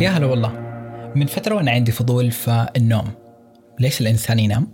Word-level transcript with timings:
يا 0.00 0.10
هلا 0.10 0.26
والله 0.26 0.52
من 1.16 1.26
فترة 1.26 1.54
وأنا 1.54 1.70
عندي 1.70 1.92
فضول 1.92 2.30
في 2.30 2.68
النوم 2.76 3.10
ليش 3.80 4.00
الإنسان 4.00 4.38
ينام؟ 4.38 4.68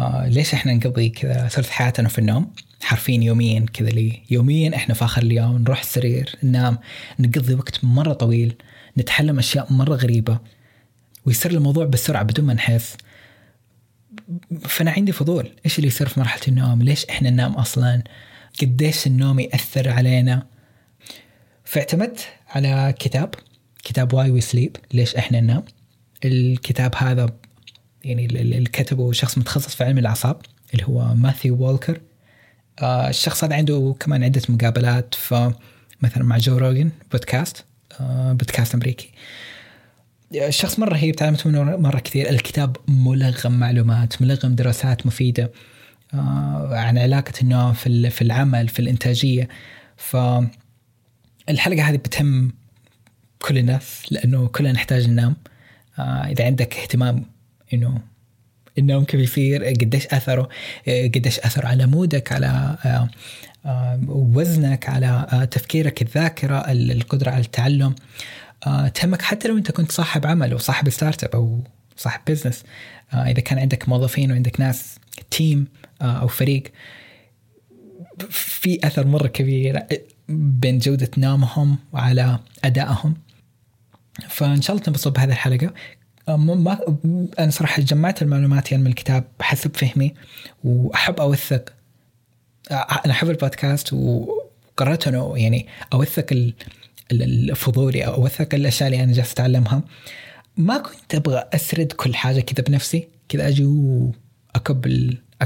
آه 0.00 0.26
ليش 0.28 0.54
إحنا 0.54 0.74
نقضي 0.74 1.08
كذا 1.08 1.48
ثلث 1.48 1.70
حياتنا 1.70 2.08
في 2.08 2.18
النوم؟ 2.18 2.52
حرفيا 2.82 3.20
يوميا 3.22 3.66
كذا 3.72 3.88
لي 3.88 4.22
يوميا 4.30 4.76
إحنا 4.76 4.94
في 4.94 5.04
آخر 5.04 5.22
اليوم 5.22 5.58
نروح 5.58 5.80
السرير 5.80 6.36
ننام 6.42 6.78
نقضي 7.18 7.54
وقت 7.54 7.84
مرة 7.84 8.12
طويل 8.12 8.54
نتحلم 8.98 9.38
أشياء 9.38 9.72
مرة 9.72 9.94
غريبة 9.94 10.38
ويصير 11.26 11.50
الموضوع 11.50 11.84
بسرعة 11.84 12.22
بدون 12.22 12.44
ما 12.46 12.54
نحس 12.54 12.96
فأنا 14.68 14.90
عندي 14.90 15.12
فضول 15.12 15.48
إيش 15.64 15.78
اللي 15.78 15.88
يصير 15.88 16.08
في 16.08 16.20
مرحلة 16.20 16.42
النوم؟ 16.48 16.82
ليش 16.82 17.04
إحنا 17.04 17.30
ننام 17.30 17.52
أصلا؟ 17.52 18.02
قديش 18.60 19.06
النوم 19.06 19.40
يأثر 19.40 19.88
علينا؟ 19.88 20.46
فاعتمدت 21.64 22.28
على 22.48 22.94
كتاب 22.98 23.34
كتاب 23.84 24.14
Why 24.14 24.30
We 24.30 24.40
Sleep 24.40 24.76
ليش 24.92 25.16
إحنا 25.16 25.40
ننام. 25.40 25.64
الكتاب 26.24 26.94
هذا 26.96 27.26
يعني 28.04 28.26
اللي 28.26 28.64
كتبه 28.64 29.12
شخص 29.12 29.38
متخصص 29.38 29.74
في 29.74 29.84
علم 29.84 29.98
الأعصاب 29.98 30.36
اللي 30.74 30.84
هو 30.84 31.14
ماثيو 31.14 31.78
آه 32.82 33.08
الشخص 33.08 33.44
هذا 33.44 33.56
عنده 33.56 33.96
كمان 34.00 34.24
عدة 34.24 34.42
مقابلات 34.48 35.14
مثلا 36.02 36.24
مع 36.24 36.38
جو 36.38 36.58
روجن 36.58 36.90
podcast 37.12 37.64
podcast 38.30 38.74
أمريكي. 38.74 39.10
الشخص 40.34 40.78
مرة 40.78 40.92
رهيب 40.92 41.16
تعلمت 41.16 41.46
منه 41.46 41.76
مرة 41.76 41.98
كثير 41.98 42.30
الكتاب 42.30 42.76
ملغم 42.88 43.52
معلومات 43.52 44.22
ملغم 44.22 44.54
دراسات 44.54 45.06
مفيدة. 45.06 45.50
عن 46.14 46.98
علاقة 46.98 47.32
النوم 47.42 47.72
في 47.72 48.10
في 48.10 48.22
العمل 48.22 48.68
في 48.68 48.78
الإنتاجية. 48.78 49.48
ف 49.96 50.16
الحلقة 51.48 51.82
هذه 51.82 51.96
بتهم 51.96 52.52
كل 53.42 53.58
الناس 53.58 54.02
لأنه 54.10 54.48
كلنا 54.48 54.72
نحتاج 54.72 55.08
ننام 55.08 55.36
آه 55.98 56.02
إذا 56.02 56.44
عندك 56.44 56.76
اهتمام 56.76 57.24
إنه 57.74 58.00
النوم 58.78 59.04
كيف 59.04 59.20
يصير 59.20 59.64
قديش 59.64 60.06
أثره 60.06 60.48
قديش 60.86 61.40
اثره 61.40 61.66
على 61.66 61.86
مودك 61.86 62.32
على 62.32 62.76
آه 62.84 63.08
آه 63.66 64.00
وزنك 64.08 64.88
على 64.88 65.26
آه 65.32 65.44
تفكيرك 65.44 66.02
الذاكرة 66.02 66.58
القدرة 66.72 67.30
على 67.30 67.40
التعلم. 67.40 67.94
آه 68.66 68.88
تهمك 68.88 69.22
حتى 69.22 69.48
لو 69.48 69.56
أنت 69.58 69.70
كنت 69.70 69.92
صاحب 69.92 70.26
عمل 70.26 70.52
أو 70.52 70.58
صاحب 70.58 70.88
startup 70.88 71.30
أو 71.34 71.64
صاحب 71.96 72.20
business. 72.26 72.64
آه 73.14 73.16
إذا 73.30 73.40
كان 73.40 73.58
عندك 73.58 73.88
موظفين 73.88 74.32
وعندك 74.32 74.60
ناس 74.60 74.98
تيم 75.30 75.66
آه 75.81 75.81
أو 76.02 76.28
فريق 76.28 76.62
في 78.30 78.86
أثر 78.86 79.06
مرة 79.06 79.26
كبير 79.26 79.82
بين 80.28 80.78
جودة 80.78 81.10
نومهم 81.18 81.78
وعلى 81.92 82.38
أدائهم. 82.64 83.14
فإن 84.28 84.62
شاء 84.62 84.76
الله 84.76 84.86
تنبسط 84.86 85.16
بهذه 85.16 85.30
الحلقة. 85.32 85.74
ما 86.28 86.78
أنا 87.38 87.50
صراحة 87.50 87.82
جمعت 87.82 88.22
المعلومات 88.22 88.72
يعني 88.72 88.84
من 88.84 88.90
الكتاب 88.90 89.24
حسب 89.40 89.76
فهمي 89.76 90.14
وأحب 90.64 91.20
أوثق 91.20 91.72
أنا 92.70 93.10
أحب 93.10 93.30
البودكاست 93.30 93.92
وقررت 93.92 95.08
أنه 95.08 95.38
يعني 95.38 95.66
أوثق 95.92 96.52
الفضولي 97.12 98.06
أو 98.06 98.14
أوثق 98.14 98.54
الأشياء 98.54 98.88
اللي 98.88 99.04
أنا 99.04 99.12
جالس 99.12 99.32
أتعلمها. 99.32 99.82
ما 100.56 100.78
كنت 100.78 101.14
أبغى 101.14 101.44
أسرد 101.54 101.92
كل 101.92 102.14
حاجة 102.14 102.40
كذا 102.40 102.64
بنفسي 102.64 103.08
كذا 103.28 103.48
أجي 103.48 103.64
وأكب 103.64 104.86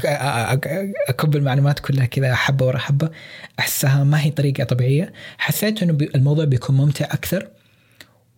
اكب 0.04 1.36
المعلومات 1.36 1.78
كلها 1.78 2.06
كذا 2.06 2.34
حبة 2.34 2.66
ورا 2.66 2.78
حبة 2.78 3.10
أحسها 3.58 4.04
ما 4.04 4.20
هي 4.20 4.30
طريقة 4.30 4.64
طبيعية. 4.64 5.12
حسيت 5.38 5.82
إنه 5.82 5.98
الموضوع 6.14 6.44
بيكون 6.44 6.76
ممتع 6.76 7.04
أكثر 7.04 7.48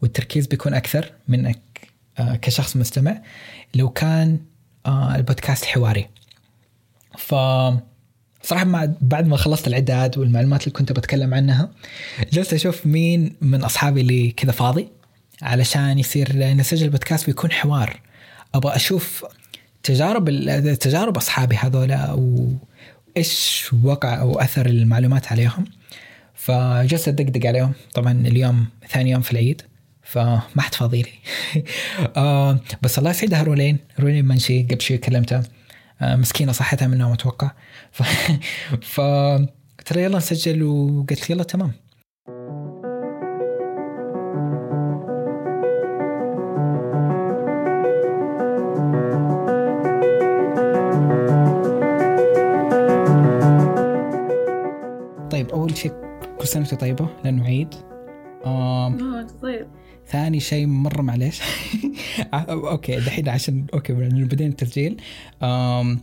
والتركيز 0.03 0.47
بيكون 0.47 0.75
أكثر 0.75 1.13
منك 1.29 1.61
كشخص 2.19 2.77
مستمع. 2.77 3.23
لو 3.75 3.91
كان 3.91 4.39
البودكاست 4.87 5.65
حواري. 5.65 6.09
ف 7.19 7.35
صراحة 8.43 8.89
بعد 9.01 9.27
ما 9.27 9.37
خلصت 9.37 9.67
الإعداد 9.67 10.19
والمعلومات 10.19 10.63
اللي 10.63 10.73
كنت 10.73 10.93
بتكلم 10.93 11.35
عنها 11.35 11.71
جلست 12.33 12.53
أشوف 12.53 12.87
مين 12.87 13.37
من 13.41 13.65
أصحابي 13.65 14.01
اللي 14.01 14.31
كذا 14.31 14.53
فاضي 14.53 14.89
علشان 15.43 15.99
يصير 15.99 16.55
نسجل 16.55 16.85
البودكاست 16.85 17.29
ويكون 17.29 17.53
حوار. 17.53 18.01
أبغى 18.55 18.77
أشوف 18.77 19.25
تجارب 19.83 20.31
تجارب 20.81 21.17
أصحابي 21.17 21.57
هذولا 21.57 22.13
وإيش 22.13 23.71
وقع 23.85 24.21
أو 24.21 24.41
أثر 24.41 24.67
المعلومات 24.67 25.33
عليهم. 25.33 25.65
فجلست 26.35 27.09
أدقدق 27.09 27.47
عليهم. 27.47 27.73
طبعا 27.95 28.13
اليوم 28.13 28.67
ثاني 28.91 29.11
يوم 29.11 29.21
في 29.23 29.33
العيد 29.33 29.63
فما 30.03 30.41
حد 30.59 30.75
فاضي 30.75 31.03
لي 31.03 31.13
آه 32.17 32.61
بس 32.83 32.99
الله 32.99 33.11
يسعدها 33.11 33.43
رولين. 33.43 33.79
رولين 34.01 34.25
منشي 34.25 34.63
قبل 34.63 34.83
شوي 34.83 34.99
كلمتها 34.99 35.43
آه 36.01 36.17
مسكينة 36.17 36.53
صحتها 36.53 36.87
من 36.89 36.95
النوم 36.95 37.13
أتوقع. 37.13 37.51
ف, 37.93 38.03
ف... 38.83 39.01
ترى 39.87 40.03
يلا 40.03 40.17
نسجل 40.19 40.63
وقلت 40.63 41.31
يلا 41.31 41.43
تمام. 41.43 41.73
كل 56.41 56.47
سنة 56.47 56.63
وانت 56.63 56.75
طيبة 56.75 57.09
لأنه 57.25 57.45
عيد 57.45 57.75
آه 58.45 59.27
طيب. 59.43 59.67
ثاني 60.07 60.41
شيء 60.41 60.67
مرة 60.67 61.03
معليش. 61.03 61.41
okay 62.35 62.97
دحين 62.97 63.29
عشان 63.29 63.67
okay 63.75 63.93
بدينا 63.93 64.51
التسجيل. 64.51 65.01
أم 65.43 66.01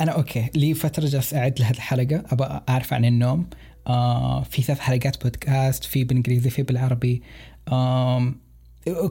أنا 0.00 0.12
okay 0.12 0.50
لي 0.54 0.74
فترة 0.74 1.06
جالس 1.06 1.34
أعد 1.34 1.60
لهذه 1.60 1.74
الحلقة 1.74 2.22
أبغى 2.26 2.60
أعرف 2.68 2.92
عن 2.92 3.04
النوم. 3.04 3.46
آه 3.86 4.42
في 4.42 4.62
ثلاث 4.62 4.78
حلقات 4.78 5.22
بودكاست 5.22 5.84
في 5.84 6.04
بالإنجليزي 6.04 6.50
في 6.50 6.62
بالعربي. 6.62 7.22
آم 7.72 8.40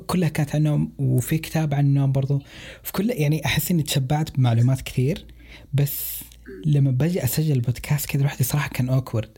كلها 0.07 0.29
كانت 0.29 0.55
عن 0.55 0.57
النوم 0.57 0.91
وفي 0.97 1.37
كتاب 1.37 1.73
عن 1.73 1.85
النوم 1.85 2.11
برضو. 2.11 2.41
في 2.83 2.91
كل 2.91 3.09
يعني 3.09 3.45
أحس 3.45 3.71
إني 3.71 3.83
تشبعت 3.83 4.37
بمعلومات 4.37 4.81
كثير 4.81 5.25
بس 5.73 6.23
لما 6.65 6.91
باجي 6.91 7.23
أسجل 7.23 7.55
البودكاست 7.55 8.05
كذا 8.05 8.21
لوحدي 8.21 8.43
صراحة 8.43 8.69
كان 8.69 8.89
awkward 8.89 9.37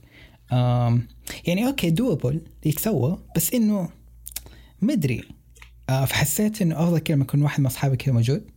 يعني 0.51 1.67
okay 1.67 1.89
doable 1.89 2.41
يتسوى 2.65 3.23
بس 3.35 3.53
إنه 3.53 3.89
مدري. 4.81 5.23
آه 5.89 6.05
فحسيت 6.05 6.61
إنه 6.61 6.83
أفضل 6.83 6.99
كذا 6.99 7.15
لما 7.15 7.23
يكون 7.23 7.41
واحد 7.41 7.59
من 7.59 7.65
أصحابي 7.65 7.97
كذا 7.97 8.13
موجود 8.13 8.51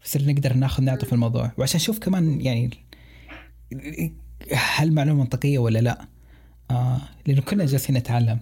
فصرنا 0.00 0.32
نقدر 0.32 0.52
ناخذ 0.52 0.82
نعطي 0.82 1.06
في 1.06 1.12
الموضوع. 1.12 1.52
وعشان 1.58 1.76
نشوف 1.80 1.98
كمان 1.98 2.40
يعني 2.40 2.70
هل 4.52 4.92
معلومة 4.92 5.20
منطقية 5.20 5.58
ولا 5.58 5.78
لا. 5.78 6.08
آه 6.70 7.00
لأنه 7.26 7.40
كلنا 7.40 7.66
جالسين 7.66 7.96
نتعلم. 7.96 8.40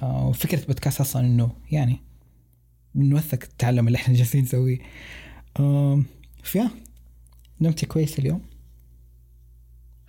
آه 0.00 0.28
وفكرة 0.28 0.66
بودكاست 0.66 1.00
أصلا 1.00 1.26
إنه 1.26 1.52
يعني 1.70 2.00
نوثق 2.94 3.42
التعلم 3.42 3.86
اللي 3.86 3.96
إحنا 3.96 4.14
جالسين 4.14 4.42
نسويه. 4.42 4.78
آه 5.60 6.02
فيا 6.42 6.70
نمتي 7.60 7.86
كويس 7.86 8.18
اليوم؟ 8.18 8.42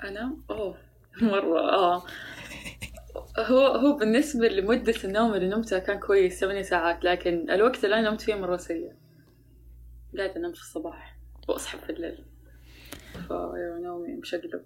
أنا؟ 0.04 0.38
أوه. 0.50 0.91
مرة 1.22 1.60
آه. 1.60 2.04
هو 3.38 3.68
هو 3.68 3.98
بالنسبة 3.98 4.48
لمدة 4.48 4.96
النوم 5.04 5.34
اللي 5.34 5.50
نمتها 5.50 5.80
كان 5.80 6.00
كويس 6.00 6.40
ثمانية 6.40 6.62
ساعات 6.62 7.04
لكن 7.04 7.52
الوقت 7.52 7.86
اللي 7.86 8.00
أنا 8.00 8.10
نمت 8.10 8.22
فيه 8.22 8.36
مرة 8.36 8.58
سيء. 8.58 8.92
قاعدة 10.18 10.36
أنام 10.36 10.54
في 10.54 10.62
الصباح 10.62 11.18
وأصحى 11.48 11.78
في 11.78 11.90
الليل. 11.90 12.18
فنومي 13.30 14.14
مشقلب. 14.14 14.62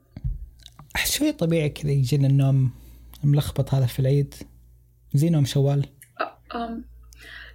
أحس 0.95 1.17
شوي 1.17 1.31
طبيعي 1.31 1.69
كذا 1.69 1.91
يجينا 1.91 2.27
النوم 2.27 2.71
ملخبط 3.23 3.73
هذا 3.73 3.85
في 3.85 3.99
العيد. 3.99 4.33
زي 5.13 5.29
نوم 5.29 5.45
شوال. 5.45 5.85
أم 6.55 6.85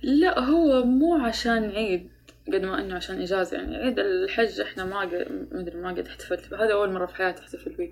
لا 0.03 0.39
هو 0.41 0.85
مو 0.85 1.15
عشان 1.15 1.71
عيد 1.71 2.11
قد 2.49 2.63
ما 2.63 2.81
إنه 2.81 2.95
عشان 2.95 3.21
إجازة. 3.21 3.57
يعني 3.57 3.77
عيد 3.77 3.99
الحج 3.99 4.61
إحنا 4.61 4.85
ما 4.85 5.01
قد 5.01 5.49
مدري 5.53 5.79
ما 5.79 5.91
قد 5.91 6.07
احتفلت 6.07 6.55
هذا 6.55 6.73
أول 6.73 6.93
مرة 6.93 7.07
في 7.07 7.15
حياتي 7.15 7.43
أحتفل 7.43 7.75
فيه 7.75 7.91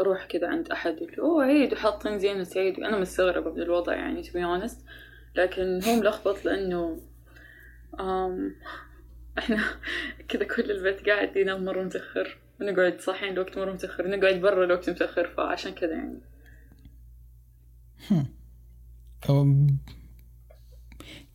أروح 0.00 0.24
كذا 0.24 0.48
عند 0.48 0.68
أحد 0.68 1.02
يقول 1.02 1.20
أوه 1.20 1.44
عيد 1.44 1.72
وحاطين 1.72 2.18
زينة 2.18 2.46
عيد. 2.56 2.80
أنا 2.80 2.98
مستغربة 2.98 3.52
من 3.52 3.62
الوضع 3.62 3.94
يعني 3.94 4.22
to 4.22 4.26
be 4.26 4.30
honest. 4.30 4.76
لكن 5.34 5.80
هو 5.84 5.94
ملخبط 5.94 6.44
لأنه 6.44 7.00
أم 8.00 8.56
إحنا 9.38 9.64
كذا 10.28 10.44
كل 10.44 10.70
البيت 10.70 11.08
قاعد 11.08 11.36
ينام 11.36 11.64
مرة 11.64 11.82
متأخر 11.82 12.38
ونقعد 12.60 13.00
صاحيين 13.00 13.32
الوقت 13.32 13.58
مرة 13.58 13.72
متأخر 13.72 14.08
نقعد 14.08 14.40
برا 14.40 14.64
الوقت 14.64 14.90
متأخر 14.90 15.28
فعشان 15.36 15.72
كذا 15.72 15.92
يعني. 15.92 16.20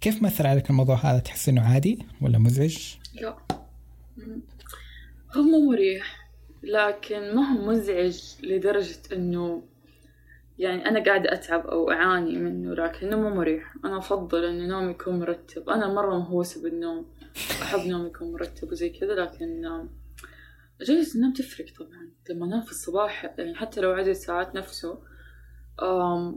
كيف 0.02 0.24
مثل 0.24 0.48
عليك 0.48 0.70
الموضوع 0.70 0.96
هذا؟ 0.96 1.20
تحس 1.20 1.50
إنه 1.50 1.74
عادي 1.74 2.06
ولا 2.22 2.38
مزعج؟ 2.38 2.96
لا. 3.14 3.38
هو 5.36 5.42
مو 5.42 5.72
مريح. 5.72 6.23
لكن 6.64 7.36
ما 7.36 7.42
هو 7.42 7.66
مزعج 7.66 8.22
لدرجة 8.44 9.00
إنه 9.14 9.64
يعني 10.60 10.90
أنا 10.90 11.04
قاعدة 11.04 11.34
أتعب 11.34 11.68
أو 11.68 11.92
أعاني 11.92 12.38
منه 12.38 12.74
لكنه 12.74 13.22
مو 13.22 13.30
مريح. 13.30 13.76
أنا 13.86 13.98
أفضل 13.98 14.46
إنه 14.46 14.66
نومي 14.66 14.92
يكون 14.92 15.20
مرتب. 15.20 15.70
أنا 15.70 15.94
مرة 15.94 16.18
مهووسة 16.20 16.64
بالنوم. 16.64 17.06
أحب 17.62 17.88
نومي 17.88 18.08
يكون 18.08 18.32
مرتب 18.32 18.72
وزي 18.72 18.90
كذا 18.90 19.16
لكن 19.16 19.88
جلسة 20.82 21.16
النوم 21.16 21.34
تفرق 21.34 21.66
طبعا. 21.80 22.10
لما 22.30 22.46
أنام 22.46 22.62
في 22.62 22.72
الصباح 22.72 23.34
يعني 23.38 23.56
حتى 23.56 23.82
لو 23.82 23.92
عدد 23.92 24.12
ساعات 24.12 24.56
نفسه 24.56 25.00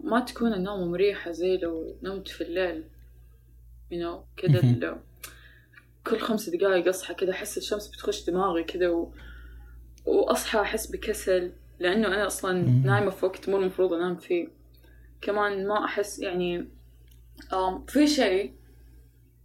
ما 0.05 0.25
تكون 0.27 0.55
النوم 0.55 0.91
مريحة 0.91 1.31
زي 1.31 1.57
لو 1.57 1.97
نمت 2.03 2.29
في 2.29 2.41
الليل. 2.41 2.85
You 3.93 3.97
know 3.97 4.41
كذا 4.43 5.01
كل 6.07 6.19
خمس 6.19 6.49
دقايق 6.49 6.89
أصحى 6.89 7.15
كذا 7.15 7.31
أحس 7.31 7.59
الشمس 7.59 7.89
بتخش 7.89 8.31
دماغي 8.31 8.65
كذا 8.65 8.89
و... 8.89 9.13
وأصحى 10.07 10.61
أحس 10.61 10.87
بكسل 10.87 11.53
لأنه 11.79 12.09
أنا 12.09 12.27
أصلا 12.27 12.53
نايمة 12.85 13.11
في 13.11 13.27
وقت 13.27 13.49
مو 13.49 13.57
المفروض 13.57 13.93
أنام 13.93 14.17
فيه. 14.17 14.49
كمان 15.21 15.69
ما 15.69 15.85
أحس 15.85 16.19
يعني 16.19 16.69
في 17.89 18.07
شيء 18.07 18.55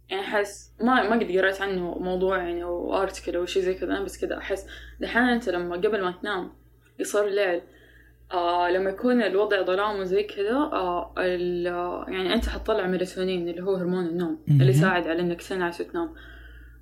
يعني 0.08 0.22
أحس 0.22 0.72
ما 0.80 1.08
ما 1.08 1.16
قد 1.16 1.36
قريت 1.36 1.60
عنه 1.60 1.98
موضوع 1.98 2.38
يعني 2.38 2.64
أو 2.64 3.02
أرتكل 3.02 3.36
أو 3.36 3.46
شيء 3.46 3.62
زي 3.62 3.74
كذا 3.74 3.92
أنا 3.92 4.04
بس 4.04 4.24
كذا 4.24 4.38
أحس 4.38 4.66
دحين 5.00 5.22
أنت 5.22 5.48
لما 5.48 5.76
قبل 5.76 6.02
ما 6.02 6.14
تنام 6.22 6.52
يصير 6.98 7.26
ليل 7.28 7.60
آه 8.32 8.70
لما 8.70 8.90
يكون 8.90 9.22
الوضع 9.22 9.62
ظلام 9.62 10.00
وزي 10.00 10.22
كذا 10.22 10.56
آه 10.56 11.14
يعني 12.08 12.34
أنت 12.34 12.48
حتطلع 12.48 12.86
ميلاتونين 12.86 13.48
اللي 13.48 13.62
هو 13.62 13.74
هرمون 13.74 14.06
النوم 14.06 14.38
اللي 14.48 14.70
يساعد 14.70 15.06
على 15.06 15.20
إنك 15.20 15.42
تنعس 15.42 15.80
وتنام. 15.80 16.14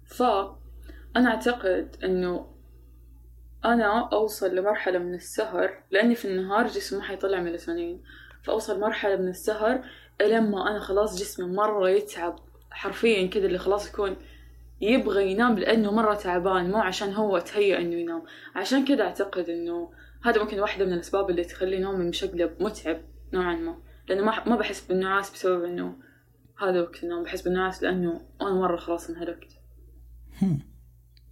فأنا 0.06 1.30
أعتقد 1.30 1.96
إنه 2.04 2.46
أنا 3.64 4.08
أوصل 4.12 4.56
لمرحلة 4.56 4.98
من 4.98 5.14
السهر 5.14 5.82
لأني 5.90 6.14
في 6.14 6.24
النهار 6.24 6.66
جسمي 6.66 6.98
ما 6.98 7.04
حيطلع 7.04 7.40
ميلاتونين. 7.40 8.02
فأوصل 8.42 8.80
مرحلة 8.80 9.16
من 9.16 9.28
السهر 9.28 9.84
لما 10.20 10.70
أنا 10.70 10.78
خلاص 10.78 11.20
جسمي 11.20 11.46
مرة 11.46 11.90
يتعب. 11.90 12.38
حرفيا 12.70 13.26
كذا 13.26 13.46
اللي 13.46 13.58
خلاص 13.58 13.88
يكون 13.88 14.16
يبغى 14.80 15.30
ينام 15.32 15.58
لأنه 15.58 15.92
مرة 15.92 16.14
تعبان 16.14 16.70
مو 16.70 16.78
عشان 16.78 17.12
هو 17.12 17.38
تهيأ 17.38 17.78
إنه 17.78 17.94
ينام. 17.94 18.22
عشان 18.54 18.84
كذا 18.84 19.02
أعتقد 19.02 19.48
إنه 19.48 19.92
هذا 20.24 20.42
ممكن 20.42 20.60
واحدة 20.60 20.84
من 20.84 20.92
الأسباب 20.92 21.30
اللي 21.30 21.44
تخلي 21.44 21.78
نومي 21.78 22.08
مشقلب 22.08 22.62
متعب 22.62 23.00
نوعا 23.32 23.54
ما. 23.54 23.78
لأنه 24.08 24.24
ما 24.24 24.48
ما 24.48 24.56
بحس 24.56 24.86
بالنعاس 24.86 25.30
بسبب 25.30 25.64
إنه 25.64 25.96
هذا 26.58 26.80
وقت 26.80 27.04
النوم. 27.04 27.22
بحس 27.22 27.42
بالنعاس 27.42 27.82
لأنه 27.82 28.20
أنا 28.42 28.54
مرة 28.54 28.76
خلاص 28.76 29.10
انهلكت. 29.10 29.52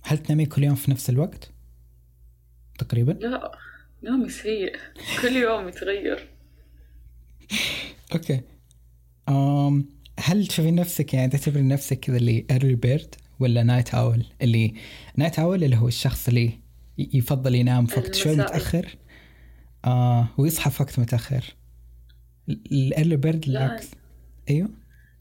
هل 0.02 0.18
تنامي 0.18 0.46
كل 0.46 0.64
يوم 0.64 0.74
في 0.74 0.90
نفس 0.90 1.10
الوقت؟ 1.10 1.57
تقريبا؟ 2.78 3.12
لا 3.12 3.52
نومي 4.02 4.28
سيء. 4.28 4.76
كل 5.22 5.36
يوم 5.36 5.68
يتغير. 5.68 6.28
okay. 8.14 8.40
أم 9.28 9.88
هل 10.20 10.46
تشوفين 10.46 10.74
نفسك 10.74 11.14
يعني 11.14 11.30
تعتبري 11.30 11.62
نفسك 11.62 12.00
كذا 12.00 12.16
اللي 12.16 12.46
early 12.50 12.74
bird 12.74 13.14
ولا 13.40 13.62
night 13.62 13.94
owl 13.94 14.24
اللي 14.42 14.74
night 15.16 15.38
owl 15.38 15.64
اللي 15.64 15.76
هو 15.76 15.88
الشخص 15.88 16.28
اللي 16.28 16.60
يفضل 16.98 17.54
ينام 17.54 17.86
في 17.86 18.00
وقت 18.00 18.14
شوي 18.14 18.36
متأخر 18.36 18.96
آه 19.84 20.28
ويصحى 20.38 20.70
في 20.70 20.82
وقت 20.82 20.98
متأخر. 20.98 21.44
ال 22.48 22.60
early 22.60 23.16
bird 23.16 23.48
العكس. 23.48 23.90
أيوه؟ 24.50 24.68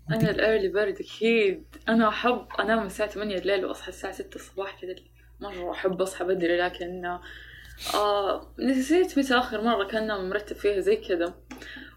أنا 0.09 0.31
ال 0.31 0.37
early 0.37 0.67
bird 0.67 0.95
أكيد. 0.99 1.63
أنا 1.89 2.09
أحب 2.09 2.47
أنام 2.59 2.85
الساعة 2.85 3.09
8 3.09 3.37
الليل 3.37 3.65
وأصحى 3.65 3.89
الساعة 3.89 4.13
6 4.13 4.35
الصباح 4.35 4.81
كذا. 4.81 4.95
مرة 5.39 5.71
أحب 5.71 6.01
أصحى 6.01 6.25
بدري 6.25 6.57
لكن 6.57 7.19
آه 7.95 8.53
نسيت 8.59 9.19
متى 9.19 9.33
آخر 9.37 9.61
مرة 9.61 9.83
كان 9.83 10.07
نوم 10.07 10.29
مرتب 10.29 10.55
فيها 10.55 10.79
زي 10.79 10.95
كذا. 10.95 11.33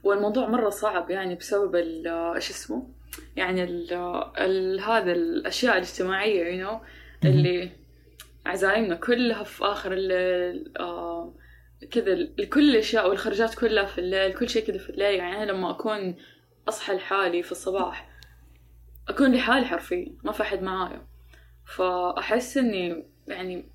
والموضوع 0.05 0.49
مرة 0.49 0.71
صعب 0.71 1.11
يعني 1.11 1.35
بسبب 1.35 1.77
ال 1.77 2.09
إيش 2.09 2.50
اسمه؟ 2.50 2.88
يعني 3.37 3.65
ال 3.65 3.93
ال 4.38 4.81
هذا 4.81 5.12
الأشياء 5.12 5.77
الاجتماعية 5.77 6.44
you 6.44 6.69
know 6.69 6.75
اللي 7.25 7.71
عزايمنا 8.47 8.94
كلها 8.94 9.43
في 9.43 9.65
آخر 9.65 9.93
الليل 9.93 10.73
آه 10.81 11.35
كذا 11.91 12.29
كل 12.53 12.71
الأشياء 12.71 13.09
والخرجات 13.09 13.55
كلها 13.55 13.85
في 13.85 13.99
الليل 13.99 14.32
كل 14.32 14.49
شيء 14.49 14.67
كذا 14.67 14.79
في 14.79 14.91
الليل. 14.91 15.15
يعني 15.15 15.43
أنا 15.43 15.53
لما 15.53 15.71
أكون 15.71 16.17
أصحى 16.69 16.94
لحالي 16.94 17.43
في 17.43 17.53
الصباح 17.53 18.11
أكون 19.09 19.32
لحالي 19.32 19.67
حرفيا 19.67 20.15
ما 20.25 20.32
في 20.32 20.43
أحد 20.43 20.62
معايا. 20.62 21.06
فأحس 21.77 22.56
إني 22.56 23.06
يعني 23.29 23.71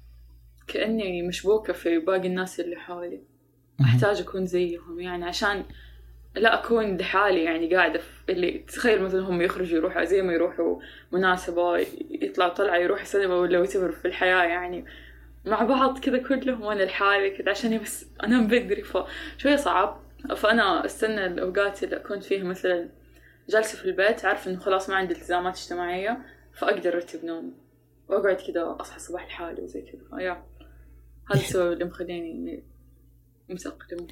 كأني 0.67 1.21
مشبوكة 1.21 1.73
في 1.73 2.00
باقي 2.00 2.27
الناس 2.27 2.59
اللي 2.59 2.75
حولي. 2.75 3.21
أحتاج 3.81 4.21
أكون 4.21 4.45
زيهم 4.45 5.00
يعني 5.00 5.25
عشان 5.25 5.65
لا 6.35 6.53
أكون 6.53 6.97
لحالي 6.97 7.44
يعني 7.44 7.75
قاعدة 7.75 8.00
في 8.00 8.31
اللي 8.31 8.51
تخيل 8.51 9.01
مثلا 9.01 9.21
هم 9.21 9.41
يخرجوا 9.41 9.77
يروحوا 9.77 10.03
زي 10.03 10.21
ما 10.21 10.33
يروحوا 10.33 10.79
مناسبة 11.12 11.77
يطلعوا 12.09 12.53
طلعة 12.53 12.77
يروحوا 12.77 13.06
سينما 13.06 13.35
ولا 13.35 13.59
وتبر 13.59 13.91
في 13.91 14.06
الحياة 14.06 14.44
يعني. 14.44 14.85
مع 15.45 15.63
بعض 15.63 16.00
كذا 16.00 16.17
كلهم 16.17 16.62
وأنا 16.62 16.83
لحالي 16.83 17.29
كذا 17.29 17.50
عشان 17.51 17.77
بس 17.77 18.06
أنام 18.23 18.47
بدري 18.47 18.83
فشوية 18.83 19.56
صعب. 19.56 20.06
فأنا 20.35 20.85
أستنى 20.85 21.25
الأوقات 21.25 21.83
اللي 21.83 21.95
أكون 21.95 22.19
فيها 22.19 22.44
مثلا 22.44 22.89
جالسة 23.50 23.77
في 23.77 23.85
البيت 23.85 24.25
عارفة 24.25 24.51
إنه 24.51 24.59
خلاص 24.59 24.89
ما 24.89 24.95
عندي 24.95 25.13
التزامات 25.13 25.57
اجتماعية 25.57 26.18
فأقدر 26.53 26.94
أرتب 26.94 27.25
نومي 27.25 27.53
وأقعد 28.09 28.35
كذا 28.35 28.75
أصحى 28.79 28.95
الصباح 28.95 29.27
لحالي 29.27 29.61
وزي 29.61 29.81
كذا 29.81 30.21
يا. 30.21 30.44
هذا 31.31 31.42
السبب 31.42 31.74
اللي 31.74 31.86
مخليني 31.86 32.63
متأقلمة 33.50 34.07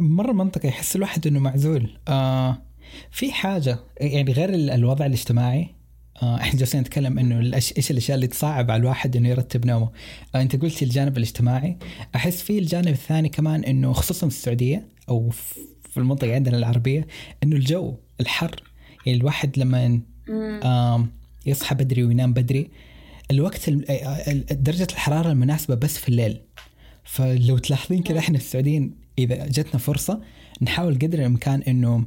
مرة 0.00 0.32
منطقي 0.32 0.68
يحس 0.68 0.96
الواحد 0.96 1.26
إنه 1.26 1.40
معزول. 1.40 1.98
آه 2.08 2.62
في 3.10 3.32
حاجة 3.32 3.78
يعني 4.00 4.32
غير 4.32 4.48
الوضع 4.54 5.06
الاجتماعي 5.06 5.74
آه 6.22 6.36
إحنا 6.36 6.58
جالسين 6.58 6.80
نتكلم 6.80 7.18
إنه 7.18 7.54
إيش 7.54 7.90
الأشياء 7.90 8.14
اللي 8.14 8.26
تصعب 8.26 8.70
على 8.70 8.80
الواحد 8.80 9.16
إنه 9.16 9.28
يرتب 9.28 9.66
نومه. 9.66 9.90
آه 10.34 10.42
أنت 10.42 10.56
قلتي 10.56 10.84
الجانب 10.84 11.16
الاجتماعي. 11.16 11.76
أحس 12.14 12.42
في 12.42 12.58
الجانب 12.58 12.88
الثاني 12.88 13.28
كمان 13.28 13.64
إنه 13.64 13.92
خصوصا 13.92 14.28
في 14.28 14.34
السعودية 14.34 14.88
أو 15.08 15.30
في 15.90 15.96
المنطقة 15.96 16.34
عندنا 16.34 16.58
العربية 16.58 17.06
إنه 17.42 17.56
الجو 17.56 17.96
الحر. 18.20 18.62
يعني 19.06 19.18
الواحد 19.18 19.58
لما 19.58 20.00
آه 20.64 21.06
يصحى 21.46 21.74
بدري 21.74 22.04
وينام 22.04 22.32
بدري 22.32 22.70
الوقت 23.32 23.70
درجة 24.52 24.86
الحرارة 24.92 25.32
المناسبة 25.32 25.74
بس 25.74 25.98
في 25.98 26.08
الليل. 26.08 26.40
فلو 27.04 27.58
تلاحظين 27.58 28.02
كذا 28.02 28.18
إحنا 28.18 28.36
السعوديين 28.36 28.94
إذا 29.18 29.46
جتنا 29.46 29.80
فرصة 29.80 30.22
نحاول 30.62 30.94
قدر 30.94 31.18
الإمكان 31.18 31.62
إنه 31.62 32.06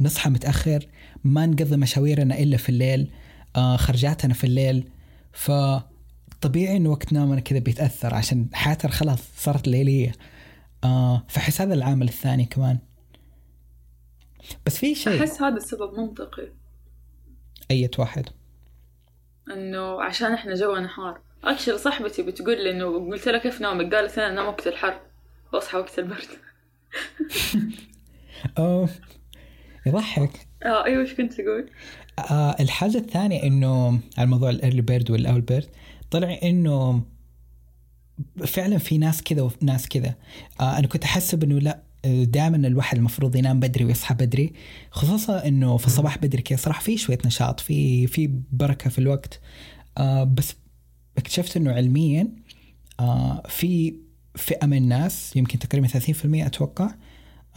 نصحى 0.00 0.30
متأخر 0.30 0.86
ما 1.24 1.46
نقضي 1.46 1.76
مشاويرنا 1.76 2.38
إلا 2.38 2.56
في 2.56 2.68
الليل 2.68 3.10
آه 3.56 3.76
خرجاتنا 3.76 4.34
في 4.34 4.44
الليل. 4.44 4.88
فطبيعي 5.32 6.76
انه 6.76 6.90
وقت 6.90 7.12
نومنا 7.12 7.40
كذا 7.40 7.58
بيتأثر 7.58 8.14
عشان 8.14 8.48
حياتنا 8.52 8.90
خلاص 8.90 9.18
صارت 9.36 9.68
ليلية. 9.68 10.12
آه 10.84 11.24
فحس 11.28 11.60
هذا 11.60 11.74
العامل 11.74 12.08
الثاني 12.08 12.44
كمان. 12.44 12.78
بس 14.66 14.78
في 14.78 14.94
شيء. 14.94 15.20
أحس 15.20 15.42
هذا 15.42 15.56
السبب 15.56 15.98
منطقي. 15.98 16.52
اية 17.70 17.90
واحد. 17.98 18.28
إنه 19.50 20.02
عشان 20.02 20.32
إحنا 20.32 20.54
جوا 20.54 20.80
نهار. 20.80 21.20
أكشلي 21.44 21.78
صاحبتي 21.78 22.22
بتقول 22.22 22.64
لي 22.64 22.70
إنه 22.70 23.10
قلت 23.10 23.28
لها 23.28 23.38
كيف 23.38 23.60
نومك؟ 23.60 23.94
قالت 23.94 24.18
أنا 24.18 24.28
انام 24.28 24.46
وقت 24.46 24.66
الحر. 24.66 25.00
وأصحى 25.52 25.78
وقت 25.78 25.98
البرد. 25.98 26.28
أوه. 28.58 28.88
يضحك. 29.86 30.30
آه 30.62 30.84
أيوه 30.84 31.02
إيش 31.02 31.14
كنت 31.14 31.32
تقول؟ 31.32 31.70
آه 32.18 32.56
الحاجة 32.60 32.98
الثانية 32.98 33.42
إنه 33.42 34.00
على 34.18 34.26
موضوع 34.26 34.50
ال 34.50 34.55
early 34.55 34.82
bird 34.82 35.10
وال 35.10 35.22
owl 35.22 35.40
bird 35.40 35.68
طلع 36.10 36.38
إنه 36.42 37.02
فعلا 38.46 38.78
في 38.78 38.98
ناس 38.98 39.22
كذا 39.22 39.42
وناس 39.42 39.88
كذا. 39.88 40.14
آه 40.60 40.78
أنا 40.78 40.86
كنت 40.86 41.04
أحسب 41.04 41.44
إنه 41.44 41.58
لا 41.58 41.82
دائما 42.04 42.56
الواحد 42.56 42.96
المفروض 42.96 43.36
ينام 43.36 43.60
بدري 43.60 43.84
ويصحى 43.84 44.14
بدري 44.14 44.52
خصوصا 44.90 45.46
إنه 45.46 45.76
في 45.76 45.86
الصباح 45.86 46.18
بدري 46.18 46.42
كذا 46.42 46.58
صراحة 46.58 46.80
في 46.82 46.96
شوية 46.96 47.18
نشاط 47.24 47.60
في 47.60 48.06
في 48.06 48.30
بركة 48.52 48.90
في 48.90 48.98
الوقت. 48.98 49.40
آه 49.98 50.24
بس 50.24 50.54
اكتشفت 51.18 51.56
إنه 51.56 51.72
علميا 51.72 52.28
آه 53.00 53.42
في 53.48 53.94
فئة 54.34 54.66
من 54.66 54.76
الناس 54.76 55.36
يمكن 55.36 55.58
تقريبا 55.58 55.88
30% 55.88 55.90
أتوقع 56.24 56.90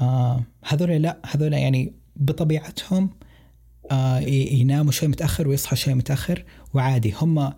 آه 0.02 0.44
هذول 0.66 0.90
لا 0.92 1.18
هذول 1.26 1.54
يعني 1.54 1.94
بطبيعتهم 2.16 3.10
آه 3.92 4.20
يناموا 4.20 4.92
شوي 4.92 5.10
متأخر 5.10 5.48
ويصحوا 5.48 5.76
شوي 5.76 5.94
متأخر 5.94 6.46
وعادي 6.74 7.14
هم 7.22 7.54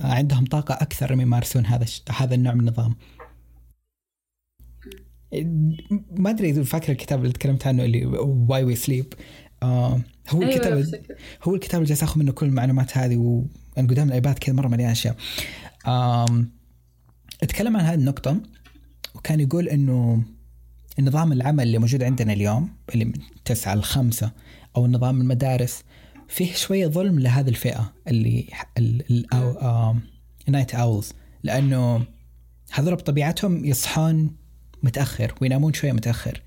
عندهم 0.00 0.44
طاقة 0.44 0.74
أكثر 0.74 1.14
من 1.14 1.22
يمارسون 1.22 1.66
هذا 1.66 1.86
هذا 2.16 2.34
النوع 2.34 2.54
من 2.54 2.60
النظام. 2.60 2.96
ما 6.10 6.30
أدري 6.30 6.50
إذا 6.50 6.62
فاكر 6.62 6.92
الكتاب 6.92 7.20
اللي 7.20 7.32
تكلمت 7.32 7.66
عنه 7.66 7.84
اللي 7.84 8.06
واي 8.06 8.64
وي 8.64 8.74
سليب 8.74 9.14
آه 9.62 10.00
هو 10.30 10.42
أيوة 10.42 10.54
الكتاب 10.54 11.04
هو 11.42 11.54
الكتاب 11.54 11.80
اللي 11.80 11.88
جالس 11.88 12.02
آخذ 12.02 12.18
منه 12.18 12.32
كل 12.32 12.46
المعلومات 12.46 12.98
هذه 12.98 13.16
وأنا 13.16 13.88
قدام 13.88 14.08
ال 14.08 14.14
iPad 14.14 14.38
كذا 14.38 14.54
مرة 14.54 14.68
مليان 14.68 14.90
أشياء. 14.90 15.16
أتكلم 17.42 17.76
عن 17.76 17.84
هذه 17.84 17.94
النقطة 17.94 18.40
وكان 19.14 19.40
يقول 19.40 19.68
إنه 19.68 20.22
النظام 20.98 21.32
العمل 21.32 21.62
اللي 21.62 21.78
موجود 21.78 22.02
عندنا 22.02 22.32
اليوم 22.32 22.68
اللي 22.94 23.04
من 23.04 23.12
9 23.44 23.74
ل 23.74 23.82
5 23.82 24.30
أو 24.76 24.86
نظام 24.86 25.20
المدارس 25.20 25.82
فيه 26.28 26.52
شوية 26.54 26.86
ظلم 26.86 27.18
لهذه 27.18 27.48
الفئة 27.48 27.92
اللي 28.08 28.46
ال 30.48 30.52
night 30.52 30.74
owls 30.74 31.12
لأنه 31.42 32.06
هذول 32.72 32.94
بطبيعتهم 32.94 33.64
يصحون 33.64 34.36
متأخر 34.82 35.34
وينامون 35.40 35.72
شوية 35.72 35.92
متأخر. 35.92 36.42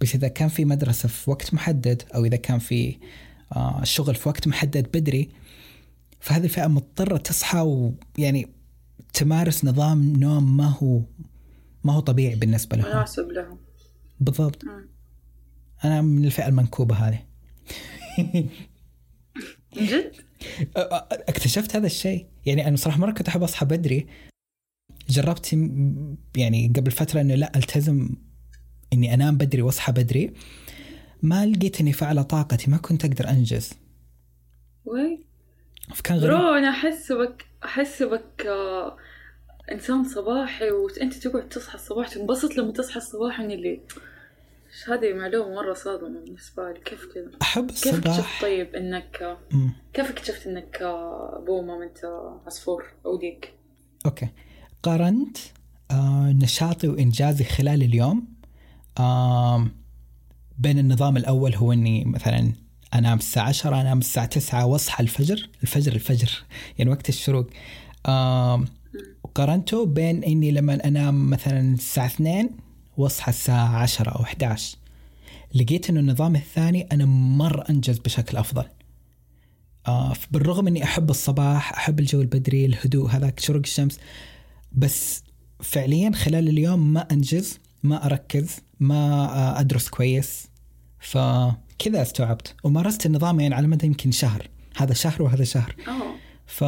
بس 0.00 0.14
إذا 0.14 0.28
كان 0.28 0.48
في 0.48 0.64
مدرسة 0.64 1.08
في 1.08 1.30
وقت 1.30 1.54
محدد 1.54 2.02
أو 2.14 2.24
إذا 2.24 2.36
كان 2.36 2.58
في 2.58 2.96
آه، 3.56 3.84
شغل 3.84 4.14
في 4.14 4.28
وقت 4.28 4.48
محدد 4.48 4.88
بدري 4.94 5.28
فهذه 6.20 6.44
الفئة 6.44 6.66
مضطرة 6.66 7.16
تصحى 7.16 7.60
ويعني 8.18 8.48
تمارس 9.12 9.64
نظام 9.64 10.16
نوم 10.16 10.56
ما 10.56 10.68
هو 10.68 11.02
ما 11.84 11.92
هو 11.92 12.00
طبيعي 12.00 12.34
بالنسبة 12.34 12.76
لهم. 12.76 12.86
مناسب 12.86 13.30
لهم. 13.30 13.58
بالضبط. 14.20 14.62
أنا 15.84 16.02
من 16.02 16.24
الفئة 16.24 16.48
المنكوبة 16.48 16.94
هذه. 16.94 17.22
جد؟ 19.76 20.12
اكتشفت 21.28 21.76
هذا 21.76 21.86
الشيء. 21.86 22.26
يعني 22.46 22.68
أنا 22.68 22.76
صراحة 22.76 22.98
مرة 22.98 23.12
كنت 23.12 23.28
أحب 23.28 23.42
أصحى 23.42 23.66
بدري. 23.66 24.06
جربت 25.10 25.52
يعني 26.36 26.72
قبل 26.76 26.90
فترة 26.90 27.20
إنه 27.20 27.34
لا 27.34 27.52
ألتزم 27.56 28.08
إني 28.92 29.14
أنام 29.14 29.36
بدري 29.36 29.62
وأصحى 29.62 29.92
بدري 29.92 30.32
ما 31.22 31.46
لقيت 31.46 31.80
إني 31.80 31.92
فعلى 31.92 32.24
طاقتي 32.24 32.70
ما 32.70 32.76
كنت 32.76 33.04
أقدر 33.04 33.28
أنجز 33.28 33.72
وي 34.84 35.24
فكان 35.94 36.18
غريب 36.18 36.30
برو 36.30 36.54
أنا 36.54 36.70
احسبك 36.70 37.46
احسبك 37.64 38.46
آه 38.46 38.96
إنسان 39.72 40.04
صباحي 40.04 40.70
وأنت 40.70 41.14
تقعد 41.14 41.48
تصحى 41.48 41.74
الصباح 41.74 42.08
تنبسط 42.08 42.56
لما 42.56 42.72
تصحى 42.72 42.96
الصباح 42.96 43.40
من 43.40 43.50
اللي 43.50 43.80
إيش 44.70 44.90
هذه 44.90 45.12
معلومة 45.12 45.54
مرة 45.54 45.74
صادمة 45.74 46.20
بالنسبة 46.20 46.72
لي 46.72 46.80
كيف 46.80 47.06
كذا؟ 47.14 47.30
أحب 47.42 47.66
كيف 47.66 47.86
اكتشفت 47.86 48.06
الصباح 48.06 48.42
طيب 48.42 48.74
إنك 48.74 49.38
مم. 49.52 49.72
كيف 49.92 50.10
اكتشفت 50.10 50.46
إنك 50.46 50.78
بومة 51.46 51.78
ما 51.78 51.84
انت 51.84 52.04
عصفور 52.46 52.84
أو 53.06 53.16
ديك؟ 53.16 53.54
أوكي 54.06 54.28
قارنت 54.82 55.36
آه 55.90 56.32
نشاطي 56.32 56.88
وإنجازي 56.88 57.44
خلال 57.44 57.82
اليوم. 57.82 58.26
بين 60.58 60.78
النظام 60.78 61.16
الأول 61.16 61.54
هو 61.54 61.72
إني 61.72 62.04
مثلا 62.04 62.52
أنام 62.94 63.18
الساعة 63.18 63.48
10 63.48 63.80
أنام 63.80 63.98
الساعة 63.98 64.26
9 64.26 64.66
وأصحى 64.66 65.02
الفجر. 65.02 65.48
الفجر 65.62 65.92
الفجر 65.92 66.30
يعني 66.78 66.90
وقت 66.90 67.08
الشروق. 67.08 67.46
وقارنته 69.24 69.86
بين 69.86 70.24
إني 70.24 70.50
لما 70.50 70.84
أنام 70.84 71.30
مثلا 71.30 71.74
الساعة 71.74 72.06
2 72.06 72.50
وأصحى 72.96 73.30
الساعة 73.30 73.76
10 73.76 74.10
أو 74.10 74.22
11 74.22 74.76
لقيت 75.54 75.90
إنه 75.90 76.00
النظام 76.00 76.36
الثاني 76.36 76.82
أنا 76.92 77.04
مرة 77.06 77.64
أنجز 77.70 77.98
بشكل 77.98 78.36
أفضل. 78.36 78.64
آه 79.86 80.12
بالرغم 80.30 80.66
إني 80.66 80.84
أحب 80.84 81.10
الصباح 81.10 81.72
أحب 81.72 82.00
الجو 82.00 82.20
البدري 82.20 82.64
الهدوء 82.66 83.10
هذاك 83.10 83.40
شروق 83.40 83.62
الشمس. 83.64 83.98
بس 84.72 85.22
فعليا 85.60 86.10
خلال 86.12 86.48
اليوم 86.48 86.92
ما 86.92 87.00
أنجز 87.12 87.58
ما 87.82 88.06
أركز 88.06 88.56
ما 88.80 88.96
آه، 89.24 89.60
أدرس 89.60 89.88
كويس. 89.88 90.50
فكذا 91.00 92.02
استوعبت. 92.02 92.54
ومارست 92.64 93.06
النظام 93.06 93.40
يعني 93.40 93.54
على 93.54 93.66
مدى 93.66 93.86
يمكن 93.86 94.10
شهر. 94.10 94.48
هذا 94.76 94.94
شهر 94.94 95.22
وهذا 95.22 95.44
شهر. 95.44 95.76
ف 96.46 96.64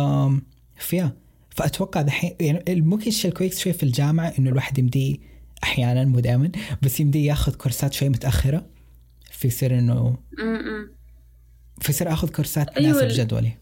فيا 0.77 1.17
فأتوقع 1.51 2.01
ذحين 2.01 2.37
يعني 2.41 2.81
ممكن 2.81 3.07
الشيء 3.09 3.31
الكويس 3.31 3.59
شوي 3.59 3.73
في 3.73 3.83
الجامعة 3.83 4.33
إنه 4.39 4.51
الواحد 4.51 4.79
يمديه 4.79 5.17
أحيانا 5.65 6.05
مو 6.05 6.21
دائما 6.21 6.53
بس 6.83 7.01
يمديه 7.01 7.27
ياخذ 7.29 7.55
كورسات 7.55 7.93
شوي 7.93 8.09
متأخرة. 8.09 8.67
فيصير 9.31 9.79
إنه. 9.79 10.17
فيصير 11.81 12.13
آخذ 12.13 12.29
كورسات 12.29 12.69
أيوة، 12.69 12.93
تناسب 12.93 13.07
ال- 13.07 13.13
جدولي. 13.27 13.53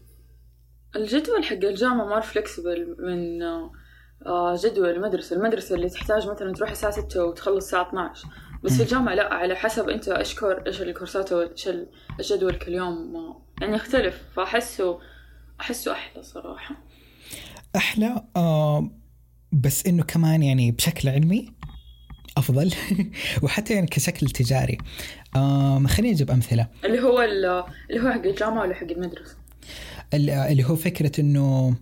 الجدول 0.95 1.43
حق 1.43 1.53
الجامعة 1.63 2.05
مار 2.05 2.21
فلكسبل 2.21 2.95
من 2.99 3.39
جدول 4.63 4.89
المدرسة 4.89 5.35
المدرسة 5.35 5.75
اللي 5.75 5.89
تحتاج 5.89 6.27
مثلا 6.29 6.53
تروح 6.53 6.71
الساعة 6.71 6.91
6 6.91 7.25
وتخلص 7.25 7.65
الساعة 7.65 7.87
12 7.89 8.27
بس 8.63 8.73
في 8.73 8.83
الجامعة 8.83 9.13
لا 9.15 9.33
على 9.33 9.55
حسب 9.55 9.89
أنت 9.89 10.09
إيش 10.09 10.35
كور 10.35 10.63
إيش 10.67 10.81
الكورسات 10.81 11.33
وايش 11.33 11.67
ال- 11.67 11.87
إيش 12.19 12.33
جدولك 12.33 12.67
اليوم 12.67 13.15
آه، 13.15 13.41
يعني 13.61 13.75
يختلف. 13.75 14.21
فأحسه 14.35 14.99
أحسه 15.61 15.91
أحلى 15.91 16.23
صراحة. 16.23 16.75
أحلى 17.75 18.23
آه 18.35 18.89
بس 19.51 19.85
إنه 19.85 20.03
كمان 20.03 20.43
يعني 20.43 20.71
بشكل 20.71 21.09
علمي 21.09 21.53
أفضل. 22.37 22.71
وحتى 23.43 23.73
يعني 23.73 23.87
كشكل 23.87 24.27
تجاري. 24.27 24.77
آه 25.35 25.83
خليني 25.87 26.13
أجيب 26.15 26.31
أمثلة. 26.31 26.67
اللي 26.85 26.99
هو 27.01 27.21
ال- 27.21 27.63
اللي 27.89 28.01
هو 28.03 28.11
حق 28.11 28.25
الجامعة 28.25 28.61
ولا 28.61 28.73
حق 28.75 28.87
المدرسة؟ 28.91 29.35
ال- 30.13 30.29
اللي 30.29 30.63
هو 30.63 30.75
فكرة 30.75 31.21
إنه 31.21 31.75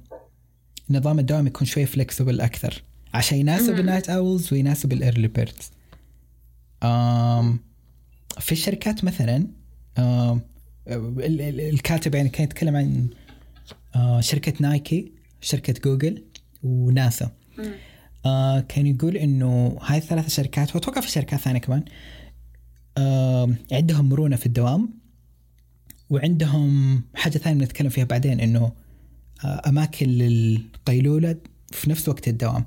نظام 0.89 1.19
الدوام 1.19 1.47
يكون 1.47 1.67
شوي 1.67 1.85
flexible 1.85 2.41
أكثر 2.41 2.83
عشان 3.13 3.37
يناسب. 3.37 3.79
ال 3.79 3.84
night 3.84 4.09
owls 4.09 4.53
ويناسب 4.53 4.93
ال 4.93 4.99
early 4.99 5.27
birds 5.27 5.71
في 8.39 8.51
الشركات 8.51 9.03
مثلا 9.03 9.47
الكاتب 10.87 12.15
يعني 12.15 12.29
كان 12.29 12.43
يتكلم 12.43 12.75
عن 12.75 13.07
آه 13.95 14.21
شركة 14.21 14.53
نايكي 14.59 15.11
شركة 15.41 15.73
جوجل 15.85 16.23
وناسا. 16.63 17.31
آه 18.25 18.59
كان 18.59 18.87
يقول 18.87 19.17
إنه 19.17 19.77
هاي 19.81 19.97
الثلاث 19.97 20.29
شركات 20.35 20.75
وأتوقع 20.75 21.01
في 21.01 21.11
شركات 21.11 21.39
ثانية 21.39 21.59
كمان 21.59 21.83
عندهم 23.71 24.09
مرونة 24.09 24.35
في 24.35 24.45
الدوام 24.45 24.89
وعندهم 26.09 27.01
حاجة 27.15 27.37
ثانية 27.37 27.59
بنتكلم 27.59 27.89
فيها 27.89 28.03
بعدين 28.03 28.39
إنه 28.39 28.71
أماكن 29.45 30.07
للقيلولة 30.07 31.35
في 31.71 31.89
نفس 31.89 32.09
وقت 32.09 32.27
الدوام 32.27 32.65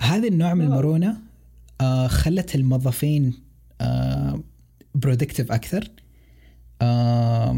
هذا 0.00 0.28
النوع 0.28 0.54
من 0.54 0.60
wow. 0.66 0.72
المرونة 0.72 1.16
آه 1.80 2.06
خلت 2.06 2.54
الموظفين 2.54 3.34
آه 3.80 4.40
productive 4.94 5.52
أكثر 5.52 5.90
آه 6.82 7.52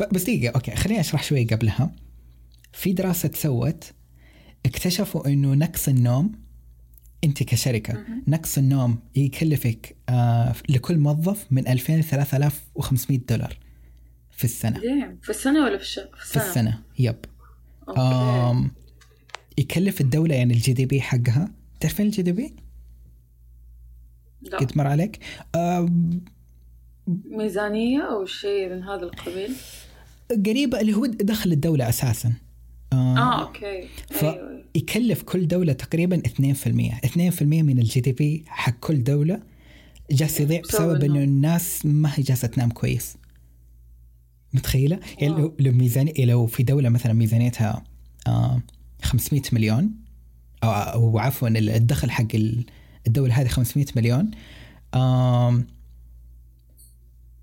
ب- 0.00 0.14
بس 0.14 0.22
دقيقة 0.22 0.54
okay 0.54 0.74
خليني 0.76 1.00
أشرح 1.00 1.22
شوي 1.22 1.44
قبلها 1.44 1.92
في 2.72 2.92
دراسة 2.92 3.28
تسوت 3.28 3.84
اكتشفوا 4.66 5.26
إنه 5.26 5.54
نقص 5.54 5.88
النوم 5.88 6.32
أنت 7.24 7.42
كشركة. 7.42 8.04
نقص 8.28 8.58
النوم 8.58 8.98
يكلفك 9.16 9.96
آه 10.08 10.54
لكل 10.68 10.98
موظف 10.98 11.46
من 11.50 11.68
2000 11.68 11.96
ل 11.96 12.04
3500 12.04 13.18
دولار 13.28 13.56
في 14.30 14.44
السنة. 14.44 14.80
في 15.22 15.30
السنة 15.30 15.64
ولا 15.64 15.76
في 15.76 15.82
الشهر؟ 15.82 16.04
في 16.04 16.26
في 16.28 16.36
السنة 16.36 16.48
السنة 16.50 16.78
yep 16.98 17.16
okay. 17.88 18.00
آم 18.00 18.70
يكلف 19.58 20.00
الدولة 20.00 20.34
يعني 20.34 20.54
ال 20.54 20.72
GDP 20.72 21.00
حقها. 21.00 21.48
تعرفين 21.80 22.06
ال 22.06 22.22
GDP؟ 22.22 22.54
لا. 24.42 24.58
قد 24.58 24.72
مر 24.78 24.86
عليك؟ 24.86 25.18
ميزانية 27.30 28.00
أو 28.02 28.24
شيء 28.24 28.68
من 28.68 28.82
هذا 28.82 29.02
القبيل؟ 29.02 29.54
قريبة 30.46 30.80
اللي 30.80 30.94
هو 30.94 31.06
دخل 31.06 31.52
الدولة 31.52 31.88
أساسا. 31.88 32.32
آم، 32.92 32.98
آه 32.98 33.42
okay. 33.46 33.88
ف- 34.10 34.24
أيوه 34.24 34.62
يكلف 34.74 35.22
كل 35.22 35.48
دولة 35.48 35.72
تقريبا 35.72 36.16
2% 36.26 37.00
2% 37.04 37.42
من 37.62 37.78
ال 37.78 38.00
GDP 38.00 38.44
حق 38.46 38.74
كل 38.80 39.04
دولة. 39.04 39.40
جالس 40.10 40.40
يضيع 40.40 40.60
بسبب 40.60 40.88
بسبب 40.96 41.04
إنه. 41.04 41.24
الناس 41.24 41.86
ما 41.86 42.10
هي 42.14 42.22
جالسة 42.22 42.48
تنام 42.48 42.70
كويس. 42.70 43.16
متخيلة؟ 44.54 45.00
يعني. 45.18 45.34
لو 45.34 45.56
لو 45.60 45.72
ميزانية 45.72 46.24
لو 46.24 46.46
في 46.46 46.62
دولة 46.62 46.88
مثلا 46.88 47.12
ميزانيتها 47.12 47.84
آه 48.26 48.62
500 49.02 49.42
مليون 49.52 49.90
أو 50.64 50.70
أو 50.70 51.18
عفوا 51.18 51.48
الدخل 51.48 52.10
حق 52.10 52.26
ال- 52.34 52.66
الدولة 53.06 53.34
هذه 53.40 53.48
500 53.48 53.86
مليون 53.96 54.30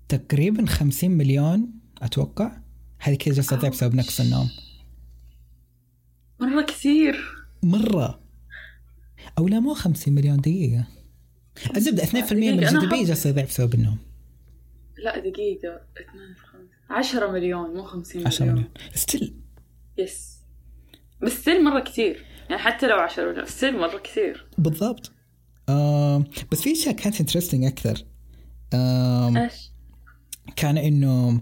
تقريبا 0.08 0.66
50 0.66 1.10
مليون 1.10 1.70
أتوقع. 2.02 2.56
هذه 2.98 3.14
كذا 3.14 3.34
جالسة 3.34 3.56
تضيع 3.56 3.70
بسبب 3.70 3.94
نقص 3.94 4.20
النوم. 4.20 4.48
مرة 6.40 6.62
كثير. 6.62 7.24
مرة. 7.62 8.20
أو 9.38 9.48
لا 9.48 9.60
مو 9.60 9.74
50 9.74 10.14
مليون 10.14 10.36
دقيقة. 10.40 10.84
الزبدة 11.76 12.02
2% 12.04 12.32
من 12.32 12.58
ال 12.64 12.78
GDP 12.78 13.04
أحب- 13.04 13.06
جالس 13.06 13.26
يضيع 13.26 13.44
بسبب 13.44 13.74
النوم. 13.74 13.98
لا 15.04 15.18
دقيقة. 15.18 15.80
اثنين 16.00 16.34
في 16.34 16.46
خمسة. 16.46 16.79
عشرة 16.90 17.30
مليون 17.32 17.74
مو 17.74 17.82
خمسين 17.82 18.26
10 18.26 18.46
مليون. 18.46 18.64
still 18.94 19.34
yes 19.98 20.38
بس 21.22 21.32
still 21.32 21.64
مرة 21.64 21.80
كثير. 21.80 22.24
يعني 22.50 22.62
حتى 22.62 22.86
لو 22.86 22.96
عشرة 22.96 23.30
مليون 23.30 23.46
still 23.46 23.78
مرة 23.78 23.98
كثير. 23.98 24.46
بالضبط. 24.58 25.12
آم 25.68 26.24
بس 26.52 26.60
في 26.60 26.72
أشياء 26.72 26.94
كانت 26.94 27.20
interesting 27.20 27.64
أكثر. 27.64 28.04
آم 28.74 29.36
إيش؟ 29.36 29.70
كان 30.56 30.78
إنه 30.78 31.40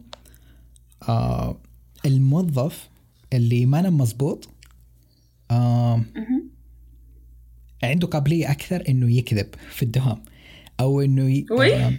آه 1.09 1.61
الموظف 2.07 2.88
اللي 3.33 3.67
ما 3.67 3.81
نام 3.81 3.99
مزبوط 3.99 4.49
آم 5.50 6.07
مهم. 6.17 6.50
عنده 7.83 8.07
قابلية 8.07 8.50
أكثر 8.50 8.85
إنه 8.88 9.17
يكذب 9.17 9.55
في 9.71 9.83
الدوام 9.83 10.25
أو 10.81 11.00
إنه 11.00 11.45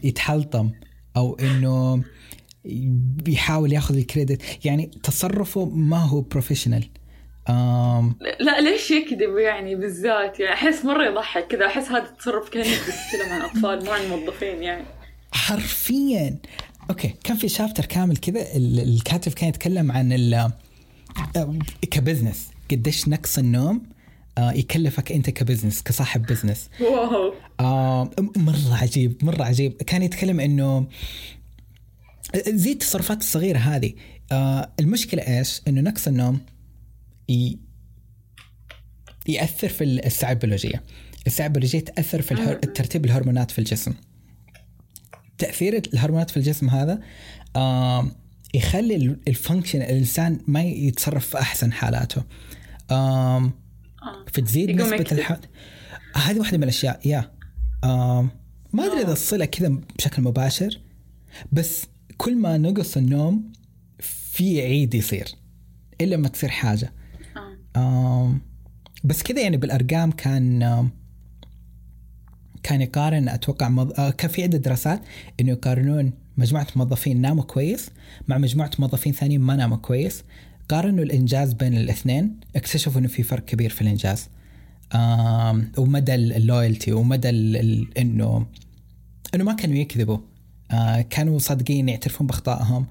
يتحلطم 0.04 0.72
أو 1.18 1.36
إنه 1.36 2.04
بيحاول 3.24 3.74
ياخذ 3.74 3.98
ال 3.98 4.06
credit. 4.06 4.66
يعني 4.66 4.92
تصرفه 5.04 5.66
ما 5.66 5.98
هو 6.06 6.22
professional 6.22 6.90
آم 7.50 8.16
لا 8.40 8.62
ليش 8.62 8.92
يكذب 8.92 9.38
يعني 9.38 9.76
بالذات؟ 9.76 10.40
يعني 10.40 10.54
أحس 10.54 10.86
مرة 10.86 11.06
يضحك 11.06 11.48
كذا. 11.48 11.66
أحس 11.66 11.88
هذا 11.88 12.04
التصرف 12.06 12.50
كانك 12.50 12.68
بتتكلم 12.68 13.30
عن 13.34 13.42
أطفال 13.42 13.86
مو 13.86 13.92
عن 13.92 14.08
موظفين 14.10 14.64
يعني. 14.64 14.84
حرفيا. 15.32 16.38
okay 16.90 17.14
كان 17.24 17.38
في 17.38 17.50
chapter 17.50 17.86
كامل 17.86 18.18
كذا. 18.18 18.42
ال- 18.56 18.80
الكاتب 18.80 19.32
كان 19.34 19.50
يتكلم 19.50 19.92
عن 19.92 20.14
ال 20.14 20.34
آه، 20.34 21.56
ك 21.92 21.97
business. 21.97 22.48
قديش 22.72 23.08
نقص 23.08 23.38
النوم 23.38 23.82
آه، 24.38 24.52
يكلفك 24.52 25.12
أنت 25.12 25.30
ك 25.30 25.36
business 25.36 25.84
كصاحب 25.84 26.26
business. 26.26 26.70
wow. 26.82 27.34
آه 27.60 28.10
مرة 28.38 28.76
عجيب 28.82 29.26
مرة 29.26 29.44
عجيب. 29.44 29.74
كان 29.74 30.04
يتكلم 30.04 30.40
إنه 30.40 30.88
زي 32.48 32.72
التصرفات 32.72 33.20
الصغيرة 33.22 33.58
هذه. 33.58 33.94
آه 34.32 34.72
المشكلة 34.80 35.22
إيش؟ 35.22 35.62
إنه 35.68 35.82
نقص 35.82 36.08
النوم 36.08 36.40
ي... 37.30 37.58
يأثر 39.28 39.70
في 39.70 39.84
الساعة 39.84 40.32
البيولوجية. 40.32 40.84
الساعة 41.28 41.48
البيولوجية 41.48 41.80
تأثر 41.80 42.22
في 42.22 42.32
الهر... 42.32 42.56
ترتيب 42.56 43.06
الهرمونات 43.06 43.52
في 43.52 43.60
الجسم. 43.60 43.94
تأثير 45.38 45.82
الهرمونات 45.94 46.30
في 46.30 46.38
الجسم 46.38 46.70
هذا 46.70 47.02
آه 47.56 48.12
يخلي 48.54 48.96
ال- 48.96 49.20
الفانكشن 49.28 49.82
الإنسان 49.82 50.40
ما 50.48 50.64
يتصرف 50.64 51.28
في 51.28 51.40
أحسن 51.40 51.74
حالاته. 51.74 52.24
آه. 52.92 53.38
آه. 53.38 53.52
فتزيد 54.34 54.72
نسبة 54.72 54.96
يكذب. 54.96 55.20
الح... 55.20 55.40
هذه 56.16 56.40
واحدة 56.40 56.58
من 56.58 56.64
الأشياء 56.64 57.08
يا. 57.08 57.32
آم 57.84 58.30
ما 58.74 58.86
أدري 58.86 59.02
إذا 59.02 59.12
الصلة 59.12 59.46
كذا 59.46 59.70
بشكل 59.98 60.22
مباشر 60.22 60.82
بس 61.52 61.86
كل 62.20 62.38
ما 62.38 62.58
نقص 62.58 62.98
النوم 62.98 63.52
في 64.00 64.62
عيد 64.62 64.94
يصير 64.94 65.28
إلا 66.02 66.18
ما 66.18 66.28
تصير 66.28 66.50
حاجة. 66.50 66.94
آه. 67.76 68.30
آم 68.30 68.42
بس 69.04 69.24
كذا 69.24 69.42
يعني 69.42 69.58
بالأرقام 69.58 70.12
كان 70.12 70.90
كان 72.64 72.82
يقارن 72.82 73.30
أتوقع 73.30 73.70
مض... 73.70 74.00
آه 74.00 74.10
كان 74.10 74.32
في 74.32 74.44
عدة 74.44 74.58
دراسات 74.58 75.02
إنه 75.40 75.52
يقارنون 75.52 76.12
مجموعة 76.38 76.68
موظفين 76.76 77.22
ناموا 77.22 77.44
كويس 77.44 77.90
مع 78.28 78.38
مجموعة 78.38 78.72
موظفين 78.80 79.14
ثانيين 79.14 79.42
ما 79.42 79.56
ناموا 79.56 79.78
كويس. 79.78 80.24
قارنوا 80.70 81.04
الإنجاز 81.04 81.54
بين 81.54 81.78
الاثنين 81.78 82.40
اكتشفوا 82.56 83.02
إنه 83.02 83.08
في 83.08 83.24
فرق 83.24 83.46
كبير 83.46 83.70
في 83.70 83.82
الإنجاز. 83.82 84.30
آم 84.94 85.72
ومدى 85.78 86.16
ال 86.16 86.25
loyalty 86.25 86.92
ومدى 86.92 87.30
إنه 87.98 88.46
إنه 89.36 89.44
ما 89.44 89.54
كانوا 89.54 89.76
يكذبوا. 89.76 90.18
كانوا 91.10 91.40
صادقين 91.40 91.90
يعترفون 91.90 92.28
بأخطائهم. 92.28 92.86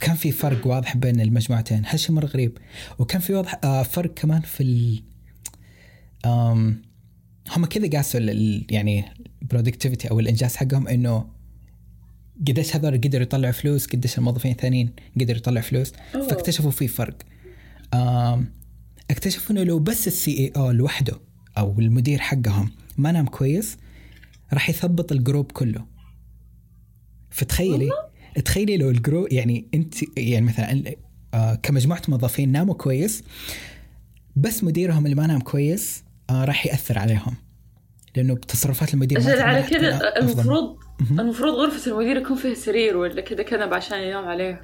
كان 0.00 0.16
في 0.16 0.32
فرق 0.32 0.66
واضح 0.66 0.96
بين 0.96 1.20
المجموعتين. 1.20 1.82
هالشيء 1.86 2.14
مرة 2.14 2.26
غريب. 2.26 2.58
وكان 2.98 3.20
في 3.20 3.34
واضح 3.34 3.60
آه 3.64 3.82
فرق 3.82 4.14
كمان 4.14 4.40
في 4.40 4.62
ال 4.62 5.02
هم 7.56 7.66
كذا 7.70 7.90
قاسوا 7.96 8.20
يعني 8.70 9.04
ال 9.42 9.47
productivity 9.47 10.10
أو 10.10 10.20
الإنجاز 10.20 10.56
حقهم 10.56 10.88
إنه 10.88 11.26
قديش 12.48 12.76
هذول 12.76 13.00
قدروا 13.00 13.22
يطلعوا 13.22 13.52
فلوس 13.52 13.86
قديش 13.86 14.18
الموظفين 14.18 14.50
الثانيين 14.52 14.90
قدروا 15.20 15.38
يطلعوا 15.38 15.66
فلوس. 15.66 15.92
أوه. 16.14 16.28
فاكتشفوا 16.28 16.70
في 16.70 16.88
فرق. 16.88 17.16
اكتشفوا 19.10 19.56
إنه 19.56 19.62
لو 19.62 19.78
بس 19.78 20.06
ال 20.06 20.38
CEO 20.38 20.70
لوحده 20.70 21.20
أو 21.58 21.78
المدير 21.78 22.18
حقهم 22.18 22.70
ما 22.96 23.12
نام 23.12 23.26
كويس 23.26 23.76
راح 24.52 24.70
يثبط 24.70 25.12
ال 25.12 25.19
group 25.19 25.52
كله. 25.52 25.93
فتخيلي 27.34 27.90
تخيلي 28.44 28.76
لو 28.76 28.90
ال 28.90 28.97
group 28.97 29.32
يعني 29.32 29.68
انت 29.74 29.94
يعني 30.18 30.46
مثلا 30.46 30.82
آه 31.34 31.54
كمجموعة 31.54 32.02
موظفين 32.08 32.52
ناموا 32.52 32.74
كويس 32.74 33.22
بس 34.36 34.64
مديرهم 34.64 35.04
اللي 35.04 35.16
ما 35.16 35.26
نام 35.26 35.40
كويس 35.40 36.04
آه 36.30 36.44
راح 36.44 36.66
يأثر 36.66 36.98
عليهم 36.98 37.34
لأنه 38.16 38.34
بتصرفات 38.34 38.94
المدير 38.94 39.18
أجل 39.18 39.40
على 39.40 39.62
كذا 39.62 39.96
أفضل. 39.96 40.22
المفروض 40.22 40.76
المفروض 41.10 41.54
غرفة 41.54 41.90
المدير 41.90 42.16
يكون 42.16 42.36
فيها 42.36 42.54
سرير 42.54 42.96
ولا 42.96 43.20
كذا 43.20 43.42
كنب 43.42 43.74
عشان 43.74 43.98
ينام 43.98 44.24
عليه 44.24 44.62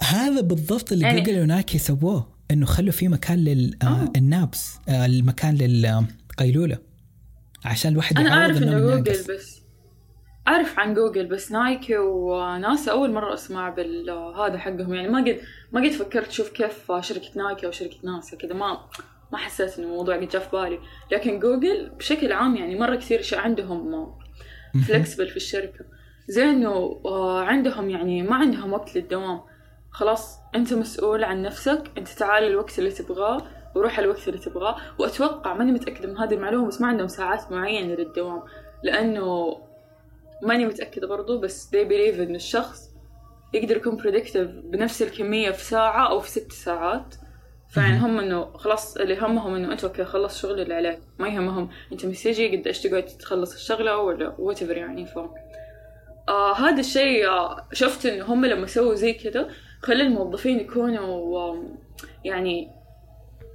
هذا 0.00 0.40
بالضبط 0.40 0.92
اللي 0.92 1.04
يعني- 1.06 1.20
جوجل 1.20 1.40
ونايكي 1.40 1.78
سووه 1.78 2.28
إنه 2.50 2.66
خلوا 2.66 2.92
في 2.92 3.08
مكان 3.08 3.72
آه. 3.82 4.12
لل 4.16 4.36
naps 4.36 4.76
آه 4.88 5.06
المكان 5.06 5.54
للقيلوله 5.54 6.78
عشان 7.64 7.92
الواحد 7.92 8.18
أنا 8.18 8.32
أعرف 8.32 8.56
إنه 8.62 8.78
جوجل. 8.78 9.12
بس 9.12 9.60
أعرف 10.48 10.78
عن 10.78 10.94
جوجل 10.94 11.26
بس 11.26 11.52
نايكي 11.52 11.98
وناسا 11.98 12.92
أول 12.92 13.12
مرة 13.12 13.34
أسمع 13.34 13.68
بالهذا 13.70 14.58
حقهم. 14.58 14.94
يعني 14.94 15.08
ما 15.08 15.20
قد 15.20 15.40
ما 15.72 15.80
قد 15.80 15.90
فكرت 15.90 16.28
أشوف 16.28 16.50
كيف 16.50 16.92
شركة 17.00 17.30
نايكي 17.36 17.66
أو 17.66 17.70
شركة 17.70 17.96
ناسا 18.04 18.36
كذا. 18.36 18.54
ما 18.54 18.88
ما 19.32 19.38
حسيت 19.38 19.78
انه 19.78 19.88
الموضوع 19.88 20.16
قد 20.16 20.28
جاء 20.28 20.42
في 20.42 20.50
بالي. 20.52 20.78
لكن 21.12 21.38
جوجل 21.38 21.90
بشكل 21.90 22.32
عام 22.32 22.56
يعني 22.56 22.78
مرة 22.78 22.96
كثير 22.96 23.22
شيء 23.22 23.38
عندهم 23.38 24.14
فلكسبل 24.88 25.28
في 25.28 25.36
الشركة. 25.36 25.84
زي 26.28 26.44
انه 26.44 27.00
آه، 27.04 27.42
عندهم 27.42 27.90
يعني 27.90 28.22
ما 28.22 28.36
عندهم 28.36 28.72
وقت 28.72 28.96
للدوام. 28.96 29.40
خلاص 29.90 30.38
أنت 30.54 30.74
مسؤول 30.74 31.24
عن 31.24 31.42
نفسك. 31.42 31.82
أنت 31.98 32.08
تعال 32.08 32.44
الوقت 32.44 32.78
اللي 32.78 32.90
تبغاه 32.90 33.42
وروح 33.74 33.98
الوقت 33.98 34.28
اللي 34.28 34.38
تبغاه. 34.38 34.76
وأتوقع 34.98 35.54
ماني 35.54 35.72
متأكدة 35.72 36.08
من 36.08 36.18
هذه 36.18 36.34
المعلومة 36.34 36.68
بس 36.68 36.80
ما 36.80 36.86
عندهم 36.86 37.08
ساعات 37.08 37.52
معينة 37.52 37.94
للدوام. 37.94 38.42
لأنه 38.82 39.56
ماني 40.42 40.66
متأكدة 40.66 41.06
برضو 41.06 41.38
بس 41.38 41.70
they 41.70 41.88
believe 41.88 42.20
إن 42.20 42.34
الشخص 42.34 42.90
يقدر 43.54 43.76
يكون 43.76 44.00
predictive 44.00 44.64
بنفس 44.64 45.02
الكمية 45.02 45.50
في 45.50 45.64
ساعة 45.64 46.10
أو 46.10 46.20
في 46.20 46.30
ست 46.30 46.52
ساعات. 46.52 47.14
فيعني 47.68 47.98
هم 47.98 48.18
إنه 48.18 48.44
خلاص 48.56 48.96
اللي 48.96 49.14
يهمهم 49.14 49.54
إنه 49.54 49.72
أنت 49.72 49.84
okay 49.84 50.04
خلص 50.04 50.42
شغل 50.42 50.60
اللي 50.60 50.74
عليك. 50.74 50.98
ما 51.18 51.28
يهمهم. 51.28 51.68
أنت 51.92 52.06
ما 52.06 52.16
سيجي 52.16 52.56
قد 52.56 52.66
إيش 52.66 52.80
تقعد 52.80 53.04
تخلص 53.04 53.54
الشغلة 53.54 53.96
ولا 53.98 54.36
whatever 54.36 54.70
يعني 54.70 55.06
ف 55.06 55.18
آه 56.28 56.54
هذا 56.54 56.80
الشيء 56.80 57.28
آه 57.28 57.68
شفت 57.72 58.06
إنه 58.06 58.24
هم 58.24 58.46
لما 58.46 58.66
سووا 58.66 58.94
زي 58.94 59.12
كذا 59.12 59.48
خلى 59.82 60.02
الموظفين 60.02 60.60
يكونوا 60.60 61.64
يعني 62.24 62.70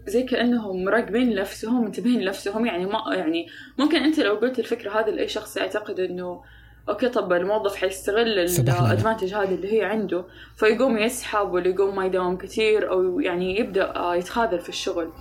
زي 0.07 0.23
كأنهم 0.23 0.83
مراقبين 0.83 1.35
نفسهم 1.35 1.83
منتبهين 1.83 2.21
لنفسهم. 2.21 2.65
يعني 2.65 2.85
ما 2.85 3.03
يعني 3.15 3.47
ممكن 3.77 3.97
أنت 3.97 4.19
لو 4.19 4.35
قلت 4.35 4.59
الفكرة 4.59 4.99
هذه 4.99 5.09
لأي 5.09 5.27
شخص 5.27 5.57
يعتقد 5.57 5.99
إنه 5.99 6.43
okay 6.91 7.10
طب 7.10 7.34
الموظف 7.34 7.75
حيستغل. 7.75 8.39
ال 8.39 8.49
advantage 8.49 9.34
هذه 9.34 9.56
اللي 9.56 9.73
هي 9.73 9.86
عنده 9.86 10.25
فيقوم 10.56 10.97
يسحب 10.97 11.51
ولا 11.51 11.67
يقوم 11.67 11.95
ما 11.95 12.06
يداوم 12.06 12.38
كثير 12.38 12.91
أو 12.91 13.19
يعني 13.19 13.60
يبدأ 13.60 13.95
آه، 13.95 14.15
يتخاذل 14.15 14.60
في 14.60 14.69
الشغل 14.69 15.12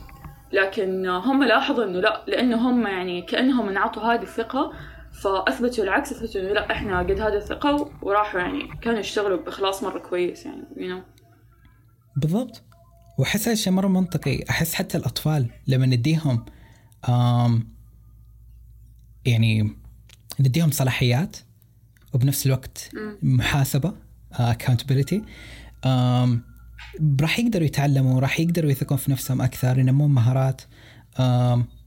لكن 0.53 1.07
آه، 1.07 1.19
هم 1.19 1.45
لاحظوا 1.45 1.85
إنه 1.85 2.01
لا 2.01 2.25
لأنه 2.27 2.71
هم 2.71 2.87
يعني 2.87 3.23
كأنهم 3.23 3.69
انعطوا 3.69 4.03
هذه 4.03 4.23
الثقة 4.23 4.73
فأثبتوا 5.13 5.85
العكس 5.85 6.13
أثبتوا 6.13 6.41
إنه 6.41 6.53
لا 6.53 6.73
إحنا 6.73 6.99
قد 6.99 7.21
هذه 7.21 7.37
الثقة 7.37 7.91
وراحوا 8.03 8.41
يعني 8.41 8.69
كانوا 8.83 8.99
يشتغلوا 8.99 9.39
بإخلاص 9.39 9.83
مرة 9.83 9.99
كويس 9.99 10.47
يعني 10.47 10.63
you 10.77 10.79
know. 10.79 11.21
بالضبط 12.17 12.63
وأحس 13.19 13.43
هذا 13.43 13.53
الشيء 13.53 13.73
مرة 13.73 13.89
منطقي 13.89 14.45
أحس 14.51 14.75
حتى 14.75 14.99
الأطفال 14.99 15.51
لما 15.67 15.87
نديهم 15.87 16.45
آم 17.09 17.69
يعني 19.27 19.77
نديهم 20.41 20.71
صلاحيات 20.71 21.37
وبنفس 22.13 22.47
الوقت 22.47 22.91
محاسبة 23.23 23.95
accountability. 24.35 25.17
آم 25.85 26.43
راح 27.21 27.39
يقدروا 27.39 27.67
يتعلموا 27.67 28.21
راح 28.21 28.41
يقدروا 28.41 28.71
يثقون 28.71 28.99
في 28.99 29.11
نفسهم 29.11 29.43
أكثر 29.43 29.79
ينمون 29.79 30.11
مهارات. 30.11 30.63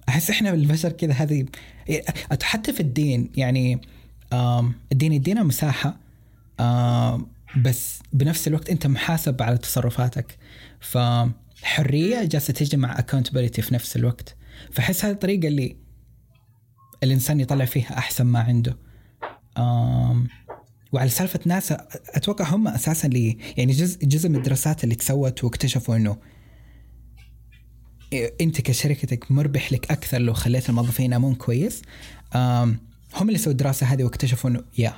أحس 0.09 0.29
إحنا 0.29 0.53
البشر 0.53 0.91
كذا 0.91 1.13
هذه 1.13 1.45
حتى 2.41 2.73
في 2.73 2.79
الدين 2.79 3.31
يعني 3.36 3.81
الدين 4.91 5.13
يدينا 5.13 5.43
مساحة. 5.43 5.97
بس 7.57 7.99
بنفس 8.13 8.47
الوقت 8.47 8.69
أنت 8.69 8.88
محاسب 8.88 9.41
على 9.41 9.57
تصرفاتك. 9.57 10.38
فحرية 10.79 12.23
جالسة 12.23 12.53
تجي 12.53 12.77
مع 12.77 12.97
accountability 12.97 13.62
في 13.62 13.73
نفس 13.73 13.95
الوقت. 13.95 14.36
فحس 14.71 15.05
هذه 15.05 15.13
الطريقة 15.13 15.47
اللي 15.47 15.75
الإنسان 17.03 17.39
يطلع 17.39 17.65
فيها 17.65 17.97
أحسن 17.97 18.25
ما 18.25 18.39
عنده. 18.39 18.77
وعلى 20.92 21.10
سالفة 21.10 21.39
ناسا 21.46 21.88
أتوقع 22.10 22.50
هم 22.56 22.68
أساسا 22.68 23.08
اللي 23.08 23.38
يعني 23.58 23.72
جزء 23.72 24.06
جزء 24.06 24.30
من 24.30 24.36
الدراسات 24.36 24.84
اللي 24.84 24.96
تسوت 24.96 25.44
واكتشفوا 25.44 25.96
إنه 25.96 26.18
أنت 28.42 28.62
كشركتك 28.62 29.32
مربح 29.32 29.74
لك 29.74 29.92
أكثر 29.92 30.18
لو 30.22 30.34
خليت 30.34 30.70
الموظفين 30.70 31.06
ينامون 31.06 31.36
كويس. 31.36 31.82
هم 33.16 33.28
اللي 33.28 33.38
سووا 33.38 33.52
الدراسة 33.52 33.86
هذه 33.88 34.04
واكتشفوا 34.04 34.50
إنه 34.50 34.63
يا 34.78 34.94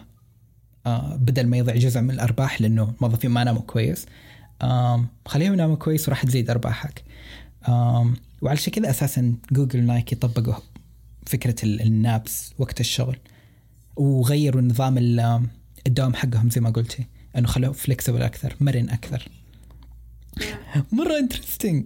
آه 0.86 1.16
بدل 1.16 1.48
ما 1.48 1.58
يضيع 1.58 1.76
جزء 1.76 2.02
من 2.02 2.12
الأرباح 2.12 2.62
لأنه 2.62 2.94
الموظفين 2.98 3.32
ما 3.32 3.44
ناموا 3.44 3.62
كويس 3.62 4.06
خليهم 5.26 5.54
يناموا 5.54 5.76
كويس 5.76 6.08
وراح 6.08 6.26
تزيد 6.26 6.50
أرباحك. 6.50 7.04
شيء 8.54 8.74
كذا 8.74 8.90
أساسا 8.90 9.36
جوجل 9.52 9.80
ونايكي 9.80 10.16
طبقوا 10.16 10.54
فكرة 11.28 11.56
ال- 11.64 11.82
ال 11.82 11.96
naps 11.96 12.54
وقت 12.58 12.80
الشغل. 12.80 13.18
وغيروا 13.96 14.62
نظام 14.62 14.98
ال- 14.98 15.42
الدوام 15.88 16.14
حقهم 16.14 16.50
زي 16.50 16.62
ما 16.62 16.70
قلتي. 16.70 17.06
انه 17.38 17.48
خلوه 17.48 17.72
flexible 17.72 18.22
أكثر 18.22 18.56
مرن 18.60 18.90
أكثر. 18.90 19.28
مرة 20.92 21.18
interesting 21.18 21.86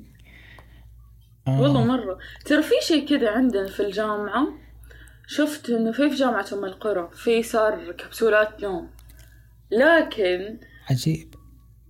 والله 1.47 1.85
مرة. 1.85 2.17
ترى 2.45 2.63
في 2.63 2.73
شيء 2.81 3.07
كذا 3.09 3.29
عندنا 3.31 3.67
في 3.67 3.79
الجامعة. 3.79 4.47
شفت 5.27 5.69
إنه 5.69 5.91
في 5.91 6.09
في 6.09 6.15
جامعة 6.15 6.45
ام 6.53 6.65
القرى 6.65 7.09
في 7.13 7.43
صار 7.43 7.91
كبسولات 7.91 8.61
نوم. 8.63 8.89
لكن 9.71 10.57
عجيب. 10.89 11.35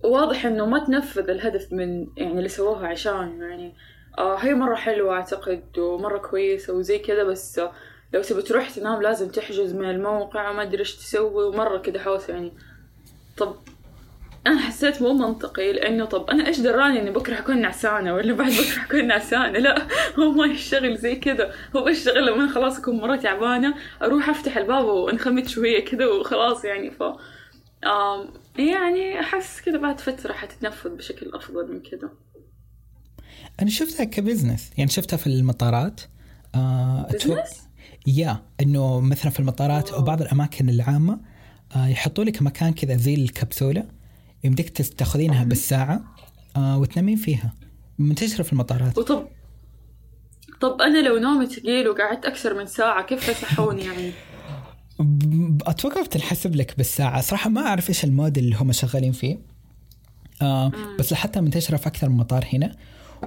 واضح 0.04 0.46
إنه 0.46 0.66
ما 0.66 0.84
تنفذ 0.84 1.30
الهدف 1.30 1.72
من 1.72 2.06
يعني 2.16 2.32
اللي 2.38 2.48
سووها 2.48 2.86
عشان 2.88 3.40
يعني 3.40 3.74
آه 4.18 4.36
هي 4.38 4.54
مرة 4.54 4.74
حلوة 4.74 5.14
أعتقد 5.14 5.78
ومرة 5.78 6.18
كويسة 6.18 6.72
وزي 6.72 6.98
كذا 6.98 7.24
بس 7.24 7.58
آه 7.58 7.72
لو 8.12 8.22
تبي 8.22 8.42
تروح 8.42 8.70
تنام 8.70 9.02
لازم 9.02 9.28
تحجز 9.28 9.72
من 9.72 9.90
الموقع 9.90 10.50
وما 10.50 10.62
أدري 10.62 10.78
إيش 10.78 10.96
تسوي 10.96 11.44
ومرة 11.44 11.78
كذا 11.78 12.00
حوس 12.00 12.28
يعني. 12.28 12.52
طب 13.36 13.56
أنا 14.46 14.58
حسيت 14.60 15.02
مو 15.02 15.12
منطقي 15.12 15.72
لأنه 15.72 16.04
طب 16.04 16.30
أنا 16.30 16.46
إيش 16.46 16.60
دراني 16.60 17.00
إني 17.00 17.10
بكرة 17.10 17.34
حكون 17.34 17.60
نعسانة 17.60 18.14
ولا 18.14 18.34
بعد 18.34 18.52
بكرة 18.52 18.80
حكون 18.80 19.06
نعسانة؟ 19.06 19.58
لا 19.58 19.86
هو 20.18 20.30
ما 20.30 20.46
يشتغل 20.46 20.96
زي 20.96 21.16
كذا 21.16 21.54
هو 21.76 21.88
يشتغل 21.88 22.26
لما 22.26 22.44
أنا 22.44 22.52
خلاص 22.52 22.78
أكون 22.78 22.96
مرة 22.96 23.16
تعبانة 23.16 23.74
أروح 24.02 24.28
أفتح 24.28 24.56
الباب 24.56 24.84
وانخمت 24.84 25.48
شوية 25.48 25.84
كذا 25.84 26.06
وخلاص 26.06 26.64
يعني. 26.64 26.90
ف 26.90 27.02
آم 27.84 28.28
يعني 28.58 29.20
أحس 29.20 29.60
كذا 29.60 29.78
بعد 29.78 30.00
فترة 30.00 30.32
حتتنفذ 30.32 30.90
بشكل 30.90 31.30
أفضل 31.34 31.72
من 31.72 31.82
كذا 31.82 32.10
أنا 33.60 33.70
شفتها 33.70 34.04
ك 34.04 34.11
business 34.11 34.70
يعني 34.78 34.90
شفتها 34.90 35.16
في 35.16 35.26
المطارات. 35.26 36.00
آه 36.54 37.08
business؟ 37.12 37.69
يا 38.06 38.42
إنه 38.60 39.00
مثلا 39.00 39.30
في 39.30 39.40
المطارات 39.40 39.90
أو 39.90 40.02
بعض 40.02 40.22
الأماكن 40.22 40.68
العامة 40.68 41.20
آه 41.76 41.86
يحطوا 41.86 42.24
لك 42.24 42.42
مكان 42.42 42.72
كذا 42.72 42.96
زي 42.96 43.14
الكبسولة 43.14 43.84
يمديك 44.44 44.70
تاخذينها 44.70 45.44
بالساعة 45.44 46.04
آه 46.56 46.78
وتنامين 46.78 47.16
فيها. 47.16 47.54
منتشرة 47.98 48.42
في 48.42 48.52
المطارات. 48.52 48.98
وطب 48.98 49.26
طب 50.60 50.80
أنا 50.80 50.98
لو 51.08 51.18
نومي 51.18 51.46
ثقيل 51.46 51.88
وقعدت 51.88 52.24
أكثر 52.24 52.54
من 52.54 52.66
ساعة 52.66 53.02
كيف 53.06 53.28
يصحوني 53.28 53.84
يعني؟ 53.84 54.12
أتوقع 55.66 56.02
بتنحسب 56.02 56.56
لك 56.56 56.76
بالساعة. 56.76 57.20
صراحة 57.20 57.50
ما 57.50 57.60
أعرف 57.66 57.88
إيش 57.88 58.04
الموديل 58.04 58.44
اللي 58.44 58.56
هم 58.56 58.72
شغالين 58.72 59.12
فيه. 59.12 59.38
آه 60.42 60.72
بس 60.98 61.12
لحتى 61.12 61.40
منتشرة 61.40 61.76
في 61.76 61.86
أكثر 61.86 62.08
من 62.08 62.16
مطار 62.16 62.46
هنا. 62.52 62.76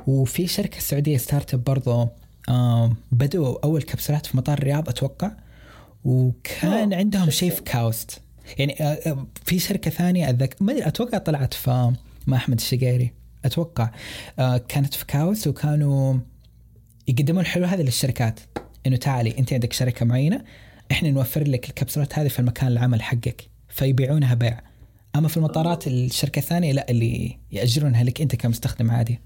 وفي 0.07 0.47
شركة 0.47 0.79
سعودية 0.79 1.17
startup 1.17 1.63
برضه 1.63 2.09
بدأوا 3.11 3.57
أول 3.63 3.81
كبسولات 3.81 4.25
في 4.25 4.37
مطار 4.37 4.57
الرياض 4.57 4.89
أتوقع. 4.89 5.31
وكان 6.03 6.93
أوه، 6.93 6.99
عندهم. 6.99 7.29
شيء 7.29 7.51
في 7.51 7.61
كاوست. 7.61 8.21
يعني 8.57 8.81
آه 8.81 8.99
آه، 9.05 9.27
في 9.45 9.59
شركة 9.59 9.91
ثانية 9.91 10.29
أتذك... 10.29 10.61
ما 10.61 10.71
أدري، 10.71 10.87
أتوقع 10.87 11.17
طلعت 11.17 11.53
في 11.53 11.93
مع 12.27 12.37
أحمد 12.37 12.57
الشقيري. 12.57 13.13
أتوقع. 13.45 13.89
آه 14.39 14.57
كانت 14.57 14.93
في 14.93 15.05
كاوست 15.05 15.47
وكانوا 15.47 16.17
يقدمون 17.07 17.41
الحلول 17.41 17.65
هذه 17.65 17.81
للشركات. 17.81 18.39
إنه 18.87 18.95
تعالي 18.97 19.37
أنت 19.39 19.53
عندك 19.53 19.73
شركة 19.73 20.05
معينة 20.05 20.43
إحنا 20.91 21.11
نوفر 21.11 21.47
لك 21.47 21.69
الكبسولات 21.69 22.19
هذه 22.19 22.27
في 22.27 22.39
المكان 22.39 22.67
العمل 22.67 23.01
حقك 23.01 23.49
فيبيعونها 23.69 24.33
بيع. 24.33 24.59
أما 25.15 25.27
في 25.27 25.37
المطارات 25.37 25.87
الشركة 25.87 26.39
الثانية 26.39 26.71
لا 26.71 26.89
اللي 26.89 27.37
يأجرونها 27.51 28.03
لك 28.03 28.21
أنت 28.21 28.35
كمستخدم 28.35 28.91
عادي. 28.91 29.19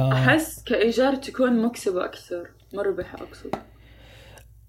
آه. 0.00 0.12
أحس 0.12 0.62
كإيجار 0.62 1.14
تكون 1.14 1.62
مكسبة 1.62 2.04
أكثر 2.04 2.50
مربحة 2.74 3.18
أقصد. 3.18 3.50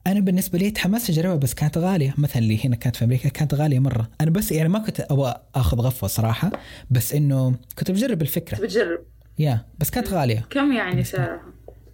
أنا 0.08 0.20
بالنسبة 0.20 0.60
لي 0.60 0.72
تحمست 0.72 1.10
أجربها 1.10 1.36
بس 1.36 1.54
كانت 1.54 1.78
غالية. 1.78 2.14
مثلا 2.18 2.38
اللي 2.38 2.66
هنا 2.66 2.76
كانت 2.76 2.96
في 2.96 3.06
أمريكا 3.06 3.30
كانت 3.30 3.54
غالية 3.54 3.80
مرة. 3.80 4.10
أنا 4.22 4.32
بس 4.32 4.52
يعني 4.52 4.70
ما 4.70 4.80
كنت 4.80 5.00
أبغى 5.00 5.36
أخذ 5.56 5.78
غفوة 5.78 6.10
صراحة 6.10 6.52
بس 6.92 7.14
إنه 7.14 7.56
كنت 7.80 7.92
بجرب 7.92 8.22
الفكرة. 8.22 8.58
بتجرب 8.58 9.00
يا 9.40 9.66
بس 9.80 9.90
كانت 9.90 10.10
غالية. 10.14 10.48
كم 10.50 10.72
يعني 10.72 11.04
سعرها؟ 11.04 11.42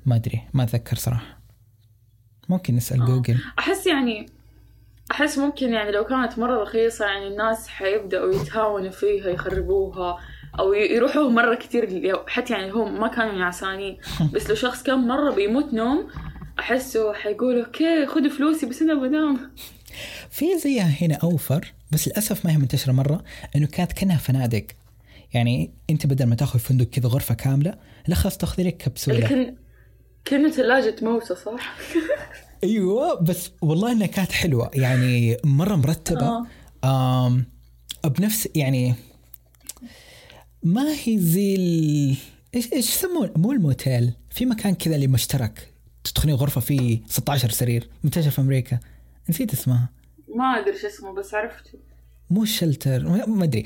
ما 0.06 0.15
أدري 0.15 0.41
ما 0.54 0.63
أتذكر 0.63 0.95
صراحة. 0.95 1.41
ممكن 2.50 2.76
نسأل 2.76 3.02
آه. 3.02 3.06
جوجل. 3.06 3.38
أحس 3.60 3.88
يعني 3.88 4.26
أحس 5.12 5.38
ممكن 5.38 5.73
يعني 5.73 5.91
لو 5.91 6.04
كانت 6.04 6.39
مرة 6.39 6.62
رخيصة 6.63 7.06
يعني 7.06 7.28
الناس 7.28 7.67
حيبدأوا 7.67 8.34
يتهاونوا 8.34 8.91
فيها 8.91 9.30
يخربوها. 9.30 10.17
أو 10.60 10.74
يروحوا 10.74 11.30
مرة 11.30 11.56
كتير 11.56 12.13
حتى 12.28 12.54
يعني 12.54 12.72
هم 12.72 13.00
ما 13.02 13.08
كانوا 13.08 13.34
نعسانين 13.34 13.98
بس 14.34 14.50
لو 14.50 14.56
شخص 14.56 14.84
كان 14.84 15.00
مرة 15.08 15.32
بيموت 15.32 15.74
نوم 15.74 16.08
أحسه 16.60 17.13
حيقول 17.13 17.60
okay 17.60 18.06
خذوا 18.06 18.30
فلوسي 18.30 18.65
بس 18.65 18.82
أنا 18.82 18.93
بنام. 18.93 19.52
في 20.30 20.58
زيها 20.58 20.93
هنا 21.02 21.15
أوفر 21.15 21.74
بس 21.91 22.08
للأسف 22.08 22.46
ما 22.46 22.52
هي 22.52 22.58
منتشرة 22.58 22.91
مرة 22.91 23.24
إنه 23.56 23.67
كانت 23.67 23.91
كأنها 23.93 24.17
فنادق. 24.17 24.65
يعني 25.34 25.72
أنت 25.89 26.06
بدل 26.06 26.26
ما 26.26 26.36
تأخذ 26.36 26.60
فندق 26.60 26.86
كذا 26.86 27.10
غرفة 27.10 27.36
كاملة 27.36 27.74
لا 28.08 28.15
خلاص 28.15 28.38
تاخذي 28.38 28.63
لك 28.63 28.78
كبسولة. 28.78 29.28
كان 29.28 29.56
كأنه 30.26 30.50
ثلاجة 30.50 30.96
موتى 31.02 31.36
صح؟ 31.36 31.76
أيوه 32.63 33.22
بس 33.22 33.52
والله 33.62 33.91
إنها 33.91 34.08
كانت 34.08 34.32
حلوة. 34.32 34.72
يعني 34.74 35.38
مرة 35.43 35.76
مرتبة. 35.76 36.46
آه. 36.84 37.41
بنفس 38.06 38.50
يعني 38.56 38.96
ما 40.63 40.93
هي 41.04 41.17
زي 41.20 41.56
ال... 41.56 42.15
إيش 42.56 42.74
إيش 42.74 42.89
يسمون 42.89 43.32
مو 43.36 43.52
الموتيل. 43.52 44.13
في 44.30 44.46
مكان 44.46 44.74
كذا 44.76 44.96
اللي 44.96 45.08
مشترك. 45.08 45.74
تدخلين 46.04 46.36
غرفة 46.36 46.62
فيه 46.62 47.00
16 47.08 47.50
سرير. 47.50 47.89
منتشر 48.04 48.30
في 48.30 48.41
أمريكا. 48.41 48.80
نسيت 49.30 49.54
اسمها. 49.54 49.89
ما 50.36 50.43
أدري 50.60 50.78
شو 50.80 50.88
اسمه 50.88 51.13
بس 51.13 51.34
عرفته. 51.34 51.80
مو 52.30 52.43
الشلتر 52.43 53.04
ما 53.10 53.26
ما 53.26 53.43
أدري. 53.43 53.63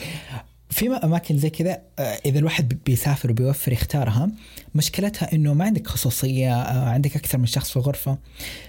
في 0.70 0.90
أماكن 0.90 1.38
زي 1.38 1.50
كذا 1.50 1.82
آه، 2.00 2.02
إذا 2.26 2.40
الواحد 2.40 2.70
بي- 2.70 2.78
بيسافر 2.86 3.32
وبيوفر 3.32 3.72
يختارها. 3.74 4.32
مشكلتها 4.76 5.34
إنه 5.34 5.54
ما 5.54 5.66
عندك 5.66 5.88
خصوصية 5.88 6.62
آه، 6.62 6.90
عندك 6.90 7.16
أكثر 7.16 7.38
من 7.38 7.46
شخص 7.46 7.70
في 7.70 7.76
الغرفة. 7.78 8.18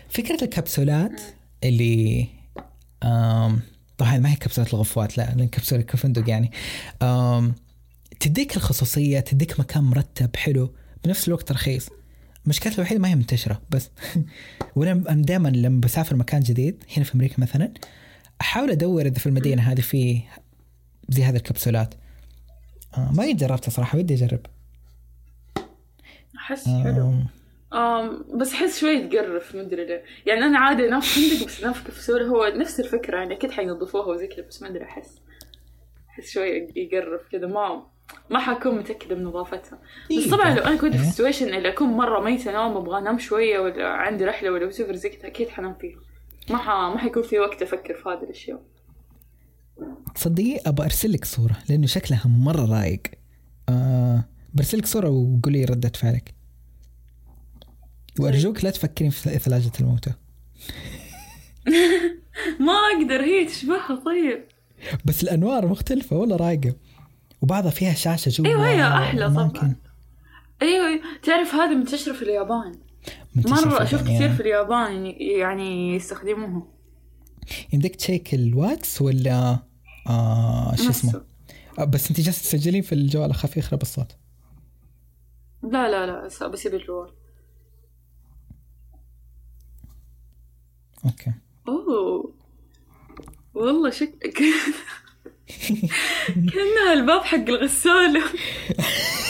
فكرة 0.08 0.44
الكبسولات 0.44 1.20
اللي 1.64 2.26
طبعا 3.98 4.18
ما 4.18 4.32
هي 4.32 4.36
كبسولات 4.36 4.74
الغفوات 4.74 5.18
لا 5.18 5.34
لأن 5.36 5.48
كبسوله 5.48 5.82
كفندق 5.82 6.28
يعني 6.30 6.50
تديك 8.22 8.56
الخصوصية 8.56 9.20
تديك 9.20 9.60
مكان 9.60 9.84
مرتب 9.84 10.36
حلو. 10.36 10.74
بنفس 11.04 11.28
الوقت 11.28 11.52
رخيص. 11.52 11.88
مشكلتها 12.46 12.76
الوحيدة 12.76 13.00
ما 13.00 13.08
هي 13.08 13.14
منتشرة 13.14 13.62
بس 13.70 13.90
وأنا 14.76 15.22
دائما 15.22 15.48
لما 15.48 15.80
بسافر 15.80 16.16
مكان 16.16 16.40
جديد 16.40 16.84
هنا 16.96 17.04
في 17.04 17.14
أمريكا 17.14 17.34
مثلا 17.40 17.72
أحاول 18.40 18.70
أدور 18.70 19.06
إذا 19.06 19.18
في 19.18 19.26
المدينة 19.26 19.62
هذه 19.62 19.80
في 19.80 20.20
زي 21.08 21.22
هذه 21.22 21.36
الكبسولات. 21.36 21.94
آه 22.98 23.12
ما 23.12 23.22
قد 23.22 23.36
جربتها 23.36 23.70
صراحة 23.70 23.98
ودي 23.98 24.14
أجرب. 24.14 24.40
أحس 26.36 26.68
حلو. 26.68 27.08
آم، 27.08 27.28
آم 27.72 28.38
بس 28.38 28.52
أحس 28.52 28.80
شوي 28.80 29.08
تقرف 29.08 29.54
مدري 29.54 29.86
ليه. 29.86 30.02
يعني 30.26 30.40
أنا 30.44 30.58
عادي 30.58 30.88
انام 30.88 31.00
في 31.00 31.30
فندق 31.30 31.46
بس 31.46 31.60
انام 31.60 31.72
في 31.72 31.84
كبسولة 31.84 32.26
هو 32.26 32.52
نفس 32.56 32.80
الفكرة 32.80 33.18
يعني 33.18 33.34
أكيد 33.34 33.50
حينظفوها 33.50 34.06
وزي 34.06 34.26
كذا 34.26 34.46
بس 34.46 34.62
ما 34.62 34.68
أدري 34.68 34.84
أحس 34.84 35.20
أحس 36.10 36.30
شوي 36.30 36.68
يقرف 36.76 37.20
كذا. 37.32 37.46
ما 37.46 37.91
ما 38.30 38.38
حكون 38.38 38.78
متأكدة 38.78 39.14
من 39.14 39.24
نظافتها. 39.24 39.78
بس 40.10 40.16
إيه، 40.16 40.30
طبعا 40.30 40.54
لو 40.54 40.62
أنا 40.62 40.76
كنت 40.76 40.96
في 40.96 41.02
إيه. 41.02 41.08
السيتويشن 41.08 41.54
اللي 41.54 41.68
أكون 41.68 41.88
مرة 41.88 42.20
ميتة 42.20 42.52
نوم 42.52 42.76
أبغى 42.76 42.98
أنام 42.98 43.18
شوية 43.18 43.58
ولا 43.58 43.88
عندي 43.88 44.24
رحلة 44.24 44.50
ولا 44.50 44.66
وسفر 44.66 44.96
زي 44.96 45.08
كذا 45.08 45.26
أكيد 45.26 45.48
حنام 45.48 45.74
فيها. 45.74 45.98
ما 46.50 46.58
ح... 46.58 46.68
ما 46.68 46.98
حيكون 46.98 47.22
في 47.22 47.38
وقت 47.38 47.62
أفكر 47.62 47.94
في 47.94 48.08
هذه 48.08 48.22
الأشياء. 48.22 48.62
تصدقي 50.14 50.56
ابى 50.66 50.82
ارسل 50.82 51.12
لك 51.12 51.24
صورة 51.24 51.56
لأنه 51.68 51.86
شكلها 51.86 52.26
مرة 52.26 52.78
رايق 52.78 53.02
آه 53.68 54.24
برسل 54.54 54.78
لك 54.78 54.86
صورة 54.86 55.08
وقولي 55.08 55.64
ردة 55.64 55.92
فعلك. 55.94 56.34
وأرجوك 58.20 58.64
لا 58.64 58.70
تفكرين 58.70 59.10
في 59.10 59.38
ثلاجة 59.38 59.72
الموتى. 59.80 60.12
ما 62.66 62.72
أقدر 62.72 63.24
هي 63.24 63.44
تشبهها 63.44 63.94
طيب. 64.04 64.44
بس 65.04 65.22
الأنوار 65.22 65.66
مختلفة 65.66 66.16
والله 66.16 66.36
رايقه 66.36 66.74
وبعضها 67.42 67.70
فيها 67.70 67.94
شاشه 67.94 68.28
جوا. 68.30 68.46
إيوه 68.46 68.68
هي 68.68 68.82
أحلى 68.88 69.30
طبعا 69.30 69.42
أماكن 69.42 69.74
أيوه. 70.62 71.00
تعرف 71.22 71.54
هذا 71.54 71.74
منتشر 71.74 72.14
في 72.14 72.22
اليابان. 72.22 72.72
في 73.42 73.52
أشوف. 73.82 74.02
كثير 74.02 74.32
في 74.34 74.40
اليابان 74.40 74.92
يعني- 74.92 75.18
يعني 75.38 75.94
يستخدموها. 75.96 76.62
يمديك 77.72 77.96
تشيك 77.96 78.34
الواتس 78.34 79.02
ولا 79.02 79.58
آه 80.08 80.74
شو 80.76 80.90
اسمه. 80.90 81.24
آه 81.78 81.84
بس 81.84 82.08
انت 82.10 82.20
جالسة 82.20 82.42
تسجلين 82.42 82.82
في 82.82 82.94
الجوال 82.94 83.30
أخاف 83.30 83.56
يخرب 83.56 83.82
الصوت. 83.82 84.16
لا 85.62 85.90
لا 85.90 86.06
لا 86.40 86.46
بسيب 86.48 86.74
الجوال. 86.74 87.10
okay. 91.04 91.32
أوه. 91.68 92.34
والله 93.54 93.90
شك 93.90 94.14
كأنها 96.26 96.92
الباب 96.92 97.22
حق 97.22 97.48
الغسالة. 97.48 98.22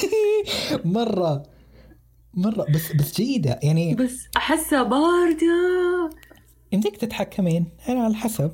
مرة 0.85 1.43
مرة 2.35 2.67
بس 2.75 2.93
بس 2.93 3.15
جيدة. 3.21 3.61
يعني 3.63 3.95
بس 3.95 4.27
أحسها 4.37 4.83
باردة. 4.83 6.11
يمديك 6.73 6.97
تتحكمين. 6.97 7.67
أنا 7.89 8.05
على 8.05 8.15
حسب. 8.15 8.53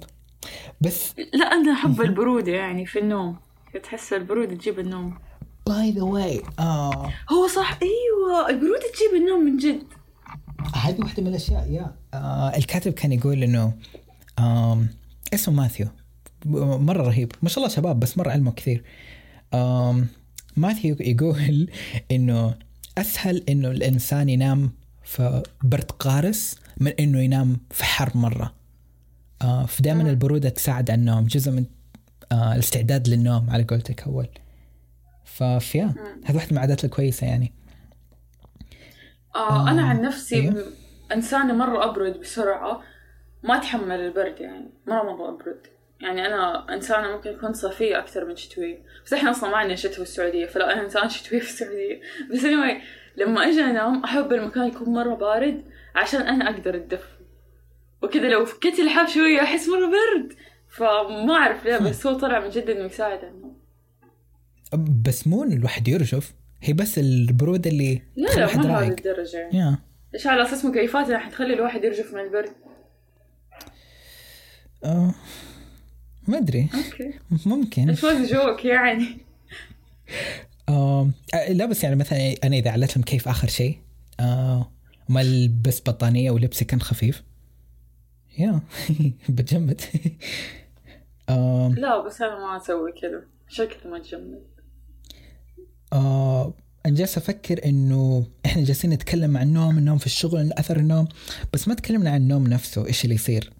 بس 0.81 1.14
لا 1.35 1.46
أنا 1.52 1.72
أحب 1.72 2.00
البرودة 2.00 2.52
يعني 2.52 2.87
في 2.87 2.98
النوم. 2.98 3.37
تحس 3.83 4.12
البرودة 4.12 4.54
تجيب 4.54 4.78
النوم. 4.78 5.18
by 5.66 5.90
the 5.90 6.02
way 6.02 6.42
آه. 6.59 7.12
هو 7.33 7.46
صح 7.46 7.78
أيوه 7.83 8.48
البرودة 8.50 8.83
تجيب 8.94 9.22
النوم 9.22 9.40
من 9.44 9.57
جد. 9.57 9.83
هذه 10.74 11.00
واحدة 11.00 11.22
من 11.22 11.28
الأشياء 11.28 11.66
يا. 11.70 11.94
آه 12.14 12.57
الكاتب 12.57 12.92
كان 12.92 13.12
يقول 13.12 13.42
إنه 13.42 13.72
آم 14.38 14.88
اسمه 15.35 15.54
ماثيو. 15.54 15.87
مرة 16.46 17.03
رهيب. 17.03 17.33
ما 17.42 17.48
شاء 17.48 17.64
الله 17.64 17.74
شباب 17.77 18.01
بس 18.01 18.18
مرة 18.18 18.31
علمه 18.31 18.53
كثير. 18.53 18.85
ماثيو 20.57 20.96
يقول 21.01 21.70
إنه 22.11 22.55
أسهل 22.98 23.44
إنه 23.48 23.70
الإنسان 23.70 24.29
ينام 24.29 24.70
في 25.05 25.42
برد 25.62 25.90
قارس 25.90 26.57
من 26.77 26.92
إنه 27.01 27.20
ينام 27.20 27.57
في 27.70 27.85
حر 27.85 28.11
مرة. 28.14 28.55
آه 29.42 29.66
فدائما 29.66 30.03
آه. 30.09 30.11
البرودة 30.11 30.48
تساعد 30.48 30.90
على 30.90 31.01
النوم 31.01 31.27
جزء 31.27 31.51
من 31.51 31.64
آه 32.33 32.55
الاستعداد 32.55 33.09
للنوم 33.09 33.51
على 33.51 33.62
قولتك 33.62 34.03
أول. 34.03 34.29
ففيا 35.24 35.94
هذه 36.24 36.35
واحدة 36.35 36.51
من 36.51 36.57
العادات 36.57 36.85
الكويسة 36.85 37.27
يعني. 37.27 37.53
آه 39.35 39.70
أنا 39.70 39.83
آه، 39.83 39.85
عن 39.85 40.03
نفسي 40.03 40.40
أيوه. 40.40 40.64
إنسانة 41.12 41.55
مرة 41.55 41.90
أبرد 41.90 42.20
بسرعة 42.20 42.83
ما 43.42 43.57
اتحمل 43.57 44.01
البرد 44.01 44.40
يعني 44.40 44.70
مرة 44.87 45.03
مرة 45.03 45.29
أبرد. 45.29 45.77
يعني 46.00 46.26
أنا 46.26 46.74
إنسانة 46.74 47.16
ممكن 47.16 47.30
اكون 47.30 47.52
صيفيه 47.52 47.98
أكثر 47.98 48.24
من 48.24 48.37
شتوية. 48.37 48.82
بس 49.06 49.12
إحنا 49.12 49.30
أصلا 49.30 49.50
ما 49.50 49.56
عندنا 49.56 49.76
شتوي 49.76 49.92
في 49.94 50.02
السعودية 50.02 50.46
فلا 50.46 50.72
أنا 50.72 50.82
انسان 50.82 51.08
شتوي 51.08 51.40
في 51.40 51.48
السعودية. 51.48 52.00
بس 52.32 52.40
anyway 52.40 52.82
لما 53.16 53.48
أجي 53.48 53.61
أنام 53.61 54.04
أحب 54.04 54.32
المكان 54.32 54.68
يكون 54.68 54.88
مرة 54.88 55.14
بارد 55.14 55.64
عشان 55.94 56.20
أنا 56.20 56.50
أقدر 56.50 56.76
اتدفى 56.76 57.18
وكذا 58.02 58.28
لو 58.28 58.44
فكيت 58.44 58.78
اللحاف 58.78 59.14
شوية 59.14 59.42
أحس 59.42 59.68
مرة 59.68 59.87
برد. 59.87 60.32
فما 60.68 61.34
أعرف 61.34 61.64
ليه 61.64 61.78
بس 61.78 62.06
هو 62.06 62.18
طلع 62.18 62.40
من 62.40 62.50
جد 62.50 62.70
إنه 62.70 62.84
يساعد 62.84 63.24
النوم 63.24 63.58
بس 65.04 65.26
مو 65.26 65.44
إن 65.44 65.52
الواحد 65.52 65.88
يرجف 65.88 66.34
هي 66.62 66.72
بس 66.72 66.98
البرودة 66.98 67.70
اللي 67.70 68.02
لا 68.16 68.28
تخلي 68.28 68.44
لا 68.46 68.56
ما 68.56 68.62
هذه 68.62 68.78
رايق. 68.78 68.88
الدرجة 68.88 69.37
يعني. 69.37 69.78
إيش 70.14 70.26
على 70.26 70.42
أساس 70.42 70.64
مكيفاتنا 70.64 71.18
حتخلي 71.18 71.54
الواحد 71.54 71.84
يرجف 71.84 72.14
من 72.14 72.20
البرد. 72.20 72.52
آه. 74.84 75.14
ما 76.28 76.38
أدري. 76.38 76.68
أوكي. 76.74 77.12
ممكن. 77.46 77.90
وز 77.90 78.32
جوك 78.32 78.64
يعني. 78.64 79.18
آه 80.68 81.10
آه، 81.34 81.52
لا 81.52 81.66
بس 81.66 81.84
يعني 81.84 81.96
مثلا 81.96 82.34
أنا 82.44 82.56
إذا 82.56 82.70
علتهم 82.70 83.02
كيف 83.02 83.28
آخر 83.28 83.48
شيء 83.48 83.78
آه 84.20 84.72
ما 85.08 85.20
البس 85.20 85.80
بطانية 85.80 86.30
ولبسي 86.30 86.64
كان 86.64 86.80
خفيف. 86.80 87.22
يا 88.38 88.60
بتجمد. 89.28 89.80
آه 91.28 91.74
لا 91.76 92.06
بس 92.06 92.22
أنا 92.22 92.38
ما 92.38 92.56
أسوي 92.56 92.92
كذا. 92.92 93.22
شكلي 93.48 93.90
ما 93.90 93.98
تجمد. 93.98 94.42
آه 95.92 96.54
أنا 96.86 96.94
جالس 96.94 97.18
أفكر 97.18 97.64
إنه 97.64 98.26
إحنا 98.46 98.64
جالسين 98.64 98.90
نتكلم 98.90 99.36
عن 99.36 99.48
النوم 99.48 99.78
النوم 99.78 99.98
في 99.98 100.06
الشغل 100.06 100.52
اثر 100.52 100.76
النوم 100.76 101.08
بس 101.52 101.68
ما 101.68 101.74
تكلمنا 101.74 102.10
عن 102.10 102.20
النوم 102.20 102.46
نفسه 102.46 102.86
إيش 102.86 103.04
اللي 103.04 103.14
يصير. 103.14 103.52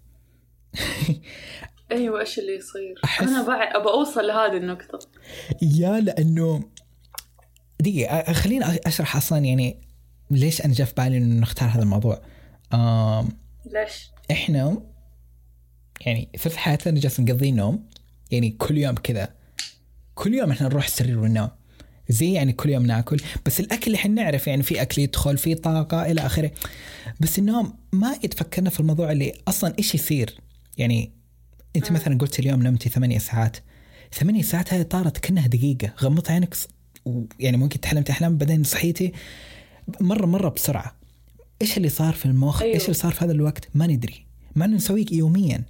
أيوه 1.91 2.19
إيش 2.19 2.39
اللي 2.39 2.55
يصير؟ 2.55 2.95
أحس- 3.07 3.21
أنا 3.21 3.47
بعد 3.47 3.75
ابى 3.75 3.89
أوصل 3.89 4.27
لهذه 4.27 4.57
النقطة. 4.57 4.99
يا 5.61 5.99
لأنه 5.99 6.63
دقيقة 7.79 8.33
خليني 8.33 8.65
أشرح 8.85 9.15
أصلا 9.15 9.37
يعني 9.39 9.77
ليش 10.31 10.61
أنا 10.61 10.73
جاء 10.73 10.87
في 10.87 10.93
بالي 10.97 11.17
إنه 11.17 11.41
نختار 11.41 11.69
هذا 11.69 11.81
الموضوع. 11.83 12.21
آم 12.73 13.29
ليش؟ 13.65 14.09
إحنا 14.31 14.81
يعني 16.01 16.29
ثلث 16.37 16.55
حياتنا 16.55 16.99
جالسين 16.99 17.25
نقضي 17.25 17.51
نوم 17.51 17.89
يعني 18.31 18.49
كل 18.49 18.77
يوم 18.77 18.95
كذا. 18.95 19.29
كل 20.15 20.33
يوم 20.33 20.51
إحنا 20.51 20.67
نروح 20.67 20.85
السرير 20.85 21.19
وننام 21.19 21.49
زي 22.09 22.33
يعني 22.33 22.53
كل 22.53 22.69
يوم 22.69 22.85
ناكل 22.85 23.21
بس 23.45 23.59
الأكل 23.59 23.85
اللي 23.87 23.95
إحنا 23.95 24.23
نعرف 24.23 24.47
يعني 24.47 24.63
في 24.63 24.81
أكل 24.81 25.01
يدخل 25.01 25.37
في 25.37 25.55
طاقة 25.55 26.11
إلى 26.11 26.21
آخره. 26.25 26.51
بس 27.19 27.39
النوم 27.39 27.73
ما 27.93 28.15
يتفكرنا 28.23 28.69
في 28.69 28.79
الموضوع 28.79 29.11
اللي 29.11 29.33
أصلا 29.47 29.73
إيش 29.79 29.95
يصير. 29.95 30.39
يعني 30.77 31.11
انت 31.75 31.91
مثلا 31.91 32.17
قلت 32.17 32.39
اليوم 32.39 32.63
نمتي 32.63 32.89
ثمانية 32.89 33.17
ساعات. 33.17 33.57
ثمانية 34.13 34.41
ساعات 34.41 34.73
هذه 34.73 34.81
طارت 34.81 35.17
كأنها 35.17 35.47
دقيقة. 35.47 35.93
غمضت 36.01 36.31
عينك 36.31 36.55
ويعني 37.05 37.57
ممكن 37.57 37.81
تحلمت 37.81 38.09
أحلام 38.09 38.37
بعدين 38.37 38.63
صحيتي. 38.63 39.11
مرة 40.01 40.25
مرة 40.25 40.49
بسرعة. 40.49 40.95
إيش 41.61 41.77
اللي 41.77 41.89
صار 41.89 42.13
في 42.13 42.25
المخ؟ 42.25 42.61
أيوه. 42.61 42.73
إيش 42.73 42.83
اللي 42.83 42.93
صار 42.93 43.11
في 43.11 43.25
هذا 43.25 43.31
الوقت؟ 43.31 43.69
ما 43.75 43.87
ندري 43.87 44.25
مع 44.55 44.65
إنه 44.65 44.75
نسويه 44.75 45.05
يوميا. 45.11 45.63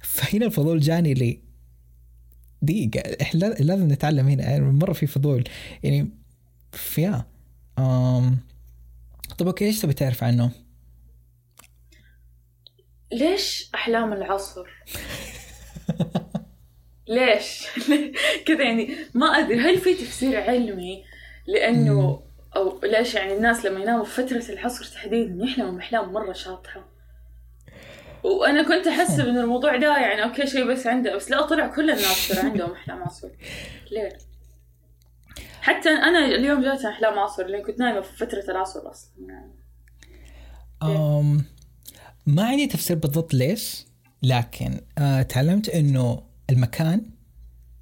فهنا 0.00 0.46
الفضول 0.46 0.80
جاني 0.80 1.14
لي 1.14 1.38
دقيقة. 2.62 3.00
إحنا 3.22 3.38
لا- 3.38 3.54
لازم 3.54 3.92
نتعلم 3.92 4.28
هنا. 4.28 4.42
يعني 4.42 4.64
مرة 4.64 4.92
في 4.92 5.06
فضول. 5.06 5.44
يعني 5.82 6.08
فيا. 6.72 7.24
أم... 7.78 8.38
طب 9.38 9.46
أوكي 9.46 9.64
إيش 9.64 9.80
تبي 9.80 9.92
تعرف 9.92 10.24
عنه؟ 10.24 10.50
ليش 13.12 13.70
أحلام 13.74 14.12
العصر؟ 14.12 14.66
ليش؟ 17.08 17.66
كذا 18.46 18.62
يعني 18.62 18.96
ما 19.14 19.26
أدري 19.26 19.60
هل 19.60 19.78
في 19.78 19.94
تفسير 19.94 20.40
علمي 20.40 21.04
لأنه 21.46 22.22
أو 22.56 22.80
ليش 22.82 23.14
يعني 23.14 23.32
الناس 23.32 23.64
لما 23.64 23.80
يناموا 23.80 24.04
في 24.04 24.22
فترة 24.22 24.52
العصر 24.52 24.84
تحديدا 24.84 25.44
يحلموا 25.44 25.72
بأحلام 25.72 26.12
مرة 26.12 26.32
شاطحة؟ 26.32 26.88
وأنا 28.22 28.62
كنت 28.62 28.86
احسب 28.86 29.26
ان 29.28 29.38
الموضوع 29.38 29.76
ده 29.76 29.98
يعني 29.98 30.24
أوكي 30.24 30.46
شيء 30.46 30.64
بس 30.64 30.86
عنده 30.86 31.16
بس 31.16 31.30
لا 31.30 31.42
طلع 31.42 31.66
كل 31.66 31.90
الناس 31.90 32.28
ترى 32.28 32.38
عندهم 32.38 32.72
أحلام 32.72 33.02
عصر. 33.02 33.28
ليه؟ 33.90 34.18
حتى 35.60 35.88
أنا 35.88 36.24
اليوم 36.24 36.62
جاتني 36.62 36.90
أحلام 36.90 37.18
عصر 37.18 37.46
لأن 37.46 37.62
كنت 37.62 37.78
نايمة 37.78 38.00
في 38.00 38.16
فترة 38.16 38.44
العصر 38.48 38.90
أصلا. 38.90 39.12
يعني 39.28 39.52
أم 40.82 41.55
ما 42.26 42.44
عندي 42.46 42.66
تفسير 42.66 42.96
بالضبط 42.96 43.34
ليش 43.34 43.86
لكن 44.22 44.80
آه 44.98 45.22
تعلمت 45.22 45.68
إنه 45.68 46.22
المكان 46.50 47.02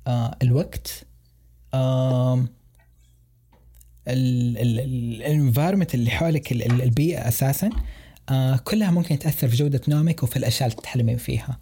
آه 0.07 0.37
الوقت 0.43 1.07
آم 1.75 2.49
الانفايرمنت 4.09 5.95
اللي 5.95 6.11
حولك 6.11 6.53
ال- 6.53 6.73
ال- 6.73 6.83
البيئة 6.83 7.29
أساسا 7.29 7.71
آه 8.29 8.57
كلها 8.57 8.91
ممكن 8.91 9.19
تأثر 9.19 9.49
في 9.49 9.57
جودة 9.57 9.81
نومك 9.89 10.23
وفي 10.23 10.37
الأشياء 10.37 10.69
اللي 10.71 10.83
تحلمين 10.83 11.17
فيها. 11.17 11.59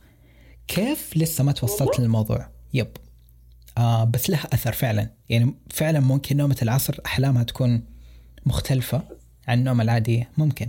كيف 0.69 1.17
لسه 1.17 1.45
ما 1.45 1.53
توصلت؟ 1.53 2.01
للموضوع؟ 2.01 2.49
يب. 2.75 2.89
آه 3.79 4.05
بس 4.05 4.31
لها 4.31 4.47
أثر 4.55 4.73
فعلا. 4.73 5.11
يعني 5.29 5.55
فعلا 5.71 6.01
ممكن 6.01 6.37
نومة 6.37 6.57
العصر 6.63 6.99
أحلامها 7.07 7.43
تكون 7.43 7.85
مختلفة 8.47 9.03
عن 9.49 9.59
النوم 9.59 9.81
العاديه 9.81 10.31
ممكن. 10.39 10.69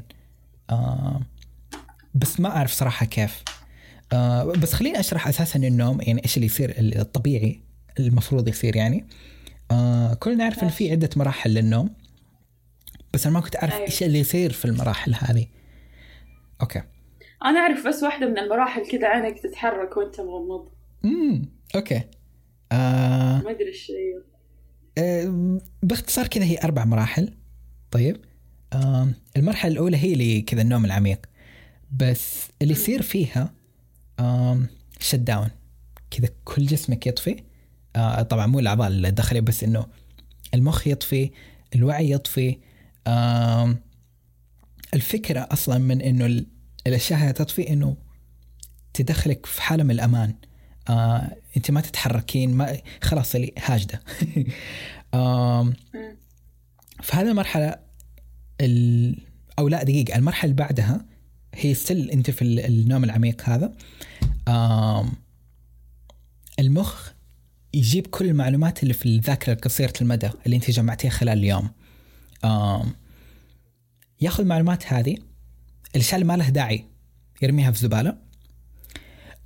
آه 0.70 1.22
بس 2.14 2.40
ما 2.40 2.50
أعرف 2.50 2.72
صراحة 2.72 3.06
كيف. 3.06 3.44
آه 4.14 4.44
بس 4.44 4.74
خليني 4.74 5.00
أشرح 5.00 5.28
أساسا 5.28 5.60
النوم 5.60 6.02
يعني 6.02 6.24
إيش 6.24 6.36
اللي 6.36 6.46
يصير 6.46 6.74
الطبيعي 6.78 7.62
المفروض 8.00 8.48
يصير 8.48 8.76
يعني. 8.76 9.08
آه 9.72 10.14
كلنا 10.14 10.38
نعرف 10.38 10.64
إن 10.64 10.70
في 10.70 10.92
عدة 10.92 11.10
مراحل 11.16 11.50
للنوم 11.50 11.90
بس 13.14 13.26
أنا 13.26 13.34
ما 13.34 13.42
كنت 13.42 13.56
أعرف 13.56 13.74
أيوة. 13.74 13.86
إيش 13.86 14.04
اللي 14.04 14.20
يصير 14.20 14.52
في 14.52 14.66
المراحل 14.66 15.16
هذه. 15.16 15.48
أوكي. 16.62 16.84
أنا 17.46 17.60
أعرف 17.60 17.88
بس 17.88 18.04
واحدة 18.04 18.28
من 18.28 18.38
المراحل 18.38 18.88
كذا 18.92 19.08
عينك 19.08 19.40
تتحرك 19.40 19.98
وأنت 19.98 20.22
مغمض. 20.22 20.70
امم 21.06 21.46
okay. 21.76 22.02
آه 22.72 23.42
ما 23.42 23.52
أدري 23.52 23.68
إيش 23.68 23.92
آه، 24.98 25.60
باختصار 25.84 26.28
كذا 26.28 26.44
هي 26.44 26.58
أربع 26.64 26.86
مراحل. 26.86 27.34
طيب. 27.92 28.18
آه 28.74 29.08
المرحلة 29.38 29.72
الأولى 29.72 29.98
هي 29.98 30.14
اللي 30.14 30.42
كذا 30.42 30.62
النوم 30.62 30.86
العميق. 30.86 31.20
بس 31.98 32.48
اللي 32.62 32.74
يصير 32.74 33.02
فيها 33.02 33.54
شت 35.00 35.16
داون 35.16 35.50
كذا 36.12 36.30
كل 36.46 36.66
جسمك 36.66 37.08
يطفي. 37.08 37.44
آه 37.96 38.22
طبعا 38.22 38.46
مو 38.48 38.60
الأعضاء 38.60 38.88
الداخلية 38.88 39.40
بس 39.40 39.64
إنه 39.64 39.86
المخ 40.54 40.88
يطفي 40.88 41.32
الوعي 41.76 42.12
يطفي. 42.12 42.58
الفكرة 44.94 45.48
أصلا 45.52 45.78
من 45.78 46.02
إنه 46.02 46.26
ال- 46.26 46.48
الأشياء 46.88 47.20
هذه 47.20 47.32
تطفي 47.32 47.70
إنه 47.70 47.98
تدخلك 48.94 49.46
في 49.46 49.62
حالة 49.62 49.84
من 49.84 49.92
الأمان. 49.92 50.36
آه، 50.90 51.36
أنت 51.58 51.72
ما 51.72 51.82
تتحركين 51.82 52.54
ما 52.54 52.78
خلاص 53.02 53.36
اللي 53.36 53.54
هاجدة. 53.58 54.04
آم، 55.14 55.74
مم. 55.94 56.18
في 57.02 57.16
هذه 57.16 57.28
المرحلة 57.32 57.76
ال... 58.62 59.16
أو 59.60 59.68
لا 59.68 59.84
دقيقة 59.84 60.16
المرحلة 60.16 60.52
اللي 60.52 60.64
بعدها 60.64 61.06
هي 61.54 61.74
ستيل 61.74 62.12
أنت 62.12 62.32
في 62.32 62.42
ال- 62.42 62.60
النوم 62.60 63.04
العميق 63.04 63.50
هذا. 63.50 63.74
المخ 66.60 67.10
يجيب 67.74 68.08
كل 68.08 68.26
المعلومات 68.26 68.84
اللي 68.84 68.94
في 68.94 69.06
الذاكرة 69.06 69.54
القصيرة 69.54 69.94
المدى 70.02 70.30
اللي 70.46 70.56
أنت 70.56 70.72
جمعتيها 70.72 71.10
خلال 71.12 71.38
اليوم. 71.38 71.70
ياخذ 74.22 74.44
المعلومات 74.44 74.94
هذه 74.94 75.18
الأشياء 75.96 76.16
اللي 76.16 76.26
ما 76.26 76.38
لها 76.38 76.50
داعي 76.50 76.86
يرميها 77.42 77.72
في 77.72 77.78
الزباله 77.78 78.18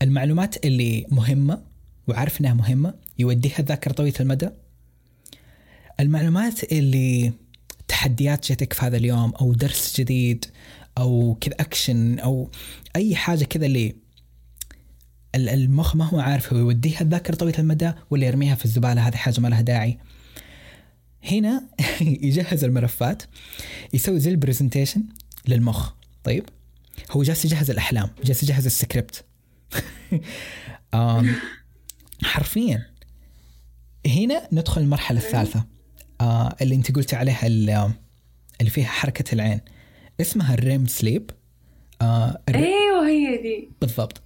المعلومات 0.02 0.66
اللي 0.66 1.06
مهمة 1.12 1.64
وعارف 2.08 2.42
إنها 2.42 2.54
مهمة 2.54 2.94
يوديها 3.20 3.60
الذاكرة 3.60 3.92
طويلة 3.92 4.16
المدى. 4.20 4.50
المعلومات 6.00 6.72
اللي 6.72 7.34
تحديات 7.88 8.52
جتك 8.52 8.74
في 8.74 8.86
هذا 8.86 8.98
اليوم 8.98 9.30
أو 9.32 9.54
درس 9.54 10.00
جديد 10.02 10.46
أو 10.98 11.38
كذا 11.42 11.56
اكشن 11.60 12.20
أو 12.20 12.52
أي 12.96 13.16
حاجة 13.16 13.44
كذا 13.44 13.66
اللي 13.66 13.96
ال- 15.36 15.50
المخ 15.50 15.96
ما 15.96 16.06
هو 16.06 16.20
عارف 16.20 16.54
هو 16.54 16.60
يوديها 16.60 17.02
الذاكرة 17.02 17.36
طويلة 17.36 17.60
المدى 17.60 17.92
ولا 18.10 18.28
يرميها 18.28 18.56
في 18.56 18.66
الزبالة 18.66 19.08
هذه 19.08 19.16
حاجة 19.16 19.40
ما 19.40 19.48
لها 19.48 19.62
داعي. 19.62 19.98
هنا 21.24 21.64
يجهز 22.02 22.64
الملفات 22.64 23.24
يسوي 23.94 24.20
زي 24.20 24.32
ال 24.32 24.37
presentation 24.37 25.04
للمخ. 25.48 25.92
طيب 26.24 26.46
هو 27.12 27.24
جالس 27.24 27.46
يجهز 27.46 27.72
الأحلام 27.72 28.10
جالس 28.24 28.44
يجهز 28.44 28.66
السكريبت. 28.66 29.26
حرفيا. 32.24 32.86
هنا 34.08 34.48
ندخل 34.52 34.82
المرحلة 34.82 35.20
الثالثة 35.20 35.66
آه 36.22 36.56
اللي 36.62 36.76
أنت 36.76 36.92
قلتي 36.92 37.16
عليها 37.16 37.48
ال- 37.48 37.92
اللي 38.62 38.72
فيها 38.72 38.86
حركة 38.88 39.34
العين. 39.34 39.60
اسمها 40.22 40.54
ال 40.54 40.62
REM 40.62 40.86
sleep. 40.86 41.32
آه 42.02 42.42
أيوه 42.50 43.08
هي 43.08 43.42
دي. 43.42 43.70
بالضبط. 43.82 44.22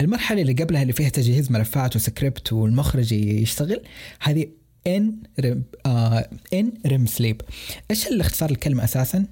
المرحلة 0.00 0.42
اللي 0.42 0.52
قبلها 0.52 0.82
اللي 0.82 0.92
فيها 0.92 1.08
تجهيز 1.08 1.50
ملفات 1.52 1.96
وسكريبت 1.96 2.52
والمخرج 2.52 3.12
يشتغل 3.12 3.82
هذه 4.20 4.46
non-REM 4.86 5.64
آه 5.86 6.30
non-REM 6.54 7.06
sleep. 7.06 7.42
إيش 7.90 8.06
الاختصار 8.06 8.50
الكلمة 8.50 8.84
أساسا؟ 8.84 9.26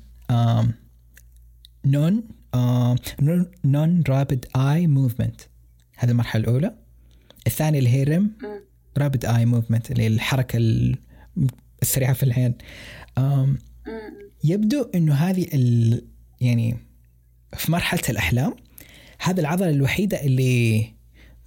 non 1.87 2.23
non 3.65 4.03
rapid 4.09 4.47
eye 4.57 4.87
movement 4.87 5.41
هذه 5.97 6.11
المرحلة 6.11 6.43
الأولى. 6.45 6.75
الثانية 7.47 7.79
اللي 7.79 7.91
هي 7.91 8.03
REM. 8.03 8.33
rapid 8.99 9.25
eye 9.25 9.45
movement 9.47 9.91
اللي 9.91 10.03
هي 10.03 10.07
الحركة 10.07 10.57
ال- 10.57 10.99
السريعة 11.83 12.13
في 12.13 12.23
العين. 12.23 12.55
يبدو 14.45 14.91
إنه 14.95 15.15
هذه 15.15 15.47
ال... 15.55 16.05
يعني 16.41 16.77
في 17.57 17.73
مرحلة 17.73 18.01
الأحلام 18.09 18.55
هذا 19.21 19.41
العضلة 19.41 19.71
الوحيدة 19.71 20.21
اللي 20.23 20.93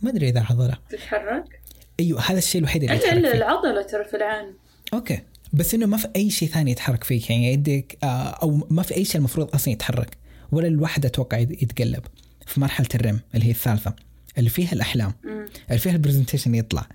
ما 0.02 0.10
أدري 0.10 0.30
إذا 0.30 0.40
عضلة. 0.50 0.78
تتحرك؟ 0.90 1.62
أيوه 2.00 2.22
هذا 2.22 2.38
الشيء 2.38 2.60
الوحيد 2.60 2.84
اللي 2.84 2.96
إلا 2.96 3.04
يتحرك 3.06 3.18
إلا 3.20 3.32
فيه. 3.32 3.38
العضلة 3.38 3.82
ترى 3.82 4.04
في 4.06 4.18
العين. 4.18 4.54
okay. 4.94 5.20
بس 5.54 5.74
إنه 5.74 5.86
ما 5.86 5.98
في 5.98 6.08
أي 6.16 6.30
شيء 6.30 6.50
ثاني 6.50 6.72
يتحرك 6.72 7.04
فيك 7.04 7.30
يعني 7.30 7.54
يدك 7.54 7.98
آه، 8.04 8.08
أو 8.30 8.68
ما 8.70 8.84
في 8.84 8.96
أي 8.96 9.06
شيء 9.06 9.18
المفروض 9.18 9.56
أصلا 9.56 9.74
يتحرك. 9.74 10.18
ولا 10.52 10.68
الواحد 10.68 11.06
أتوقع 11.06 11.38
يت- 11.38 11.64
يتقلب. 11.64 12.04
في 12.48 12.60
مرحلة 12.60 12.88
ال 12.96 13.02
REM 13.02 13.20
اللي 13.36 13.46
هي 13.46 13.52
الثالثة 13.52 13.96
اللي 14.38 14.50
فيها 14.50 14.72
الأحلام. 14.74 15.14
مم. 15.24 15.46
اللي 15.70 15.80
فيها 15.80 15.92
ال 15.92 15.96
presentation 15.96 16.56
يطلع. 16.56 16.88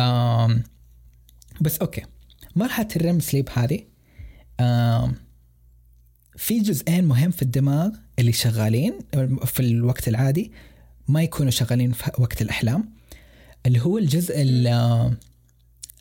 آم 0.00 0.62
بس 1.60 1.78
okay. 1.78 2.02
مرحلة 2.56 2.88
ال 2.96 3.02
REM 3.02 3.20
sleep 3.20 3.48
هذه 3.52 3.80
في 6.36 6.60
جزئين 6.60 7.04
مهم 7.04 7.30
في 7.30 7.42
الدماغ 7.42 7.90
اللي 8.18 8.32
شغالين 8.32 8.98
في 9.44 9.60
الوقت 9.60 10.08
العادي 10.08 10.52
ما 11.08 11.22
يكونوا 11.22 11.50
شغالين 11.50 11.92
في 11.92 12.10
وقت 12.18 12.42
الأحلام 12.42 12.92
اللي 13.66 13.80
هو 13.80 13.98
الجزء 13.98 14.34
ال- 14.42 15.16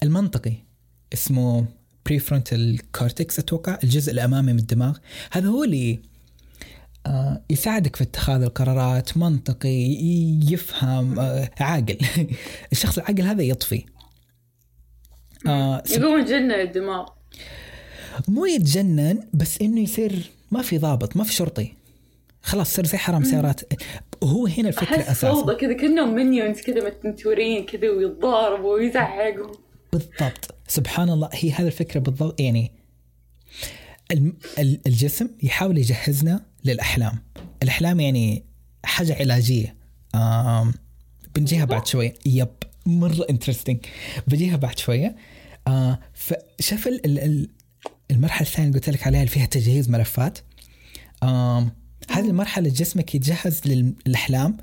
المنطقي 0.03 0.53
اسمه 1.13 1.65
prefrontal 2.09 2.77
cortex 2.97 3.39
أتوقع 3.39 3.79
الجزء 3.83 4.11
الامامي 4.11 4.53
من 4.53 4.59
الدماغ. 4.59 4.97
هذا 5.31 5.47
هو 5.47 5.63
اللي 5.63 5.99
آه، 7.05 7.41
يساعدك 7.49 7.95
في 7.95 8.03
اتخاذ 8.03 8.41
القرارات 8.41 9.17
منطقي 9.17 9.93
يفهم 10.51 11.19
آه، 11.19 11.49
عاقل. 11.59 11.97
الشخص 12.71 12.97
العاقل 12.97 13.21
هذا 13.21 13.43
يطفي. 13.43 13.85
آه، 15.47 15.83
يقوم 15.89 16.19
يجنن 16.19 16.51
الدماغ 16.51 17.05
مو 18.27 18.45
يتجنن 18.45 19.19
بس 19.33 19.61
إنه 19.61 19.81
يصير 19.81 20.31
ما 20.51 20.61
في 20.61 20.77
ضابط 20.77 21.17
ما 21.17 21.23
في 21.23 21.33
شرطي. 21.33 21.73
خلاص 22.41 22.75
صار 22.75 22.85
زي 22.85 22.97
حراج 22.97 23.23
سيارات. 23.23 23.61
هو 24.23 24.45
هنا 24.47 24.67
الفكرة 24.67 24.95
أحس 24.95 25.09
أساسا. 25.09 25.31
فوضى 25.33 25.55
كذا 25.55 25.73
كانهم 25.73 26.15
minions 26.15 26.61
كذا 26.61 26.85
متنطورين 26.87 27.65
كذا 27.65 27.89
ويتضاربوا 27.89 28.73
ويزعقوا. 28.73 29.53
بالضبط. 29.93 30.55
سبحان 30.67 31.09
الله 31.09 31.29
هي 31.33 31.51
هذه 31.51 31.67
الفكرة 31.67 31.99
بالضبط. 31.99 32.39
يعني 32.39 32.71
الجسم 34.87 35.29
يحاول 35.43 35.77
يجهزنا 35.77 36.45
للأحلام. 36.65 37.19
الأحلام 37.63 37.99
يعني 37.99 38.43
حاجة 38.83 39.15
علاجية. 39.19 39.75
آم 40.15 40.73
بنجيها 41.35 41.65
بعد 41.65 41.87
شوية. 41.87 42.13
yep 42.25 42.47
مرة 42.85 43.25
interesting 43.29 43.77
بجيها 44.27 44.57
بعد 44.57 44.79
شوية. 44.79 45.15
آه 45.67 45.99
فشوف 46.13 46.87
ال- 46.87 47.05
ال- 47.05 47.19
ال- 47.19 47.49
المرحلة 48.11 48.47
الثانية 48.47 48.67
اللي 48.67 48.79
قلت 48.79 48.89
لك 48.89 49.07
عليها 49.07 49.19
اللي 49.19 49.31
فيها 49.31 49.45
تجهيز 49.45 49.89
ملفات. 49.89 50.39
آم 51.23 51.71
هذه 52.11 52.27
المرحلة 52.27 52.69
جسمك 52.69 53.15
يتجهز 53.15 53.61
للأحلام 53.65 54.57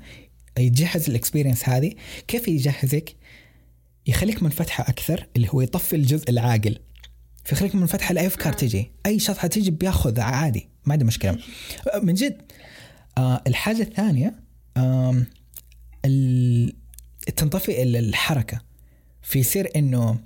يتجهز 0.59 1.09
الاكسبيرينس 1.09 1.69
هذه. 1.69 1.93
كيف 2.27 2.47
يجهزك؟ 2.47 3.15
يخليك 4.07 4.43
منفتحة 4.43 4.83
أكثر 4.89 5.27
اللي 5.35 5.47
هو 5.49 5.61
يطفي 5.61 5.95
الجزء 5.95 6.29
العاقل. 6.29 6.79
فيخليك 7.43 7.75
منفتحة 7.75 8.13
لأي 8.13 8.27
أفكار 8.27 8.53
تجي. 8.53 8.91
أي 9.05 9.19
شطحة 9.19 9.47
تجي 9.47 9.71
بياخذ 9.71 10.19
عادي 10.19 10.69
ما 10.85 10.93
عندي 10.93 11.05
مشكلة. 11.05 11.37
من 12.03 12.13
جد. 12.13 12.51
آه 13.17 13.43
الحاجة 13.47 13.81
الثانية 13.81 14.35
آم 14.77 15.25
ال- 16.05 16.73
تنطفي 17.35 17.83
ال- 17.83 17.95
الحركة. 17.95 18.61
فيصير 19.21 19.69
إنه 19.75 20.19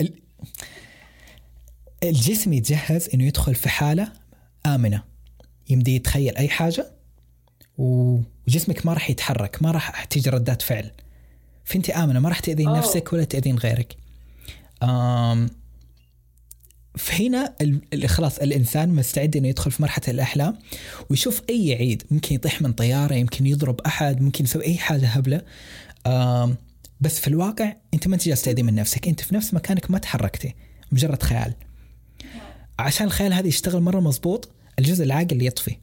ال- 0.00 0.22
الجسم 2.02 2.52
يتجهز 2.52 3.08
إنه 3.14 3.24
يدخل 3.24 3.54
في 3.54 3.68
حالة 3.68 4.12
آمنة. 4.66 5.02
يمدي 5.70 5.94
يتخيل 5.96 6.36
أي 6.36 6.48
حاجة 6.48 6.92
و- 7.78 8.20
وجسمك 8.48 8.86
ما 8.86 8.92
راح 8.94 9.10
يتحرك 9.10 9.62
ما 9.62 9.70
راح 9.70 10.04
تيجي 10.04 10.30
ردات 10.30 10.62
فعل. 10.62 10.90
فأنت 11.64 11.90
آمنة 11.90 12.20
ما 12.20 12.28
راح 12.28 12.40
تأذين 12.40 12.68
أوه. 12.68 12.78
نفسك 12.78 13.12
ولا 13.12 13.24
تأذين 13.24 13.58
غيرك. 13.58 13.96
آم 14.82 15.50
فهنا 16.98 17.54
خلاص 18.06 18.38
الإنسان 18.38 18.88
مستعد 18.88 19.36
إنه 19.36 19.48
يدخل 19.48 19.70
في 19.70 19.82
مرحلة 19.82 20.04
الأحلام 20.08 20.58
ويشوف 21.10 21.42
أي 21.50 21.74
عيد 21.74 22.02
ممكن 22.10 22.34
يطيح 22.34 22.62
من 22.62 22.72
طيارة 22.72 23.14
يمكن 23.14 23.46
يضرب 23.46 23.80
أحد 23.80 24.20
ممكن 24.20 24.44
يسوي 24.44 24.64
أي 24.66 24.78
حاجة 24.78 25.06
هبلة. 25.06 25.42
آم 26.06 26.56
بس 27.00 27.20
في 27.20 27.28
الواقع 27.28 27.72
أنت 27.94 28.08
ما 28.08 28.14
أنت 28.14 28.24
جالس 28.28 28.42
تأذي 28.42 28.62
من 28.62 28.74
نفسك 28.74 29.08
أنت 29.08 29.20
في 29.20 29.34
نفس 29.34 29.54
مكانك 29.54 29.90
ما 29.90 29.98
تحركتي 29.98 30.54
مجرد 30.92 31.22
خيال. 31.22 31.54
عشان 32.82 33.06
الخيال 33.06 33.32
هذا 33.32 33.46
يشتغل 33.46 33.80
مرة 33.80 34.00
مزبوط 34.00 34.48
الجزء 34.78 35.04
العاقل 35.04 35.46
يطفي 35.46 35.76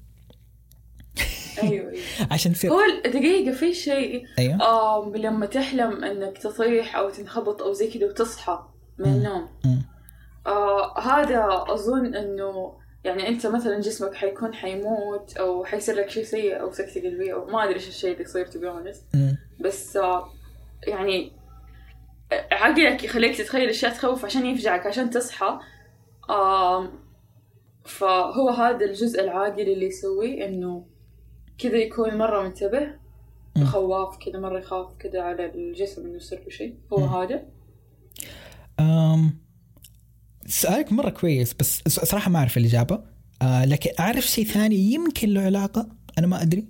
أيوه. 1.64 1.94
عشان 2.32 2.54
تصير 2.54 2.72
هو 2.72 2.82
دقيقة 3.06 3.56
في 3.56 3.74
شيء 3.74 4.26
أيوه 4.40 4.56
آم 5.04 5.16
لما 5.16 5.46
تحلم 5.46 6.04
إنك 6.04 6.38
تطيح 6.38 6.96
أو 6.96 7.10
تنخبط 7.10 7.62
أو 7.62 7.74
زي 7.74 7.88
كذا 7.88 8.06
وتصحى 8.06 8.64
من 8.98 9.06
النوم. 9.06 9.48
آه 10.48 11.00
هذا 11.00 11.66
أظن 11.68 12.16
إنه 12.16 12.74
يعني 13.04 13.28
أنت 13.28 13.48
مثلا 13.48 13.80
جسمك 13.80 14.14
حيكون 14.14 14.54
حيموت 14.54 15.38
أو 15.38 15.66
حيصير 15.66 15.96
لك 15.96 16.10
شيء 16.10 16.24
سيء 16.24 16.62
أو 16.62 16.72
سكتة 16.72 17.02
قلبية 17.02 17.34
أو 17.34 17.46
ما 17.46 17.64
أدري 17.64 17.76
إيش 17.76 17.88
الشيء 17.88 18.12
اللي 18.12 18.24
يصير 18.24 18.48
مم. 19.14 19.38
بس 19.60 19.98
آه 19.98 20.30
يعني 20.88 21.32
عقلك 22.52 23.04
يخليك 23.04 23.38
تتخيل 23.38 23.70
أشياء 23.70 23.94
تخوف 23.94 24.26
عشان 24.26 24.46
يفجعك 24.46 24.88
عشان 24.88 25.10
تصحى 25.10 25.60
فهو 27.86 28.50
هذا 28.50 28.86
الجزء 28.86 29.24
العاقل 29.24 29.70
اللي 29.70 29.86
يسويه 29.86 30.46
إنه 30.46 30.86
كذا 31.58 31.78
يكون 31.78 32.18
مرة 32.18 32.44
منتبه. 32.44 33.00
خواف 33.64 34.18
كذا 34.18 34.40
مرة 34.40 34.60
يخاف 34.60 34.94
كذا 35.00 35.22
على 35.22 35.46
الجسم 35.46 36.06
إنه 36.06 36.16
يصير 36.16 36.40
له 36.40 36.50
شيء 36.50 36.76
هو. 36.94 37.06
هذا 37.06 37.46
أم 38.80 39.40
سؤالك 40.46 40.92
مرة 40.92 41.10
كويس 41.10 41.54
بس 41.54 41.82
صراحة 41.88 42.32
ما 42.32 42.40
أعرف 42.40 42.58
الإجابة 42.58 43.04
آه 43.42 43.66
لكن 43.66 43.90
أعرف 44.00 44.24
شيء 44.28 44.46
ثاني 44.46 44.76
يمكن 44.76 45.30
له 45.30 45.42
علاقة 45.42 45.90
أنا 46.18 46.28
ما 46.28 46.42
أدري 46.42 46.68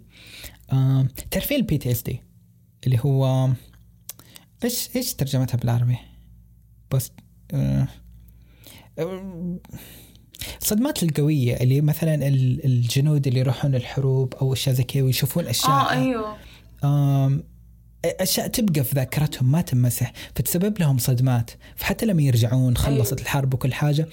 آه 0.74 1.08
تعرفين 1.32 1.58
ال 1.58 1.78
PTSD 1.78 2.24
اللي 2.86 3.00
هو 3.06 3.50
إيش 4.64 4.96
إيش 4.96 5.14
ترجمتها 5.14 5.58
بالعربي؟ 5.58 5.98
بس 6.92 7.12
آه، 7.54 7.88
الصدمات 10.62 11.04
القوية 11.04 11.56
اللي 11.56 11.82
مثلا 11.82 12.16
ال- 12.28 12.66
الجنود 12.66 13.28
اللي 13.28 13.40
يروحون 13.40 13.76
الحروب 13.76 14.34
أو 14.34 14.54
أشياء 14.54 14.76
زي 14.76 14.84
كذا 14.84 15.04
ويشوفون 15.04 15.48
أشياء 15.48 15.72
آه 15.72 15.90
أيوه. 15.92 16.36
آم، 16.84 17.44
أشياء 18.06 18.48
تبقى 18.48 18.84
في 18.84 18.96
ذاكرتهم 18.96 19.52
ما 19.52 19.62
تمسح. 19.62 20.12
فتسبب 20.36 20.80
لهم 20.80 20.98
صدمات. 20.98 21.52
فحتى 21.76 22.06
لما 22.06 22.22
يرجعون 22.22 22.78
خلصت 22.78 23.14
أيوة. 23.14 23.22
الحرب 23.22 23.54
وكل 23.54 23.74
حاجة 23.74 24.08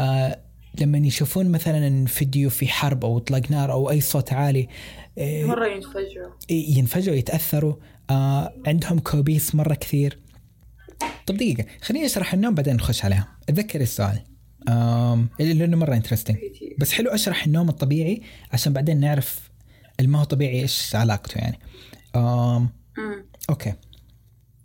آه 0.00 0.38
لما 0.80 0.98
يشوفون 0.98 1.48
مثلا 1.48 2.06
فيديو 2.06 2.50
في 2.50 2.68
حرب 2.68 3.04
أو 3.04 3.18
اطلاق 3.18 3.50
نار 3.50 3.72
أو 3.72 3.90
أي 3.90 4.00
صوت 4.00 4.32
عالي 4.32 4.68
آه، 5.18 5.44
مرة 5.44 5.66
ينفجروا. 5.66 6.30
ينفجروا 6.50 7.16
يتأثروا. 7.16 7.74
آه 8.10 8.52
عندهم 8.66 8.98
كوابيس 8.98 9.54
مرة 9.54 9.74
كثير. 9.74 10.18
طب 11.26 11.36
دقيقة 11.36 11.64
خليني 11.82 12.06
أشرح 12.06 12.34
النوم 12.34 12.54
بعدين 12.54 12.74
نخش 12.76 13.04
عليها. 13.04 13.28
أتذكر 13.48 13.80
السؤال. 13.80 14.20
آم 14.68 15.28
لأنه 15.40 15.76
مرة 15.76 15.94
interesting 15.94 16.36
بس 16.78 16.92
حلو 16.92 17.10
أشرح 17.10 17.44
النوم 17.44 17.68
الطبيعي 17.68 18.22
عشان 18.52 18.72
بعدين 18.72 19.00
نعرف 19.00 19.50
اللي 20.00 20.14
ما 20.14 20.18
هو 20.20 20.24
طبيعي 20.24 20.60
إيش 20.62 20.94
علاقته 20.96 21.38
يعني. 21.38 21.58
مم. 22.14 22.70
okay. 23.50 23.72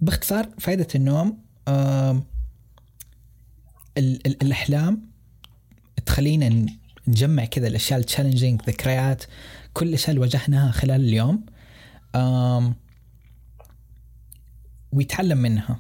باختصار 0.01 0.49
فائدة 0.59 0.87
النوم 0.95 1.37
آم 1.67 2.23
ال- 3.97 4.27
ال- 4.27 4.41
الأحلام 4.43 5.11
تخلينا 6.05 6.65
نجمع 7.07 7.45
كذا 7.45 7.67
الأشياء 7.67 7.99
ال 7.99 8.04
challenging 8.04 8.61
ذكريات 8.67 9.23
كل 9.73 9.87
الأشياء 9.87 10.09
اللي 10.09 10.21
واجهناها 10.21 10.71
خلال 10.71 11.01
اليوم. 11.01 11.45
آم 12.15 12.75
ويتعلم 14.91 15.37
منها. 15.37 15.79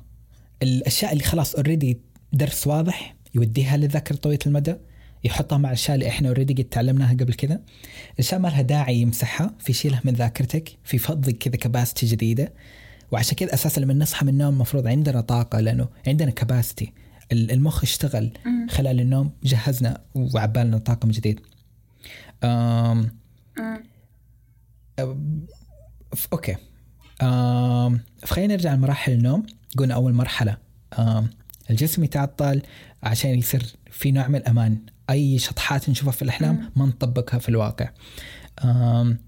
الأشياء 0.63 1.13
اللي 1.13 1.23
خلاص 1.23 1.55
already 1.55 2.01
درس 2.33 2.67
واضح 2.67 3.15
يوديها 3.35 3.77
للذاكرة 3.77 4.15
طويلة 4.15 4.39
المدى 4.45 4.75
يحطها 5.23 5.57
مع 5.57 5.69
الأشياء 5.69 5.95
اللي 5.95 6.07
إحنا 6.07 6.27
already 6.27 6.53
قد 6.63 6.69
تعلمناها 6.69 7.13
قبل 7.13 7.33
كذا 7.33 7.61
الأشياء 8.13 8.39
ما 8.41 8.47
لها 8.47 8.61
داعي 8.61 8.97
يمسحها 8.97 9.53
في 9.59 9.71
يشيلها 9.71 10.01
من 10.05 10.13
ذاكرتك 10.13 10.77
فيفضي 10.83 11.33
كذا 11.33 11.55
capacity 11.55 12.05
جديدة. 12.05 12.53
وعشان 13.11 13.35
كذا 13.35 13.53
أساسا 13.53 13.79
لما 13.79 13.93
نصحى 13.93 14.25
من 14.25 14.31
النوم 14.33 14.53
المفروض 14.53 14.87
عندنا 14.87 15.21
طاقة 15.21 15.59
لأنه 15.59 15.87
عندنا 16.07 16.31
capacity 16.31 16.93
المخ 17.31 17.83
اشتغل. 17.83 18.31
خلال 18.69 18.99
النوم 18.99 19.31
جهزنا 19.43 20.01
وعبى 20.15 20.56
لنا 20.56 20.77
طاقه 20.77 21.05
من 21.05 21.11
جديد. 21.11 21.39
أم 22.43 23.09
مم. 23.57 23.83
ف- 26.15 26.27
okay. 26.33 26.55
آم، 27.21 27.99
فخلينا 28.21 28.53
نرجع 28.53 28.73
لمراحل 28.73 29.11
النوم. 29.11 29.43
قلنا 29.77 29.93
أول 29.93 30.13
مرحلة 30.13 30.57
آم، 30.99 31.29
الجسم 31.69 32.03
يتعطل 32.03 32.61
عشان 33.03 33.29
يصير 33.39 33.65
في 33.91 34.11
نوع 34.11 34.27
من 34.27 34.35
الأمان. 34.35 34.77
أي 35.09 35.39
شطحات 35.39 35.89
نشوفها 35.89 36.11
في 36.11 36.21
الأحلام 36.21 36.71
ما 36.75 36.85
نطبقها 36.85 37.39
في 37.39 37.49
الواقع. 37.49 37.89
آم، 38.63 39.19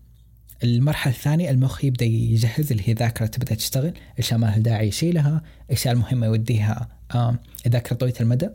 المرحلة 0.63 1.13
الثانية 1.13 1.49
المخ 1.49 1.85
يبدأ 1.85 2.05
يجهز 2.05 2.71
اللي 2.71 2.83
هي 2.89 2.93
ذاكره 2.93 3.25
تبدأ 3.25 3.55
تشتغل 3.55 3.93
الاشياء 4.13 4.39
ما 4.39 4.45
لها 4.45 4.57
داعي 4.57 4.87
يشيلها 4.87 5.41
الاشياء 5.69 5.93
المهمة 5.93 6.25
يوديها 6.27 6.87
آم، 7.15 7.39
ذاكره 7.67 7.95
طويلة 7.95 8.15
المدى. 8.21 8.49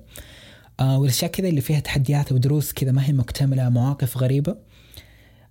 آه، 0.81 0.99
والأشياء 0.99 1.31
كذا 1.31 1.49
اللي 1.49 1.61
فيها 1.61 1.81
تحديات 1.81 2.33
ودروس 2.33 2.73
كذا 2.73 2.93
ما 2.93 3.07
هي 3.07 3.13
مكتملة 3.13 3.69
مواقف 3.69 4.17
غريبة. 4.19 4.57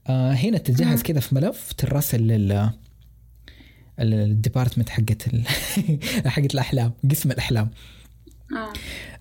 آه 0.07 0.31
هنا 0.31 0.57
تتجهز 0.57 1.01
كذا 1.01 1.19
في 1.19 1.35
ملف 1.35 1.73
ترسل 1.73 2.21
لل 2.21 2.69
ال 3.99 4.07
department 4.07 4.89
حقت 4.89 5.27
ال... 5.27 5.47
حقت 6.35 6.53
الأحلام 6.53 6.93
قسم 7.11 7.31
الأحلام. 7.31 7.69
آه. 8.55 8.73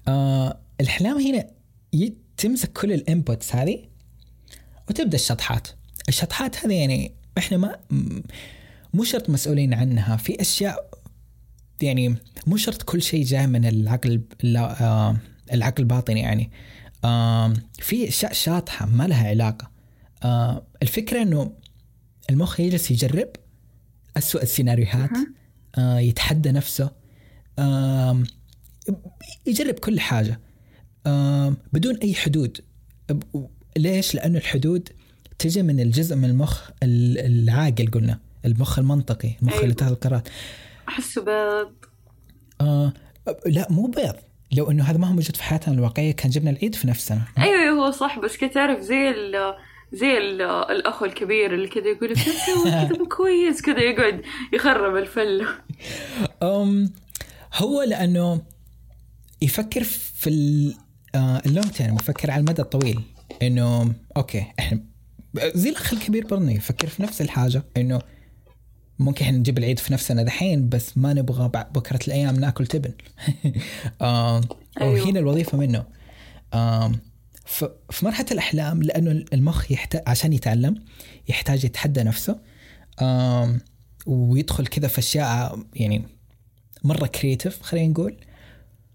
آه 0.08 0.60
الأحلام 0.80 1.18
هنا 1.18 1.46
تمسك 2.36 2.72
كل 2.72 2.92
ال 2.92 3.01
inputs 3.01 3.54
هذه 3.56 3.84
وتبدأ 4.90 5.14
الشطحات. 5.16 5.68
الشطحات 6.08 6.64
هذه 6.64 6.74
يعني 6.74 7.14
إحنا 7.38 7.56
ما 7.56 7.76
مو 8.94 9.04
شرط 9.04 9.30
مسؤولين 9.30 9.74
عنها. 9.74 10.16
في 10.16 10.40
أشياء 10.40 10.90
يعني 11.82 12.14
مو 12.46 12.56
شرط 12.56 12.82
كل 12.82 13.02
شيء 13.02 13.24
جاي 13.24 13.46
من 13.46 13.64
العقل 13.64 14.22
لا 14.42 14.82
آه 14.82 15.16
العقل 15.52 15.82
الباطني 15.82 16.20
يعني. 16.20 16.50
آه 17.04 17.54
في 17.78 18.08
أشياء 18.08 18.32
شاطحة 18.32 18.86
ما 18.86 19.06
لها 19.06 19.28
علاقة. 19.28 19.70
آه 20.22 20.66
الفكرة 20.82 21.22
إنه 21.22 21.52
المخ 22.30 22.60
يجلس 22.60 22.90
يجرب 22.90 23.28
أسوأ 24.16 24.42
السيناريوهات 24.42 25.10
آه 25.78 25.98
يتحدى 25.98 26.52
نفسه 26.52 26.90
آم، 27.58 28.24
يجرب 29.46 29.74
كل 29.74 30.00
حاجة 30.00 30.40
آم، 31.06 31.56
بدون 31.72 31.96
أي 31.96 32.14
حدود. 32.14 32.60
ليش؟ 33.76 34.14
لأنه 34.14 34.38
الحدود 34.38 34.88
تجي 35.38 35.62
من 35.62 35.80
الجزء 35.80 36.16
من 36.16 36.24
المخ 36.24 36.70
ال- 36.82 37.18
العاقل 37.18 37.86
قلنا. 37.90 38.18
المخ 38.44 38.78
المنطقي 38.78 39.30
المخ 39.42 39.52
أيوة. 39.52 39.62
اللي 39.62 39.72
يتخذ 39.72 39.90
القرارات 39.90 40.28
أحسه 40.88 41.22
بيض. 41.24 41.72
آه 42.60 42.92
لا 43.46 43.66
مو 43.70 43.86
بيض. 43.86 44.14
لو 44.52 44.70
إنه 44.70 44.84
هذا 44.84 44.98
ما 44.98 45.06
هو 45.08 45.12
موجود 45.12 45.36
في 45.36 45.42
حياتنا 45.42 45.74
الواقعية 45.74 46.12
كان 46.12 46.30
جبنا 46.30 46.50
العيد 46.50 46.74
في 46.74 46.86
نفسنا. 46.88 47.22
أيوة 47.38 47.70
هو 47.70 47.90
صح. 47.90 48.18
بس 48.18 48.36
كده 48.36 48.50
تعرف 48.50 48.80
زي 48.80 49.10
زي 49.92 50.18
ال 50.18 50.42
الأخ 50.42 51.02
الكبير 51.02 51.54
اللي 51.54 51.68
كده 51.68 51.86
يقول 51.90 52.10
لك 52.12 52.18
مو 52.98 53.06
كويس. 53.16 53.62
كده 53.62 53.80
يقعد 53.80 54.22
يخرب 54.52 54.96
الفلة 54.96 55.46
أم 56.42 56.92
هو 57.54 57.82
لأنه 57.82 58.42
يفكر 59.42 59.84
في 59.84 60.74
آه، 61.14 61.42
ال 61.46 61.50
long 61.50 61.66
term 61.70 61.94
يفكر 61.96 62.30
على 62.30 62.40
المدى 62.40 62.62
الطويل. 62.62 63.00
إنه 63.42 63.92
okay 64.16 64.44
إحنا 64.58 64.80
زي 65.54 65.68
الأخ 65.70 65.92
الكبير 65.92 66.26
برضه 66.26 66.50
يفكر 66.50 66.86
في 66.88 67.02
نفس 67.02 67.20
الحاجة 67.22 67.62
إنه 67.76 68.00
ممكن 68.98 69.24
إحنا 69.24 69.38
نجيب 69.38 69.58
العيد 69.58 69.78
في 69.78 69.92
نفسنا 69.92 70.22
دحين 70.22 70.68
بس 70.68 70.98
ما 70.98 71.14
نبغى 71.14 71.48
بعد 71.48 71.72
بكرة 71.72 71.98
الأيام 72.06 72.36
ناكل 72.36 72.66
تبن. 72.66 72.92
آم، 74.02 74.40
أيوه. 74.80 74.92
وهنا 75.02 75.18
الوظيفة 75.20 75.58
منه. 75.58 75.84
آم، 76.54 76.92
ف- 77.46 77.64
في 77.90 78.04
مرحلة 78.04 78.26
الأحلام 78.32 78.82
لأنه 78.82 79.24
المخ 79.32 79.72
يحتاج 79.72 80.02
عشان 80.06 80.32
يتعلم 80.32 80.84
يحتاج 81.28 81.64
يتحدى 81.64 82.02
نفسه 82.02 82.40
ويدخل 84.06 84.66
كذا 84.66 84.88
في 84.88 84.98
أشياء 84.98 85.58
يعني 85.74 86.04
مرة 86.84 87.06
creative 87.06 87.62
خلينا 87.62 87.92
نقول. 87.92 88.16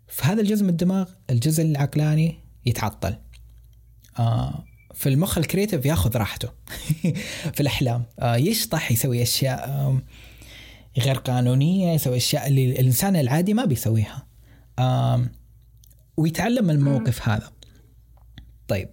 فهذا 0.07 0.41
الجزء 0.41 0.63
من 0.63 0.69
الدماغ 0.69 1.09
الجزء 1.29 1.63
العقلاني 1.63 2.35
يتعطل. 2.65 3.15
آه 4.19 4.63
في 4.93 5.09
المخ 5.09 5.37
ال 5.37 5.43
creative 5.43 5.85
ياخذ 5.85 6.17
راحته. 6.17 6.49
في 7.55 7.59
الأحلام 7.61 8.03
آه 8.19 8.35
يشطح 8.35 8.91
يسوي 8.91 9.21
أشياء 9.21 9.97
غير 10.97 11.15
قانونية 11.15 11.93
يسوي 11.93 12.17
أشياء 12.17 12.47
اللي 12.47 12.79
الإنسان 12.79 13.15
العادي 13.15 13.53
ما 13.53 13.65
بيسويها. 13.65 14.27
ويتعلم 16.17 16.65
من 16.65 16.69
الموقف 16.69 17.29
هذا. 17.29 17.51
طيب 18.71 18.89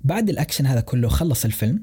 بعد 0.00 0.30
الأكشن 0.30 0.66
هذا 0.66 0.80
كله 0.80 1.08
خلص 1.08 1.44
الفيلم 1.44 1.82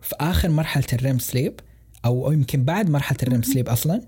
في 0.00 0.14
آخر 0.20 0.48
مرحلة 0.48 0.84
الريم 0.92 1.18
سليب 1.18 1.60
أو 2.04 2.32
يمكن 2.32 2.64
بعد 2.64 2.90
مرحلة 2.90 3.18
الريم 3.22 3.42
سليب 3.42 3.68
أصلا 3.68 4.06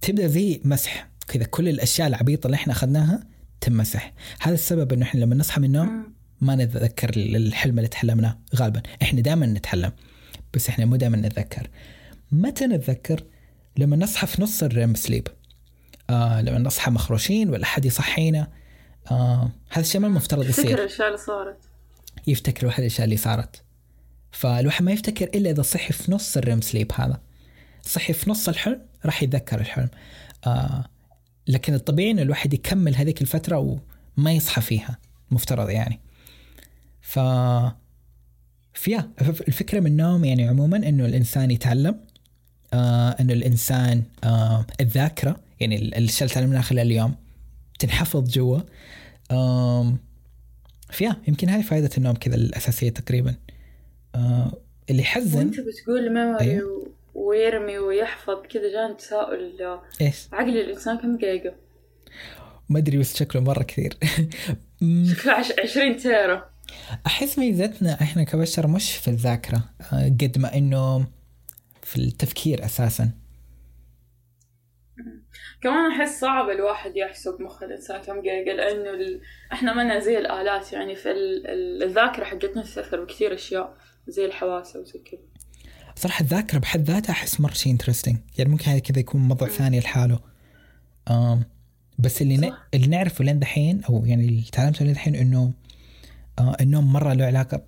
تبدأ 0.00 0.26
زي 0.26 0.60
مسح 0.64 1.08
كذا 1.28 1.44
كل 1.44 1.68
الأشياء 1.68 2.08
العبيطة 2.08 2.46
اللي 2.46 2.54
إحنا 2.54 2.72
أخذناها 2.72 3.26
تمسح. 3.60 4.12
هذا 4.40 4.54
السبب 4.54 4.92
إنه 4.92 5.02
إحنا 5.02 5.20
لما 5.20 5.34
نصحى 5.34 5.60
من 5.60 5.66
النوم 5.66 6.12
ما 6.40 6.56
نتذكر 6.56 7.10
الحلم 7.16 7.78
اللي 7.78 7.88
تحلمناه 7.88 8.38
غالبا. 8.56 8.82
إحنا 9.02 9.20
دائما 9.20 9.46
نتحلم 9.46 9.92
بس 10.54 10.68
إحنا 10.68 10.84
مو 10.84 10.96
دائما 10.96 11.16
نتذكر. 11.16 11.70
متى 12.32 12.66
نتذكر؟ 12.66 13.24
لما 13.76 13.96
نصحى 13.96 14.26
في 14.26 14.42
نص 14.42 14.62
الريم 14.62 14.94
سليب. 14.94 15.28
آه 16.10 16.40
لما 16.42 16.58
نصحى 16.58 16.90
مخروشين 16.90 17.50
ولا 17.50 17.66
حد 17.66 17.84
يصحينا. 17.84 18.61
آه 19.10 19.50
هذا 19.70 19.80
الشيء 19.80 20.00
ما 20.00 20.06
المفترض 20.06 20.48
يصير. 20.48 20.64
فكر 20.64 20.78
الأشياء 20.78 21.06
اللي 21.08 21.18
صارت. 21.18 21.56
يفتكر 22.26 22.66
واحد 22.66 22.80
الأشياء 22.80 23.04
اللي 23.04 23.16
صارت. 23.16 23.62
فالواحد 24.32 24.84
ما 24.84 24.92
يفتكر 24.92 25.24
إلا 25.24 25.50
إذا 25.50 25.62
صحي 25.62 25.92
في 25.92 26.12
نص 26.12 26.36
الريم 26.36 26.60
سليب 26.60 26.92
هذا. 26.94 27.20
صحي 27.82 28.12
في 28.12 28.30
نص 28.30 28.48
الحلم 28.48 28.80
راح 29.04 29.22
يتذكر 29.22 29.60
الحلم. 29.60 29.88
آه 30.46 30.84
لكن 31.46 31.74
الطبيعي 31.74 32.10
إنه 32.10 32.22
الواحد 32.22 32.54
يكمل 32.54 32.96
هذيك 32.96 33.22
الفترة 33.22 33.80
وما 34.18 34.32
يصحى 34.32 34.60
فيها. 34.60 34.98
مفترض 35.30 35.70
يعني. 35.70 36.00
ف 37.00 37.18
فيا 38.74 39.10
الفكرة 39.20 39.80
من 39.80 39.86
النوم 39.86 40.24
يعني 40.24 40.48
عموما 40.48 40.76
إنه 40.76 41.06
الإنسان 41.06 41.50
يتعلم. 41.50 42.00
آه 42.74 43.16
إنه 43.20 43.32
الإنسان 43.32 44.02
آه 44.24 44.66
الذاكرة 44.80 45.36
يعني 45.60 45.76
الاشياء 45.76 46.22
اللي 46.22 46.34
تعلمناها 46.34 46.62
خلال 46.62 46.86
اليوم. 46.86 47.14
تنحفظ 47.82 48.28
جوا. 48.30 48.58
فيا 50.90 51.16
يمكن 51.28 51.48
هاي 51.48 51.62
فائدة 51.62 51.90
النوم 51.98 52.14
كذا 52.14 52.34
الأساسية 52.34 52.90
تقريبا. 52.90 53.34
آه 54.14 54.52
اللي 54.90 55.02
يحزن 55.02 55.38
وانت 55.38 55.60
بتقول 55.60 56.14
ميموري 56.14 56.40
أيوه. 56.50 56.86
ويرمي 57.14 57.78
ويحفظ 57.78 58.42
كذا 58.50 58.72
جاني 58.72 58.94
تساؤل 58.94 59.78
إيش؟ 60.00 60.16
عقل 60.32 60.58
الإنسان 60.60 60.98
كم 60.98 61.16
جيجا؟ 61.16 61.54
ما 62.68 62.78
أدري 62.78 62.98
بس 62.98 63.16
شكله 63.16 63.42
مرة 63.42 63.62
كثير. 63.62 63.96
شكله 65.12 65.32
عش- 65.32 65.52
20 65.62 65.96
تيرا 65.96 66.50
أحس 67.06 67.38
ميزتنا 67.38 68.00
إحنا 68.02 68.24
كبشر 68.24 68.66
مش 68.66 68.92
في 68.96 69.08
الذاكرة. 69.08 69.62
آه 69.92 70.04
قد 70.08 70.38
ما 70.38 70.54
إنه 70.56 71.06
في 71.82 71.96
التفكير 71.96 72.64
أساسا. 72.64 73.10
كمان 75.62 75.92
أحس 75.92 76.20
صعب 76.20 76.50
الواحد 76.50 76.96
يحسب 76.96 77.36
مخ 77.40 77.62
الإنسان 77.62 78.00
كم 78.00 78.20
جيجا 78.20 78.52
لأنه 78.52 78.90
ال... 78.90 79.20
إحنا 79.52 79.74
منا 79.74 80.00
زي 80.00 80.18
الآلات 80.18 80.72
يعني 80.72 80.96
في 80.96 81.10
ال... 81.10 81.46
ال- 81.46 81.82
الذاكرة 81.82 82.24
حقتنا 82.24 82.62
تتأثر 82.62 83.04
بكثير 83.04 83.34
أشياء 83.34 83.76
زي 84.08 84.24
الحواس 84.24 84.76
وزي 84.76 84.98
كذا. 84.98 85.20
صراحة 85.96 86.22
الذاكرة 86.22 86.58
بحد 86.58 86.80
ذاتها 86.90 87.12
أحس 87.12 87.40
مرة 87.40 87.52
شيء 87.52 87.72
انترستنج 87.72 88.16
يعني 88.38 88.50
ممكن 88.50 88.70
هذا 88.70 88.78
كذا 88.78 88.98
يكون 88.98 89.20
موضوع 89.20 89.48
ثاني 89.48 89.80
لحاله. 89.80 90.20
آم 91.10 91.44
بس 91.98 92.22
اللي 92.22 92.36
ن... 92.36 92.52
اللي 92.74 92.86
نعرفه 92.86 93.24
لين 93.24 93.38
دحين 93.38 93.84
أو 93.84 94.06
يعني 94.06 94.24
اللي 94.24 94.42
تعلمته 94.52 94.84
لين 94.84 94.94
دحين 94.94 95.14
إنه 95.14 95.52
آه 96.38 96.56
النوم 96.60 96.92
مرة 96.92 97.12
له 97.12 97.24
علاقة 97.24 97.62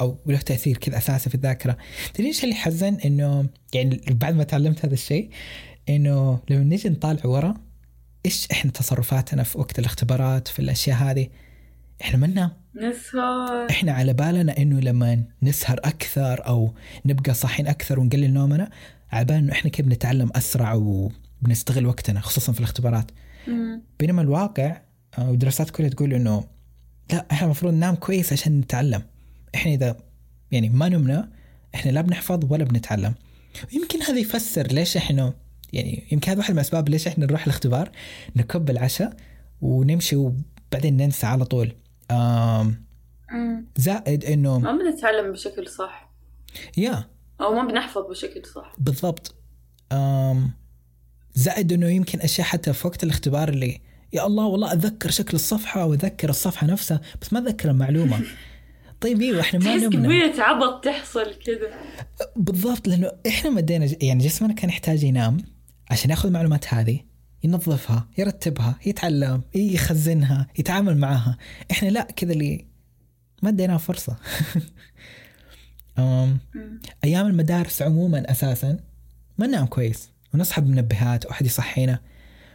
أو 0.00 0.16
له 0.26 0.38
تأثير 0.38 0.76
كذا 0.76 0.96
أساسي 0.96 1.28
في 1.28 1.34
الذاكرة. 1.34 1.76
تدري 2.14 2.28
إيش 2.28 2.44
اللي 2.44 2.54
حزن؟ 2.54 2.96
إنه 3.04 3.46
يعني 3.74 4.00
بعد 4.10 4.34
ما 4.34 4.44
تعلمت 4.44 4.84
هذا 4.84 4.94
الشيء 4.94 5.30
إنه 5.88 6.40
لما 6.50 6.64
نيجي 6.64 6.88
نطالع 6.88 7.26
ورا 7.26 7.54
إيش 8.26 8.48
إحنا 8.52 8.70
تصرفاتنا 8.70 9.42
في 9.42 9.58
وقت 9.58 9.78
الاختبارات 9.78 10.48
في 10.48 10.58
الأشياء 10.58 10.96
هذه؟ 10.96 11.28
إحنا 12.02 12.18
ما 12.18 12.26
ننام 12.26 12.50
نسهر. 12.74 13.70
إحنا 13.70 13.92
على 13.92 14.12
بالنا 14.12 14.58
إنه 14.58 14.80
لما 14.80 15.24
نسهر 15.42 15.78
أكثر 15.84 16.46
أو 16.46 16.74
نبقى 17.06 17.34
صاحيين 17.34 17.68
أكثر 17.68 18.00
ونقلل 18.00 18.32
نومنا 18.32 18.70
على 19.12 19.24
بالنا 19.24 19.40
إنه 19.40 19.52
إحنا 19.52 19.70
كيف 19.70 19.86
بنتعلم 19.86 20.30
أسرع 20.34 20.74
وبنستغل 20.74 21.86
وقتنا 21.86 22.20
خصوصا 22.20 22.52
في 22.52 22.58
الاختبارات. 22.58 23.10
مم. 23.48 23.82
بينما 23.98 24.22
الواقع 24.22 24.80
آه، 25.18 25.30
والدراسات 25.30 25.70
كلها 25.70 25.88
تقول 25.88 26.14
إنه 26.14 26.44
لا 27.12 27.26
إحنا 27.32 27.44
المفروض 27.44 27.74
ننام 27.74 27.94
كويس 27.94 28.32
عشان 28.32 28.60
نتعلم. 28.60 29.02
إحنا 29.54 29.72
إذا 29.72 29.96
يعني 30.50 30.68
ما 30.68 30.88
نمنا 30.88 31.28
إحنا 31.74 31.90
لا 31.90 32.00
بنحفظ 32.00 32.52
ولا 32.52 32.64
بنتعلم. 32.64 33.14
يمكن 33.72 34.02
هذا 34.02 34.18
يفسر 34.18 34.66
ليش 34.66 34.96
إحنا 34.96 35.32
يعني 35.76 36.08
يمكن 36.12 36.30
هذا 36.30 36.38
واحد 36.38 36.50
من 36.50 36.58
الأسباب 36.58 36.88
ليش 36.88 37.06
إحنا 37.06 37.26
نروح 37.26 37.42
الاختبار 37.42 37.90
نكب 38.36 38.70
العشاء 38.70 39.16
ونمشي 39.60 40.16
وبعدين 40.16 40.96
ننسى 40.96 41.26
على 41.26 41.44
طول. 41.44 41.72
زائد 43.76 44.24
إنه 44.24 44.58
ما 44.58 44.72
بنتعلم 44.72 45.32
بشكل 45.32 45.68
صح. 45.68 46.12
يا. 46.76 47.04
أو 47.40 47.54
ما 47.54 47.64
بنحفظ 47.68 48.02
بشكل 48.10 48.42
صح. 48.54 48.74
بالضبط. 48.78 49.34
زائد 51.34 51.72
إنه 51.72 51.88
يمكن 51.88 52.20
أشياء 52.20 52.46
حتى 52.46 52.72
في 52.72 52.86
وقت 52.86 53.04
الاختبار 53.04 53.48
اللي 53.48 53.80
يا 54.12 54.26
الله 54.26 54.44
والله 54.44 54.72
اتذكر 54.72 55.10
شكل 55.10 55.34
الصفحة 55.34 55.86
واتذكر 55.86 56.30
الصفحة 56.30 56.66
نفسها 56.66 57.00
بس 57.22 57.32
ما 57.32 57.38
اتذكر 57.38 57.70
المعلومة. 57.70 58.20
طيب 59.00 59.22
إيوه 59.22 59.40
إحنا 59.40 59.58
ما 59.58 59.64
تحس 59.64 59.82
نمنا. 59.82 60.06
كمية 60.06 60.42
عبط 60.42 60.84
تحصل 60.84 61.34
كذا 61.34 61.70
بالضبط 62.36 62.88
لأنه 62.88 63.12
إحنا 63.26 63.50
مدينا 63.50 63.88
يعني 64.00 64.24
جسمنا 64.24 64.54
كان 64.54 64.68
يحتاج 64.70 65.02
ينام. 65.04 65.55
عشان 65.90 66.10
ياخذ 66.10 66.26
المعلومات 66.26 66.74
هذه 66.74 67.00
ينظفها 67.44 68.08
يرتبها 68.18 68.78
يتعلم 68.86 69.42
يخزنها 69.54 70.46
يتعامل 70.58 70.98
معها. 70.98 71.38
إحنا 71.70 71.88
لا 71.88 72.02
كذا 72.02 72.32
اللي 72.32 72.66
ما 73.42 73.48
اديناها 73.48 73.78
فرصة. 73.78 74.16
أيام 77.04 77.26
المدارس 77.26 77.82
عموما 77.82 78.30
أساسا 78.30 78.78
ما 79.38 79.46
ننام 79.46 79.66
كويس 79.66 80.10
ونصحى 80.34 80.60
بمنبهات 80.60 81.24
أو 81.24 81.30
احد 81.30 81.46
يصحينا 81.46 82.00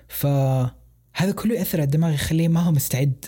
فهذا 0.08 1.32
كله 1.36 1.56
يأثر 1.56 1.78
على 1.78 1.86
الدماغ 1.86 2.14
يخليه 2.14 2.48
ما 2.48 2.60
هو 2.60 2.72
مستعد 2.72 3.26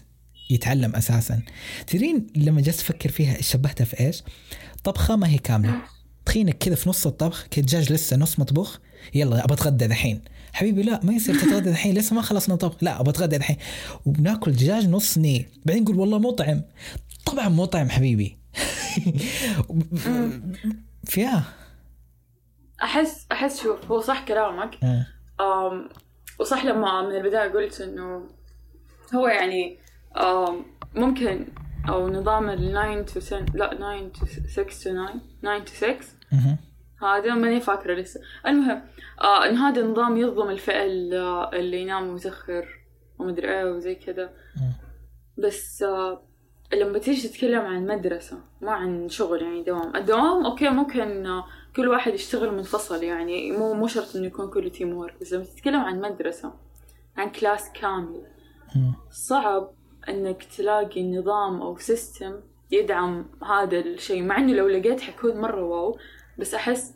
يتعلم 0.50 0.96
أساسا. 0.96 1.42
تدرين 1.88 2.28
لما 2.36 2.62
جلست 2.62 2.80
أفكر 2.80 3.10
فيها 3.10 3.42
شبهتها 3.42 3.86
في 3.86 4.00
إيش؟ 4.00 4.24
طبخة 4.84 5.16
ما 5.16 5.28
هي 5.28 5.38
كاملة. 5.38 5.82
تخينك 6.26 6.58
كذا 6.58 6.76
في 6.76 6.90
نص 6.90 7.08
الطبخ 7.08 7.48
كذا 7.52 7.66
دجاج 7.66 7.94
لسه 7.94 8.18
نص 8.18 8.40
مطبوخ 8.40 8.78
يلا 9.14 9.44
أبى 9.44 9.54
أتغدى 9.54 9.88
دحين. 9.88 10.22
حبيبي 10.54 10.82
لا 10.84 11.00
ما 11.04 11.14
يصير 11.14 11.36
تتغدى 11.36 11.72
دحين. 11.72 11.96
لسه 11.96 12.16
ما 12.16 12.22
خلصنا 12.22 12.56
طبخ. 12.56 12.76
لا 12.82 13.00
أبى 13.00 13.10
أتغدى 13.10 13.38
دحين. 13.38 13.58
وبناكل 14.06 14.52
دجاج 14.52 14.90
نص 14.90 15.18
ني 15.18 15.46
بعدين 15.66 15.84
نقول 15.84 15.98
والله 15.98 16.20
مطعم. 16.20 16.62
طبعا 17.26 17.50
مطعم 17.50 17.90
حبيبي. 17.90 18.38
فيها 21.06 21.44
أحس 22.84 23.26
أحس 23.32 23.62
شوف 23.64 23.92
هو 23.92 24.02
صح 24.02 24.26
كلامك. 24.26 24.84
آه. 24.84 25.08
أم 25.42 25.90
وصح 26.40 26.66
لما 26.66 27.02
من 27.02 27.16
البداية 27.16 27.52
قلت 27.52 27.82
إنه 27.82 28.24
هو 29.16 29.28
يعني 29.28 29.78
أم 30.18 30.66
ممكن 30.96 31.48
أو 31.90 32.10
نظام 32.10 32.50
ال 32.50 33.06
9 33.06 33.06
to 33.06 33.26
10 33.26 33.46
لا 33.54 33.74
9 33.74 34.12
to 34.14 34.26
6 34.50 34.84
to 34.84 34.84
9 34.84 35.22
9 35.44 35.66
to 35.66 35.70
6 35.70 36.06
مهم. 36.32 36.58
هذا 37.04 37.34
ماني 37.36 37.60
فاكرة 37.60 37.94
لسه. 37.94 38.22
المهم 38.48 38.82
آه 39.22 39.46
إن 39.46 39.56
هذا 39.56 39.82
النظام 39.82 40.18
يظلم 40.18 40.50
الفئة 40.50 40.84
ال- 40.86 41.14
اللي 41.54 41.82
ينام 41.82 42.14
متأخر 42.14 42.68
ومدري 43.20 43.50
إيه 43.50 43.66
وزي 43.72 43.96
كذا. 43.96 44.30
بس 45.38 45.84
آه 45.84 46.24
لما 46.74 46.98
تيجي 47.00 47.28
تتكلم 47.28 47.62
عن 47.62 47.88
مدرسة 47.88 48.38
ما 48.62 48.72
عن 48.72 49.10
شغل 49.10 49.42
يعني 49.42 49.64
دوام. 49.64 49.96
الدوام 49.96 50.46
okay 50.46 50.70
ممكن 50.70 51.26
آه 51.26 51.46
كل 51.76 51.88
واحد 51.88 52.14
يشتغل 52.14 52.52
منفصل 52.54 53.04
يعني. 53.04 53.52
مو 53.52 53.74
مو 53.74 53.88
شرط 53.88 54.16
إنه 54.16 54.26
يكون 54.28 54.50
كله 54.50 54.70
teamwork 54.70 55.16
بس 55.22 55.34
لما 55.34 55.44
تتكلم 55.44 55.80
عن 55.82 56.02
مدرسة 56.02 56.54
عن 57.18 57.30
كلاس 57.30 57.72
كامل. 57.82 58.24
صعب 59.12 59.72
إنك 60.10 60.44
تلاقي 60.44 61.04
نظام 61.18 61.62
أو 61.62 61.78
system 61.78 62.40
يدعم 62.72 63.26
هذا 63.44 63.80
الشيء. 63.80 64.24
مع 64.24 64.38
إنه 64.38 64.54
لو 64.54 64.68
لقيت 64.68 65.02
حيكون 65.02 65.38
مرة 65.42 65.64
wow 65.64 65.98
بس 66.40 66.54
أحس 66.54 66.94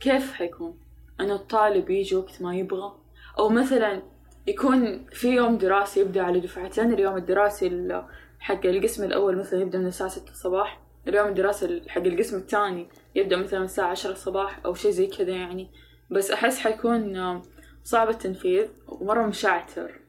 كيف 0.00 0.32
حيكون؟ 0.32 0.78
انه 1.20 1.34
الطالب 1.34 1.90
يجي 1.90 2.16
وقت 2.16 2.42
ما 2.42 2.56
يبغى؟ 2.56 2.92
أو 3.38 3.48
مثلا 3.48 4.02
يكون 4.46 5.04
في 5.12 5.28
يوم 5.28 5.58
دراسي 5.58 6.00
يبدأ 6.00 6.22
على 6.22 6.40
دفعتين 6.40 6.92
اليوم 6.92 7.16
الدراسي 7.16 7.66
ال- 7.66 8.04
حق 8.40 8.66
القسم 8.66 9.04
الأول 9.04 9.36
مثلا 9.38 9.60
يبدأ 9.60 9.78
من 9.78 9.86
الساعة 9.86 10.10
ستة 10.10 10.30
الصباح 10.30 10.80
اليوم 11.08 11.28
الدراسي 11.28 11.66
ال- 11.66 11.90
حق 11.90 12.02
القسم 12.02 12.36
الثاني 12.36 12.88
يبدأ 13.14 13.36
مثلا 13.36 13.64
الساعة 13.64 13.88
عشرة 13.90 14.12
الصباح 14.12 14.60
أو 14.64 14.74
شيء 14.74 14.90
زي 14.90 15.06
كذا 15.06 15.30
يعني. 15.32 15.70
بس 16.10 16.30
أحس 16.30 16.58
حيكون 16.58 17.42
صعب 17.84 18.08
التنفيذ 18.08 18.68
ومرة 18.88 19.26
مشعتر. 19.26 20.00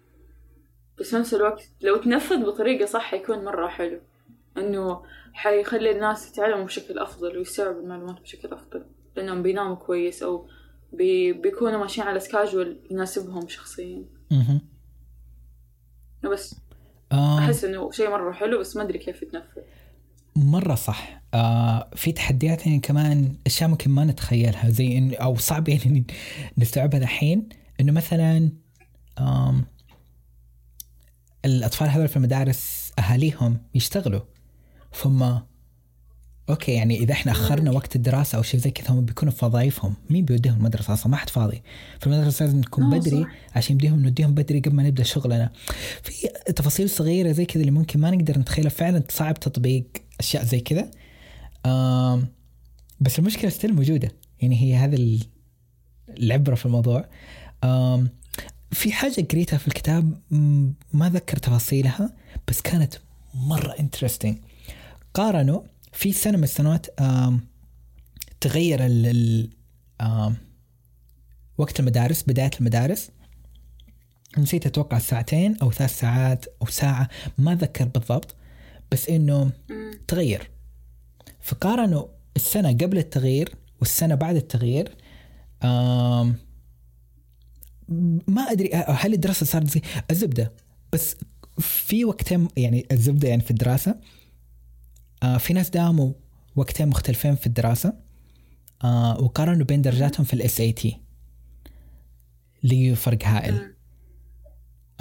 بس 0.99 1.09
في 1.09 1.15
نفس 1.15 1.33
الوقت 1.33 1.63
لو 1.81 1.97
تنفذ 1.97 2.45
بطريقة 2.45 2.85
صح 2.85 3.01
حيكون 3.01 3.45
مرة 3.45 3.67
حلو. 3.67 3.99
إنه 4.57 5.01
حيخلي 5.37 5.91
الناس 5.91 6.29
يتعلموا 6.31 6.65
بشكل 6.65 6.99
أفضل 6.99 7.37
ويستوعبوا 7.37 7.81
المعلومات 7.81 8.21
بشكل 8.21 8.53
أفضل. 8.53 8.85
لأنهم 9.15 9.43
بيناموا 9.43 9.75
كويس 9.75 10.23
أو 10.23 10.49
بي 10.93 11.33
بيكونوا 11.33 11.79
ماشيين 11.79 12.07
على 12.07 12.19
سكاجول 12.19 12.77
يناسبهم 12.91 13.47
شخصيا. 13.47 14.05
مهم. 14.31 14.61
بس 16.23 16.55
آه. 17.11 17.39
أحس 17.39 17.63
إنه 17.63 17.91
شيء 17.91 18.09
مرة 18.09 18.31
حلو 18.31 18.59
بس 18.59 18.75
ما 18.75 18.83
أدري 18.83 18.99
كيف 18.99 19.21
يتنفذ. 19.21 19.61
مرة 20.35 20.75
صح. 20.75 21.21
آه 21.33 21.89
في 21.95 22.11
تحديات 22.11 22.67
يعني 22.67 22.79
كمان 22.79 23.35
أشياء 23.47 23.69
ممكن 23.69 23.91
ما 23.91 24.05
نتخيلها 24.05 24.69
زي 24.69 24.97
إن 24.97 25.13
أو 25.13 25.35
صعب 25.35 25.69
يعني 25.69 26.05
نستوعبها 26.57 26.99
الحين. 26.99 27.49
إنه 27.79 27.91
مثلا 27.91 28.51
آم 29.19 29.65
الأطفال 31.45 31.89
هذول 31.89 32.07
في 32.07 32.17
المدارس 32.17 32.91
أهاليهم 32.99 33.57
يشتغلوا. 33.75 34.21
فهم 34.97 35.41
أوكي 36.49 36.71
يعني 36.71 36.97
إذا 36.97 37.11
إحنا 37.13 37.31
أخرنا 37.31 37.71
وقت 37.71 37.95
الدراسة 37.95 38.37
أو 38.37 38.41
شيء 38.41 38.59
زي 38.59 38.71
كذا 38.71 38.91
هم 38.91 39.05
بيكونوا 39.05 39.33
في 39.33 39.45
وظائفهم. 39.45 39.93
مين 40.09 40.25
بيوديهم 40.25 40.57
المدرسة؟ 40.57 40.93
أصلا 40.93 41.07
ما 41.07 41.17
حد 41.17 41.29
فاضي. 41.29 41.61
فالمدرسه 41.99 42.45
لازم 42.45 42.61
تكون 42.61 42.83
آه، 42.93 42.99
بدري. 42.99 43.25
عشان 43.55 43.75
يبديهم 43.75 44.03
نوديهم 44.03 44.33
بدري 44.33 44.59
قبل 44.59 44.75
ما 44.75 44.83
نبدأ 44.83 45.03
شغلنا. 45.03 45.51
في 46.03 46.27
تفاصيل 46.55 46.89
صغيرة 46.89 47.31
زي 47.31 47.45
كذا 47.45 47.61
اللي 47.61 47.71
ممكن 47.71 47.99
ما 47.99 48.11
نقدر 48.11 48.39
نتخيلها 48.39 48.69
فعلا 48.69 49.03
صعب 49.09 49.39
تطبيق 49.39 49.85
أشياء 50.19 50.43
زي 50.43 50.59
كذا. 50.59 50.91
بس 52.99 53.19
المشكلة 53.19 53.49
still 53.49 53.73
موجودة. 53.73 54.11
يعني 54.41 54.61
هي 54.61 54.75
هذا 54.75 54.95
ال- 54.95 55.23
العبرة 56.09 56.55
في 56.55 56.65
الموضوع. 56.65 57.09
في 58.71 58.91
حاجة 58.91 59.27
قريتها 59.31 59.57
في 59.57 59.67
الكتاب 59.67 60.21
ما 60.93 61.09
ذكر 61.09 61.37
تفاصيلها 61.37 62.13
بس 62.47 62.61
كانت 62.61 62.93
مرة 63.33 63.71
interesting 63.79 64.37
قارنوا 65.17 65.61
في 65.93 66.13
سنة 66.13 66.37
من 66.37 66.43
السنوات 66.43 66.85
تغير 68.41 68.79
ال 68.81 69.49
وقت 71.57 71.79
المدارس 71.79 72.23
بداية 72.23 72.51
المدارس. 72.59 73.09
نسيت 74.37 74.65
أتوقع 74.65 74.99
ساعتين 74.99 75.57
أو 75.61 75.71
ثلاث 75.71 75.99
ساعات 75.99 76.45
أو 76.61 76.67
ساعة 76.67 77.09
ما 77.37 77.55
ذكر 77.55 77.85
بالضبط 77.85 78.35
بس 78.91 79.09
إنه. 79.09 79.51
تغير. 80.07 80.49
فقارنوا 81.41 82.05
السنة 82.35 82.69
قبل 82.69 82.97
التغيير 82.97 83.55
والسنة 83.79 84.15
بعد 84.15 84.35
التغيير 84.35 84.95
ما 88.27 88.41
أدري 88.41 88.69
هل 88.73 89.13
الدراسة 89.13 89.45
صارت 89.45 89.69
زي 89.69 89.81
الزبدة؟ 90.11 90.53
بس 90.93 91.15
في 91.59 92.05
وقتين 92.05 92.47
يعني 92.57 92.85
الزبدة 92.91 93.27
يعني 93.27 93.41
في 93.41 93.51
الدراسة. 93.51 93.91
آه 93.91 94.16
في 95.39 95.53
ناس 95.53 95.69
داموا 95.69 96.13
وقتين 96.55 96.87
مختلفين 96.87 97.35
في 97.35 97.47
الدراسة 97.47 97.93
آه 98.83 99.19
وقارنوا 99.21 99.65
بين 99.65 99.81
درجاتهم 99.81 100.25
في 100.25 100.33
ال 100.33 100.61
SAT 100.61 100.97
لي 102.63 102.95
فرق 102.95 103.23
هائل. 103.25 103.73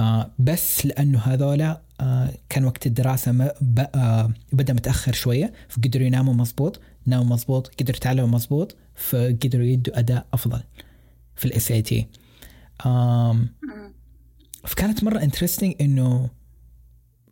آه 0.00 0.30
بس 0.38 0.86
لأنه 0.86 1.18
هذولا 1.18 1.82
آه 2.00 2.34
كان 2.48 2.64
وقت 2.64 2.86
الدراسة 2.86 3.32
ما 3.32 3.52
ب- 3.60 3.86
آه 3.94 4.30
بدأ 4.52 4.72
متأخر 4.72 5.12
شوية 5.12 5.52
فقدروا 5.68 6.06
يناموا 6.06 6.34
مزبوط 6.34 6.80
ناموا 7.06 7.24
مزبوط 7.36 7.66
قدروا 7.80 7.96
يتعلموا 7.96 8.28
مزبوط 8.28 8.76
فقدروا 8.94 9.64
يدوا 9.66 9.98
أداء 9.98 10.26
أفضل 10.32 10.60
في 11.36 11.44
ال 11.44 11.70
SAT 11.70 12.06
فكانت 14.64 15.04
مرة 15.04 15.22
interesting 15.22 15.74
إنه 15.80 16.30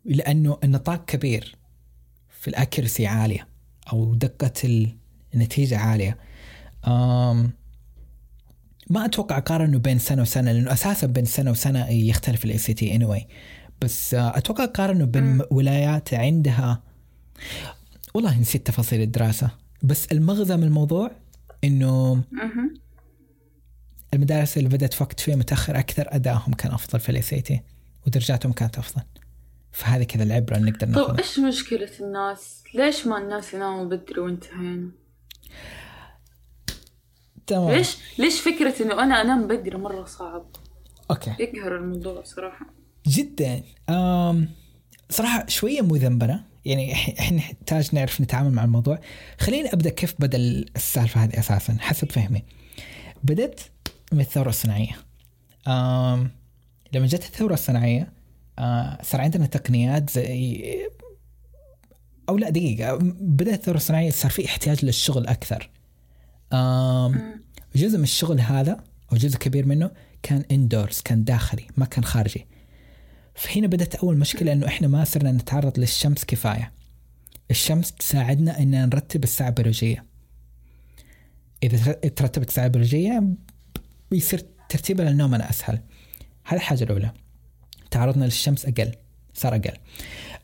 لأنه 0.05 0.57
النطاق 0.63 1.05
كبير. 1.05 1.55
في 2.45 2.51
ال 2.51 2.57
accuracy 2.57 3.07
عالية 3.07 3.47
أو 3.93 4.15
دقة 4.15 4.87
النتيجة 5.33 5.77
عالية 5.77 6.17
ما 8.89 9.05
أتوقع 9.05 9.37
أقارنه 9.37 9.79
بين 9.79 9.99
سنة 9.99 10.21
وسنة 10.21 10.51
لأنه 10.51 10.73
أساسا 10.73 11.07
بين 11.07 11.25
سنة 11.25 11.51
وسنة 11.51 11.89
يختلف 11.89 12.45
ال 12.45 12.57
ACT 12.57 12.95
anyway 12.95 13.27
بس 13.81 14.13
أتوقع 14.13 14.63
أقارنه 14.63 15.05
بين. 15.05 15.41
ولايات 15.51 16.13
عندها 16.13 16.83
والله 18.13 18.39
نسيت 18.39 18.67
تفاصيل 18.67 19.01
الدراسة 19.01 19.51
بس 19.83 20.05
المغزى 20.11 20.57
من 20.57 20.63
الموضوع 20.63 21.11
إنه. 21.63 22.23
المدارس 24.13 24.57
اللي 24.57 24.69
بدأت 24.69 24.93
في 24.93 25.03
وقت 25.03 25.19
فيه 25.19 25.35
متأخر 25.35 25.79
أكثر 25.79 26.07
أدائهم 26.09 26.53
كان 26.53 26.71
أفضل 26.71 26.99
في 26.99 27.09
ال 27.09 27.41
SAT 27.41 27.61
ودرجاتهم 28.07 28.51
كانت 28.51 28.77
أفضل 28.77 29.01
فهذه 29.75 30.03
كذا 30.03 30.23
العبرة 30.23 30.57
اللي 30.57 30.71
نقدر 30.71 30.87
طيب 30.87 30.95
ناخذها. 30.97 31.17
إيش 31.19 31.39
مشكلة 31.39 31.89
الناس؟ 31.99 32.63
ليش 32.73 33.07
ما 33.07 33.17
الناس 33.17 33.53
يناموا 33.53 33.85
بدري 33.85 34.19
وانتهينا؟ 34.21 34.91
تمام. 37.47 37.71
ليش 37.71 37.97
ليش 38.17 38.41
فكرة 38.41 38.83
إنه 38.83 39.03
أنا 39.03 39.21
أنام 39.21 39.47
بدري 39.47 39.77
مرة 39.77 40.05
صعب؟ 40.05 40.45
أوكي. 41.11 41.35
يقهر 41.39 41.75
الموضوع 41.75 42.23
صراحة. 42.23 42.65
جدا. 43.07 43.63
أم 43.89 44.49
صراحة 45.09 45.45
شوية 45.47 45.81
مذنبنة 45.81 46.43
يعني 46.65 46.93
إحنا 46.93 47.37
نحتاج 47.37 47.95
نعرف 47.95 48.21
نتعامل 48.21 48.51
مع 48.51 48.63
الموضوع. 48.63 48.99
خليني 49.39 49.73
أبدأ 49.73 49.89
كيف 49.89 50.15
بدأ 50.19 50.37
السالفة 50.75 51.23
هذه 51.23 51.39
أساسا 51.39 51.77
حسب 51.79 52.11
فهمي. 52.11 52.43
بدت 53.23 53.59
من 54.11 54.19
الثورة 54.19 54.49
الصناعية. 54.49 54.97
أم 55.67 56.31
لما 56.93 57.07
جت 57.07 57.23
الثورة 57.25 57.53
الصناعية 57.53 58.01
آه، 58.01 58.14
صار 59.03 59.21
عندنا 59.21 59.45
تقنيات 59.45 60.09
زي 60.09 60.63
أو 62.29 62.37
لا 62.37 62.49
دقيقة 62.49 62.97
بدأت 63.21 63.59
الثورة 63.59 63.77
الصناعية 63.77 64.09
صار 64.09 64.31
في 64.31 64.45
احتياج 64.45 64.85
للشغل 64.85 65.27
أكثر 65.27 65.69
جزء 67.75 67.97
من 67.97 68.03
الشغل 68.03 68.39
هذا 68.41 68.83
أو 69.11 69.17
جزء 69.17 69.37
كبير 69.37 69.65
منه 69.65 69.91
كان 70.23 70.43
اندورز 70.51 71.01
كان 71.01 71.23
داخلي 71.23 71.67
ما 71.77 71.85
كان 71.85 72.03
خارجي 72.03 72.45
فهنا 73.35 73.67
بدأت 73.67 73.95
أول 73.95 74.17
مشكلة 74.17 74.53
إنه 74.53 74.67
إحنا 74.67 74.87
ما 74.87 75.03
صرنا 75.03 75.31
نتعرض 75.31 75.79
للشمس 75.79 76.25
كفاية. 76.25 76.71
الشمس 77.51 77.91
تساعدنا 77.91 78.59
إن 78.59 78.71
نرتب 78.89 79.23
الساعة 79.23 79.47
البيولوجية. 79.47 80.05
إذا 81.63 81.77
تر- 81.93 82.09
ترتبت 82.09 82.47
الساعة 82.49 82.65
البيولوجية 82.65 83.23
بيصير 84.11 84.45
ترتيبها 84.69 85.09
لنومنا 85.09 85.49
أسهل. 85.49 85.79
هذه 86.43 86.55
الحاجة 86.57 86.83
الأولى. 86.83 87.11
تعرضنا 87.95 88.25
للشمس 88.25 88.65
أقل، 88.65 88.91
صار 89.33 89.55
أقل. 89.55 89.73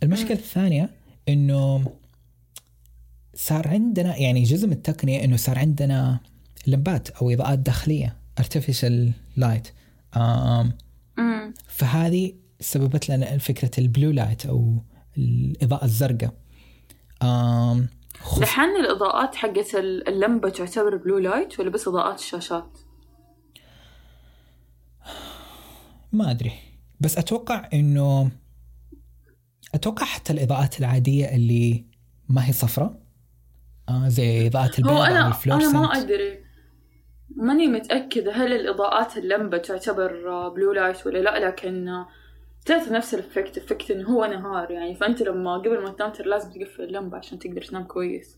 المشكلة 0.04 0.32
الثانية 0.38 0.90
إنه 1.30 1.94
صار 3.36 3.68
عندنا 3.68 4.18
يعني 4.18 4.44
جزء 4.44 4.68
من 4.68 4.74
التقنية 4.74 5.24
إنه 5.24 5.36
صار 5.36 5.60
عندنا 5.60 6.20
لمبات 6.68 7.10
أو 7.10 7.30
إضاءات 7.30 7.60
داخلية 7.60 8.18
artificial 8.42 9.10
light. 9.40 9.68
آم 10.18 10.74
فهذه 11.68 12.34
سببت 12.60 13.10
لنا 13.10 13.38
فكرة 13.38 13.72
ال 13.78 13.85
blue 13.85 14.12
light 14.12 14.46
أو 14.46 14.84
الإضاءة 15.18 15.86
الزرقاء. 15.86 16.34
دحين 18.42 18.76
الإضاءات 18.80 19.36
حقت 19.36 19.76
ال- 19.76 20.08
اللمبة 20.08 20.50
تعتبر 20.50 20.96
blue 20.98 21.18
light 21.18 21.60
ولا 21.60 21.70
بس 21.70 21.88
إضاءات 21.88 22.20
الشاشات؟ 22.20 22.78
ما 26.12 26.32
أدري 26.32 26.52
بس 27.02 27.18
أتوقع 27.18 27.70
إنه 27.74 28.32
أتوقع 29.76 30.06
حتى 30.06 30.34
الإضاءات 30.34 30.80
العادية 30.80 31.36
اللي 31.36 31.86
ما 32.30 32.48
هي 32.48 32.54
صفراء. 32.54 33.02
آه 33.90 34.08
زي 34.08 34.48
إضاءة 34.48 34.64
هو 34.64 34.70
البيضاء 34.80 34.98
أو 34.98 35.04
أنا 35.04 35.40
أنا 35.46 35.72
ما 35.72 35.98
أدري. 35.98 36.44
ماني 37.36 37.68
متأكدة 37.68 38.32
هل 38.32 38.54
الإضاءات 38.54 39.18
اللمبة 39.18 39.58
تعتبر 39.58 40.30
آه، 40.30 40.50
blue 40.50 40.74
light 40.74 41.08
ولا 41.08 41.18
لا 41.18 41.48
لكن 41.48 41.88
آه، 41.88 42.08
تعطي 42.66 42.90
نفس 42.90 43.14
ال 43.14 43.20
effect 43.20 43.58
effect 43.58 43.92
إنه 43.92 44.10
هو 44.10 44.26
نهار. 44.26 44.72
يعني 44.72 44.96
فأنت 44.96 45.22
لما 45.22 45.58
قبل 45.58 45.84
ما 45.84 45.92
تنام 45.92 46.12
ترى 46.12 46.30
لازم 46.30 46.52
تقفل 46.52 46.84
اللمبة 46.84 47.18
عشان 47.18 47.40
تقدر 47.40 47.62
تنام 47.62 47.84
كويس. 47.84 48.38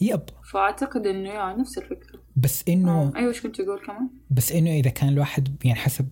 yep. 0.00 0.22
فأعتقد 0.52 1.06
إنه 1.06 1.28
يعني 1.28 1.60
نفس 1.60 1.78
الفكرة. 1.78 2.20
بس 2.36 2.64
إنه 2.68 3.02
آه، 3.02 3.12
أيوه 3.16 3.28
إيش 3.28 3.42
كنت 3.42 3.60
تقول 3.60 3.86
كمان؟ 3.86 4.08
بس 4.30 4.52
إنه 4.52 4.70
إذا 4.70 4.90
كان 4.90 5.08
الواحد 5.08 5.56
يعني 5.64 5.78
حسب 5.78 6.08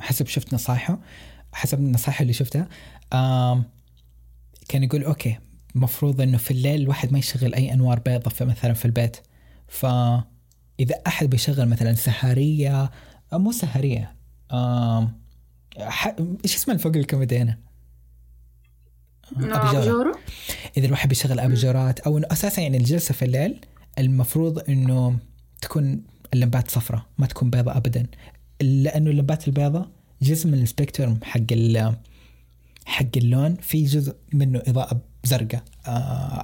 حسب 0.00 0.26
شفت 0.26 0.54
نصايحه 0.54 0.98
حسب 1.52 1.78
النصائح 1.78 2.20
اللي 2.20 2.32
شفتها 2.32 2.68
كان 4.68 4.82
يقول 4.82 5.04
أوكي 5.04 5.38
مفروض 5.74 6.20
إنه 6.20 6.38
في 6.38 6.50
الليل 6.50 6.80
الواحد 6.80 7.12
ما 7.12 7.18
يشغل 7.18 7.54
أي 7.54 7.72
أنوار 7.72 7.98
بيضة 7.98 8.30
في 8.30 8.44
مثلا 8.44 8.72
في 8.72 8.84
البيت 8.84 9.16
فاذا 9.68 10.94
أحد 11.06 11.30
بيشغل 11.30 11.68
مثلا 11.68 11.94
سهريه 11.94 12.90
أو 13.32 13.38
مو 13.38 13.52
سهريه. 13.52 14.14
إيش 16.44 16.56
اسمه 16.56 16.74
الفوق 16.74 16.96
الكوميدينا 16.96 17.58
آه، 19.36 19.38
أبيجارة. 19.38 19.80
بجورة؟ 19.80 20.18
إذا 20.76 20.86
الواحد 20.86 21.08
بيشغل 21.08 21.40
اباجورات 21.40 22.00
أو 22.00 22.18
إنه 22.18 22.26
أساسا 22.32 22.62
يعني 22.62 22.76
الجلسة 22.76 23.14
في 23.14 23.24
الليل 23.24 23.60
المفروض 23.98 24.70
إنه 24.70 25.18
تكون 25.60 26.02
اللمبات 26.34 26.70
صفراء 26.70 27.02
ما 27.18 27.26
تكون 27.26 27.50
بيضاء 27.50 27.76
ابدا 27.76 28.06
لأنه 28.60 29.10
اللمبات 29.10 29.48
البيضاء 29.48 29.90
جزء 30.22 30.48
من 30.48 30.62
ال 30.62 30.68
spectrum 30.68 31.18
حق 31.22 31.52
ال 31.52 31.96
حق 32.86 33.16
اللون 33.16 33.54
في 33.54 33.84
جزء 33.84 34.16
منه 34.32 34.62
إضاءة 34.66 35.00
زرقاء 35.24 35.62
آه، 35.86 35.90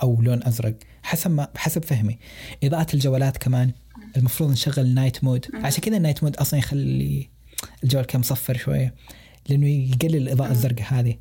أو 0.03 0.23
لون 0.23 0.45
أزرق 0.45 0.75
حسب 1.03 1.31
ما 1.31 1.49
حسب 1.57 1.85
فهمي. 1.85 2.19
إضاءة 2.64 2.87
الجوالات 2.95 3.37
كمان 3.37 3.73
المفروض 4.17 4.51
نشغل 4.51 4.95
night 4.95 5.24
mode 5.24 5.47
عشان 5.55 5.81
كذا 5.81 5.97
ال 5.97 6.01
night 6.01 6.24
mode 6.24 6.37
أصلا 6.37 6.59
يخلي 6.59 7.29
الجوال 7.85 8.05
كان 8.05 8.21
مصفر 8.21 8.57
شوية 8.57 8.95
لأنه 9.49 9.69
يقلل 9.69 10.17
الإضاءة 10.17 10.51
الزرقاء 10.51 10.87
هذه. 10.93 11.17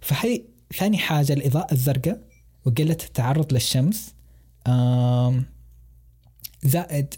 فهي 0.00 0.42
ثاني 0.76 0.98
حاجة 0.98 1.32
الإضاءة 1.32 1.72
الزرقاء 1.72 2.20
وقلة 2.64 2.98
التعرض 3.04 3.52
للشمس. 3.52 4.14
زائد 6.62 7.14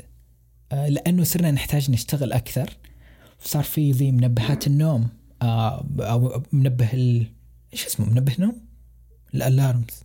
آه، 0.75 0.89
لأنه 0.89 1.25
صرنا 1.25 1.51
نحتاج 1.51 1.91
نشتغل 1.91 2.33
أكثر 2.33 2.71
صار 3.41 3.63
في 3.63 3.93
زي 3.93 4.13
منبهات 4.13 4.67
النوم 4.67 5.09
آه، 5.43 5.87
أو 6.01 6.43
منبه 6.53 6.93
ال... 6.93 7.27
إيش 7.73 7.87
اسمه 7.87 8.11
منبه 8.11 8.35
نوم؟ 8.39 8.61
الألارمز 9.35 10.03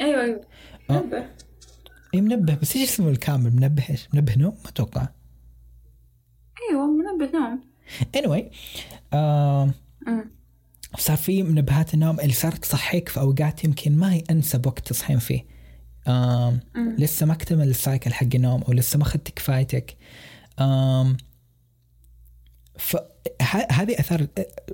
أيوه 0.00 0.22
أيوه 0.22 0.40
آه. 0.90 0.92
نبه. 0.92 1.26
إي 2.14 2.20
منبه 2.20 2.54
بس 2.54 2.76
إيش 2.76 2.90
اسمه 2.90 3.08
الكامل 3.08 3.56
منبه 3.56 3.84
إيش؟ 3.90 4.08
منبه 4.14 4.36
نوم؟ 4.36 4.56
ما 4.64 4.70
أتوقع. 4.70 5.08
أيوه 6.70 6.86
منبه 6.86 7.38
نوم 7.38 7.60
anyway 8.16 8.44
أمم. 9.14 9.72
صار 10.98 11.16
في 11.16 11.42
منبهات 11.42 11.94
النوم 11.94 12.20
اللي 12.20 12.32
صارت 12.32 12.62
تصحيك 12.62 13.08
في 13.08 13.20
أوقات 13.20 13.64
يمكن 13.64 13.96
ما 13.96 14.12
هي 14.12 14.22
أنسب 14.30 14.66
وقت 14.66 14.88
تصحين 14.88 15.18
فيه 15.18 15.55
آم. 16.08 16.60
لسه 16.98 17.26
ما 17.26 17.32
اكتمل 17.32 17.68
ال 17.68 17.75
cycle 17.75 18.12
حق 18.12 18.26
النوم 18.34 18.62
أو 18.62 18.72
لسه 18.72 18.98
ما 18.98 19.02
اخذت 19.02 19.30
كفايتك 19.30 19.96
آم 20.60 21.16
فهذه 22.78 24.00
أثار 24.00 24.26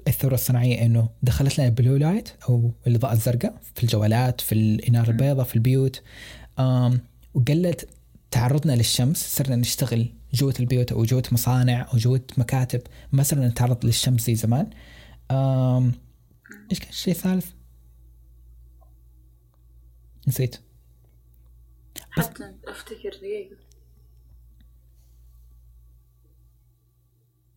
الثورة 0.08 0.34
الصناعية 0.34 0.86
إنه 0.86 1.08
دخلت 1.22 1.58
لنا 1.58 1.68
ال 1.68 1.74
blue 1.74 1.96
light 1.96 2.28
أو 2.48 2.72
الإضاءة 2.86 3.12
الزرقاء 3.12 3.54
في 3.74 3.82
الجوالات 3.82 4.40
في 4.40 4.52
الإنارة 4.52 5.10
البيضاء 5.10 5.46
في 5.46 5.54
البيوت. 5.54 6.02
آم 6.58 7.00
وقلت 7.34 7.88
تعرضنا 8.30 8.72
للشمس 8.72 9.36
صرنا 9.36 9.56
نشتغل 9.56 10.12
جوة 10.34 10.54
البيوت 10.60 10.92
أو 10.92 11.04
جوة 11.04 11.22
مصانع 11.32 11.88
أو 11.92 11.98
جوة 11.98 12.22
مكاتب 12.36 12.80
ما 13.12 13.22
صرنا 13.22 13.48
نتعرض 13.48 13.84
للشمس 13.84 14.26
زي 14.26 14.34
زمان. 14.34 14.70
إيش 16.70 16.78
كان 16.78 16.88
الشيء 16.88 17.14
الثالث؟ 17.14 17.46
نسيت. 20.28 20.56
حتى 22.12 22.54
افتكر 22.64 23.10
دقيقة. 23.10 23.56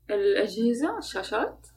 الأجهزة 0.09 0.97
الشاشات؟ 0.97 1.67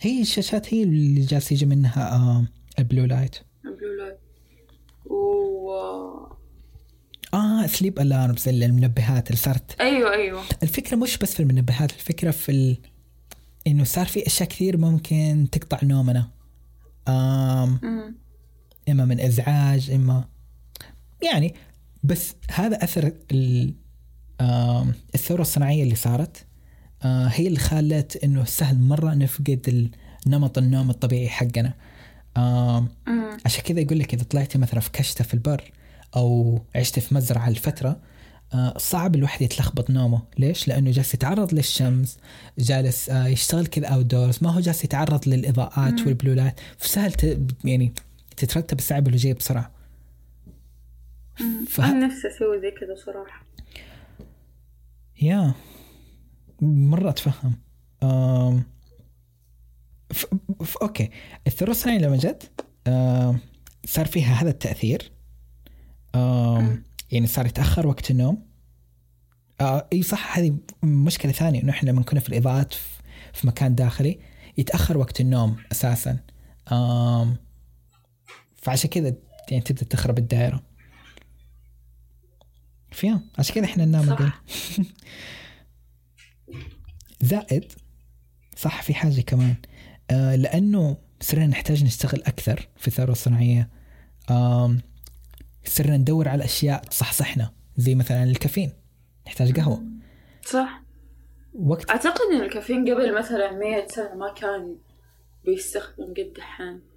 هي 0.00 0.20
الشاشات 0.20 0.74
هي 0.74 0.82
اللي 0.82 1.20
جالس 1.20 1.52
يجي 1.52 1.66
منها 1.66 2.46
ال 2.78 2.83
blue 2.83 3.04
light. 3.04 3.36
ال 3.64 3.70
blue 3.70 3.94
light. 3.94 4.18
و 5.06 5.70
آه 7.34 7.66
سليب 7.66 7.98
الارمز 7.98 8.48
المنبهات 8.48 9.26
اللي 9.26 9.38
صارت. 9.38 9.80
أيوه 9.80 10.12
أيوه. 10.12 10.42
الفكرة 10.62 10.96
مش 10.96 11.18
بس 11.18 11.34
في 11.34 11.40
المنبهات 11.40 11.92
الفكرة 11.92 12.30
في 12.30 12.52
ال... 12.52 12.78
إنه 13.66 13.84
صار 13.84 14.06
في 14.06 14.26
أشياء 14.26 14.48
كثير 14.48 14.76
ممكن 14.76 15.48
تقطع 15.52 15.78
نومنا. 15.82 16.30
آم 17.08 17.80
مم. 17.82 18.23
إما 18.88 19.04
من 19.04 19.20
إزعاج 19.20 19.90
إما 19.90 20.24
يعني 21.22 21.54
بس 22.04 22.34
هذا 22.50 22.84
أثر 22.84 23.12
الثورة 25.14 25.40
الصناعية 25.40 25.82
اللي 25.82 25.94
صارت 25.94 26.46
آه، 27.02 27.26
هي 27.26 27.46
اللي 27.46 27.58
خلت 27.58 28.16
إنه 28.24 28.44
سهل 28.44 28.80
مرة 28.80 29.14
نفقد 29.14 29.90
نمط 30.26 30.58
النوم 30.58 30.90
الطبيعي 30.90 31.28
حقنا. 31.28 31.74
عشان 33.44 33.62
كذا 33.64 33.80
يقول 33.80 33.98
لك 33.98 34.14
إذا 34.14 34.22
طلعتي 34.22 34.58
مثلا 34.58 34.80
في 34.80 34.90
كشتة 34.90 35.24
في 35.24 35.34
البر 35.34 35.72
أو 36.16 36.60
عشتي 36.76 37.00
في 37.00 37.14
مزرعة 37.14 37.50
لفتره 37.50 38.00
آه، 38.54 38.78
صعب 38.78 39.14
الواحد 39.14 39.42
يتلخبط 39.42 39.90
نومه 39.90 40.22
ليش 40.38 40.68
لأنه 40.68 40.90
جالس 40.90 41.14
يتعرض 41.14 41.54
للشمس 41.54 42.16
جالس 42.58 43.10
آه، 43.10 43.26
يشتغل 43.26 43.66
كذا 43.66 43.86
اوت 43.86 44.06
دورز 44.06 44.38
ما 44.42 44.50
هو 44.50 44.60
جالس 44.60 44.84
يتعرض 44.84 45.28
للإضاءات. 45.28 46.00
والبلولات 46.06 46.60
فسهل. 46.78 47.12
يعني 47.64 47.92
تترتب 48.36 48.78
الساعة 48.78 48.98
البيولوجيه 48.98 49.32
بسرعة. 49.32 49.70
فه- 51.68 51.84
أنا 51.90 52.06
نفسي 52.06 52.28
أسوي 52.28 52.60
زي 52.60 52.70
كذا 52.70 52.94
صراحة 53.06 53.44
يا. 55.22 55.54
مرة 56.62 57.10
أتفهم. 57.10 57.58
أم... 58.02 58.62
ف... 60.10 60.26
ف... 60.64 60.76
أوكي. 60.82 61.10
الثورة 61.46 61.70
الصناعية 61.70 61.98
لما 61.98 62.16
جت 62.16 62.50
أم... 62.86 63.38
صار 63.84 64.06
فيها 64.06 64.34
هذا 64.34 64.50
التأثير. 64.50 65.12
أم... 66.14 66.82
يعني 67.10 67.26
صار 67.26 67.46
يتأخر 67.46 67.86
وقت 67.86 68.10
النوم. 68.10 68.46
آه 69.60 69.88
إي 69.92 70.02
صح 70.02 70.38
هذه 70.38 70.56
مشكلة 70.82 71.32
ثانية 71.32 71.62
إنه 71.62 71.70
إحنا 71.70 71.90
لما 71.90 72.02
كنا 72.02 72.20
في 72.20 72.28
الإضاءات 72.28 72.72
في, 73.32 73.46
مكان 73.46 73.74
داخلي 73.74 74.18
يتأخر 74.58 74.98
وقت 74.98 75.20
النوم 75.20 75.56
أساسا. 75.72 76.18
أم... 76.72 77.36
فعشان 78.64 78.90
كذا 78.90 79.14
يعني 79.50 79.64
تبدأ 79.64 79.84
تخرب 79.84 80.18
الدائرة. 80.18 80.62
فيها. 82.92 83.22
عشان 83.38 83.54
كذا 83.54 83.64
إحنا 83.64 83.84
ننام 83.84 84.16
زائد 87.20 87.72
صح 88.56 88.82
في 88.82 88.94
حاجة 88.94 89.20
كمان. 89.20 89.54
آه 90.10 90.36
لأنه 90.36 90.96
صرنا 91.20 91.46
نحتاج 91.46 91.84
نشتغل 91.84 92.22
أكثر 92.22 92.68
في 92.76 92.88
الثورة 92.88 93.12
الصناعية. 93.12 93.70
آم 94.30 94.80
صرنا 95.64 95.96
ندور 95.96 96.28
على 96.28 96.44
أشياء 96.44 96.84
تصحصحنا 96.84 97.52
زي 97.76 97.94
مثلا 97.94 98.24
الكافيين. 98.24 98.72
نحتاج 99.26 99.60
قهوة. 99.60 99.82
صح. 100.46 100.82
وقت. 101.54 101.90
أعتقد 101.90 102.20
إن 102.32 102.40
الكافيين 102.40 102.94
قبل 102.94 103.18
مثلا 103.18 103.52
100 103.52 103.86
سنة 103.88 104.14
ما 104.14 104.32
كان 104.32 104.76
بيستخدم 105.44 106.04
قد 106.04 106.32
دحين. 106.36 106.93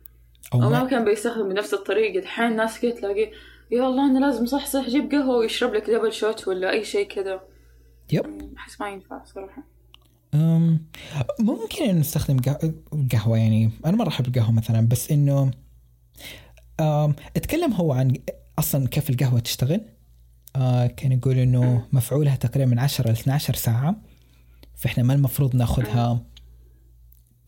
أو 0.54 0.64
أو 0.64 0.70
ما. 0.70 0.84
ما 0.84 0.90
كان 0.90 1.06
بيستخدم 1.06 1.50
بنفس 1.50 1.74
الطريقة. 1.74 2.20
دحين 2.22 2.56
ناس 2.56 2.80
كده 2.80 2.92
تلاقي 2.92 3.32
يا 3.72 3.88
الله 3.88 4.12
أنا 4.12 4.26
لازم 4.26 4.46
صحصح 4.46 4.90
جيب 4.90 5.12
قهوة 5.12 5.38
ويشرب 5.38 5.74
لك 5.74 5.90
دبل 5.90 6.14
شوت 6.14 6.48
ولا 6.48 6.72
أي 6.72 6.84
شيء 6.86 7.08
كذا. 7.08 7.42
يب. 8.12 8.26
احس 8.58 8.82
ما 8.82 8.90
ينفع 8.90 9.24
صراحة. 9.24 9.64
أم 10.34 10.86
ممكن 11.40 12.00
نستخدم 12.00 12.38
قه- 12.40 12.74
قهوة 13.14 13.38
يعني. 13.38 13.72
أنا 13.86 13.98
مرة 13.98 14.08
أحب 14.08 14.28
القهوة 14.28 14.52
مثلا 14.52 14.88
بس 14.88 15.12
إنه 15.12 15.52
أتكلم 17.36 17.74
هو 17.74 17.94
عن 17.94 18.14
أصلا 18.60 18.88
كيف 18.88 19.10
القهوة 19.10 19.40
تشتغل. 19.40 19.82
آه 20.56 20.88
كان 20.88 21.12
يقول 21.12 21.38
إنه 21.38 21.86
مفعولها 21.92 22.36
تقريبا 22.36 22.72
من 22.72 22.80
10 22.80 23.08
ل 23.08 23.12
12 23.12 23.54
ساعة. 23.56 23.96
فإحنا 24.76 25.04
ما 25.04 25.14
المفروض 25.14 25.56
نأخذها 25.56 26.24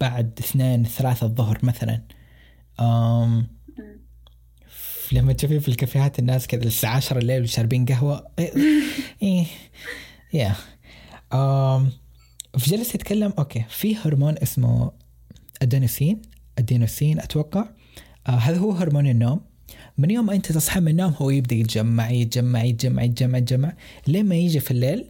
بعد 0.02 0.40
اثنين 0.40 0.84
ثلاثة 0.86 1.26
الظهر 1.28 1.60
مثلا. 1.64 2.02
أم 2.80 3.48
لما 5.12 5.34
تشوفين 5.34 5.60
في 5.60 5.68
الكافيهات 5.68 6.20
الناس 6.20 6.48
كذا 6.48 6.64
الساعة 6.64 6.96
10 6.96 7.18
الليل 7.18 7.44
وشاربين 7.44 7.86
قهوة 7.86 8.28
إيه 8.40 8.54
إيه 9.24 9.46
yeah. 10.34 10.56
أم 11.34 11.92
فجلس 12.60 12.96
يتكلم 12.96 13.34
okay 13.39 13.66
في 13.70 13.96
هرمون 13.96 14.36
اسمه 14.38 14.92
أدينوسين. 15.62 16.22
أدينوسين 16.58 17.20
أتوقع. 17.20 17.70
آه 18.28 18.32
هذا 18.32 18.58
هو 18.58 18.72
هرمون 18.72 19.08
النوم. 19.08 19.42
من 19.98 20.12
يوم 20.12 20.30
أنت 20.30 20.52
تصحى 20.52 20.80
من 20.80 20.88
النوم 20.88 21.14
هو 21.14 21.30
يبدأ 21.30 21.56
يتجمع 21.56 22.10
يتجمع 22.10 22.64
يتجمع 22.64 23.04
يتجمع 23.04 23.38
يتجمع. 23.38 23.74
لين 24.08 24.26
ما 24.26 24.36
يجي 24.36 24.60
في 24.60 24.72
الليل 24.72 25.06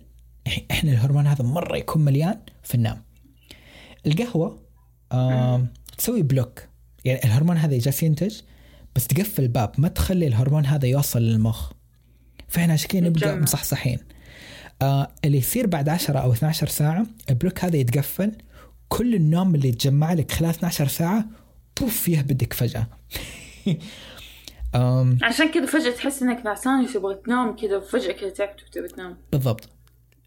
إحنا 0.72 0.92
الهرمون 0.92 1.28
هذا 1.28 1.44
مرة 1.44 1.78
يكون 1.78 2.06
مليان 2.06 2.40
في 2.64 2.76
النوم. 2.76 3.02
القهوة 4.08 4.64
آه 5.12 5.68
تسوي 5.98 6.22
block. 6.22 6.69
يعني 7.10 7.24
الهرمون 7.24 7.58
هذا 7.58 7.78
جالس 7.78 8.04
ينتج 8.04 8.40
بس 8.96 9.08
تقفل 9.08 9.44
الباب 9.44 9.72
ما 9.78 9.88
تخلي 9.88 10.28
الهرمون 10.28 10.66
هذا 10.66 10.88
يوصل 10.88 11.22
للمخ. 11.22 11.72
فإحنا 12.48 12.74
عشان 12.74 12.88
كذا 12.88 13.02
نبقى. 13.02 13.38
مصحصحين. 13.38 14.00
آه 14.82 15.08
اللي 15.26 15.38
يصير 15.38 15.68
بعد 15.68 15.90
10 15.90 16.20
أو 16.20 16.34
12 16.34 16.68
ساعة 16.68 17.06
ال 17.30 17.35
block 17.35 17.64
هذا 17.64 17.78
يتقفل 17.78 18.32
كل 18.88 19.16
النوم 19.16 19.56
اللي 19.56 19.70
يتجمع 19.70 20.14
لك 20.14 20.32
خلال 20.32 20.50
12 20.50 20.88
ساعة 20.88 21.26
بوف 21.80 22.08
يهبدك 22.08 22.54
فجأة. 22.54 22.88
آم 24.76 25.18
عشان 25.24 25.52
كذا 25.52 25.66
فجأة 25.66 25.92
تحس 25.92 26.22
إنك 26.24 26.46
نعسان 26.46 26.84
وتبغى 26.84 27.16
تنام 27.26 27.56
كذا 27.56 27.80
فجاه 27.80 28.12
كذا 28.12 28.30
تعبت 28.30 28.64
وتبغى 28.64 28.88
تنام. 28.88 29.18
بالضبط. 29.32 29.70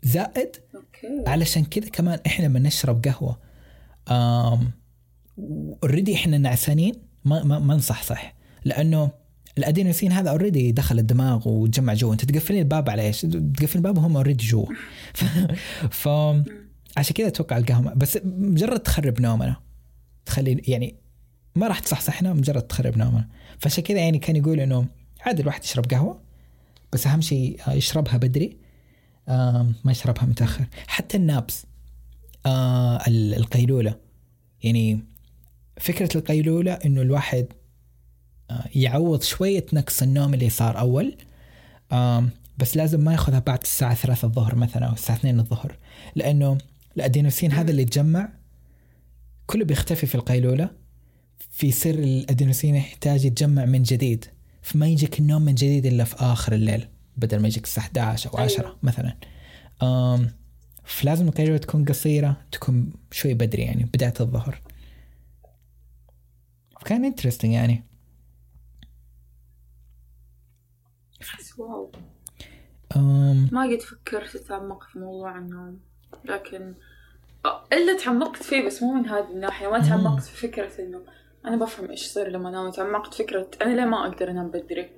زائد 0.02 0.56
okay. 0.74 1.30
علشان 1.30 1.64
كذا 1.64 1.88
كمان 1.88 2.18
إحنا 2.26 2.46
لما 2.46 2.58
نشرب 2.58 3.04
قهوة. 3.04 3.38
آم 4.10 4.70
already 5.82 6.14
إحنا 6.14 6.38
نعسانين 6.38 6.94
ما 7.24 7.44
ما, 7.44 7.58
ما 7.58 7.74
نصحصح 7.74 8.34
لأنه 8.64 9.10
الأدينوسين 9.58 10.12
هذا 10.12 10.30
اوريدي 10.30 10.72
دخل 10.72 10.98
الدماغ 10.98 11.48
وتجمع 11.48 11.94
جوا 11.94 12.12
أنت 12.12 12.24
تقفلين 12.24 12.60
الباب 12.60 12.90
على 12.90 13.02
إيش؟ 13.02 13.20
تقفل 13.20 13.78
الباب 13.78 13.98
وهم 13.98 14.16
اوريدي 14.16 14.44
جوا 14.46 14.66
ف, 15.14 15.24
ف 15.90 16.08
عشان 16.96 17.14
كذا 17.14 17.26
أتوقع 17.26 17.58
القهوه 17.58 17.94
بس 17.94 18.18
مجرد 18.24 18.80
تخرب 18.80 19.20
نومنا. 19.20 19.56
تخلي 20.26 20.62
يعني 20.68 20.96
ما 21.56 21.68
راح 21.68 21.78
تصحصحنا 21.78 22.32
مجرد 22.32 22.62
تخرب 22.62 22.98
نومنا. 22.98 23.28
فعشان 23.58 23.84
كذا 23.84 23.98
يعني 23.98 24.18
كان 24.18 24.36
يقول 24.36 24.60
إنه 24.60 24.86
عادي 25.20 25.42
الواحد 25.42 25.64
يشرب 25.64 25.84
قهوة. 25.86 26.20
بس 26.92 27.06
أهم 27.06 27.20
شيء 27.20 27.60
يشربها 27.68 28.16
بدري. 28.16 28.56
ما 29.84 29.90
يشربها 29.90 30.24
متأخر. 30.24 30.64
حتى 30.86 31.16
النابس 31.16 31.66
آه 32.46 32.96
ال- 33.06 33.34
القيلولة. 33.34 33.94
يعني 34.62 35.00
فكرة 35.82 36.16
القيلولة 36.16 36.72
إنه 36.72 37.02
الواحد 37.02 37.46
آه 38.50 38.64
يعوض 38.74 39.22
شوية 39.22 39.66
نقص 39.72 40.02
النوم 40.02 40.34
اللي 40.34 40.50
صار 40.50 40.78
أول 40.78 41.16
بس 42.58 42.76
لازم 42.76 43.00
ما 43.00 43.12
ياخذها 43.12 43.38
بعد 43.38 43.58
الساعة 43.62 43.94
3 43.94 44.26
الظهر 44.26 44.54
مثلا 44.54 44.86
أو 44.86 44.92
الساعة 44.92 45.16
2 45.16 45.40
الظهر. 45.40 45.76
لأنه 46.16 46.58
الأدينوسين 46.96 47.52
هذا 47.52 47.70
اللي 47.70 47.82
يتجمع 47.82 48.28
كله 49.46 49.64
بيختفي 49.64 50.06
في 50.06 50.14
القيلولة 50.14 50.70
في 51.50 51.70
سر 51.70 51.94
الأدينوسين 51.94 52.74
يحتاج 52.74 53.24
يتجمع 53.24 53.64
من 53.64 53.82
جديد. 53.82 54.24
فما 54.62 54.86
يجيك 54.86 55.18
النوم 55.18 55.42
من 55.42 55.54
جديد 55.54 55.86
إلا 55.86 56.04
في 56.04 56.16
آخر 56.18 56.52
الليل 56.52 56.88
بدل 57.16 57.38
ما 57.40 57.48
يجيك 57.48 57.64
الساعة 57.64 57.84
11 57.84 58.30
أو 58.30 58.38
10 58.38 58.62
أيوة. 58.62 58.76
مثلا. 58.82 59.16
فلازم 60.84 61.28
القيلولة 61.28 61.58
تكون 61.58 61.84
قصيرة 61.84 62.36
تكون 62.52 62.92
شوي 63.10 63.34
بدري 63.34 63.62
يعني 63.62 63.84
بداية 63.84 64.14
الظهر. 64.20 64.60
كان 66.82 67.04
انترستنج 67.04 67.52
يعني. 67.52 67.84
واو. 71.58 71.92
آم. 72.96 73.48
ما 73.52 73.62
قد 73.62 73.80
فكرت 73.80 74.36
أتعمق 74.36 74.82
في 74.82 74.98
موضوع 74.98 75.38
النوم 75.38 75.80
لكن 76.24 76.74
أه، 77.46 77.64
إلا 77.72 77.96
تعمقت 77.96 78.42
فيه 78.42 78.66
بس 78.66 78.82
مو 78.82 78.92
من 78.92 79.08
هذه 79.08 79.30
الناحية 79.30 79.70
ما 79.70 79.78
تعمقت 79.78 80.22
في 80.22 80.48
فكرة 80.48 80.70
إنه 80.78 81.02
أنا 81.46 81.56
بفهم 81.56 81.90
إيش 81.90 82.06
يصير 82.06 82.28
لما 82.28 82.48
انام 82.48 82.70
تعمقت 82.70 83.14
فكرة 83.14 83.48
أنا 83.62 83.74
ليه 83.74 83.84
ما 83.84 84.06
أقدر 84.06 84.30
أنام 84.30 84.48
بدري؟ 84.48 84.90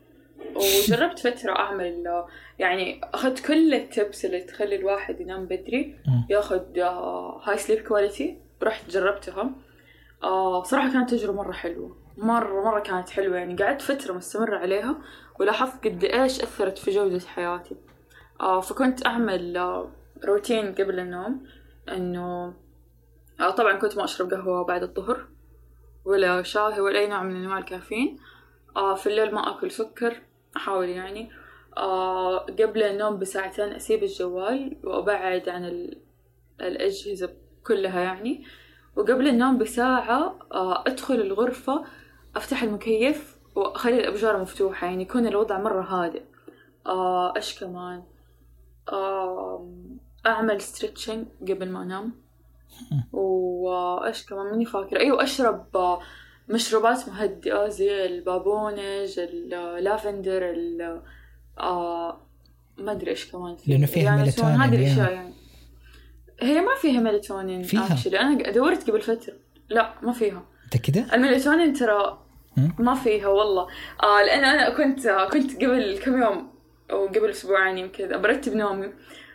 وجربت 0.57 1.18
فترة 1.18 1.53
أعمل 1.53 2.24
يعني 2.59 3.01
أخذت 3.05 3.47
كل 3.47 3.74
التبس 3.74 4.24
اللي 4.24 4.41
تخلي 4.41 4.76
الواحد 4.76 5.20
ينام 5.20 5.45
بدري. 5.45 5.97
ياخذ 6.30 6.78
هاي 7.45 7.59
سليب 7.59 7.80
كواليتي 7.80 8.39
رحت 8.62 8.91
جربتها 8.91 9.51
آه 10.25 10.62
صراحة 10.62 10.93
كانت 10.93 11.11
تجربة 11.11 11.33
مرة 11.43 11.53
حلوة. 11.53 11.97
مرة 12.16 12.64
مرة 12.64 12.81
كانت 12.81 13.11
حلوة. 13.11 13.37
يعني 13.37 13.57
قعدت 13.57 13.83
فترة 13.83 14.12
مستمرة 14.12 14.59
عليها 14.59 14.99
ولاحظت 15.41 15.85
قد 15.85 16.05
إيش 16.05 16.41
أثرت 16.41 16.79
في 16.79 16.91
جودة 16.91 17.20
حياتي. 17.20 17.77
آه 18.41 18.61
فكنت 18.61 19.07
أعمل 19.07 19.57
آه 19.57 19.91
روتين 20.25 20.75
قبل 20.75 21.01
النوم. 21.01 21.47
إنه 21.89 22.55
آه 23.41 23.51
طبعا 23.51 23.72
كنت 23.79 23.97
ما 23.97 24.05
أشرب 24.05 24.35
قهوة 24.35 24.64
بعد 24.64 24.83
الظهر 24.83 25.27
ولا 26.05 26.43
شاي 26.43 26.81
ولا 26.81 26.99
أي 26.99 27.07
نوع 27.09 27.22
من 27.22 27.37
أنواع 27.37 27.59
الكافيين. 27.59 28.18
آه 28.77 28.95
في 28.95 29.07
الليل 29.07 29.35
ما 29.35 29.51
أكل 29.51 29.70
سكر 29.70 30.22
أحاول 30.57 30.89
يعني. 30.89 31.31
آه 31.77 32.39
قبل 32.39 32.83
النوم 32.83 33.18
بساعتين 33.18 33.72
أسيب 33.72 34.03
الجوال 34.03 34.77
وأبعد 34.85 35.49
عن 35.49 35.64
ال... 35.64 36.01
الأجهزة 36.61 37.31
كلها 37.66 38.01
يعني. 38.01 38.45
وقبل 38.97 39.29
النوم 39.29 39.59
بساعة 39.59 40.39
آه 40.53 40.85
أدخل 40.87 41.15
الغرفة 41.15 41.85
أفتح 42.37 42.63
المكيف 42.63 43.37
وأخلي 43.55 44.01
الأبجار 44.01 44.41
مفتوحة 44.41 44.87
يعني 44.87 45.03
يكون 45.03 45.27
الوضع 45.27 45.59
مرة 45.59 45.83
هادئ. 45.83 46.23
آه 46.87 47.37
إيش 47.37 47.61
كمان؟ 47.61 48.03
أعمل 50.27 50.61
ستريتشنج 50.61 51.27
قبل 51.49 51.69
ما 51.71 51.83
أنام. 51.83 52.13
وإيش 53.13 54.27
كمان؟ 54.27 54.47
ماني 54.47 54.65
فاكرة. 54.65 54.99
أيوة 54.99 55.23
أشرب 55.23 55.77
آه 55.77 56.01
مشروبات 56.49 57.09
مهدئة 57.09 57.69
زي 57.69 58.07
البابونج 58.07 58.79
اللافندر 59.19 60.51
ال 60.51 61.01
ما 62.79 62.93
أدري 62.93 63.11
إيش 63.11 63.33
كمان 63.33 63.57
في 63.57 63.71
لأنه 63.71 63.87
فيها 63.87 64.17
ميلاتونين 64.17 64.61
هذه 64.61 64.75
الأشياء 64.75 65.13
يعني. 65.13 65.33
هي 66.41 66.61
ما 66.61 66.74
فيها 66.74 67.01
ميلاتونين 67.01 67.62
فيها؟ 67.62 67.89
actually. 67.89 68.14
أنا 68.14 68.51
دورت 68.51 68.91
قبل 68.91 69.01
فترة. 69.01 69.35
لا 69.68 69.95
ما 70.03 70.12
فيها. 70.12 70.47
متأكدة؟ 70.66 71.07
الميلاتونين 71.14 71.72
ترى 71.72 72.18
ما 72.78 72.95
فيها 72.95 73.28
والله. 73.28 73.66
آه 74.03 74.22
لأن 74.22 74.45
أنا 74.45 74.70
كنت 74.70 75.07
آه 75.07 75.28
كنت 75.28 75.64
قبل 75.64 75.99
كم 75.99 76.22
يوم 76.22 76.51
أو 76.91 77.07
قبل 77.07 77.30
أسبوعين 77.30 77.78
يمكن 77.78 78.20
برتب 78.20 78.57
نومي. 78.57 78.93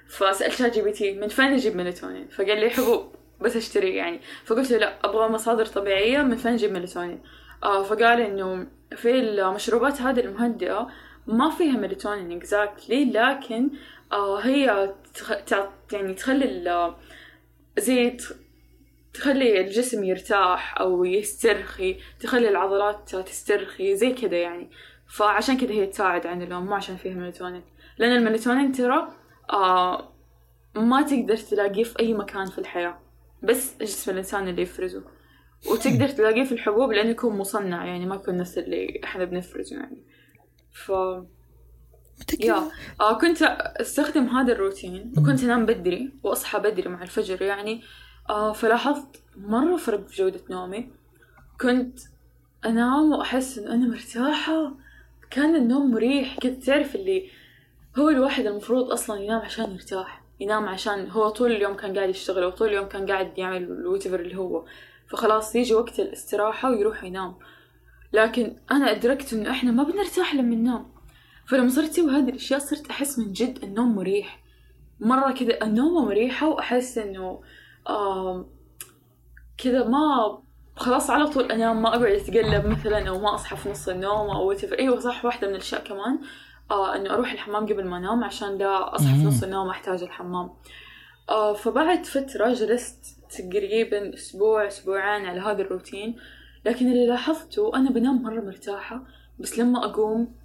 فسألت 0.07 0.53
شات 0.53 0.73
جي 0.73 0.81
بي 0.81 0.91
تي 0.91 1.13
من 1.13 1.27
فين 1.27 1.45
أجيب 1.45 1.75
ميلاتونين؟ 1.75 2.27
فقال 2.27 2.59
لي 2.59 2.69
حبوب 2.69 3.15
بس 3.41 3.55
اشتري 3.55 3.95
يعني. 3.95 4.19
فقلت 4.45 4.71
له 4.71 4.77
لا 4.77 4.93
أبغى 5.03 5.27
مصادر 5.29 5.65
طبيعية 5.65 6.21
من 6.21 6.35
فين 6.35 6.53
أجيب 6.53 6.71
ميلاتونين؟ 6.71 7.19
آه 7.63 7.83
فقال 7.83 8.21
إنه 8.21 8.67
في 8.95 9.19
المشروبات 9.19 10.01
هذه 10.01 10.19
المهدئة 10.19 10.87
ما 11.27 11.49
فيها 11.49 11.77
ميلاتونين 11.77 12.37
اكزاكتلي 12.37 13.05
لكن 13.05 13.69
هي 14.43 14.93
تخ... 15.13 15.31
يعني 15.93 16.13
تخلي 16.13 16.95
زي 17.77 18.17
تخلي 19.13 19.61
الجسم 19.61 20.03
يرتاح 20.03 20.79
أو 20.79 21.05
يسترخي 21.05 21.97
تخلي 22.19 22.49
العضلات 22.49 23.15
تسترخي 23.15 23.95
زي 23.95 24.13
كذا 24.13 24.37
يعني. 24.37 24.69
فعشان 25.07 25.57
كذا 25.57 25.71
هي 25.71 25.85
تساعد 25.85 26.27
عن 26.27 26.41
النوم 26.41 26.65
مو 26.65 26.73
عشان 26.73 26.97
فيها 26.97 27.13
ميلاتونين 27.13 27.63
لأن 27.97 28.15
الميلاتونين 28.15 28.71
ترى 28.71 29.07
آه 29.49 30.13
ما 30.75 31.01
تقدر 31.01 31.37
تلاقيه 31.37 31.83
في 31.83 31.99
أي 31.99 32.13
مكان 32.13 32.45
في 32.45 32.59
الحياة. 32.59 32.99
بس 33.43 33.77
جسم 33.81 34.11
الإنسان 34.11 34.47
اللي 34.47 34.61
يفرزه. 34.61 35.03
وتقدر 35.71 36.07
تلاقيه 36.09 36.43
في 36.43 36.51
الحبوب 36.51 36.91
لأنه 36.91 37.09
يكون 37.09 37.37
مصنع 37.37 37.85
يعني 37.85 38.05
ما 38.05 38.15
يكون 38.15 38.37
نفس 38.37 38.57
اللي 38.57 39.01
إحنا 39.03 39.25
بنفرزه 39.25 39.75
يعني. 39.75 40.03
ف 40.71 40.91
يا. 42.39 42.71
آه 43.01 43.17
كنت 43.17 43.41
أستخدم 43.81 44.27
هذا 44.27 44.53
الروتين 44.53 45.13
وكنت 45.17 45.43
أنام 45.43 45.65
بدري 45.65 46.13
وأصحى 46.23 46.59
بدري 46.59 46.89
مع 46.89 47.03
الفجر 47.03 47.41
يعني 47.41 47.81
آه 48.29 48.53
فلاحظت 48.53 49.23
مرة 49.37 49.77
فرق 49.77 50.07
في 50.07 50.15
جودة 50.15 50.41
نومي. 50.49 50.89
كنت 51.61 51.99
أنام 52.65 53.11
وأحس 53.11 53.57
ان 53.57 53.67
أنا 53.67 53.87
مرتاحة. 53.87 54.71
كان 55.31 55.55
النوم 55.55 55.91
مريح. 55.91 56.39
كنت 56.39 56.63
تعرف 56.63 56.95
اللي 56.95 57.29
هو 57.99 58.09
الواحد 58.09 58.45
المفروض 58.45 58.91
أصلا 58.91 59.19
ينام 59.21 59.39
عشان 59.41 59.71
يرتاح 59.71 60.23
ينام 60.39 60.65
عشان 60.65 61.09
هو 61.09 61.29
طول 61.29 61.51
اليوم 61.51 61.73
كان 61.73 61.95
قاعد 61.97 62.09
يشتغل 62.09 62.43
وطول 62.43 62.67
اليوم 62.67 62.87
كان 62.87 63.11
قاعد 63.11 63.37
يعمل 63.37 63.63
الوتفر 63.63 64.19
اللي 64.19 64.35
هو. 64.37 64.65
فخلاص 65.07 65.55
يجي 65.55 65.73
وقت 65.73 65.99
الاستراحة 65.99 66.69
ويروح 66.71 67.03
ينام. 67.03 67.35
لكن 68.13 68.55
أنا 68.71 68.91
أدركت 68.91 69.33
إنه 69.33 69.51
إحنا 69.51 69.71
ما 69.71 69.83
بنرتاح 69.83 70.35
لما 70.35 70.55
ننام. 70.55 70.85
فلما 71.49 71.69
صرت 71.69 71.89
أسوي 71.89 72.11
هذه 72.11 72.29
الأشياء 72.29 72.59
صرت 72.59 72.89
أحس 72.89 73.19
من 73.19 73.33
جد 73.33 73.63
النوم 73.63 73.95
مريح. 73.95 74.39
مرة 74.99 75.31
كذا 75.31 75.63
النوم 75.63 76.05
مريحة 76.05 76.47
وأحس 76.47 76.97
إنه 76.97 77.41
كذا 79.57 79.87
ما 79.87 80.37
خلاص 80.75 81.09
على 81.09 81.27
طول 81.27 81.51
أنام 81.51 81.81
ما 81.81 81.89
أقعد 81.89 82.11
أتقلب 82.11 82.65
مثلا 82.65 83.09
أو 83.09 83.19
ما 83.19 83.35
أصحى 83.35 83.57
في 83.57 83.69
نص 83.69 83.89
النوم 83.89 84.29
أو 84.29 84.55
whatever. 84.55 84.79
أيوة 84.79 84.99
صح 84.99 85.25
واحدة 85.25 85.47
من 85.47 85.53
الأشياء 85.53 85.83
كمان 85.83 86.19
آه 86.71 86.95
إنه 86.95 87.13
أروح 87.13 87.31
الحمام 87.31 87.65
قبل 87.65 87.85
ما 87.85 87.97
أنام 87.97 88.23
عشان 88.23 88.57
لا 88.57 88.95
أصحى 88.95 89.15
في 89.15 89.23
نص 89.23 89.43
النوم 89.43 89.69
احتاج 89.69 90.03
الحمام. 90.03 90.49
آه 91.29 91.53
فبعد 91.53 92.05
فترة 92.05 92.53
جلست 92.53 93.05
تقريبا 93.37 94.13
أسبوع 94.13 94.67
أسبوعين 94.67 95.25
على 95.25 95.41
هذا 95.41 95.61
الروتين 95.61 96.15
لكن 96.65 96.87
اللي 96.87 97.07
لاحظته 97.07 97.75
أنا 97.75 97.89
بنام 97.89 98.23
مرة 98.23 98.41
مرتاحة 98.41 99.03
بس 99.39 99.59
لما 99.59 99.85
أقوم 99.85 100.38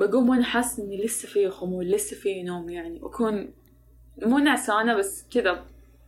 بقوم 0.00 0.28
وأنا 0.28 0.44
حاسة 0.44 0.82
إني 0.82 1.04
لسه 1.04 1.28
في 1.28 1.50
خمول 1.50 1.86
لسه 1.86 2.16
في 2.16 2.42
نوم 2.42 2.68
يعني. 2.68 3.00
وأكون 3.02 3.50
مو 4.22 4.38
نعسانة 4.38 4.94
بس 4.94 5.24
كذا 5.30 5.64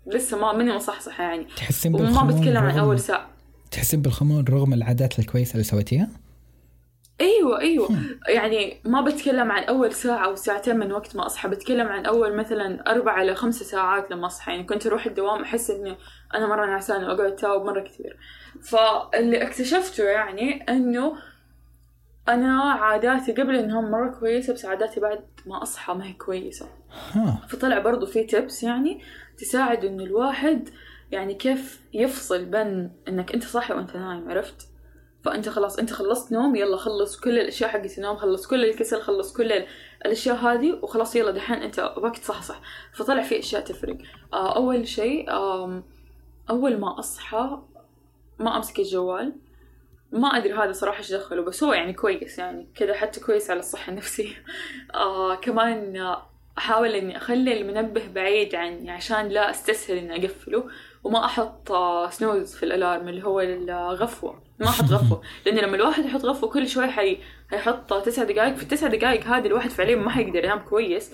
لسه 0.07 0.39
ما 0.39 0.53
مني 0.53 0.73
مصحصحة 0.73 1.25
يعني. 1.25 1.45
تحسين 1.57 1.93
بالخمول 1.93 2.19
وما 2.19 2.41
بتكلم 2.41 2.63
عن 2.63 2.79
أول 2.79 3.01
ساعة. 3.01 3.31
تحسين 3.71 4.03
بالخمول 4.03 4.51
رغم 4.51 4.73
العادات 4.73 5.19
الكويسة 5.19 5.53
اللي 5.53 5.65
سويتيها؟ 5.65 6.09
أيوه 7.21 7.61
أيوه. 7.61 7.89
يعني 8.29 8.81
ما 8.85 9.01
بتكلم 9.01 9.53
عن 9.53 9.65
أول 9.65 9.93
ساعة 9.93 10.27
أو 10.27 10.35
ساعتين 10.35 10.79
من 10.79 10.93
وقت 10.93 11.17
ما 11.17 11.27
أصحى 11.27 11.49
بتكلم 11.49 11.89
عن 11.89 12.07
أول 12.07 12.37
مثلا 12.37 12.91
أربع 12.91 13.23
إلى 13.23 13.35
خمس 13.35 13.55
ساعات 13.55 14.11
لما 14.11 14.27
أصحى. 14.27 14.53
يعني 14.53 14.65
كنت 14.65 14.87
أروح 14.87 15.07
الدوام 15.07 15.43
أحس 15.43 15.71
إني 15.71 15.97
أنا 16.35 16.47
مرة 16.47 16.67
نعسانة 16.67 17.07
وأقعد 17.07 17.33
اتاوب 17.33 17.65
مرة 17.65 17.81
كثير. 17.81 18.17
فاللي 18.63 19.43
اكتشفته 19.43 20.05
يعني 20.05 20.63
إنه 20.69 21.17
أنا 22.29 22.63
عاداتي 22.63 23.33
قبل 23.33 23.57
النوم 23.57 23.91
مرة 23.91 24.11
كويسة 24.11 24.53
بس 24.53 24.65
عاداتي 24.65 25.01
بعد 25.01 25.25
ما 25.47 25.63
أصحى 25.63 25.95
ما 25.95 26.07
هي 26.07 26.13
كويسة. 26.13 26.69
فطلع 27.49 27.79
برضو 27.79 28.07
في 28.07 28.25
تبس 28.25 28.63
يعني 28.63 29.03
تساعد 29.39 29.85
انه 29.85 30.05
الواحد 30.05 30.69
يعني 31.11 31.35
كيف 31.35 31.81
يفصل 31.93 32.45
بين 32.45 32.93
إنك 33.09 33.35
أنت 33.35 33.45
صاحي 33.45 33.75
وأنت 33.75 33.97
نايم 33.97 34.31
عرفت؟ 34.31 34.69
فأنت 35.25 35.49
خلاص 35.49 35.79
أنت 35.79 35.93
خلصت 35.93 36.33
نوم 36.33 36.57
يلا 36.57 36.77
خلص 36.77 37.21
كل 37.21 37.39
الأشياء 37.39 37.71
حقت 37.71 37.99
النوم 37.99 38.17
خلص 38.17 38.47
كل 38.47 38.65
الكسل 38.65 39.01
خلص 39.01 39.33
كل 39.37 39.65
الأشياء 40.07 40.37
هذه 40.37 40.79
وخلاص 40.83 41.17
يلا 41.17 41.31
دحين 41.31 41.57
أنت 41.57 41.79
وقت 41.79 42.17
صح 42.17 42.43
صح. 42.43 42.61
فطلع 42.93 43.23
في 43.23 43.39
أشياء 43.39 43.63
تفرق. 43.65 43.99
آه 44.33 44.57
أول 44.57 44.89
شيء 44.89 45.31
أول 46.51 46.81
ما 46.81 46.99
أصحى 46.99 47.59
ما 48.39 48.57
أمسك 48.57 48.79
الجوال. 48.79 49.33
ما 50.13 50.29
أدري 50.29 50.53
هذا 50.53 50.73
صراحة 50.73 50.99
إيش 50.99 51.13
دخله 51.13 51.43
بس 51.43 51.65
هو 51.65 51.73
يعني 51.73 51.93
كويس 51.93 52.39
يعني 52.39 52.69
كذا 52.75 52.95
حتى 52.95 53.21
كويس 53.21 53.51
على 53.51 53.61
الصحة 53.61 53.91
النفسية. 53.91 54.35
آه 54.95 55.35
كمان 55.35 56.15
أحاول 56.59 56.89
إني 56.89 57.17
أخلي 57.17 57.61
المنبه 57.61 58.03
بعيد 58.15 58.55
عني 58.55 58.91
عشان 58.91 59.29
لا 59.29 59.51
أستسهل 59.51 59.99
إني 59.99 60.25
أقفله 60.25 60.65
وما 61.05 61.25
أحط 61.25 61.73
سنوز 62.11 62.55
في 62.55 62.63
الألارم 62.63 63.09
اللي 63.09 63.25
هو 63.25 63.41
الغفوة. 63.41 64.43
ما 64.59 64.69
أحط 64.69 64.85
غفوة 64.95 65.23
لأن 65.47 65.59
لما 65.59 65.77
الواحد 65.77 66.05
يحط 66.05 66.25
غفوة 66.25 66.51
كل 66.51 66.69
شوي 66.69 66.87
حي... 66.87 67.19
حيحط 67.51 67.95
تسع 67.95 68.25
دقائق 68.25 68.55
في 68.55 68.63
التسع 68.63 68.89
دقائق 68.89 69.27
هذه 69.27 69.47
الواحد 69.47 69.71
فعليا 69.71 69.97
ما 69.97 70.11
حيقدر 70.11 70.45
ينام 70.45 70.59
كويس. 70.59 71.13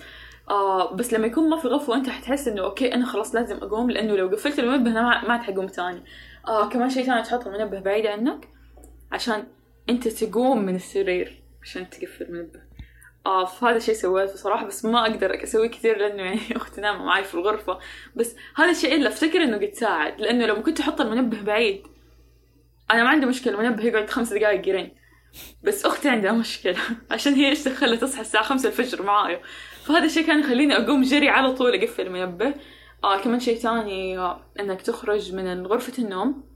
آه 0.49 0.93
بس 0.93 1.13
لما 1.13 1.27
يكون 1.27 1.49
ما 1.49 1.57
في 1.57 1.67
غفوة 1.67 1.95
أنت 1.95 2.09
حتحس 2.09 2.47
إنه 2.47 2.61
أوكي 2.61 2.93
أنا 2.93 3.05
خلاص 3.05 3.35
لازم 3.35 3.57
أقوم 3.57 3.91
لأنه 3.91 4.15
لو 4.15 4.27
قفلت 4.27 4.59
المنبه 4.59 4.91
أنا 4.91 5.01
ما 5.01 5.33
عاد 5.33 5.41
حقوم 5.41 5.67
ثاني 5.67 6.03
آه 6.47 6.69
كمان 6.69 6.89
شيء 6.89 7.05
ثاني 7.05 7.21
تحط 7.21 7.47
المنبه 7.47 7.79
بعيد 7.79 8.05
عنك 8.05 8.47
عشان 9.11 9.47
انت 9.89 10.07
تقوم 10.07 10.65
من 10.65 10.75
السرير 10.75 11.41
عشان 11.61 11.89
تقفل 11.89 12.23
المنبه 12.23 12.69
آه 13.25 13.45
فهذا 13.45 13.79
شيء 13.79 13.95
سويته 13.95 14.35
صراحة 14.35 14.65
بس 14.65 14.85
ما 14.85 15.01
أقدر 15.01 15.43
أسويه 15.43 15.69
كثير 15.69 15.97
لأنه 15.97 16.23
يعني 16.23 16.39
أختي 16.55 16.81
نامة 16.81 17.05
معي 17.05 17.23
في 17.23 17.35
الغرفة. 17.35 17.79
بس 18.15 18.35
هذا 18.55 18.71
الشيء 18.71 18.95
اللي 18.95 19.07
أفتكر 19.07 19.43
إنه 19.43 19.57
قد 19.57 19.73
ساعد 19.73 20.21
لأنه 20.21 20.45
لو 20.45 20.63
كنت 20.63 20.79
أحط 20.79 21.01
المنبه 21.01 21.41
بعيد 21.41 21.83
أنا 22.91 23.03
ما 23.03 23.09
عندي 23.09 23.25
مشكلة 23.25 23.53
المنبه 23.53 23.83
يقعد 23.83 24.09
خمس 24.09 24.33
دقائق 24.33 24.67
يرن. 24.67 24.91
بس 25.63 25.85
أختي 25.85 26.09
عندها 26.09 26.31
مشكلة 26.31 26.77
عشان 27.11 27.33
هي 27.33 27.49
إيش 27.49 27.67
دخلها 27.67 27.95
تصحى 27.95 28.21
الساعة 28.21 28.43
خمسة 28.43 28.69
الفجر 28.69 29.03
معايا. 29.03 29.41
فهذا 29.85 30.05
الشيء 30.05 30.27
كان 30.27 30.39
يخليني 30.39 30.77
أقوم 30.77 31.01
جري 31.01 31.29
على 31.29 31.53
طول 31.53 31.75
أقفل 31.75 32.07
المنبه. 32.07 32.53
آه 33.03 33.21
كمان 33.21 33.39
شيء 33.39 33.57
ثاني 33.57 34.17
آه 34.17 34.51
إنك 34.59 34.81
تخرج 34.81 35.33
من 35.33 35.65
غرفة 35.67 36.03
النوم. 36.03 36.48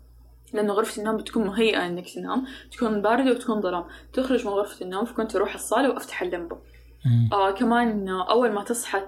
لأنه 0.54 0.74
غرفة 0.74 1.00
النوم 1.00 1.18
بتكون 1.18 1.48
مهيئة 1.48 1.88
إنك 1.88 2.10
تنام 2.10 2.46
تكون 2.72 3.02
باردة 3.02 3.32
وتكون 3.32 3.62
ظلام. 3.62 3.86
تخرج 4.14 4.46
من 4.46 4.52
غرفة 4.52 4.86
النوم 4.86 5.06
فكنت 5.06 5.36
أروح 5.36 5.54
الصالة 5.54 5.90
وأفتح 5.90 6.22
اللمبة. 6.22 6.58
آه 7.34 7.52
كمان 7.52 8.10
أول 8.10 8.52
ما 8.52 8.64
تصحى 8.64 9.02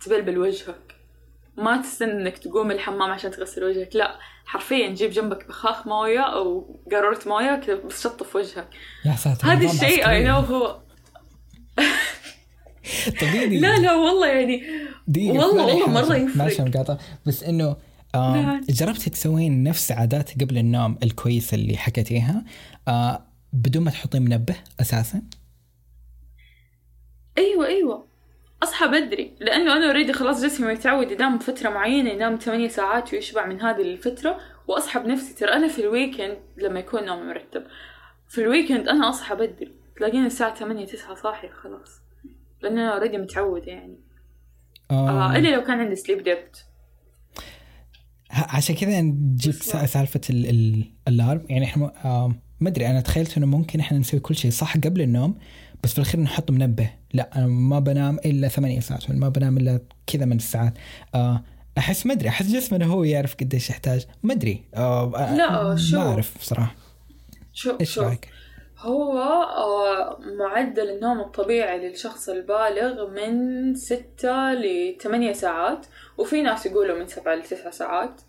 تبلبل 0.00 0.38
وجهك. 0.38 0.96
ما 1.56 1.82
تستنى 1.82 2.12
إنك 2.12 2.38
تقوم 2.38 2.70
الحمام 2.70 3.10
عشان 3.10 3.30
تغسل 3.30 3.64
وجهك 3.64 3.96
لا. 3.96 4.18
حرفيا 4.46 4.88
جيب 4.88 5.10
جنبك 5.10 5.48
بخاخ 5.48 5.86
موية 5.86 6.20
أو 6.20 6.76
قارورة 6.92 7.20
موية 7.26 7.54
كذا 7.54 7.74
بس 7.74 8.02
شطف 8.02 8.36
وجهك. 8.36 8.68
يا 9.04 9.16
ساتر 9.16 9.46
هذا 9.46 9.70
الشيء 9.70 10.08
أي 10.08 10.24
نو 10.24 10.34
هو. 10.34 10.78
طبيعي 13.20 13.60
لا 13.60 13.78
لا 13.78 13.94
والله 13.94 14.26
يعني 14.26 14.62
والله 15.16 15.64
والله 15.64 15.88
مرة 15.88 16.16
يفرق. 16.16 16.98
بس 17.26 17.42
إنه 17.42 17.76
آه 18.16 18.36
نعم. 18.36 18.60
جربتي 18.68 19.10
تسوين 19.10 19.62
نفس 19.62 19.92
عادات 19.92 20.42
قبل 20.42 20.58
النوم 20.58 20.98
الكويسة 21.02 21.54
اللي 21.54 21.76
حكيتيها؟ 21.76 22.44
آه 22.88 23.26
بدون 23.52 23.82
ما 23.84 23.90
تحطين 23.90 24.22
منبه 24.22 24.56
أساسا؟ 24.80 25.22
أيوه 27.38 27.66
أيوه. 27.66 28.06
أصحى 28.62 28.86
بدري 28.86 29.32
لأنه 29.40 29.76
أنا 29.76 29.86
اوريدي 29.86 30.12
خلاص 30.12 30.44
جسمي 30.44 30.72
متعود 30.72 31.10
ينام 31.10 31.38
فتره 31.38 31.70
معينة 31.70 32.10
ينام 32.10 32.36
8 32.36 32.68
ساعات 32.68 33.12
ويشبع 33.12 33.46
من 33.46 33.60
هذه 33.60 33.82
الفترة 33.82 34.38
وأصحى 34.68 35.00
بنفسي. 35.00 35.34
ترى 35.34 35.52
أنا 35.52 35.68
في 35.68 35.78
الويكند 35.78 36.38
لما 36.56 36.80
يكون 36.80 37.04
نومي 37.04 37.22
مرتب 37.22 37.64
في 38.28 38.40
الويكند 38.40 38.88
أنا 38.88 39.08
أصحى 39.08 39.34
بدري. 39.34 39.72
تلاقيني 39.96 40.26
الساعة 40.26 40.54
8 40.54 40.86
9 40.86 41.14
صاحي 41.14 41.48
خلاص 41.48 42.00
لأن 42.62 42.78
أنا 42.78 42.94
اوريدي 42.94 43.18
متعودة 43.18 43.66
يعني. 43.66 43.96
آه 44.90 45.36
إلا 45.36 45.48
لو 45.48 45.62
كان 45.62 45.80
عندي 45.80 45.96
سليب 45.96 46.22
ديبت 46.22 46.66
عشان 48.36 48.74
كذا 48.74 49.00
جبت 49.36 49.62
سالفة 49.62 50.20
الألارم. 50.30 51.46
يعني 51.48 51.64
إحنا 51.64 51.92
آه 52.04 52.34
ما 52.60 52.68
أدري 52.68 52.86
أنا 52.86 53.00
تخيلت 53.00 53.36
إنه 53.36 53.46
ممكن 53.46 53.80
إحنا 53.80 53.98
نسوي 53.98 54.20
كل 54.20 54.36
شيء 54.36 54.50
صح 54.50 54.76
قبل 54.76 55.00
النوم 55.00 55.38
بس 55.84 55.92
في 55.92 55.98
الأخير 55.98 56.20
نحط 56.20 56.50
منبه. 56.50 56.90
لا 57.12 57.38
أنا 57.38 57.46
ما 57.46 57.78
بنام 57.78 58.18
إلا 58.24 58.48
ثمانية 58.48 58.80
ساعات 58.80 59.10
ما 59.10 59.28
بنام 59.28 59.56
إلا 59.56 59.80
كذا 60.06 60.24
من 60.24 60.36
الساعات. 60.36 60.74
آه 61.14 61.44
أحس 61.78 62.06
ما 62.06 62.12
أدري 62.12 62.28
أحس 62.28 62.46
جسمنا 62.46 62.84
هو 62.86 63.04
يعرف 63.04 63.34
قديش 63.34 63.70
يحتاج. 63.70 64.06
ما 64.22 64.32
أدري. 64.32 64.64
آه 64.74 65.34
لا 65.36 65.76
شو 65.76 65.98
ما 65.98 66.10
أعرف 66.10 66.34
صراحة. 66.40 66.74
شو 67.52 67.76
إيش 67.80 67.98
رايك؟ 67.98 68.28
هو 68.78 69.18
آه 69.18 70.18
معدل 70.38 70.90
النوم 70.90 71.20
الطبيعي 71.20 71.88
للشخص 71.88 72.28
البالغ 72.28 73.10
من 73.10 73.74
ستة 73.74 74.52
لثمانية 74.54 75.32
ساعات 75.32 75.86
وفي 76.18 76.42
ناس 76.42 76.66
يقولوا 76.66 76.98
من 76.98 77.06
سبعة 77.06 77.34
لتسعة 77.34 77.70
ساعات. 77.70 78.20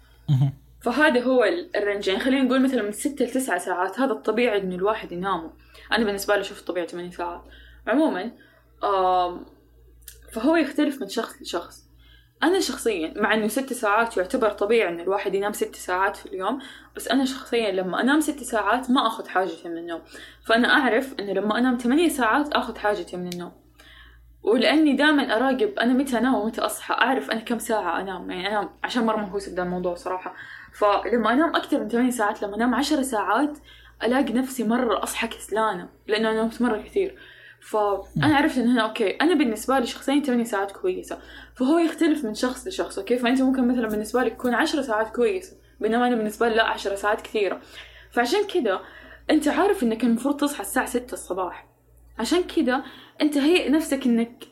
فهذا 0.81 1.23
هو 1.23 1.43
الرنج 1.75 2.07
يعني 2.07 2.19
خلينا 2.19 2.43
نقول 2.43 2.61
مثلا 2.61 2.81
من 2.81 2.91
ستة 2.91 3.25
لتسعة 3.25 3.57
ساعات. 3.57 3.99
هذا 3.99 4.11
الطبيعي 4.11 4.61
انه 4.61 4.75
الواحد 4.75 5.11
ينامه. 5.11 5.51
أنا 5.91 6.05
بالنسبة 6.05 6.35
لي 6.35 6.41
أشوف 6.41 6.59
الطبيعي 6.59 6.87
ثمانية 6.87 7.11
ساعات. 7.11 7.41
عموما 7.87 8.31
فهو 10.31 10.55
يختلف 10.55 11.01
من 11.01 11.09
شخص 11.09 11.41
لشخص. 11.41 11.87
أنا 12.43 12.59
شخصيا 12.59 13.13
مع 13.15 13.33
إنه 13.33 13.47
ست 13.47 13.73
ساعات 13.73 14.17
يعتبر 14.17 14.49
طبيعي 14.49 14.89
إن 14.89 14.99
الواحد 14.99 15.35
ينام 15.35 15.53
ست 15.53 15.75
ساعات 15.75 16.15
في 16.15 16.25
اليوم 16.25 16.59
بس 16.95 17.07
أنا 17.07 17.25
شخصيا 17.25 17.71
لما 17.71 18.01
أنام 18.01 18.19
ست 18.21 18.43
ساعات 18.43 18.91
ما 18.91 19.07
أخذ 19.07 19.27
حاجتي 19.27 19.69
من 19.69 19.77
النوم. 19.77 20.01
فأنا 20.45 20.73
أعرف 20.73 21.13
إنه 21.19 21.33
لما 21.33 21.57
أنام 21.57 21.77
ثمانية 21.77 22.09
ساعات 22.09 22.53
أخذ 22.53 22.77
حاجتي 22.77 23.17
من 23.17 23.33
النوم. 23.33 23.51
ولأني 24.47 24.93
دائما 24.93 25.35
أراقب 25.35 25.79
أنا 25.79 25.93
متى 25.93 26.17
أنام 26.17 26.35
ومتى 26.35 26.61
أصحى 26.61 26.93
أعرف 26.93 27.31
أنا 27.31 27.39
كم 27.39 27.59
ساعة 27.59 28.01
أنام 28.01 28.31
يعني 28.31 28.47
أنا 28.47 28.69
عشان 28.83 29.05
مرة 29.05 29.17
مهووسة 29.17 29.51
بدا 29.51 29.63
الموضوع 29.63 29.95
صراحة. 29.95 30.33
فلما 30.73 31.33
أنام 31.33 31.55
أكثر 31.55 31.79
من 31.79 31.89
ثمانية 31.89 32.11
ساعات 32.11 32.43
لما 32.43 32.55
أنام 32.55 32.75
عشر 32.75 33.01
ساعات 33.01 33.57
ألاقي 34.03 34.33
نفسي 34.33 34.63
مرة 34.63 35.03
أصحى 35.03 35.27
كسلانة 35.27 35.89
لأنه 36.07 36.29
أنا 36.29 36.43
نمت 36.43 36.61
مرة 36.61 36.77
كثير. 36.77 37.17
فأنا 37.61 38.35
عرفت 38.35 38.57
انه 38.57 38.81
أوكي 38.81 39.09
أنا 39.09 39.33
بالنسبة 39.35 39.79
لي 39.79 39.85
شخصيا 39.85 40.19
8 40.19 40.43
ساعات 40.43 40.71
كويسة. 40.71 41.19
فهو 41.55 41.77
يختلف 41.77 42.25
من 42.25 42.33
شخص 42.33 42.67
لشخص 42.67 42.97
أوكي؟ 42.97 43.17
فأنت 43.17 43.41
ممكن 43.41 43.67
مثلا 43.67 43.87
بالنسبة 43.87 44.23
لك 44.23 44.33
تكون 44.33 44.53
10 44.53 44.81
ساعات 44.81 45.15
كويسة 45.15 45.57
بينما 45.79 46.07
أنا 46.07 46.15
بالنسبة 46.15 46.49
لي 46.49 46.55
لا 46.55 46.63
10 46.63 46.95
ساعات 46.95 47.21
كثيرة. 47.21 47.61
فعشان 48.11 48.39
كذا 48.53 48.79
أنت 49.31 49.47
عارف 49.47 49.83
إنك 49.83 50.03
المفروض 50.03 50.37
تصحى 50.37 50.61
الساعة 50.61 50.85
6 50.85 51.13
الصباح. 51.13 51.67
عشان 52.19 52.43
كذا 52.43 52.83
انت 53.21 53.37
هيئ 53.37 53.69
نفسك 53.69 54.05
انك 54.05 54.43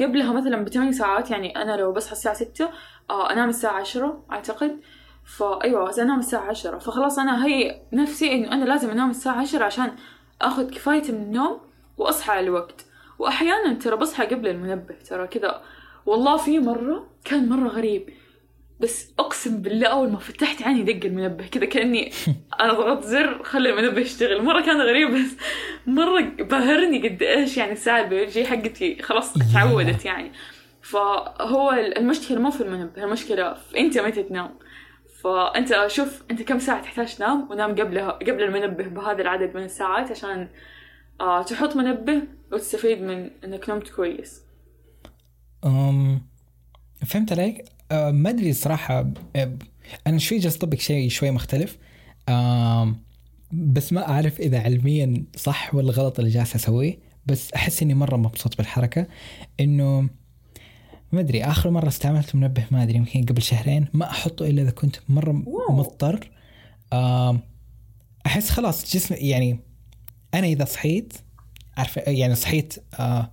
قبلها 0.00 0.32
مثلا 0.32 0.64
بثمان 0.64 0.92
ساعات 0.92 1.30
يعني 1.30 1.56
أنا 1.62 1.76
لو 1.76 1.92
بصحى 1.92 2.12
الساعة 2.12 2.34
6 2.34 2.70
آه 3.10 3.32
أنام 3.32 3.48
الساعة 3.48 3.80
10 3.80 4.24
أعتقد. 4.32 4.80
فايوه 5.24 6.02
أنام 6.02 6.18
الساعة 6.18 6.48
10 6.48 6.78
فخلاص 6.78 7.18
أنا 7.18 7.46
هيئ 7.46 7.76
نفسي 7.92 8.32
إنه 8.32 8.52
أنا 8.52 8.64
لازم 8.64 8.90
أنام 8.90 9.10
الساعة 9.10 9.40
10 9.40 9.64
عشان 9.64 9.92
آخذ 10.42 10.70
كفايتي 10.70 11.12
من 11.12 11.22
النوم 11.22 11.60
وأصحى 11.96 12.32
على 12.32 12.40
الوقت. 12.40 12.86
واحيانا 13.18 13.74
ترى 13.74 13.96
بصحى 13.96 14.26
قبل 14.26 14.48
المنبه 14.48 14.94
ترى 14.94 15.26
كذا. 15.26 15.62
والله 16.06 16.36
في 16.36 16.58
مرة 16.58 17.06
كان 17.24 17.48
مرة 17.48 17.68
غريب. 17.68 18.10
بس 18.80 19.12
أقسم 19.18 19.62
بالله 19.62 19.86
أول 19.86 20.10
ما 20.10 20.18
فتحت 20.18 20.62
عيني 20.62 20.92
دق 20.92 21.06
المنبه 21.06 21.46
كذا 21.46 21.64
كأني 21.64 22.12
أنا 22.60 22.72
ضغطت 22.72 23.04
زر 23.04 23.42
خلي 23.42 23.70
المنبه 23.70 24.00
يشتغل. 24.00 24.42
مرة 24.42 24.60
كان 24.60 24.80
غريب 24.80 25.10
بس 25.10 25.36
مرة 25.86 26.20
بهرني 26.20 27.08
قد 27.08 27.22
إيش 27.22 27.56
يعني 27.56 27.72
الساعة 27.72 28.00
البيولوجيه 28.00 28.44
حقتي 28.44 29.02
خلاص 29.02 29.34
تعودت 29.54 30.04
يعني. 30.04 30.32
فهو 30.82 31.72
المشكلة 31.72 32.40
مو 32.40 32.50
في 32.50 32.60
المنبه 32.60 33.04
المشكلة 33.04 33.54
في 33.54 33.78
أنت 33.78 33.98
متى 33.98 34.22
تنام. 34.22 34.50
فأنت 35.22 35.84
شوف 35.86 36.22
أنت 36.30 36.42
كم 36.42 36.58
ساعة 36.58 36.82
تحتاج 36.82 37.16
تنام 37.16 37.50
ونام 37.50 37.70
قبلها 37.70 38.10
قبل 38.10 38.42
المنبه 38.42 38.84
بهذا 38.84 39.22
العدد 39.22 39.56
من 39.56 39.62
الساعات 39.62 40.10
عشان 40.10 40.48
آه 41.20 41.42
تحط 41.42 41.76
منبه 41.76 42.22
وتستفيد 42.52 43.02
من 43.02 43.30
إنك 43.44 43.70
نمت 43.70 43.88
كويس. 43.88 44.42
أم 45.64 46.35
فهمت 47.04 47.32
عليك؟ 47.32 47.64
أه 47.92 48.10
ما 48.10 48.30
أدري 48.30 48.50
الصراحه 48.50 49.12
أنا 50.06 50.18
شوي 50.18 50.38
جالس 50.38 50.56
اطبق 50.56 50.78
شيء 50.78 51.08
شوي 51.08 51.30
مختلف. 51.30 51.78
أم 52.28 53.02
بس 53.52 53.92
ما 53.92 54.08
أعرف 54.08 54.40
إذا 54.40 54.60
علميا 54.60 55.24
صح 55.36 55.74
ولا 55.74 55.92
غلط 55.92 56.18
اللي 56.18 56.30
جالس 56.30 56.54
أسويه. 56.54 56.98
بس 57.26 57.52
أحس 57.52 57.82
إني 57.82 57.94
مرة 57.94 58.16
مبسوط 58.16 58.56
بالحركة. 58.56 59.06
إنه 59.60 60.00
ما 61.12 61.20
أدري 61.20 61.44
آخر 61.44 61.70
مرة 61.70 61.88
استعملت 61.88 62.34
منبه 62.34 62.64
ما 62.70 62.82
أدري 62.82 62.96
يمكن 62.96 63.24
قبل 63.24 63.42
شهرين. 63.42 63.88
ما 63.94 64.10
أحطه 64.10 64.46
إلا 64.46 64.62
إذا 64.62 64.70
كنت 64.70 64.96
مرة 65.08 65.32
مضطر. 65.70 66.30
أحس 68.26 68.50
خلاص 68.50 68.94
جسمي 68.94 69.18
يعني 69.18 69.60
أنا 70.34 70.46
إذا 70.46 70.64
صحيت 70.64 71.12
عارف 71.76 71.96
يعني 71.96 72.34
صحيت 72.34 72.74
آه 73.00 73.30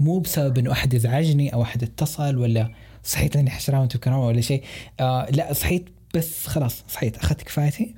مو 0.00 0.18
بسبب 0.18 0.58
إنه 0.58 0.72
أحد 0.72 0.94
ازعجني 0.94 1.54
أو 1.54 1.62
أحد 1.62 1.82
اتصل 1.82 2.36
ولا 2.36 2.72
صحيت 3.04 3.34
لأني 3.34 3.50
حشران 3.50 3.82
وكرامه 3.82 4.26
ولا 4.26 4.40
شيء. 4.40 4.64
آه 5.00 5.30
لا 5.30 5.52
صحيت 5.52 5.88
بس 6.14 6.46
خلاص 6.46 6.84
صحيت 6.88 7.16
أخذت 7.16 7.42
كفايتي. 7.42 7.94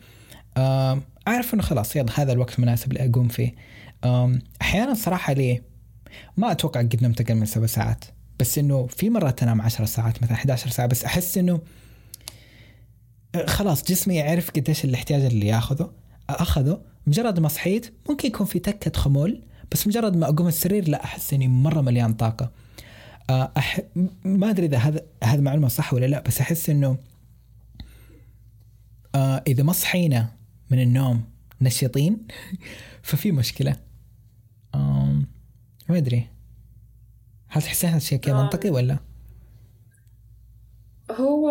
آه 0.56 1.02
أعرف 1.28 1.54
إنه 1.54 1.62
خلاص 1.62 1.96
يلا 1.96 2.20
هذا 2.20 2.32
الوقت 2.32 2.60
مناسب 2.60 2.92
لاقوم 2.92 3.28
فيه. 3.28 3.54
آه 4.04 4.38
أحيانا 4.62 4.94
صراحة 4.94 5.32
ليه؟ 5.32 5.62
ما 6.36 6.52
أتوقع 6.52 6.80
قد 6.80 7.04
نمت 7.04 7.20
أقل 7.20 7.34
من 7.34 7.46
سبع 7.46 7.66
ساعات 7.66 8.04
بس 8.40 8.58
إنه 8.58 8.86
في 8.86 9.10
مرات 9.10 9.42
أنام 9.42 9.60
10 9.60 9.84
ساعات 9.84 10.22
مثلا 10.22 10.34
11 10.34 10.70
ساعة 10.70 10.88
بس 10.88 11.04
أحس 11.04 11.38
إنه 11.38 11.60
آه، 13.34 13.46
خلاص 13.46 13.84
جسمي 13.84 14.14
يعرف 14.14 14.50
قديش 14.50 14.84
الاحتياج 14.84 15.22
اللي 15.22 15.46
ياخذه 15.46 15.92
أخذه. 16.30 16.82
مجرد 17.06 17.40
ما 17.40 17.48
صحيت 17.48 17.94
ممكن 18.08 18.28
يكون 18.28 18.46
في 18.46 18.58
تكة 18.58 19.00
خمول 19.00 19.42
بس 19.72 19.86
مجرد 19.86 20.16
ما 20.16 20.28
أقوم 20.28 20.46
السرير 20.48 20.88
لا 20.88 21.04
أحس 21.04 21.34
إني 21.34 21.48
مرة 21.48 21.80
مليان 21.80 22.14
طاقة. 22.14 22.50
آه، 23.30 23.52
أح... 23.56 23.80
ما 24.24 24.50
أدري 24.50 24.66
إذا 24.66 24.78
هذا 24.78 25.00
هذا 25.24 25.40
معلومة 25.40 25.68
صح 25.68 25.94
ولا 25.94 26.06
لا 26.06 26.20
بس 26.20 26.40
أحس 26.40 26.70
إنه 26.70 26.98
آه 29.14 29.42
إذا 29.46 29.62
ما 29.62 29.72
صحينا 29.72 30.28
من 30.70 30.82
النوم 30.82 31.24
نشيطين 31.60 32.26
ففي 33.02 33.32
مشكلة. 33.32 33.76
آه 34.74 35.22
ما 35.88 35.96
أدري. 35.98 36.26
هل 37.48 37.62
تحسين 37.62 37.90
هذا 37.90 37.98
الشيء 37.98 38.18
كذا 38.18 38.34
منطقي 38.34 38.70
ولا؟ 38.70 38.98
هو 41.10 41.50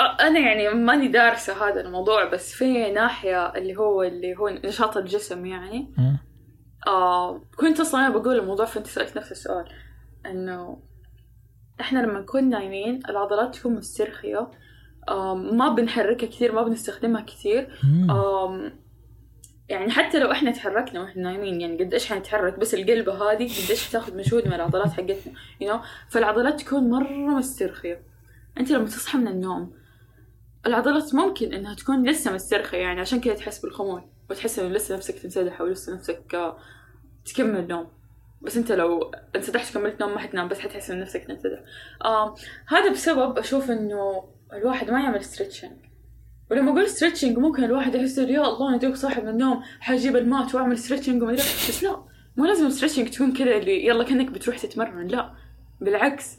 أنا 0.00 0.40
يعني 0.40 0.68
ماني 0.68 1.08
دارسة 1.08 1.68
هذا 1.68 1.80
الموضوع 1.80 2.24
بس 2.24 2.52
في 2.52 2.90
ناحية 2.90 3.46
اللي 3.46 3.76
هو 3.76 4.02
اللي 4.02 4.36
هو 4.36 4.48
نشاط 4.48 4.96
الجسم 4.96 5.46
يعني. 5.46 5.86
آه 6.86 7.40
كنت 7.56 7.80
أصلا 7.80 8.06
أنا 8.06 8.18
بقول 8.18 8.38
الموضوع 8.38 8.66
فانت 8.66 8.86
سالت 8.86 9.16
نفس 9.16 9.32
السؤال 9.32 9.64
إنه 10.26 10.82
إحنا 11.80 11.98
لما 11.98 12.20
نكون 12.20 12.50
نايمين 12.50 13.00
العضلات 13.08 13.54
تكون 13.54 13.74
مسترخية 13.74 14.50
ما 15.34 15.74
بنحركها 15.76 16.26
كثير 16.26 16.52
ما 16.52 16.62
بنستخدمها 16.62 17.20
كثير 17.20 17.78
يعني 19.68 19.90
حتى 19.90 20.18
لو 20.18 20.32
إحنا 20.32 20.50
تحركنا 20.50 21.00
وإحنا 21.00 21.22
نايمين 21.22 21.60
يعني 21.60 21.84
قد 21.84 21.92
إيش 21.92 22.06
حنتحرك 22.12 22.58
بس 22.58 22.74
القلبة 22.74 23.12
هذه 23.12 23.44
قد 23.44 23.70
إيش 23.70 23.90
تاخذ 23.90 24.16
مجهود 24.16 24.46
من 24.46 24.52
العضلات 24.52 24.92
حقتنا 24.92 25.34
you 25.62 25.66
know? 25.66 25.86
فالعضلات 26.08 26.60
تكون 26.60 26.90
مرة 26.90 27.36
مسترخية. 27.38 28.02
أنت 28.58 28.70
لما 28.70 28.84
تصحى 28.84 29.18
من 29.18 29.28
النوم 29.28 29.72
العضلات 30.66 31.14
ممكن 31.14 31.54
إنها 31.54 31.74
تكون 31.74 32.08
لسه 32.08 32.32
مسترخية 32.32 32.78
يعني 32.78 33.00
عشان 33.00 33.20
كذا 33.20 33.34
تحس 33.34 33.58
بالخمول. 33.58 34.02
وتحس 34.30 34.58
إنه 34.58 34.68
لسه 34.68 34.96
نفسك 34.96 35.18
تنسدح 35.18 35.60
أو 35.60 35.66
لسه 35.66 35.94
نفسك 35.94 36.34
آه، 36.34 36.58
تكمل 37.24 37.68
نوم. 37.68 37.86
بس 38.42 38.56
أنت 38.56 38.72
لو 38.72 39.12
انسدحت 39.36 39.74
كملت 39.74 40.00
نوم 40.00 40.10
ما 40.10 40.18
حتنام 40.18 40.48
بس 40.48 40.58
حتحس 40.58 40.90
ان 40.90 41.00
نفسك 41.00 41.24
تنسدح. 41.24 41.60
هذا 42.66 42.90
بسبب 42.92 43.38
أشوف 43.38 43.70
إنه 43.70 44.24
الواحد 44.52 44.90
ما 44.90 45.00
يعمل 45.00 45.24
ستريتشنج 45.24 45.72
ولما 46.50 46.72
أقول 46.72 46.88
ستريتشنج 46.88 47.38
ممكن 47.38 47.64
الواحد 47.64 47.94
يحس 47.94 48.18
يا 48.18 48.48
الله 48.48 48.68
أنا 48.68 48.76
دوك 48.76 48.94
صاحب 48.94 49.22
من 49.22 49.28
النوم 49.28 49.62
حجيب 49.80 50.16
المات 50.16 50.54
وأعمل 50.54 50.78
ستريتشنج 50.78 51.22
وما 51.22 51.32
بس 51.32 51.84
لا 51.84 52.04
مو 52.36 52.44
لازم 52.44 52.70
ستريتشنج 52.70 53.08
تكون 53.08 53.32
كذا 53.32 53.56
اللي 53.56 53.86
يلا 53.86 54.04
كأنك 54.04 54.30
بتروح 54.30 54.58
تتمرن 54.58 55.06
لا. 55.06 55.34
بالعكس 55.80 56.36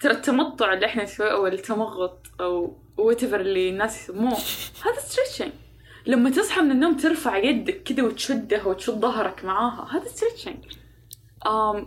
ترى 0.00 0.12
التمطع 0.12 0.72
اللي 0.72 0.86
إحنا 0.86 1.02
نسويه 1.02 1.32
أو 1.32 1.46
التمغط 1.46 2.26
أو 2.40 2.76
وات 2.98 3.24
اللي 3.24 3.70
الناس 3.70 4.02
يسموه 4.02 4.32
هذا 4.84 4.98
ستريتشنج 4.98 5.52
لما 6.06 6.30
تصحى 6.30 6.60
من 6.60 6.70
النوم 6.70 6.96
ترفع 6.96 7.36
يدك 7.36 7.82
كذا 7.82 8.02
وتشدها 8.02 8.64
وتشد 8.64 8.92
ظهرك 8.92 9.44
معاها. 9.44 9.88
هذا 9.92 10.08
ستريتشنج 10.08 10.56
أحس 11.46 11.86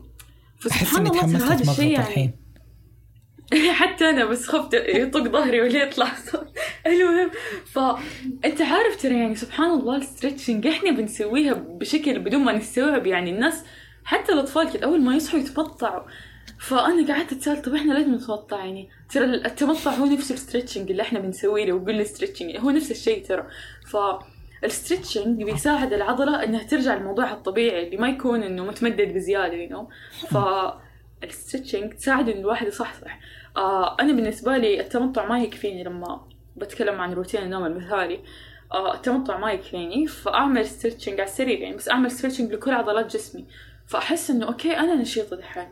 فسبحان 0.60 1.08
الله 1.08 1.54
هذا 1.54 1.72
الشيء 1.72 1.92
يعني 1.92 2.08
الحين 2.08 2.34
حتى 3.82 4.10
أنا 4.10 4.26
بس 4.26 4.48
خفت 4.48 4.74
يطق 4.74 5.24
ظهري 5.24 5.62
ولا 5.62 5.84
يطلع 5.84 6.12
صوت. 6.32 6.48
المهم 6.88 7.32
فانت 7.66 8.62
عارف 8.62 9.02
ترى 9.02 9.20
يعني 9.20 9.36
سبحان 9.36 9.72
الله 9.80 9.96
الستريتشنج 9.96 10.68
إحنا 10.68 10.92
بنسويها 10.92 11.54
بشكل 11.54 12.20
بدون 12.20 12.44
ما 12.44 12.54
نستوعب 12.54 13.08
يعني 13.08 13.32
الناس 13.32 13.64
حتى 14.04 14.34
الأطفال 14.34 14.74
كده 14.74 14.86
أول 14.86 15.02
ما 15.02 15.16
يصحوا 15.16 15.40
يتمطعوا 15.40 16.04
فأنا 16.60 17.14
قعدت 17.14 17.32
أتساءل 17.32 17.62
طب 17.62 17.76
إحنا 17.76 17.94
ليش 17.94 18.04
بنتمطع 18.04 18.58
يعني؟ 18.58 18.90
ترى 19.10 19.26
التمطع 19.26 19.92
هو 19.92 20.06
نفس 20.06 20.32
الستريتشنج 20.32 20.92
اللي 20.92 21.02
إحنا 21.04 21.20
بنسويه 21.20 21.66
لو 21.66 21.78
قلنا 21.78 22.04
ستريتشنج 22.04 22.58
هو 22.58 22.70
نفس 22.70 22.92
الشيء 22.92 23.26
ترى. 23.26 23.48
ف 23.88 23.98
الستريتشنج 24.64 25.44
بيساعد 25.44 25.94
العضلة 25.94 26.44
إنها 26.44 26.64
ترجع 26.64 26.96
لموضوعها 26.96 27.34
الطبيعي 27.34 27.86
اللي 27.86 27.98
ما 27.98 28.10
يكون 28.10 28.44
إنه 28.44 28.66
متمدد 28.66 29.14
بزيادة 29.14 29.54
يو 29.54 29.70
know? 29.70 29.88
ف 30.28 30.38
تساعد 31.98 32.30
إن 32.30 32.38
الواحد 32.40 32.68
يصحصح. 32.68 33.20
آه 33.58 33.98
أنا 34.00 34.14
بالنسبة 34.14 34.58
لي 34.58 34.80
التمطع 34.82 35.26
ما 35.26 35.40
يكفيني 35.40 35.84
لما 35.84 36.28
بتكلم 36.58 37.02
عن 37.02 37.14
روتين 37.14 37.44
النوم 37.44 37.66
المثالي. 37.66 38.20
آه 38.72 38.94
التمطع 38.94 39.38
ما 39.38 39.52
يكفيني 39.52 40.08
فأعمل 40.08 40.66
ستريتشنج 40.66 41.20
على 41.20 41.30
السرير 41.30 41.60
يعني 41.60 41.76
بس 41.76 41.90
أعمل 41.90 42.12
ستريتشنج 42.12 42.54
لكل 42.54 42.72
عضلات 42.72 43.14
جسمي. 43.14 43.46
فأحس 43.88 44.30
إنه 44.30 44.48
أوكي 44.48 44.78
أنا 44.78 44.96
نشيطة 44.96 45.36
دحين 45.36 45.68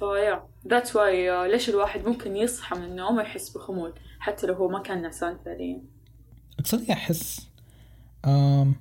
فيا 0.00 0.42
ذاتس 0.68 0.96
واي 0.96 1.48
ليش 1.52 1.68
الواحد 1.68 2.08
ممكن 2.08 2.36
يصحى 2.36 2.76
من 2.78 2.84
النوم 2.84 3.16
ويحس 3.16 3.48
بخمول 3.50 3.92
حتى 4.18 4.46
لو 4.46 4.54
هو 4.54 4.68
ما 4.68 4.82
كان 4.82 5.02
نعسان 5.02 5.36
فعليا. 5.44 5.82
تصدق 6.64 6.90
احس 6.90 7.48
آم، 8.24 8.74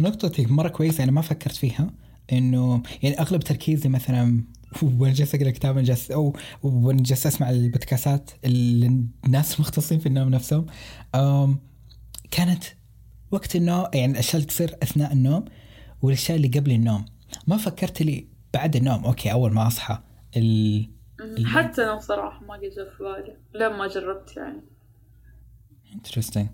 نقطتك 0.00 0.50
مرة 0.50 0.68
كويسة 0.68 1.04
أنا 1.04 1.12
ما 1.12 1.20
فكرت 1.22 1.56
فيها 1.56 1.90
إنه 2.32 2.82
يعني 3.02 3.20
أغلب 3.20 3.40
تركيزي 3.42 3.88
مثلا 3.88 4.44
وأنا 4.98 5.12
جالس 5.14 5.34
أقرأ 5.34 5.50
كتاب 5.50 5.74
وأنا 5.76 5.86
جالس 5.86 6.10
أو 6.10 6.36
وأنا 6.62 7.02
جالس 7.02 7.26
أسمع 7.26 7.50
البودكاستات 7.50 8.30
اللي 8.44 9.04
الناس 9.26 9.54
المختصين 9.56 9.98
في 9.98 10.06
النوم 10.06 10.28
نفسهم 10.28 10.66
آم، 11.14 11.58
كانت 12.30 12.64
وقت 13.30 13.56
النوم 13.56 13.86
يعني 13.94 14.12
الأشياء 14.12 14.34
اللي 14.36 14.46
تصير 14.46 14.76
أثناء 14.82 15.12
النوم 15.12 15.44
والأشياء 16.02 16.36
اللي 16.36 16.48
قبل 16.48 16.70
النوم. 16.72 17.04
ما 17.46 17.56
فكرت 17.56 18.02
لي 18.02 18.28
بعد 18.54 18.76
النوم 18.76 19.04
أوكي 19.04 19.32
أول 19.32 19.52
ما 19.52 19.66
أصحى 19.66 19.98
ال... 20.36 20.88
مم. 21.20 21.46
حتى 21.46 21.82
أنا 21.82 21.94
بصراحة 21.94 22.44
ما 22.44 22.54
قد 22.54 22.60
في 22.96 23.02
بالي 23.04 23.36
لين 23.54 23.78
ما 23.78 23.86
جربت 23.86 24.36
يعني. 24.36 24.60
انترستنج 25.94 26.48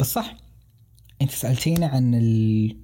بس 0.00 0.12
صح 0.12 0.36
أنت 1.22 1.30
سالتينا 1.30 1.86
عن 1.86 2.14
ال 2.14 2.76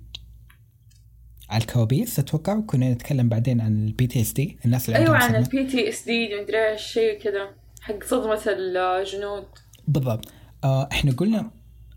على 1.51 1.61
الكوابيس 1.61 2.19
أتوقع 2.19 2.57
وكنا 2.57 2.93
نتكلم 2.93 3.29
بعدين 3.29 3.61
عن 3.61 3.87
البي 3.87 4.07
تي 4.07 4.21
اس 4.21 4.33
دي 4.33 4.59
الناس 4.65 4.89
اللي 4.89 4.99
أيوه 4.99 5.17
عن. 5.17 5.35
البي 5.37 5.67
تي 5.67 5.89
اس 5.89 6.05
دي 6.05 6.41
مدري 6.43 6.71
إيش 6.71 6.83
شيء 6.83 7.19
كذا 7.19 7.51
حق 7.81 8.05
صدمة 8.05 8.41
الجنود. 8.47 9.45
بالضبط. 9.89 10.33
آه 10.65 10.89
إحنا 10.93 11.13
قلنا 11.13 11.51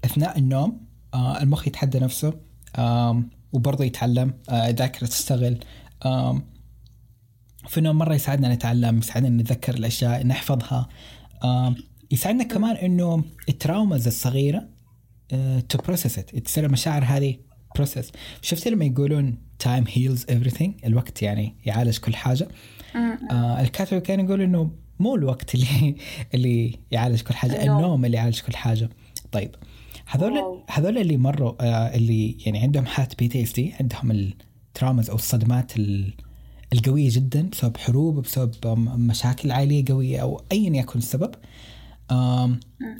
أثناء 0.06 0.38
النوم 0.40 0.86
آه 1.14 1.42
المخ 1.42 1.68
يتحدى 1.68 2.00
نفسه 2.00 2.34
آم 2.78 3.30
وبرضه 3.54 3.86
يتعلم 3.86 4.34
آه 4.50 4.70
ذاكرة 4.70 5.08
تشتغل 5.08 5.60
آم 6.06 6.44
في 7.68 7.78
النوم 7.78 7.98
مرة 7.98 8.16
يساعدنا 8.16 8.54
نتعلم 8.56 8.98
يساعدنا 8.98 9.30
نتذكر 9.30 9.74
الأشياء 9.74 10.26
نحفظها. 10.28 10.88
آم 11.44 11.76
يساعدنا 12.12 12.44
كمان 12.44 12.76
إنه 12.76 13.24
ال 13.50 13.57
traumas 13.57 14.08
الصغيرة 14.08 14.68
to 15.70 15.78
process 15.78 16.20
it 16.20 16.36
تصير 16.40 16.66
المشاعر 16.66 17.04
هذه 17.04 17.36
process 17.76 18.12
شفت 18.42 18.68
لما 18.68 18.86
يقولون 18.86 19.38
time 19.60 19.84
heals 19.94 20.24
everything 20.26 20.70
الوقت 20.86 21.22
يعني 21.22 21.56
يعالج 21.66 21.98
كل 21.98 22.16
حاجة. 22.16 22.48
آه. 23.32 23.62
الكاتب 23.62 23.98
كان 24.02 24.20
يقول 24.20 24.42
إنه 24.42 24.72
مو 25.00 25.16
الوقت 25.16 25.56
اللي 25.56 25.96
اللي 26.34 26.80
يعالج 26.92 27.22
كل 27.22 27.34
حاجة 27.34 27.52
النوم. 27.64 28.06
اللي 28.06 28.18
يعالج 28.18 28.40
كل 28.42 28.56
حاجة. 28.56 28.90
طيب 29.32 29.56
هذول. 30.08 30.64
هذول 30.70 30.98
اللي 30.98 31.18
مروا 31.18 31.54
آه 31.62 31.96
اللي 31.96 32.38
يعني 32.46 32.60
عندهم 32.60 32.86
حالة 32.86 33.10
PTSD 33.20 33.74
عندهم 33.80 34.12
ال 34.12 34.24
traumas 34.24 35.10
أو 35.10 35.16
الصدمات 35.16 35.78
ال- 35.78 36.14
القوية 36.74 37.10
جدا 37.12 37.50
بسبب 37.50 37.78
حروب 37.78 38.20
بسبب 38.20 38.80
مشاكل 38.80 39.52
عائلية 39.52 39.86
قوية 39.88 40.22
أو 40.22 40.42
ايا 40.52 40.78
يكن 40.78 41.00
السبب. 41.00 41.36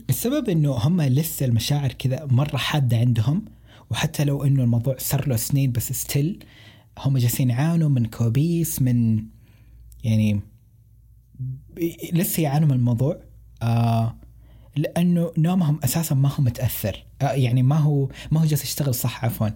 السبب 0.10 0.50
إنه 0.50 0.72
هم 0.72 1.02
لسه 1.02 1.46
المشاعر 1.46 1.92
كذا 1.92 2.26
مرة 2.26 2.58
حادة 2.58 2.98
عندهم 2.98 3.46
وحتى 3.90 4.24
لو 4.24 4.44
إنه 4.44 4.64
الموضوع 4.64 4.96
صار 4.98 5.28
له 5.28 5.36
سنين 5.36 5.72
بس 5.72 5.94
still 5.94 6.44
هم 7.00 7.18
جالسين 7.18 7.50
يعانوا 7.50 7.90
من 7.90 8.06
كوابيس 8.06 8.82
من 8.82 9.26
يعني 10.04 10.42
لسه 12.14 12.44
يعانوا 12.44 12.68
من 12.68 12.74
الموضوع. 12.74 13.20
آه 13.62 14.18
لأنه 14.76 15.32
نومهم 15.38 15.80
أساسا 15.84 16.16
ما 16.16 16.30
هو 16.30 16.44
متأثر. 16.44 17.06
آه 17.22 17.32
يعني 17.32 17.64
ما 17.64 17.78
هو 17.78 18.10
ما 18.32 18.42
هو 18.42 18.46
جالس 18.46 18.64
يشتغل 18.64 18.96
صح 18.96 19.26
عفوا. 19.26 19.50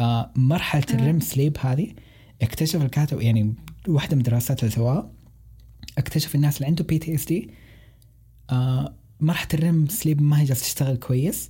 آه 0.00 0.30
مرحلة 0.36 0.86
ال 0.90 0.97
REM 0.97 1.20
sleep 1.20 1.56
هذه 1.60 1.94
اكتشف 2.42 2.82
الكاتب 2.82 3.20
يعني 3.20 3.54
واحدة 3.88 4.14
من 4.16 4.20
الدراسات 4.20 4.60
اللي 4.60 4.74
سواها 4.74 5.10
اكتشف 5.98 6.34
الناس 6.34 6.56
اللي 6.56 6.66
عنده 6.66 6.84
PTSD 6.84 7.50
مرحله 9.20 9.48
ال 9.54 9.62
REM 9.62 9.86
sleep 9.88 10.22
ما 10.22 10.40
هي 10.40 10.44
جالسة 10.44 10.62
تشتغل 10.62 10.96
كويس. 10.96 11.48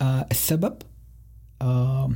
آه 0.00 0.26
السبب 0.30 0.76
آه 1.62 2.12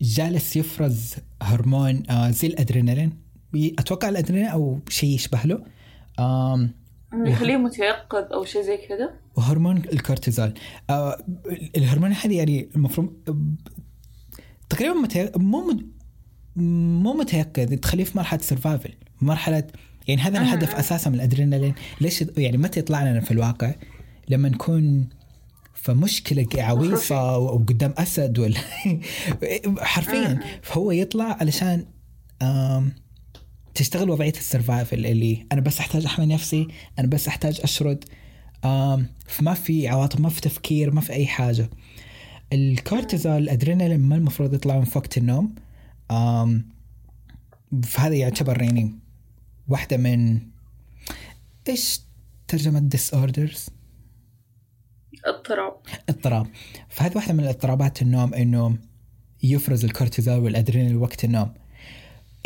جالس 0.00 0.56
يفرز 0.56 1.14
هرمون 1.42 2.10
آه 2.10 2.30
زي 2.30 2.48
الأدرينالين. 2.48 3.12
أتوقع 3.54 4.08
الأدرينالين 4.08 4.50
أو 4.50 4.80
شيء 4.88 5.14
يشبه 5.14 5.42
له. 5.44 5.64
آم 6.18 6.70
يخليه 7.14 7.56
متيقظ 7.56 8.32
أو 8.32 8.44
شيء 8.44 8.62
زي 8.62 8.76
كذا؟ 8.76 9.10
وهرمون 9.36 9.76
الكورتيزول. 9.76 10.54
آه 10.90 11.24
الهرمون 11.76 12.12
هذه 12.12 12.36
يعني 12.36 12.68
المفروض 12.76 13.12
تقريبا 14.68 14.94
متي... 14.94 15.30
مو 15.36 15.70
مد... 15.70 15.93
مو 16.56 17.12
متيقظ 17.12 17.74
تخليه 17.74 18.04
في 18.04 18.18
مرحلة 18.18 18.40
survival 18.40 18.94
مرحلة 19.20 19.64
يعني 20.08 20.20
هذا 20.20 20.38
الهدف 20.38 20.74
أساسا 20.74 21.10
من 21.10 21.16
الادرينالين 21.16 21.74
ليش 22.00 22.24
يعني 22.36 22.56
متى 22.56 22.80
يطلع 22.80 23.02
لنا 23.02 23.20
في 23.20 23.30
الواقع؟ 23.30 23.74
لما 24.28 24.48
نكون 24.48 25.08
في 25.74 25.92
مشكلة 25.92 26.46
عويصة 26.54 27.38
وقدام 27.38 27.94
أسد 27.98 28.38
ولا 28.38 28.58
حرفيا. 29.78 30.40
فهو 30.62 30.90
يطلع 30.90 31.36
علشان 31.40 31.84
تشتغل 33.74 34.10
وضعية 34.10 34.32
ال 34.32 34.40
survival 34.40 35.06
اللي 35.06 35.46
أنا 35.52 35.60
بس 35.60 35.78
أحتاج 35.80 36.04
أحمي 36.04 36.26
نفسي 36.26 36.68
أنا 36.98 37.06
بس 37.06 37.28
أحتاج 37.28 37.60
أشرد. 37.62 38.04
فما 39.26 39.54
في 39.54 39.88
عواطف 39.88 40.20
ما 40.20 40.28
في 40.28 40.40
تفكير 40.40 40.90
ما 40.90 41.00
في 41.00 41.12
أي 41.12 41.26
حاجة. 41.26 41.70
الكورتيزول 42.52 43.36
الأدرينالين 43.36 44.00
ما 44.00 44.16
المفروض 44.16 44.54
يطلعون 44.54 44.84
في 44.84 44.98
وقت 44.98 45.18
النوم. 45.18 45.54
فهذا 47.82 48.14
يعتبر 48.14 48.62
يعني 48.62 48.98
واحدة 49.68 49.96
من 49.96 50.40
إيش 51.68 52.00
ترجمة 52.48 52.78
disorders 52.78 53.68
اضطراب. 55.24 55.80
اضطراب. 56.08 56.46
فهذه 56.88 57.16
واحدة 57.16 57.34
من 57.34 57.40
الاضطرابات 57.40 58.02
النوم 58.02 58.34
إنه 58.34 58.78
يفرز 59.42 59.84
الكورتيزول 59.84 60.38
والادرينالين 60.38 60.96
وقت 60.96 61.24
النوم. 61.24 61.54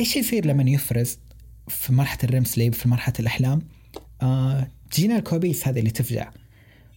إيش 0.01 0.17
يصير 0.17 0.47
لما 0.47 0.71
يفرز 0.71 1.19
في 1.69 1.93
مرحلة 1.93 2.19
ال 2.25 2.30
REM 2.30 2.45
sleep 2.45 2.75
في 2.75 2.89
مرحلة 2.89 3.15
الأحلام؟ 3.21 3.63
آه 4.23 4.71
تجينا 4.91 5.17
الكوابيس 5.17 5.69
هذه 5.69 5.79
اللي 5.79 5.91
تفجع. 5.91 6.31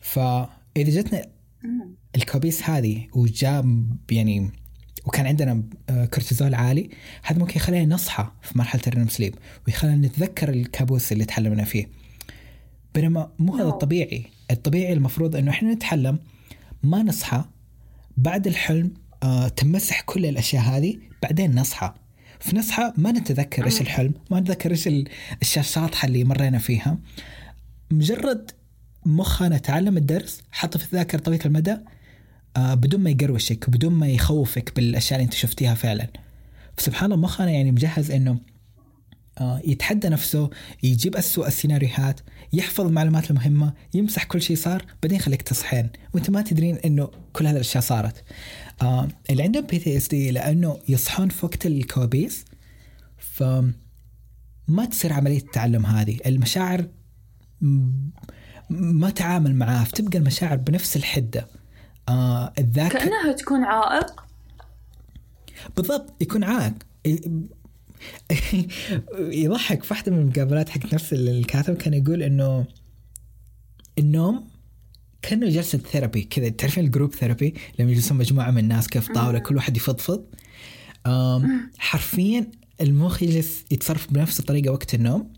فإذا 0.01 1.01
جتنا 1.01 1.25
الكوابيس 2.15 2.63
هذه 2.63 3.07
وجاء 3.13 3.85
يعني 4.11 4.51
وكان 5.06 5.26
عندنا 5.26 5.64
آه، 5.90 6.06
كورتيزول 6.06 6.53
عالي. 6.53 6.90
هذا 7.23 7.40
ممكن 7.40 7.56
يخلينا 7.56 7.95
نصحى 7.95 8.28
في 8.41 8.57
مرحلة 8.57 8.82
الريم 8.88 9.07
سليب 9.07 9.36
ويخلينا 9.68 10.07
نتذكر 10.07 10.49
الكابوس 10.49 11.11
اللي 11.11 11.26
تحلمنا 11.26 11.64
فيه. 11.64 11.90
بينما 12.95 13.32
مو 13.40 13.53
هذا 13.53 13.64
نعم. 13.64 13.73
الطبيعي. 13.73 14.26
الطبيعي 14.52 14.94
المفروض 14.94 15.36
إنه 15.36 15.52
إحنا 15.52 15.73
نتحلم 15.73 16.19
ما 16.84 17.03
نصحى 17.03 17.44
بعد 18.18 18.48
الحلم 18.48 18.94
آه 19.23 19.48
تمسح 19.48 20.02
كل 20.02 20.26
الأشياء 20.26 20.64
هذه 20.64 20.98
بعدين 21.23 21.56
نصحى. 21.60 21.94
في 22.40 22.56
نصحى 22.57 22.94
ما 22.98 23.11
نتذكر 23.11 23.65
إيش 23.65 23.82
الحلم 23.82 24.14
ما 24.32 24.40
نتذكر 24.40 24.72
إيش 24.72 24.88
ال- 24.88 25.07
الاشياء 25.34 25.65
الشاطحة 25.65 26.06
اللي 26.07 26.23
مرينا 26.23 26.57
فيها. 26.57 26.98
مجرد 27.91 28.52
مخنا 29.06 29.57
تعلم 29.57 29.98
الدرس 29.98 30.41
حطه 30.52 30.80
في 30.80 30.86
الذاكرة 30.86 31.19
طويله 31.19 31.45
المدى 31.45 31.78
بدون 32.57 33.02
ما 33.02 33.10
يقروشك 33.10 33.68
وبدون 33.68 33.94
ما 33.94 34.07
يخوفك 34.07 34.76
بالأشياء 34.76 35.19
اللي 35.19 35.26
أنت 35.26 35.34
شفتيها 35.34 35.73
فعلا. 35.73 36.07
فسبحان 36.78 37.11
الله 37.11 37.23
مخنا 37.23 37.49
يعني 37.49 37.72
مجهز 37.72 38.11
إنه 38.11 38.40
آه، 39.38 39.61
يتحدى 39.65 40.10
نفسه 40.10 40.49
يجيب 40.84 41.15
أسوأ 41.15 41.48
السيناريوهات 41.48 42.19
يحفظ 42.53 42.86
المعلومات 42.86 43.32
المهمة 43.32 43.73
يمسح 43.94 44.23
كل 44.23 44.41
شيء 44.41 44.56
صار 44.56 44.86
بعدين 45.03 45.18
يخليك 45.18 45.41
تصحين. 45.41 45.90
وأنت 46.14 46.30
ما 46.30 46.41
تدرين 46.41 46.76
إنه 46.76 47.10
كل 47.34 47.48
هذه 47.48 47.56
الاشياء 47.56 47.84
صارت. 47.84 48.23
آه 48.82 49.07
اللي 49.30 49.44
عندهم 49.44 49.65
PTSD 49.65 50.31
لأنه 50.32 50.78
يصحون 50.90 51.30
في 51.30 51.45
وقت 51.45 51.65
الكوابيس 51.65 52.45
ف 53.18 53.44
ما 54.68 54.86
تصير 54.86 55.14
عملية 55.14 55.38
التعلم 55.38 55.86
هذه. 55.86 56.18
المشاعر 56.26 56.88
ما 58.69 59.10
تعامل 59.10 59.56
معاه 59.56 59.84
فتبقى 59.84 60.18
المشاعر 60.18 60.56
بنفس 60.56 60.95
الحدة. 60.98 61.48
آه 62.11 62.53
الذاكره 62.59 62.99
كأنها 62.99 63.31
تكون 63.31 63.63
عائق. 63.63 64.23
بالضبط 65.77 66.21
يكون 66.21 66.43
عائق. 66.43 66.73
يضحك 69.43 69.83
في 69.83 69.93
واحدة 69.93 70.11
من 70.11 70.19
المقابلات 70.19 70.69
حق 70.69 70.93
نفس 70.93 71.13
الكاتب 71.13 71.77
كان 71.77 71.93
يقول 71.93 72.23
انه 72.23 72.65
النوم 73.97 74.47
كأنه 75.21 75.49
جلسة 75.49 75.77
therapy 75.77 76.23
كذا. 76.23 76.49
تعرفين 76.49 76.85
ال 76.85 76.90
group 76.90 77.15
therapy 77.15 77.55
لما 77.79 77.91
يجلسون 77.91 78.17
مجموعة 78.17 78.51
من 78.51 78.57
الناس 78.57 78.88
كيف 78.88 79.11
طاولة 79.11 79.39
كل 79.39 79.55
واحد 79.55 79.77
يفضفض. 79.77 80.25
حرفيا 81.77 82.51
المخ 82.81 83.23
يجلس 83.23 83.65
يتصرف 83.71 84.13
بنفس 84.13 84.39
الطريقة 84.39 84.71
وقت 84.71 84.93
النوم. 84.95 85.33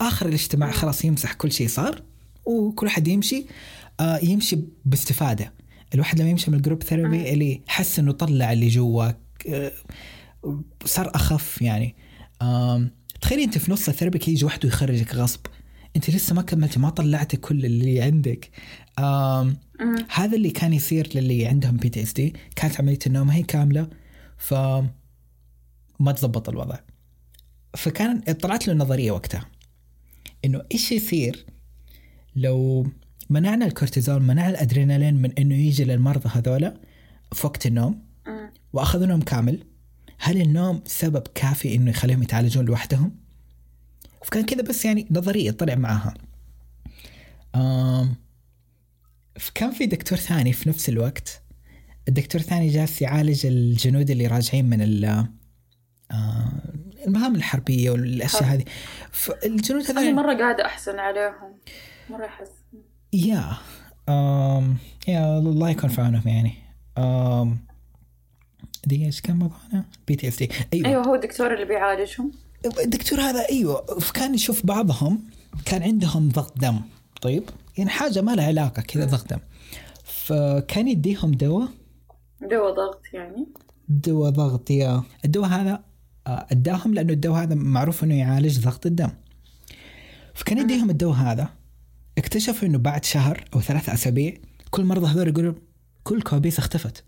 آخر 0.00 0.28
الاجتماع 0.28 0.70
خلاص 0.70 1.04
يمسح 1.04 1.32
كل 1.32 1.52
شيء 1.52 1.68
صار 1.68 2.02
وكل 2.44 2.86
واحد 2.86 3.08
يمشي 3.08 3.46
آه 4.00 4.18
يمشي 4.22 4.58
باستفادة. 4.84 5.52
الواحد 5.94 6.20
لما 6.20 6.30
يمشي 6.30 6.50
من 6.50 6.56
ال 6.56 6.60
group 6.60 6.82
therapy 6.82 7.32
اللي 7.32 7.60
حس 7.66 7.98
إنه 7.98 8.12
طلع 8.12 8.52
اللي 8.52 8.68
جواك 8.68 9.18
آه، 9.48 9.72
صار 10.84 11.10
أخف 11.14 11.62
يعني. 11.62 11.94
تخيلي 13.20 13.44
أنت 13.44 13.58
في 13.58 13.72
نص 13.72 13.88
ال 13.88 13.92
therapy 13.92 14.18
كي 14.18 14.30
يجي 14.30 14.44
واحد 14.44 14.64
ويخرجك 14.64 15.14
غصب. 15.14 15.40
أنت 15.96 16.10
لسه 16.10 16.34
ما 16.34 16.42
كملتي 16.42 16.78
ما 16.78 16.90
طلعتي 16.90 17.36
كل 17.36 17.64
اللي 17.64 18.02
عندك. 18.02 18.50
آم،. 18.98 19.56
هذا 20.14 20.36
اللي 20.36 20.50
كان 20.50 20.72
يصير 20.72 21.08
للي 21.14 21.46
عندهم 21.46 21.76
PTSD 21.76 22.34
كانت 22.56 22.80
عملية 22.80 22.98
النوم 23.06 23.30
هي 23.30 23.42
كاملة 23.42 23.88
ف 24.38 24.54
ما 26.00 26.12
تزبط 26.12 26.48
الوضع. 26.48 26.78
فكان 27.76 28.20
طلعت 28.20 28.68
له 28.68 28.74
نظريه 28.74 29.10
وقتها. 29.10 29.46
إنه 30.44 30.62
إيش 30.72 30.92
يصير 30.92 31.46
لو 32.36 32.86
منعنا 33.32 33.66
الكورتيزول 33.66 34.22
منعنا 34.22 34.48
الأدرينالين 34.48 35.14
من 35.14 35.32
إنه 35.32 35.54
يجي 35.54 35.84
للمرضى 35.84 36.28
هذولا 36.32 36.74
في 37.32 37.46
وقت 37.46 37.66
النوم. 37.66 38.04
وأخذوا 38.72 39.06
نوم 39.06 39.20
كامل 39.20 39.64
هل 40.18 40.40
النوم 40.40 40.82
سبب 40.86 41.22
كافي 41.34 41.74
إنه 41.74 41.90
يخليهم 41.90 42.22
يتعالجون 42.22 42.64
لوحدهم؟ 42.64 43.16
فكان 44.24 44.44
كذا 44.44 44.62
بس 44.62 44.84
يعني 44.84 45.06
نظرية 45.10 45.50
طلع 45.50 45.74
معاها. 45.74 46.14
آم 47.54 48.16
كان 49.54 49.70
في 49.70 49.86
دكتور 49.86 50.18
ثاني 50.18 50.52
في 50.52 50.68
نفس 50.68 50.88
الوقت 50.88 51.42
الدكتور 52.08 52.40
الثاني 52.40 52.68
جالس 52.68 53.02
يعالج 53.02 53.46
الجنود 53.46 54.10
اللي 54.10 54.26
راجعين 54.26 54.64
من 54.64 54.82
ال 54.82 55.26
المهام 57.06 57.34
الحربية 57.34 57.90
والأشياء. 57.90 58.44
هذه 58.44 58.64
فالجنود 59.10 59.90
هذول 59.90 60.14
مرة 60.14 60.34
قاعدة 60.34 60.66
أحزن 60.66 60.98
عليهم 60.98 61.58
مرة 62.10 62.26
أحس 62.26 62.61
يا 63.12 63.56
آم 64.08 64.76
يا 65.08 65.38
الله 65.38 65.70
يكون 65.70 65.90
في 65.90 66.00
عونهم 66.00 66.28
يعني. 66.28 66.54
آم 66.98 67.58
دقيقة 68.86 69.06
إيش 69.06 69.20
كان 69.20 69.36
موضوعنا؟ 69.36 69.84
PTSD 70.08 70.50
أيوه. 70.74 70.88
أيوة 70.88 71.06
هو 71.06 71.14
الدكتور 71.14 71.54
اللي 71.54 71.64
بيعالجهم 71.64 72.32
الدكتور 72.84 73.20
هذا 73.20 73.48
أيوه 73.50 73.86
كان 74.14 74.34
يشوف 74.34 74.66
بعضهم 74.66 75.24
كان 75.64 75.82
عندهم 75.82 76.28
ضغط 76.28 76.58
دم. 76.58 76.80
طيب؟ 77.22 77.44
يعني 77.78 77.90
حاجة 77.90 78.20
ما 78.20 78.34
لها 78.34 78.46
علاقة 78.46 78.82
كذا 78.82 79.04
ضغط 79.04 79.30
دم. 79.30 79.38
فكان 80.04 80.88
يديهم 80.88 81.30
دواء. 81.30 81.68
دواء 82.50 82.74
ضغط 82.74 83.02
يعني؟ 83.12 83.46
دواء 83.88 84.30
ضغط 84.30 84.70
yeah. 84.70 85.02
الدواء 85.24 85.48
هذا 85.48 85.82
آه، 86.26 86.46
أداهم 86.50 86.94
لأنه 86.94 87.12
الدواء 87.12 87.42
هذا 87.42 87.54
معروف 87.54 88.04
إنه 88.04 88.18
يعالج 88.18 88.60
ضغط 88.60 88.86
الدم. 88.86 89.10
فكان 90.34 90.58
يديهم 90.58 90.90
الدواء 90.90 91.16
هذا. 91.16 91.48
اكتشفوا 92.18 92.68
إنه 92.68 92.78
بعد 92.78 93.04
شهر 93.04 93.44
أو 93.54 93.60
ثلاث 93.60 93.88
أسابيع 93.88 94.34
كل 94.70 94.84
مرضى 94.84 95.06
هذول 95.06 95.28
يقولوا 95.28 95.54
كل 96.04 96.22
كوابيس 96.22 96.58
اختفت. 96.58 97.04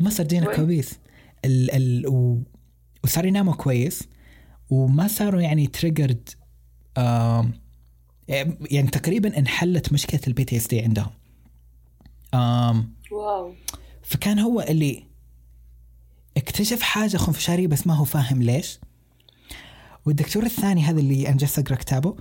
ما 0.00 0.10
صار 0.10 0.26
تجينا؟ 0.26 0.56
كوابيس. 0.56 0.98
ال 1.44 1.70
ال 1.70 2.06
و 2.06 2.42
وصار 3.04 3.26
يناموا 3.26 3.54
كويس 3.54 4.02
وما 4.70 5.08
صاروا 5.08 5.40
يعني 5.40 5.66
triggered 5.66 6.28
يعني 8.70 8.88
تقريبا 8.92 9.38
انحلت 9.38 9.92
مشكلة 9.92 10.20
ال 10.26 10.44
PTSD 10.44 10.80
عندهم. 10.80 11.10
آم 12.34 12.94
wow. 13.12 13.54
فكان 14.02 14.38
هو 14.38 14.60
اللي 14.60 15.04
اكتشف 16.36 16.82
حاجة 16.82 17.16
خنفشارية 17.16 17.66
بس 17.66 17.86
ما 17.86 17.94
هو 17.94 18.04
فاهم 18.04 18.42
ليش. 18.42 18.78
والدكتور 20.06 20.42
الثاني 20.42 20.82
هذا 20.82 21.00
اللي 21.00 21.22
جالس 21.22 21.58
أقرأ 21.58 21.76
كتابه 21.76 22.16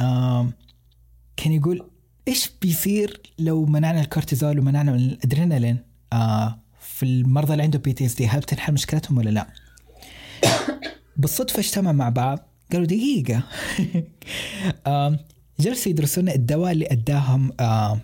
آم، 0.00 0.52
كان 1.44 1.52
يقول 1.52 1.90
إيش 2.28 2.50
بيصير 2.62 3.20
لو 3.38 3.64
منعنا 3.66 4.00
الكورتيزول 4.00 4.58
ومنعنا 4.58 4.92
من 4.92 4.98
الأدرينالين؟ 4.98 5.78
آه، 6.12 6.58
في 6.80 7.02
المرضى 7.02 7.52
اللي 7.52 7.62
عندهم 7.62 7.82
PTSD 7.82 8.26
هل 8.26 8.40
بتنحل 8.40 8.72
مشكلتهم 8.72 9.18
ولا 9.18 9.30
لا؟ 9.30 9.46
بالصدفة 11.16 11.58
اجتمع 11.60 11.92
مع 11.92 12.08
بعض 12.08 12.38
قالوا 12.72 12.86
دقيقة. 12.86 13.42
آم، 14.86 15.18
جلسوا 15.60 15.92
يدرسون 15.92 16.28
الدواء 16.28 16.72
اللي 16.72 16.86
أداهم 16.90 17.52
آم، 17.60 18.00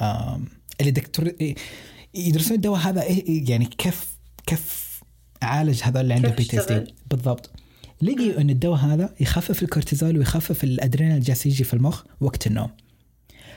آم، 0.00 0.44
اللي 0.80 0.90
دكتور 0.90 1.32
يدرسون 2.14 2.56
الدواء 2.56 2.80
هذا 2.80 3.00
إيه- 3.02 3.22
يعني 3.50 3.64
كيف 3.64 4.16
كيف 4.46 4.88
عالج 5.42 5.80
هذول 5.82 6.02
اللي 6.02 6.14
عنده 6.14 6.28
كيف 6.28 6.36
PTSD؟ 6.38 6.94
بالضبط. 7.10 7.50
لقيوا 8.02 8.40
إن 8.40 8.50
الدواء 8.50 8.78
هذا 8.78 9.14
يخفف 9.20 9.62
الكورتيزول 9.62 10.18
ويخفف 10.18 10.64
الادرينال 10.64 11.12
اللي 11.14 11.24
جالس 11.24 11.46
يجي 11.46 11.64
في 11.64 11.74
المخ 11.74 12.02
وقت 12.20 12.46
النوم. 12.46 12.70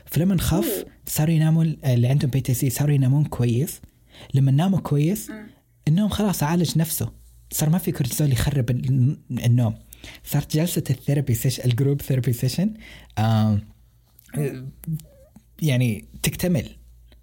فلما 0.05 0.37
خف. 0.37 0.85
صاروا 1.07 1.33
ينامون 1.33 1.77
اللي 1.85 2.07
عندهم 2.07 2.29
PTSD 2.31 2.69
صاروا 2.69 2.95
ينامون 2.95 3.25
كويس. 3.25 3.81
لما 4.33 4.51
ناموا 4.51 4.79
كويس. 4.79 5.31
النوم 5.87 6.09
خلاص 6.09 6.43
عالج 6.43 6.77
نفسه. 6.77 7.11
صار 7.51 7.69
ما 7.69 7.77
في 7.77 7.91
كورتيزول 7.91 8.31
يخرب 8.31 8.69
ال- 8.71 9.17
النوم. 9.31 9.75
صارت 10.25 10.55
جلسة 10.55 10.83
ال 10.89 10.95
therapy 10.95 11.33
session 11.33 11.63
ال 11.65 11.71
group 11.71 12.01
therapy 12.01 12.33
session 12.33 12.73
يعني 15.61 16.05
تكتمل. 16.23 16.65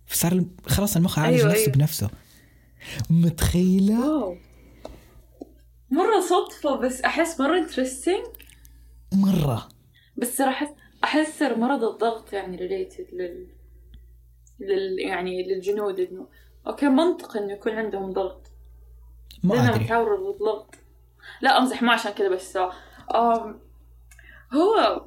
فصار 0.06 0.44
خلاص 0.66 0.96
المخ 0.96 1.18
عالج 1.18 1.36
أيوة، 1.38 1.48
نفسه 1.50 1.60
أيوة. 1.62 1.72
بنفسه. 1.72 2.10
متخيلة؟ 3.10 4.00
واو. 4.00 4.36
مرة 5.90 6.20
صدفة 6.20 6.76
بس 6.76 7.00
أحس 7.00 7.40
مرة 7.40 7.58
interesting 7.58 8.26
مرة. 9.12 9.68
بس 10.16 10.36
ترى 10.36 10.48
أحس 10.48 10.68
أحس 11.04 11.42
مرض 11.42 11.84
الضغط 11.84 12.32
يعني 12.32 12.56
related 12.56 13.06
لل 13.12 13.46
لل 14.60 14.98
يعني 14.98 15.42
للجنود 15.42 16.00
إنه 16.00 16.26
أوكي 16.66 16.88
منطقي 16.88 17.38
إنه 17.40 17.52
يكون 17.52 17.72
عندهم 17.72 18.12
ضغط. 18.12 18.46
ما 19.44 19.54
لأنهم 19.54 19.74
أدري. 19.74 19.84
تعرضوا 19.84 20.32
للضغط 20.32 20.74
لا 21.40 21.58
أمزح 21.58 21.82
ما 21.82 21.92
عشان 21.92 22.12
كذا 22.12 22.28
بس 22.28 22.56
آم 23.14 23.60
هو 24.52 25.04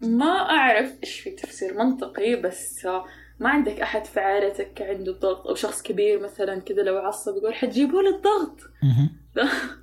ما 0.00 0.50
أعرف 0.50 0.92
إيش 1.04 1.20
في 1.20 1.30
تفسير 1.30 1.74
منطقي 1.78 2.36
بس 2.36 2.86
آه، 2.86 3.04
ما 3.40 3.48
عندك 3.48 3.80
أحد 3.80 4.04
في 4.04 4.20
عائلتك 4.20 4.82
عنده 4.82 5.12
الضغط 5.12 5.46
أو 5.46 5.54
شخص 5.54 5.82
كبير 5.82 6.20
مثلا 6.20 6.60
كذا 6.60 6.82
لو 6.82 6.98
عصب 6.98 7.36
يقول 7.36 7.54
حتجيبوا 7.54 8.02
لي 8.02 8.08
الضغط. 8.08 8.60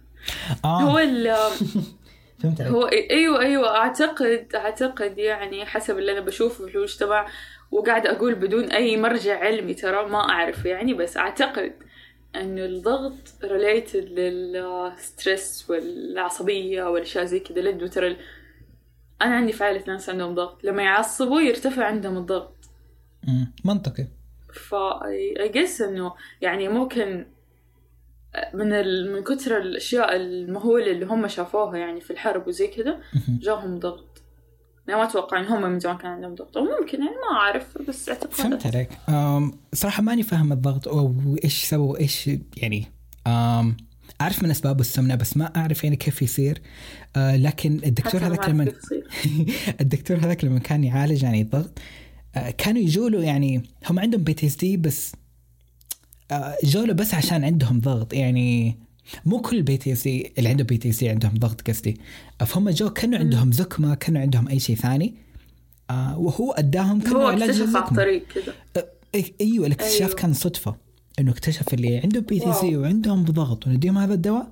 مهم. 0.66 0.88
هو 0.88 0.98
آه 0.98 1.04
ال 1.04 1.36
فهمت 2.40 2.62
عليك. 2.62 2.74
هو 2.74 2.86
أيوه 2.88 3.40
أيوه. 3.40 3.78
اعتقد 3.78 4.48
أعتقد 4.56 5.18
يعني 5.18 5.66
حسب 5.66 5.98
اللي 5.98 6.12
أنا 6.12 6.20
بشوفه 6.20 6.66
في 6.68 6.76
المجتمع 6.76 7.28
وقاعدة 7.72 8.12
أقول 8.12 8.36
بدون 8.36 8.64
أي 8.72 8.98
مرجع 8.98 9.40
علمي 9.40 9.74
ترى 9.74 10.06
ما 10.10 10.18
اعرف 10.30 10.66
يعني 10.66 10.94
بس 10.94 11.18
أعتقد 11.18 11.74
انه 12.36 12.66
الضغط 12.66 13.14
related 13.44 14.06
لل 14.20 14.57
stress 14.57 15.70
والعصبية 15.70 16.84
والأشياء 16.84 17.26
زي 17.26 17.40
كذا. 17.40 17.62
لأنه 17.62 17.88
ترى 17.88 18.18
أنا 19.22 19.36
عندي 19.36 19.54
في 19.54 19.64
عائلة 19.64 19.84
ناس 19.88 20.10
عندهم 20.10 20.36
ضغط. 20.36 20.64
لما 20.64 20.84
يعصبوا 20.84 21.42
يرتفع 21.42 21.86
عندهم 21.86 22.18
الضغط. 22.18 22.56
منطقي. 23.66 24.08
ف 24.54 24.76
I 25.40 25.52
guess 25.54 25.82
إنه 25.82 26.14
يعني 26.42 26.68
ممكن 26.68 27.26
من 28.54 28.74
ال... 28.74 29.14
من 29.14 29.24
كثر 29.24 29.58
الأشياء 29.58 30.16
المهولة 30.16 30.92
اللي 30.92 31.06
هم 31.06 31.28
شافوها 31.28 31.78
يعني 31.78 32.02
في 32.02 32.12
الحرب 32.12 32.48
وزي 32.48 32.68
كذا. 32.68 33.00
جاهم 33.28 33.80
ضغط. 33.80 34.22
يعني 34.88 35.02
ما 35.02 35.08
أتوقع 35.08 35.40
إن 35.40 35.46
هم 35.46 35.62
من 35.62 35.80
زمان 35.80 35.98
كان 35.98 36.12
عندهم 36.12 36.36
ضغط. 36.36 36.58
أو 36.58 36.64
ممكن 36.64 37.00
يعني 37.00 37.16
ما 37.16 37.38
أعرف 37.38 37.78
بس 37.88 38.10
أعتقد 38.10 38.34
فهمت 38.34 38.66
عليك. 38.66 38.90
أم 39.10 39.54
صراحة 39.74 40.04
ماني 40.04 40.24
فاهم 40.24 40.52
الضغط 40.52 40.88
أو 40.88 41.14
إيش 41.44 41.64
سووا 41.64 42.00
إيش 42.00 42.30
يعني 42.58 42.86
أم 43.28 43.78
أعرف 44.22 44.44
من 44.44 44.50
أسبابه 44.50 44.82
السمنة 44.82 45.16
بس 45.16 45.38
ما 45.38 45.52
أعرف 45.56 45.84
يعني 45.84 45.96
كيف 45.96 46.22
يصير. 46.22 46.62
أه 47.16 47.36
لكن 47.36 47.80
الدكتور 47.86 48.22
هذاك 48.22 48.50
لما. 48.50 48.72
الدكتور 49.82 50.18
هذاك 50.18 50.44
لما 50.44 50.60
كان 50.60 50.84
يعالج 50.84 51.24
يعني 51.24 51.42
الضغط 51.42 51.80
آه، 52.36 52.50
كانوا 52.50 52.82
يجوا 52.82 53.10
له 53.10 53.24
يعني 53.24 53.64
هم 53.90 54.00
عندهم 54.00 54.24
PTSD 54.24 54.78
بس 54.78 55.16
آه، 56.32 56.56
جو 56.64 56.84
له 56.86 56.94
بس 56.94 57.14
عشان 57.14 57.44
عندهم 57.44 57.80
ضغط 57.80 58.14
يعني 58.14 58.78
مو 59.26 59.42
كل 59.42 59.62
بي 59.64 59.78
تي 59.78 59.96
سي 59.96 60.32
اللي 60.38 60.50
عنده 60.50 60.64
بي 60.64 60.78
تي 60.78 60.92
سي 60.92 61.10
عندهم 61.10 61.34
ضغط 61.34 61.62
قصدي. 61.70 61.98
فهم 62.46 62.70
جو 62.70 62.90
كانوا 62.90 63.20
عندهم 63.20 63.52
زكمه 63.52 63.96
كانوا 63.96 64.22
عندهم 64.22 64.48
أي 64.48 64.60
شيء 64.60 64.76
ثاني 64.76 65.14
آه 65.90 66.20
وهو 66.20 66.52
أداهم 66.52 67.02
كانوا 67.02 67.22
هو 67.24 67.28
علاج 67.28 67.50
كذا 68.34 68.86
أي- 69.18 69.32
أيوه 69.42 69.68
الاكتشاف 69.68 70.02
أيوة. 70.02 70.14
كان 70.16 70.34
صدفة 70.34 70.76
إنه 71.20 71.32
اكتشف 71.32 71.74
اللي 71.74 71.98
عنده 71.98 72.20
PTSD. 72.20 72.78
وعندهم 72.78 73.24
ضغط 73.26 73.68
ونديهم 73.68 73.98
هذا 73.98 74.14
الدواء 74.14 74.48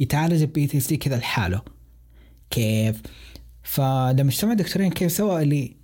يتعالج 0.00 0.40
ال 0.42 0.66
PTSD 0.66 0.96
كذا 0.96 1.16
لحاله. 1.16 1.62
كيف؟ 2.50 3.02
فلما 3.62 4.28
اجتمع 4.30 4.54
دكتورين 4.54 4.90
كيف 4.90 5.12
سوى 5.12 5.42
اللي 5.42 5.76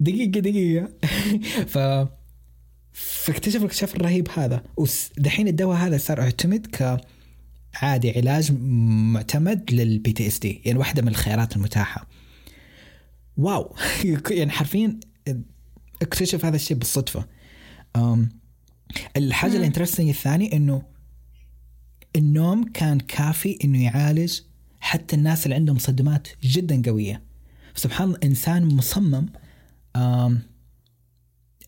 دقيقة 0.00 0.40
دقيقة. 0.40 0.88
ف 1.72 1.78
فاكتشف 2.92 3.56
الاكتشاف 3.60 3.94
الرهيب 3.94 4.28
هذا. 4.36 4.62
ودحين 4.76 5.48
الدواء 5.48 5.76
هذا 5.76 5.98
صار 5.98 6.18
يعتمد 6.18 6.66
كعادي 6.66 8.10
علاج 8.10 8.52
معتمد 9.12 9.72
لل 9.72 10.12
PTSD 10.12 10.62
يعني 10.64 10.78
واحدة 10.78 11.02
من 11.02 11.08
الخيارات 11.08 11.56
المتاحة. 11.56 12.08
واو. 13.36 13.76
يعني 14.30 14.50
حرفيا 14.50 15.00
اكتشف 16.02 16.44
هذا 16.44 16.56
الشيء 16.56 16.76
بالصدفة. 16.76 17.26
أم 17.96 18.28
الحاجة. 19.16 19.56
ال 19.56 19.60
interesting 19.60 20.08
الثاني 20.08 20.56
إنه 20.56 20.82
النوم 22.16 22.64
كان 22.64 23.00
كافي 23.00 23.58
إنه 23.64 23.84
يعالج 23.84 24.40
حتى 24.80 25.16
الناس 25.16 25.44
اللي 25.44 25.54
عندهم 25.54 25.78
صدمات 25.78 26.28
جدا 26.42 26.82
قوية. 26.86 27.22
سبحان 27.74 28.08
الله 28.08 28.18
إنسان 28.24 28.64
مصمم. 28.64 29.26
أم 29.96 30.51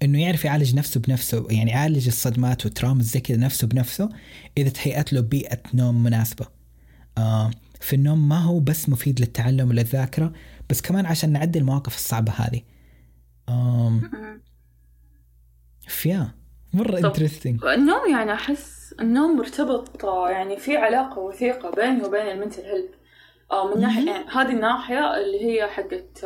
إنه 0.04 0.22
يعرف 0.22 0.44
يعالج 0.44 0.74
نفسه 0.74 1.00
بنفسه 1.00 1.46
يعني 1.50 1.70
يعالج 1.70 2.06
الصدمات 2.06 2.66
وال 2.66 2.75
trauma 2.75 3.00
زي 3.00 3.20
كذا 3.20 3.36
نفسه 3.36 3.66
بنفسه 3.66 4.08
إذا 4.58 4.68
تهيأت 4.68 5.12
له 5.12 5.20
بيئة 5.20 5.62
نوم 5.74 6.02
مناسبة 6.02 6.46
آه 7.18 7.50
فالنوم 7.80 8.28
ما 8.28 8.38
هو 8.38 8.60
بس 8.60 8.88
مفيد 8.88 9.20
للتعلم 9.20 9.68
وللذاكرة 9.68 10.32
بس 10.70 10.80
كمان 10.80 11.06
عشان 11.06 11.32
نعدي 11.32 11.58
المواقف 11.58 11.94
الصعبة 11.94 12.32
هذه 12.32 12.62
آم 13.48 14.10
فيا 15.88 16.34
مرة. 16.74 16.98
interesting 16.98 17.64
النوم 17.64 18.10
يعني 18.10 18.32
أحس 18.32 18.94
النوم 19.00 19.36
مرتبط 19.36 20.04
آه، 20.04 20.30
يعني 20.30 20.56
في 20.56 20.76
علاقة 20.76 21.18
وثيقة 21.18 21.70
بينه 21.70 22.04
وبين 22.04 22.20
ال 22.26 22.31
mental 22.31 22.62
health 22.62 22.90
آه 23.52 23.74
من 23.74 23.80
ناحية 23.80 24.00
مهم. 24.00 24.08
يعني 24.08 24.28
هذه 24.28 24.52
الناحية 24.52 25.16
اللي 25.16 25.44
هي 25.44 25.66
حقت 25.68 26.24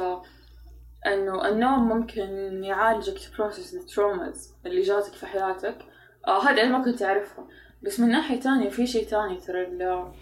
إنه 1.06 1.48
النوم 1.48 1.88
ممكن 1.88 2.64
يعالجك 2.64 3.18
ت 3.18 3.25
process 3.25 3.74
ال 3.74 3.84
traumas 3.84 4.54
اللي 4.66 4.82
جاتك 4.82 5.12
في 5.12 5.26
حياتك. 5.26 5.76
آه 6.26 6.42
هذه 6.42 6.62
أنا 6.62 6.78
ما 6.78 6.84
كنت 6.84 7.02
أعرفها 7.02 7.44
بس 7.82 8.00
من 8.00 8.08
ناحية 8.08 8.40
تانية 8.40 8.70
في 8.70 8.86
شيء 8.86 9.08
تاني 9.08 9.36
ترى 9.36 10.12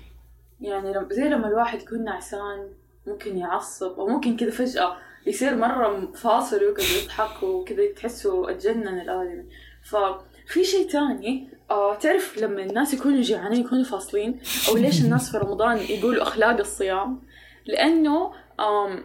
يعني 0.60 0.94
زي 1.10 1.28
لما 1.28 1.48
الواحد 1.48 1.82
يكون 1.82 2.04
نعسان 2.04 2.68
ممكن 3.06 3.38
يعصب 3.38 4.00
أو 4.00 4.06
ممكن 4.08 4.36
كذا 4.36 4.50
فجأة 4.50 4.96
يصير 5.26 5.56
مرة 5.56 6.12
فاصل 6.12 6.56
ويقعد 6.56 7.02
يضحك 7.02 7.42
وكذا 7.42 7.92
تحسه 7.96 8.50
أتجنن 8.50 9.00
الآدمي 9.00 9.44
ففي 9.84 10.64
شيء 10.64 10.90
تاني 10.90 11.48
آه 11.70 11.94
تعرف 11.94 12.38
لما 12.38 12.62
الناس 12.62 12.94
يكونوا 12.94 13.20
جيعانين 13.20 13.60
يكونوا 13.60 13.84
فاصلين 13.84 14.40
أو 14.68 14.76
ليش 14.76 15.04
الناس 15.04 15.30
في 15.30 15.38
رمضان 15.38 15.76
يقولوا 15.76 16.22
أخلاق 16.22 16.58
الصيام؟ 16.58 17.22
لأنه 17.66 18.32
آم 18.60 19.04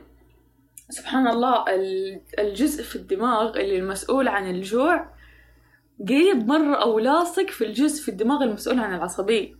سبحان 0.91 1.27
الله 1.27 1.65
ال- 1.75 2.21
الجزء 2.39 2.83
في 2.83 2.95
الدماغ 2.95 3.59
اللي 3.59 3.77
المسؤول 3.77 4.27
عن 4.27 4.49
الجوع 4.49 5.09
قريب 6.09 6.47
مرة 6.47 6.75
أو 6.75 6.99
لاصق 6.99 7.49
في 7.49 7.65
الجزء 7.65 8.03
في 8.03 8.09
الدماغ 8.11 8.43
المسؤول 8.43 8.79
عن 8.79 8.95
العصبية. 8.95 9.53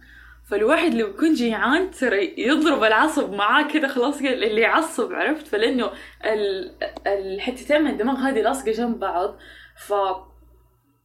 فالواحد 0.49 0.94
لو 0.94 1.08
يكون 1.08 1.34
جيعان 1.34 1.91
ترى 1.91 2.34
يضرب 2.38 2.84
العصب 2.84 3.34
معاه 3.34 3.68
كده 3.74 3.88
خلاص 3.88 4.18
اللي 4.18 4.62
يعصب 4.62 5.14
عرفت؟ 5.14 5.48
فلأنه 5.48 5.91
ال- 6.26 6.76
الحتتين 7.08 7.82
من 7.82 7.91
الدماغ 7.91 8.16
هذه 8.18 8.41
لاصقة 8.41 8.72
جنب 8.72 8.99
بعض. 8.99 9.38
ف 9.78 9.94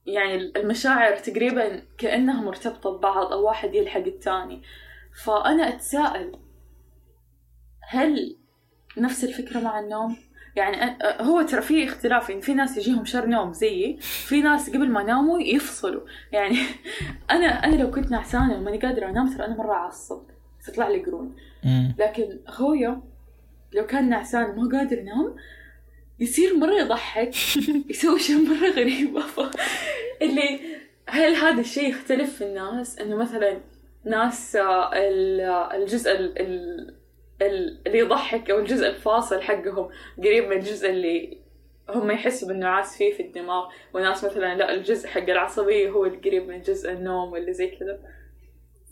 يعني 0.07 0.53
المشاعر 0.57 1.17
تقريبا 1.17 1.83
كأنها 1.99 2.43
مرتبطة 2.43 2.99
ببعض 2.99 3.33
أو 3.33 3.47
واحد 3.47 3.75
يلحق 3.75 4.01
التاني 4.01 4.63
فأنا 5.25 5.69
أتساءل 5.69 6.33
هل 7.89 8.37
نفس 8.99 9.25
الفكرة 9.25 9.61
مع 9.61 9.81
النوم؟ 9.81 10.17
يعني 10.57 10.99
هو 11.03 11.43
ترى 11.43 11.63
في 11.63 11.85
اختلاف 11.85 12.29
يعني 12.29 12.43
في 12.43 12.55
ناس 12.55 12.77
يجيهم 12.77 13.05
شر 13.05 13.27
نوم 13.27 13.53
زيي 13.53 13.97
في 14.01 14.41
ناس 14.41 14.71
قبل 14.71 14.91
ما 14.91 15.01
يناموا 15.01 15.41
يفصلوا. 15.41 16.01
يعني 16.33 16.59
أنا 17.31 17.47
أنا 17.47 17.77
لو 17.77 17.91
كنت 17.91 18.11
نعسانة 18.11 18.55
وماني 18.55 18.79
قادرة 18.79 19.07
أنام 19.09 19.35
ترى 19.35 19.47
أنا 19.47 19.57
مرة 19.57 19.73
أعصب 19.73 20.23
تطلع 20.67 20.89
لي 20.89 20.99
قرون. 21.05 21.37
لكن 21.99 22.39
أخويا 22.47 23.01
لو 23.73 23.87
كان 23.87 24.09
نعسان 24.09 24.45
وما 24.51 24.79
قادر 24.79 24.99
ينام 24.99 25.37
يصير 26.21 26.57
مرة 26.57 26.75
يضحك 26.81 27.35
يسوي 27.91 28.19
شيء 28.19 28.37
مرة 28.37 28.71
غريبة. 28.71 29.21
ف... 29.21 29.41
اللي 30.23 30.61
هل 31.09 31.35
هذا 31.35 31.61
الشيء 31.61 31.91
يختلف 31.91 32.35
في 32.37 32.45
الناس؟ 32.45 32.99
إنه 32.99 33.17
مثلا 33.17 33.61
ناس 34.05 34.57
آه، 34.57 34.91
آه، 34.95 35.77
الجزء 35.77 36.13
ال... 36.13 36.39
ال... 36.41 36.41
ال- 36.41 36.96
اللي 37.43 37.99
يضحك 37.99 38.51
أو 38.51 38.59
الجزء 38.59 38.87
الفاصل 38.89 39.43
حقهم 39.43 39.89
قريب 40.19 40.45
من 40.45 40.53
الجزء 40.53 40.91
اللي 40.91 41.39
هم 41.89 42.11
يحسوا 42.11 42.49
بالنعاس 42.49 42.97
فيه 42.97 43.15
في 43.15 43.23
الدماغ 43.23 43.65
وناس 43.95 44.25
مثلا 44.25 44.55
لا 44.55 44.75
الجزء 44.75 45.09
حق 45.09 45.21
العصبية 45.31 45.91
هو 45.91 46.05
القريب 46.05 46.49
من 46.49 46.61
جزء 46.61 46.93
النوم 46.93 47.33
ولا 47.33 47.53
زي 47.53 47.67
كذا. 47.67 47.99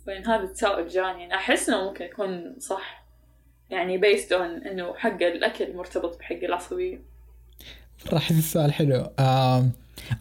فين 0.04 0.26
هذا 0.26 0.42
التساؤل 0.42 0.88
جاني 0.88 1.20
يعني 1.20 1.34
أحس 1.34 1.68
إنه 1.68 1.84
ممكن 1.84 2.04
يكون 2.04 2.56
صح. 2.58 3.04
يعني 3.70 4.00
based 4.00 4.28
on 4.30 4.66
إنه 4.66 4.94
حق 4.94 5.22
الأكل 5.22 5.76
مرتبط 5.76 6.18
بحق 6.18 6.36
العصبية. 6.42 7.02
راح 8.12 8.30
السؤال 8.30 8.72
حلو. 8.72 9.06
آم. 9.18 9.72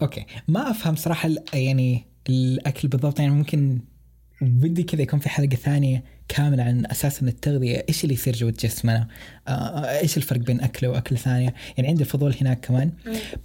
أوكي. 0.02 0.26
ما 0.48 0.70
أفهم 0.70 0.94
صراحة 0.96 1.26
ال- 1.28 1.44
يعني 1.54 2.06
الأكل 2.28 2.88
بالضبط 2.88 3.18
يعني 3.20 3.32
ممكن 3.32 3.80
بدي 4.40 4.82
كذا 4.82 5.02
يكون 5.02 5.18
في 5.18 5.28
حلقة 5.28 5.56
ثانية 5.56 6.04
كاملة 6.28 6.62
عن 6.62 6.86
أساسا 6.86 7.26
التغذية 7.26 7.84
إيش 7.88 8.04
اللي 8.04 8.14
يصير 8.14 8.34
جوه 8.34 8.50
جسمنا 8.50 9.08
آه، 9.48 9.98
إيش 10.00 10.16
الفرق 10.16 10.40
بين 10.40 10.60
اكله 10.60 10.88
واكله 10.90 11.18
ثانية 11.18 11.54
يعني 11.76 11.88
عندي 11.88 12.04
فضول 12.04 12.34
هناك 12.40 12.60
كمان. 12.66 12.92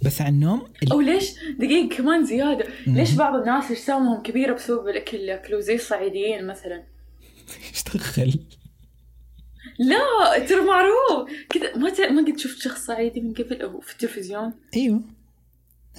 بس 0.02 0.22
عن 0.22 0.32
النوم 0.34 0.66
ال- 0.82 0.92
أو 0.92 1.00
ليش؟ 1.00 1.30
دقيقة 1.58 1.96
كمان 1.96 2.24
زيادة. 2.26 2.64
ليش 2.86 3.12
بعض 3.14 3.34
الناس 3.40 3.70
أجسامهم 3.70 4.22
كبيرة 4.22 4.54
بسبب 4.54 4.88
الأكل 4.88 5.16
اللي 5.16 5.32
ياكلوه 5.32 5.60
زي 5.60 5.74
الصعيديين 5.74 6.46
مثلا. 6.46 6.82
إيش 7.70 7.84
دخل؟ 7.94 8.40
لا 9.78 10.38
ترى 10.46 10.60
معروف. 10.60 11.30
كذا 11.50 11.76
ما 11.76 11.90
ت... 11.90 12.00
ما 12.00 12.24
قد 12.32 12.38
شفت 12.38 12.58
شخص 12.62 12.86
صعيدي 12.86 13.20
من 13.20 13.34
قبل؟ 13.34 13.62
أو 13.62 13.80
في 13.80 13.92
التلفزيون؟ 13.92 14.52
أيوه. 14.76 15.00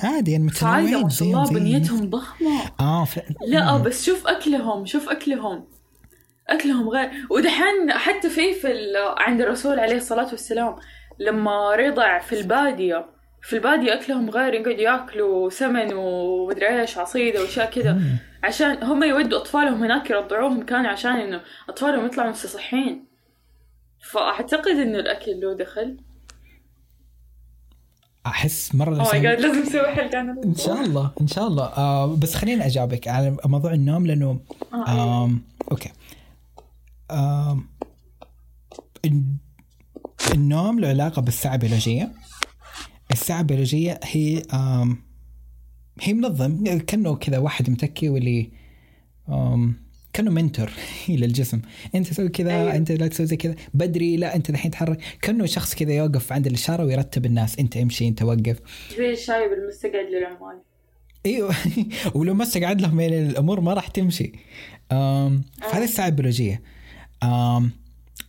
عادي 0.03 0.31
يعني 0.31 0.43
متنوعين 0.43 1.01
ما 1.03 1.09
شاء 1.09 1.27
الله 1.27 1.49
بنيتهم 1.49 2.09
ضخمة. 2.09 2.61
آه 2.79 3.05
ف... 3.05 3.19
لا 3.47 3.77
بس 3.77 4.05
شوف 4.05 4.27
أكلهم 4.27 4.85
شوف 4.85 5.09
أكلهم. 5.09 5.67
أكلهم 6.49 6.89
غير. 6.89 7.09
ودحين 7.29 7.91
حتى 7.91 8.29
في 8.29 8.53
في 8.53 8.71
ال- 8.71 8.97
عند 9.17 9.41
الرسول 9.41 9.79
عليه 9.79 9.95
الصلاة 9.97 10.29
والسلام 10.29 10.75
لما 11.19 11.75
رضع 11.75 12.19
في 12.19 12.39
البادية 12.39 13.05
في 13.41 13.53
البادية 13.55 13.93
أكلهم 13.93 14.29
غير 14.29 14.53
يقعدوا 14.53 14.71
ياكلوا 14.81 15.49
سمن 15.49 15.93
ومدري 15.93 16.81
إيش 16.81 16.97
عصيده 16.97 17.41
وأشياء 17.41 17.69
كذا. 17.71 18.01
عشان 18.43 18.83
هم 18.83 19.03
يودوا 19.03 19.37
أطفالهم 19.39 19.83
هناك 19.83 20.09
يرضعوهم 20.09 20.63
كان 20.65 20.85
عشان 20.85 21.11
إنه 21.11 21.41
أطفالهم 21.69 22.05
يطلعوا 22.05 22.29
مستصحين 22.29 23.05
فأعتقد 24.11 24.71
إنه 24.71 24.99
الأكل 24.99 25.31
له 25.39 25.53
دخل. 25.53 25.97
أحس 28.26 28.76
مرة 28.76 28.89
oh 28.91 28.97
my 28.97 29.03
لسان- 29.07 29.22
جاد 29.22 29.39
لازم 29.41 29.61
نسوي 29.61 29.88
حلقة 29.95 30.18
عن 30.18 30.30
إن 30.45 30.56
شاء 30.56 30.81
الله 30.81 31.11
إن 31.22 31.27
شاء 31.27 31.48
الله. 31.48 31.64
آه 31.65 32.15
بس 32.15 32.35
خليني 32.35 32.65
أجاوبك 32.65 33.07
على 33.07 33.38
موضوع 33.45 33.73
النوم 33.73 34.06
لأنه 34.07 34.39
آه. 34.73 35.23
آم 35.26 35.41
okay. 35.71 35.89
آم 37.11 37.65
الن- 39.06 39.38
النوم 40.34 40.80
له 40.80 40.88
علاقة 40.88 41.22
بالساعة 41.22 41.53
البيولوجية 41.53 42.11
الساعة 43.11 43.39
البيولوجية 43.39 43.99
هي 44.03 44.41
آم 44.53 44.98
هي 46.02 46.14
منظم 46.14 46.77
كأنه 46.77 47.15
كذا 47.15 47.38
واحد 47.38 47.69
متكي 47.69 48.10
واللي 48.10 48.52
آم 49.30 49.76
كأنه 50.13 50.31
منتور 50.31 50.71
للجسم 51.09 51.61
أنت 51.95 52.07
تسوي 52.07 52.29
كذا 52.29 52.51
أيوة. 52.51 52.75
أنت 52.75 52.91
لا 52.91 53.07
تسوي 53.07 53.25
زي 53.25 53.35
كذا. 53.35 53.55
بدري 53.73 54.17
لا 54.17 54.35
أنت 54.35 54.49
الحين 54.49 54.71
تحرك. 54.71 54.99
كأنه 55.21 55.45
شخص 55.45 55.75
كذا 55.75 55.93
يوقف 55.93 56.33
عند 56.33 56.47
الإشارة 56.47 56.85
ويرتب 56.85 57.25
الناس. 57.25 57.59
أنت 57.59 57.77
امشي 57.77 58.07
أنت 58.07 58.21
وقف. 58.21 58.59
زي 58.97 59.11
الشايب 59.11 59.51
المستقعد 59.53 60.05
للعمال. 60.05 60.61
أيوه. 61.25 61.55
ولو 62.15 62.33
ما 62.33 62.43
استقعد 62.43 62.81
لهم 62.81 62.99
يعني 62.99 63.29
الأمور 63.29 63.59
ما 63.61 63.73
راح 63.73 63.88
تمشي. 63.88 64.31
أم 64.91 65.43
فهذه 65.61 65.83
الساعة 65.83 66.07
البيولوجية. 66.07 66.61
أم 67.23 67.71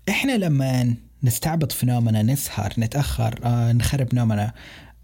إحنا 0.08 0.36
لما 0.36 0.94
نستعبط 1.22 1.72
في 1.72 1.86
نومنا 1.86 2.22
نسهر 2.22 2.72
نتأخر 2.78 3.40
آه 3.44 3.72
نخرب 3.72 4.14
نومنا 4.14 4.52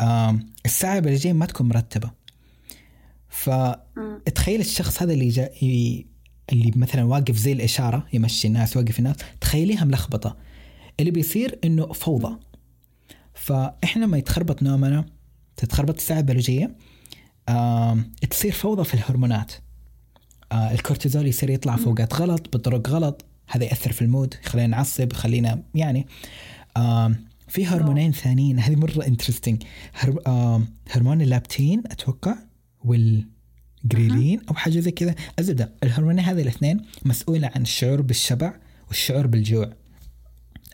أم 0.00 0.46
الساعة 0.66 0.96
البيولوجية 0.96 1.32
ما 1.32 1.46
تكون 1.46 1.68
مرتبة. 1.68 2.10
فتخيل 3.28 4.60
الشخص 4.60 5.02
هذا 5.02 5.12
اللي 5.12 5.28
جا 5.28 5.50
اللي 6.52 6.72
مثلا 6.76 7.04
واقف 7.04 7.36
زي 7.36 7.52
الإشارة 7.52 8.06
يمشي 8.12 8.48
الناس 8.48 8.76
يوقف 8.76 8.98
الناس 8.98 9.16
تخيليها 9.40 9.84
ملخبطة. 9.84 10.36
اللي 11.00 11.10
بيصير 11.10 11.58
إنه 11.64 11.86
فوضى. 11.86 12.36
فإحنا 13.34 14.04
لما 14.04 14.18
يتخربط 14.18 14.62
نومنا 14.62 15.04
تتخربط 15.56 15.96
الساعة 15.96 16.18
البيولوجيه 16.18 16.76
آه 17.48 17.98
تصير 18.30 18.52
فوضى 18.52 18.84
في 18.84 18.94
الهرمونات. 18.94 19.52
آه 20.52 20.72
الكورتيزول 20.72 21.26
يصير 21.26 21.50
يطلع 21.50 21.76
في 21.76 21.86
اوقات 21.86 22.14
غلط 22.14 22.56
بطرق 22.56 22.88
غلط. 22.88 23.24
هذا 23.48 23.64
يأثر 23.64 23.92
في 23.92 24.02
ال 24.02 24.09
mood 24.09 24.34
يخلينا 24.44 24.66
نعصب 24.66 25.12
يخلينا 25.12 25.62
يعني 25.74 26.06
آه 26.76 27.14
في 27.48 27.66
هرمونين 27.66 28.12
ثانيين. 28.12 28.58
هذه 28.58 28.76
مرة 28.76 29.06
انترستنج 29.06 29.62
هر... 29.94 30.22
هرمون 30.90 31.20
اللابتين 31.20 31.82
أتوقع 31.86 32.34
والجريلين 33.94 34.40
أو 34.48 34.55
حاجة 34.55 34.78
زي 34.78 34.90
كذا. 34.90 35.15
الزبدة 35.39 35.73
الهرمونين 35.82 36.20
هذه 36.24 36.43
الاثنين 36.43 36.81
مسؤولة 37.05 37.51
عن 37.55 37.62
الشعور 37.62 38.01
بالشبع 38.01 38.55
والشعور 38.89 39.27
بالجوع. 39.27 39.73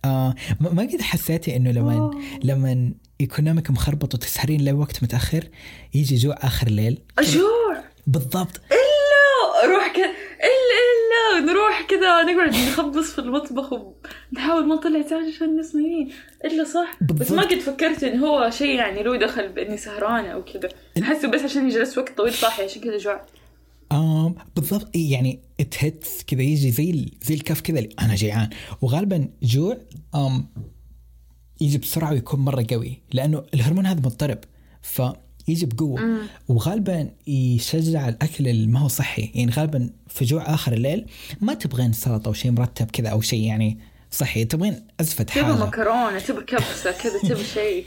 آه 0.04 0.34
ما 0.60 0.82
قد 0.82 1.00
حسيتي 1.00 1.56
إنه 1.56 1.70
لما 1.70 2.10
لما 2.44 2.92
يكون 3.20 3.44
نومك 3.44 3.70
مخربط 3.70 4.14
وتسهرين 4.14 4.64
لوقت 4.64 5.02
متأخر 5.02 5.48
يجي 5.94 6.16
جوع 6.16 6.36
آخر 6.40 6.66
الليل 6.66 6.98
جوع 7.20 7.84
بالضبط. 8.06 8.60
إلا 8.70 9.74
روح 9.74 9.92
كذا 9.92 10.04
إلا 10.50 10.83
نروح 11.40 11.86
كذا 11.88 12.22
نقعد 12.22 12.48
نخبص 12.48 13.10
في 13.12 13.18
المطبخ 13.18 13.72
ونحاول 13.72 14.66
ما 14.66 14.74
نطلع 14.74 15.02
تاج 15.02 15.34
عشان 15.34 15.48
الناس 15.48 15.74
نايمين 15.74 16.12
إلا 16.44 16.64
صح. 16.64 17.02
بس 17.02 17.32
ما 17.32 17.42
قد 17.42 17.58
فكرت 17.58 18.04
انه 18.04 18.26
هو 18.26 18.50
شيء 18.50 18.74
يعني 18.74 19.02
له 19.02 19.16
دخل 19.16 19.48
بإني 19.48 19.76
سهرانة 19.76 20.28
أو 20.28 20.44
كذا. 20.44 20.68
أحسه 21.02 21.28
بس 21.28 21.42
عشان 21.42 21.68
يجلس 21.68 21.98
وقت 21.98 22.16
طويل 22.16 22.34
صاحي 22.34 22.64
عشان 22.64 22.82
كذا 22.82 22.98
جوع. 22.98 23.26
آم 23.92 24.34
بالضبط. 24.56 24.96
يعني 24.96 25.40
اتهتس 25.60 26.24
كذا 26.26 26.42
يجي 26.42 26.70
زي 26.70 27.10
زي 27.22 27.34
الكف 27.34 27.60
كذا 27.60 27.88
أنا 28.00 28.14
جيعان. 28.14 28.50
وغالبا 28.82 29.28
جوع 29.42 29.78
آم 30.14 30.48
يجي 31.60 31.78
بسرعة 31.78 32.12
ويكون 32.12 32.40
مرة 32.40 32.66
قوي 32.70 33.02
لأنه 33.12 33.44
الهرمون 33.54 33.86
هذا 33.86 34.00
مضطرب. 34.00 34.38
فيجي 35.46 35.66
بقوه 35.66 36.00
مم. 36.00 36.18
وغالبا 36.48 37.10
يشجع 37.26 38.08
الأكل 38.08 38.48
اللي 38.48 38.66
ما 38.66 38.78
هو 38.80 38.88
صحي. 38.88 39.30
يعني 39.34 39.50
غالبا 39.52 39.90
في 40.08 40.24
جوع 40.24 40.54
آخر 40.54 40.72
الليل 40.72 41.06
ما 41.40 41.54
تبغين 41.54 41.92
سلطة 41.92 42.28
أو 42.28 42.32
شيء 42.32 42.50
مرتب 42.50 42.90
كذا 42.90 43.08
أو 43.08 43.20
شيء 43.20 43.40
يعني 43.42 43.78
صحي. 44.10 44.44
تبغين 44.44 44.86
أزفة 45.00 45.26
حاجة. 45.30 45.42
تبغى 45.44 45.66
مكرونة 45.66 46.18
تبغى 46.18 46.44
كبسة 46.44 46.92
كذا 46.92 47.18
تبغى 47.22 47.44
شيء 47.54 47.84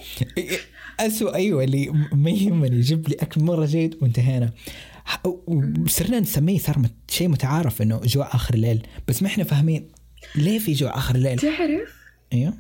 اسوء 1.00 1.36
أيوه 1.36 1.64
اللي 1.64 2.08
ما 2.12 2.30
يهمني 2.30 2.78
يجيب 2.78 3.10
لي 3.10 3.16
أكل 3.20 3.44
مرة 3.44 3.66
جيد 3.66 3.98
وانتهينا. 4.02 4.52
وصرنا 5.48 6.20
نسميه 6.20 6.60
صار 6.60 6.82
شيء 7.10 7.28
متعارف 7.28 7.82
إنه 7.82 8.02
جوع 8.04 8.36
آخر 8.36 8.54
الليل. 8.54 8.88
بس 9.08 9.22
ما 9.24 9.28
إحنا 9.28 9.44
فاهمين 9.44 9.88
ليه 10.36 10.60
في 10.60 10.74
جوع 10.74 10.98
آخر 10.98 11.16
الليل. 11.16 11.40
تعرف؟ 11.40 11.94
أيوه 12.34 12.54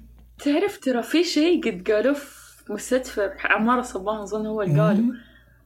تعرف 0.45 0.79
ترى 0.83 1.03
في 1.03 1.23
شيء 1.23 1.63
قد 1.65 1.91
قالوه 1.91 2.17
مستشفى 2.71 3.31
عمارة 3.43 3.81
صبان 3.81 4.15
أظن 4.15 4.45
هو 4.45 4.61
اللي 4.61 4.81
قاله. 4.81 5.03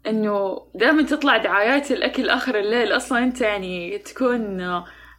إنه 0.07 0.61
دائما 0.75 1.03
تطلع 1.03 1.37
دعايات 1.37 1.91
الأكل 1.91 2.29
آخر 2.29 2.59
الليل 2.59 2.95
أصلا 2.95 3.23
أنت 3.23 3.41
يعني 3.41 3.97
تكون 3.97 4.59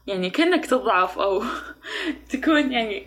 يعني 0.06 0.30
كأنك 0.30 0.66
تضعف 0.66 1.18
أو 1.18 1.42
تكون 2.32 2.72
يعني 2.72 3.06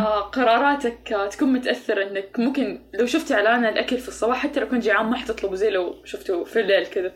آه 0.00 0.20
قراراتك 0.20 1.12
آه 1.12 1.28
تكون 1.28 1.52
متأثرة 1.52 2.10
إنك 2.10 2.38
ممكن 2.38 2.80
لو 2.94 3.06
شفت 3.06 3.32
إعلان 3.32 3.64
الأكل 3.64 3.98
في 3.98 4.08
الصباح 4.08 4.36
حتى 4.42 4.60
لو 4.60 4.68
كنت 4.68 4.82
جيعان 4.82 5.06
ما 5.06 5.16
حتطلبه 5.16 5.54
زي 5.54 5.70
لو 5.70 5.94
شفته 6.04 6.44
في 6.44 6.60
الليل 6.60 6.86
كذا. 6.86 7.12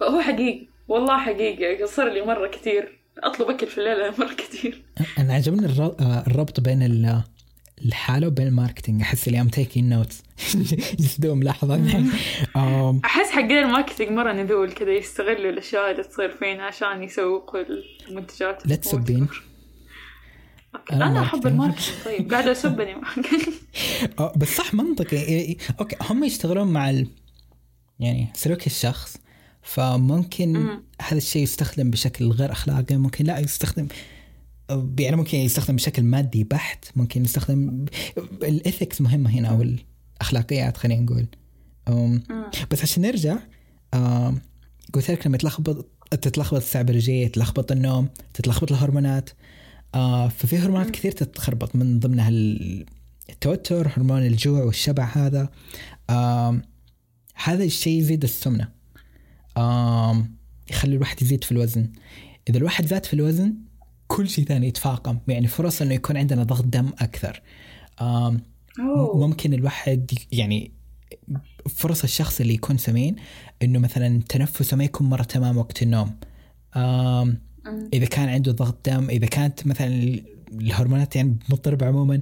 فهو 0.00 0.20
حقيقي 0.20 0.66
والله 0.88 1.18
حقيقي 1.18 1.86
صار 1.86 2.08
لي 2.12 2.22
مرة 2.22 2.48
كثير. 2.48 2.98
أطلب 3.18 3.50
أكل 3.50 3.66
في 3.66 3.78
الليل 3.78 4.12
مرة 4.18 4.34
كثير. 4.34 4.84
أنا 5.18 5.34
عجبني 5.34 5.66
الربط 6.26 6.60
بين 6.60 6.82
الحالة 7.84 8.26
وبين 8.26 8.46
ال 8.46 8.51
marketing. 8.51 9.02
أحس 9.02 9.28
اللي 9.28 9.40
I'm 9.42 9.48
taking 9.48 9.88
notes 9.88 10.22
جسدوا 10.98 11.34
ملاحظة 11.34 12.04
أحس 13.04 13.30
حقين 13.30 13.58
ال 13.58 13.63
marketing 13.63 14.10
مرة 14.10 14.32
نذول 14.32 14.72
كذا 14.72 14.92
يستغلوا 14.92 15.50
الأشياء 15.50 15.90
اللي 15.90 16.02
تصير 16.04 16.36
فينا 16.36 16.64
عشان 16.64 17.02
يسوقوا 17.02 17.60
المنتجات 18.08 18.66
لا 18.66 18.76
تسبين 18.76 19.28
أنا, 20.92 21.06
أنا 21.06 21.22
أحب 21.22 21.46
ال 21.46 21.51
marketing. 21.51 22.04
طيب 22.04 22.32
قاعدة 22.32 22.52
أسبني. 22.52 22.96
بس 24.36 24.56
صح 24.56 24.74
منطقي. 24.74 25.56
okay 25.80 25.96
هم 26.00 26.24
يشتغلون 26.24 26.68
مع 26.68 26.90
ال... 26.90 27.06
يعني 28.00 28.28
سلوك 28.34 28.66
الشخص 28.66 29.16
فممكن 29.62 30.52
مم. 30.52 30.82
هذا 31.02 31.16
الشيء 31.16 31.42
يستخدم 31.42 31.90
بشكل 31.90 32.30
غير 32.30 32.52
أخلاقي 32.52 32.96
ممكن 32.96 33.24
لا 33.24 33.38
يستخدم 33.38 33.88
يعني 34.98 35.16
ممكن 35.16 35.38
يستخدم 35.38 35.76
بشكل 35.76 36.02
مادي 36.02 36.44
بحت 36.44 36.84
ممكن 36.96 37.24
يستخدم 37.24 37.84
الاثكس 38.42 39.00
مهمة 39.00 39.30
هنا 39.30 39.48
أو 39.48 39.62
الاخلاقيات 39.62 40.76
خلينا 40.76 41.02
نقول. 41.02 41.26
بس 42.70 42.82
عشان 42.82 43.02
نرجع 43.02 43.38
قلت 44.94 45.10
لك 45.10 45.26
لما 45.26 45.36
تتلخبط 46.10 46.54
الساعة 46.54 46.80
البيولوجيه 46.80 47.24
يتلخبط 47.26 47.72
النوم 47.72 48.08
تتلخبط 48.34 48.72
الهرمونات 48.72 49.30
آه 49.94 50.28
ففي 50.28 50.58
هرمونات 50.58 50.90
كثير 50.90 51.12
تتخربط 51.12 51.76
من 51.76 51.98
ضمنها 52.00 52.28
التوتر 53.30 53.88
هرمون 53.88 54.26
الجوع 54.26 54.64
والشبع 54.64 55.04
هذا. 55.04 55.48
آه 56.10 56.62
هذا 57.34 57.64
الشيء 57.64 57.98
يزيد 57.98 58.22
السمنة. 58.24 58.68
آه 59.56 60.26
يخلي 60.70 60.94
الواحد 60.94 61.22
يزيد 61.22 61.44
في 61.44 61.52
الوزن. 61.52 61.92
إذا 62.48 62.58
الواحد 62.58 62.86
زاد 62.86 63.06
في 63.06 63.14
الوزن 63.14 63.54
كل 64.08 64.28
شيء 64.28 64.44
ثاني 64.44 64.68
يتفاقم. 64.68 65.18
يعني 65.28 65.46
فرص 65.46 65.82
إنه 65.82 65.94
يكون 65.94 66.16
عندنا 66.16 66.42
ضغط 66.42 66.64
دم 66.64 66.90
أكثر. 66.98 67.42
ممكن 69.14 69.54
الواحد 69.54 70.12
يعني 70.32 70.70
فرص 71.68 72.02
الشخص 72.02 72.40
اللي 72.40 72.54
يكون 72.54 72.78
سمين 72.78 73.16
إنه 73.62 73.78
مثلا 73.78 74.22
تنفسه 74.28 74.76
ما 74.76 74.84
يكون 74.84 75.08
مرة 75.08 75.22
تمام 75.22 75.56
وقت 75.56 75.82
النوم. 75.82 76.16
آه 76.76 77.34
إذا 77.92 78.06
كان 78.06 78.28
عنده 78.28 78.52
ضغط 78.52 78.88
دم 78.88 79.10
إذا 79.10 79.26
كانت 79.26 79.66
مثلا 79.66 80.20
الهرمونات 80.52 81.16
يعني 81.16 81.36
مضطربة 81.48 81.86
عموما 81.86 82.20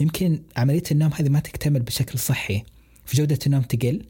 يمكن 0.00 0.42
عملية 0.56 0.82
النوم 0.90 1.10
هذه 1.14 1.28
ما 1.28 1.40
تكتمل 1.40 1.82
بشكل 1.82 2.18
صحي. 2.18 2.62
في 3.06 3.16
جودة 3.16 3.38
النوم 3.46 3.62
تقل. 3.62 4.06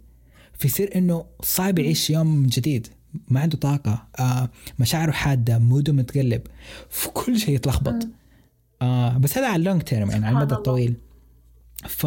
فيصير 0.58 0.98
إنه 0.98 1.24
صعب 1.42 1.78
يعيش 1.78 2.10
يوم 2.10 2.46
جديد. 2.46 2.88
ما 3.28 3.40
عنده 3.40 3.56
طاقة 3.56 4.06
آه 4.18 4.50
مشاعره 4.78 5.10
حادة 5.10 5.58
موده 5.58 5.92
متقلب 5.92 6.42
في 6.90 7.08
كل 7.08 7.38
شيء 7.38 7.54
يتلخبط. 7.54 8.08
آه 8.82 9.18
بس 9.18 9.38
هذا 9.38 9.46
على 9.46 9.56
ال 9.56 9.61
long 9.61 9.82
term 9.82 10.10
يعني 10.10 10.26
على 10.26 10.36
المدى 10.36 10.54
الطويل. 10.54 10.94
ف 11.88 12.06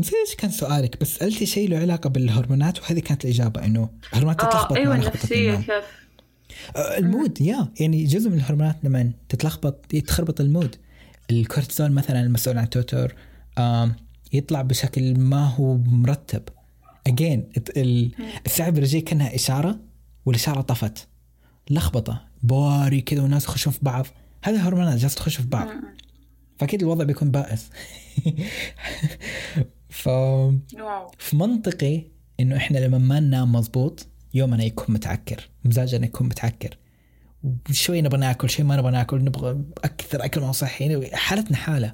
نسيت 0.00 0.14
إيش 0.14 0.34
كان 0.38 0.50
سؤالك 0.50 1.00
بس 1.00 1.16
سالتي 1.16 1.46
شيء 1.46 1.68
له 1.68 1.78
علاقة 1.78 2.10
بالهرمونات 2.10 2.80
وهذه 2.80 3.00
كانت 3.00 3.24
الإجابة 3.24 3.64
إنه 3.64 3.88
الهرمونات 4.12 4.40
آه 4.40 4.48
تتلخبط 4.48 4.76
أيوه 4.76 4.94
النفسيه 4.94 5.56
كيف؟ 5.56 5.70
ال 6.76 6.89
mood 6.89 7.40
يا 7.40 7.68
يعني 7.80 8.04
جزء 8.04 8.30
من 8.30 8.36
الهرمونات 8.36 8.76
لما 8.82 9.12
تتلخبط 9.28 9.94
يتخربط 9.94 10.40
ال 10.40 10.46
mood. 10.46 10.76
الكورتيزول 11.30 11.92
مثلا 11.92 12.20
المسؤول 12.20 12.58
عن 12.58 12.64
التوتر 12.64 13.14
يطلع 14.32 14.62
بشكل 14.62 15.18
ما 15.18 15.46
هو 15.46 15.76
مرتب. 15.76 16.42
اجين 17.06 17.48
الساعة 18.46 18.66
البيولوجيه 18.66 19.04
كأنها 19.04 19.34
إشارة 19.34 19.80
والإشارة 20.26 20.60
طفت. 20.60 21.08
لخبطة. 21.70 22.24
بواري 22.42 23.00
كذا 23.00 23.22
والناس 23.22 23.44
يخشون 23.44 23.72
في 23.72 23.78
بعض. 23.82 24.06
هذه 24.44 24.68
هرمونات 24.68 24.98
جالسة 24.98 25.16
تخش 25.16 25.36
في 25.36 25.46
بعض. 25.46 25.68
فأكيد 26.58 26.82
الوضع 26.82 27.04
بيكون 27.04 27.30
بائس. 27.30 27.70
ف 29.88 30.08
في 31.18 31.36
منطقي 31.36 32.02
إنه 32.40 32.56
إحنا 32.56 32.78
لما 32.78 32.98
ما 32.98 33.20
ننام 33.20 33.52
مضبوط 33.52 34.06
يومنا 34.34 34.64
يكون 34.64 34.94
متعكر. 34.94 35.48
مزاجنا 35.64 36.06
يكون 36.06 36.26
متعكر. 36.26 36.78
شوي 37.70 38.02
نبغى 38.02 38.20
ناكل 38.20 38.50
شوي 38.50 38.64
ما 38.64 38.76
نبغى 38.76 38.92
ناكل 38.92 39.24
نبغى 39.24 39.64
أكثر 39.84 40.24
أكل 40.24 40.40
ما 40.40 40.52
صحي 40.52 41.10
حالتنا 41.12 41.56
حالة. 41.56 41.92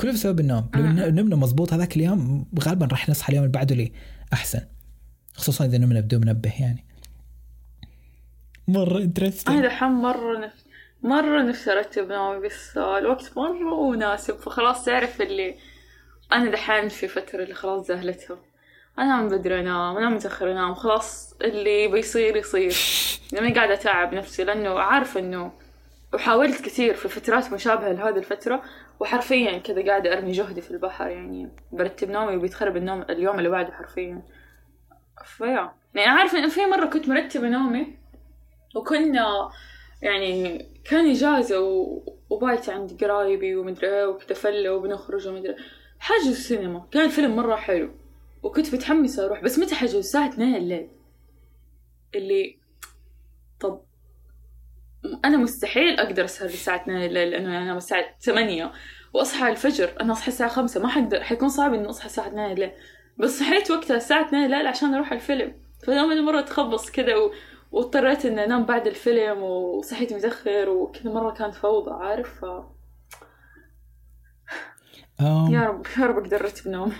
كله 0.00 0.12
بسبب 0.12 0.40
النوم. 0.40 0.68
لو 0.74 1.10
نمنا 1.10 1.36
مضبوط 1.36 1.72
هذاك 1.72 1.96
اليوم 1.96 2.46
غالبا 2.60 2.86
راح 2.86 3.08
نصحى 3.08 3.30
اليوم 3.30 3.44
اللي 3.44 3.52
بعده 3.52 3.74
لي 3.74 3.92
أحسن. 4.32 4.60
خصوصا 5.34 5.64
إذا 5.64 5.78
نمنا 5.78 6.00
بدون 6.00 6.20
منبه 6.20 6.52
يعني. 6.60 6.84
مرة 8.68 8.98
interesting 8.98 9.56
أنا 9.56 9.66
دحين 9.66 9.88
مرة 9.88 10.38
نف... 10.38 10.64
مرة 11.02 11.42
نفسي 11.42 11.72
أرتب 11.72 12.08
نومي 12.12 12.46
بس 12.46 12.76
الوقت 12.76 13.36
مرة 13.36 13.90
مناسب. 13.90 14.36
فخلاص 14.36 14.84
تعرف 14.84 15.22
اللي 15.22 15.58
أنا 16.32 16.50
دحين 16.50 16.88
في 16.88 17.08
فترة 17.08 17.42
اللي 17.42 17.54
خلاص 17.54 17.86
زهلتها. 17.86 18.38
انام 18.98 19.28
بدري 19.28 19.60
أنام 19.60 19.96
انام 19.96 20.14
متأخر 20.14 20.52
أنام. 20.52 20.74
خلاص 20.74 21.34
اللي 21.42 21.88
بيصير 21.88 22.36
يصير. 22.36 22.76
يعني 23.32 23.54
قاعدة 23.54 23.74
أتعب 23.74 24.14
نفسي 24.14 24.44
لأنه 24.44 24.78
عارفه 24.78 25.20
إنه 25.20 25.52
وحاولت 26.14 26.62
كثير 26.64 26.94
في 26.94 27.08
فترات 27.08 27.52
مشابهة 27.52 27.92
لهذه 27.92 28.18
الفترة. 28.18 28.62
وحرفيا 29.00 29.58
كذا 29.58 29.86
قاعدة 29.86 30.12
أرمي 30.12 30.32
جهدي 30.32 30.60
في 30.60 30.70
البحر 30.70 31.08
يعني 31.08 31.50
برتب 31.72 32.10
نومي 32.10 32.36
وبيتخرب 32.36 32.76
النوم 32.76 33.02
اليوم 33.02 33.38
اللي 33.38 33.48
بعده 33.48 33.72
حرفيا. 33.72 34.22
فيا. 35.24 35.72
يعني 35.94 36.10
عارفة 36.10 36.38
إن 36.38 36.48
في 36.48 36.66
مرة 36.66 36.86
كنت 36.86 37.08
مرتبة 37.08 37.48
نومي 37.48 37.98
وكنا 38.76 39.50
يعني 40.02 40.66
كان 40.84 41.10
إجازة 41.10 41.60
و... 41.60 42.02
وبايت 42.30 42.68
عند 42.68 43.04
قرايبي 43.04 43.56
ومدري 43.56 43.88
إيه 43.88 44.06
وكذا 44.06 44.34
فلة 44.34 44.72
وبنخرج 44.74 45.28
ومدري 45.28 45.56
حجز 45.98 46.28
السينما. 46.28 46.86
كان 46.90 47.04
الفيلم 47.04 47.36
مرة 47.36 47.56
حلو. 47.56 47.90
وكنت 48.42 48.74
متحمسة 48.74 49.26
أروح. 49.26 49.42
بس 49.42 49.58
متى 49.58 49.74
حجز؟ 49.74 49.96
الساعة 49.96 50.28
2 50.28 50.54
الليل. 50.54 50.88
اللي 52.14 52.58
طب 53.60 53.80
أنا 55.24 55.36
مستحيل 55.36 56.00
أقدر 56.00 56.24
أسهر 56.24 56.48
الساعة 56.48 56.82
2 56.82 57.04
الليل 57.04 57.30
لأنه 57.30 57.62
أنا 57.62 57.76
الساعة 57.76 58.04
8 58.20 58.72
وأصحى 59.14 59.48
الفجر. 59.48 59.90
أنا 60.00 60.12
أصحى 60.12 60.28
الساعة 60.28 60.50
5 60.50 60.80
ما 60.80 60.88
حقدر 60.88 61.20
حيكون 61.22 61.48
صعب 61.48 61.74
إني 61.74 61.90
أصحى 61.90 62.06
الساعة 62.06 62.28
2 62.28 62.52
الليل 62.52 62.70
بس 63.18 63.38
صحيت 63.38 63.70
وقتها 63.70 63.96
الساعة 63.96 64.26
2 64.26 64.44
الليل 64.44 64.66
عشان 64.66 64.94
أروح 64.94 65.12
الفيلم. 65.12 65.54
فيوم 65.84 66.24
مرة 66.26 66.40
تخبص 66.40 66.90
كذا 66.90 67.16
و... 67.16 67.32
واضطريت 67.72 68.26
إني 68.26 68.44
أنام 68.44 68.66
بعد 68.66 68.86
الفيلم 68.86 69.42
وصحيت 69.42 70.12
متأخر 70.12 70.68
وكذا 70.68 71.12
مرة 71.12 71.30
كانت 71.30 71.54
فوضى 71.54 71.90
عارف 71.90 72.44
ف... 72.44 72.44
يا 75.20 75.66
رب 75.66 75.86
يا 75.98 76.06
رب 76.06 76.18
أقدر 76.18 76.40
أرتب 76.40 76.70
نومي 76.70 76.94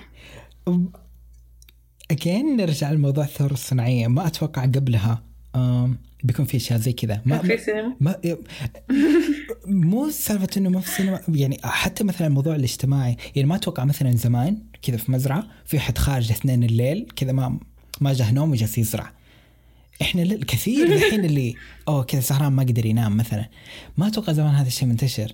اجين 2.10 2.56
نرجع 2.56 2.90
لموضوع 2.92 3.24
الثورة 3.24 3.52
الصناعية. 3.52 4.06
ما 4.06 4.26
أتوقع 4.26 4.62
قبلها. 4.62 5.27
بيكون 6.24 6.44
في 6.44 6.56
أشياء 6.56 6.78
زي 6.78 6.92
كذا. 6.92 7.22
ما 7.26 7.38
في 7.38 7.58
سينما. 7.58 7.96
ما 8.00 8.16
مو 9.66 10.10
سالفة 10.10 10.48
إنه 10.56 10.70
ما 10.70 10.80
في 10.80 10.90
سينما. 10.90 11.20
يعني 11.28 11.58
حتى 11.64 12.04
مثلا 12.04 12.26
الموضوع 12.26 12.54
الاجتماعي 12.56 13.16
يعني 13.36 13.48
ما 13.48 13.56
أتوقع 13.56 13.84
مثلا 13.84 14.16
زمان 14.16 14.58
كذا 14.82 14.96
في 14.96 15.12
مزرعة 15.12 15.44
في 15.64 15.80
حد 15.80 15.98
خارج 15.98 16.30
اثنين 16.30 16.64
الليل 16.64 17.06
كذا 17.16 17.32
ما 17.32 17.58
ما 18.00 18.12
جاه 18.12 18.32
نوم 18.32 18.50
وجالس 18.50 18.78
يزرع. 18.78 19.12
إحنا 20.02 20.20
ل- 20.20 20.44
كثير 20.44 20.86
الحين 20.96 21.24
اللي 21.24 21.54
أوه 21.88 22.02
كذا 22.04 22.20
سهران 22.20 22.52
ما 22.52 22.62
قدر 22.62 22.86
ينام 22.86 23.16
مثلا. 23.16 23.48
ما 23.96 24.06
أتوقع 24.08 24.32
زمان 24.32 24.54
هذا 24.54 24.66
الشيء 24.68 24.88
منتشر. 24.88 25.32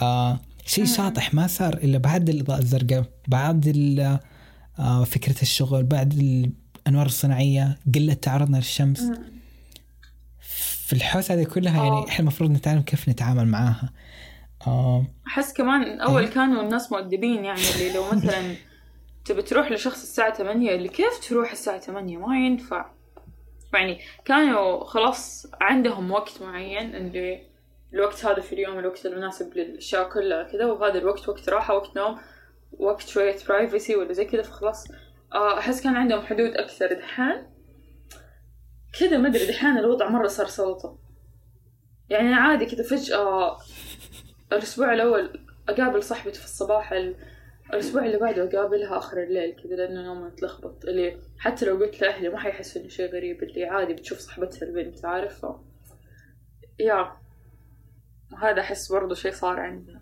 آه 0.00 0.40
شيء 0.66 0.84
شاطح 0.84 1.34
ما 1.34 1.46
صار 1.46 1.74
إلا 1.74 1.98
بعد 1.98 2.28
الإضاءة 2.28 2.58
الزرقاء 2.58 3.04
بعد 3.28 3.68
آه 4.78 5.04
فكرة 5.04 5.42
الشغل 5.42 5.82
بعد 5.82 6.12
الانوار 6.86 7.06
الصناعية 7.06 7.78
قلة 7.94 8.12
تعرضنا 8.12 8.56
للشمس. 8.56 9.00
في 10.90 10.96
الحوسة 10.96 11.34
هذه 11.34 11.44
كلها 11.44 11.84
يعني 11.84 11.96
آه. 11.96 12.08
إحنا 12.08 12.20
المفروض 12.20 12.50
نتعلم 12.50 12.82
كيف 12.82 13.08
نتعامل 13.08 13.46
معاها. 13.46 13.92
أحس 15.26 15.52
كمان 15.52 16.00
أول 16.00 16.22
إيه. 16.22 16.30
كانوا 16.30 16.62
الناس 16.62 16.92
مؤدبين 16.92 17.44
يعني 17.44 17.60
اللي 17.74 17.92
لو 17.92 18.04
مثلا 18.12 18.54
تبي 19.24 19.42
تروح 19.42 19.72
لشخص 19.72 20.02
الساعة 20.02 20.34
8 20.34 20.74
اللي 20.74 20.88
كيف 20.88 21.28
تروح 21.28 21.52
الساعة 21.52 21.78
8 21.78 22.18
ما 22.18 22.38
ينفع. 22.38 22.90
يعني 23.74 24.00
كانوا 24.24 24.84
خلاص 24.84 25.46
عندهم 25.60 26.10
وقت 26.10 26.42
معين 26.42 26.94
اللي 26.94 27.42
الوقت 27.94 28.24
هذا 28.24 28.40
في 28.40 28.52
اليوم 28.52 28.78
الوقت 28.78 29.06
المناسب 29.06 29.56
للأشياء 29.56 30.08
كلها 30.08 30.42
كذا 30.42 30.66
وهذا 30.66 30.98
الوقت 30.98 31.28
وقت 31.28 31.48
راحة 31.48 31.74
وقت 31.74 31.96
نوم 31.96 32.18
وقت 32.78 33.08
شوية 33.08 33.36
برايفسي 33.48 33.96
ولا 33.96 34.12
زي 34.12 34.24
كذا 34.24 34.42
فخلاص. 34.42 34.86
آه، 35.34 35.58
أحس 35.58 35.82
كان 35.82 35.96
عندهم 35.96 36.20
حدود 36.20 36.50
أكثر. 36.56 36.92
دحين 36.92 37.59
كذا 38.98 39.18
ما 39.18 39.28
أدري 39.28 39.46
دحين 39.46 39.78
الوضع 39.78 40.08
مرة 40.08 40.26
صار 40.26 40.46
سلطة. 40.46 40.98
يعني 42.10 42.34
عادي 42.34 42.66
كذا 42.66 42.82
فجأة 42.82 43.56
الأسبوع 44.52 44.92
الأول 44.94 45.40
أقابل 45.68 46.02
صاحبتي 46.02 46.38
في 46.38 46.44
الصباح 46.44 46.92
ال... 46.92 47.14
الأسبوع 47.72 48.06
اللي 48.06 48.18
بعده 48.18 48.44
أقابلها 48.44 48.98
آخر 48.98 49.22
الليل 49.22 49.56
كذا 49.62 49.76
لأنه 49.76 50.02
نومها 50.02 50.28
متلخبط. 50.28 50.84
اللي 50.84 51.16
حتى 51.38 51.66
لو 51.66 51.76
قلت 51.76 52.00
لأهلي 52.00 52.28
ما 52.28 52.38
حيحسوا 52.38 52.80
إنه 52.82 52.88
شيء 52.88 53.12
غريب 53.12 53.42
اللي 53.42 53.64
عادي 53.64 53.92
بتشوف 53.94 54.18
صاحبتها 54.18 54.66
البنت 54.66 55.04
عارف 55.04 55.46
ف... 55.46 55.48
يا 56.80 57.12
وهذا 58.32 58.60
أحس 58.60 58.92
برضو 58.92 59.14
شيء 59.14 59.32
صار 59.32 59.60
عندنا. 59.60 60.00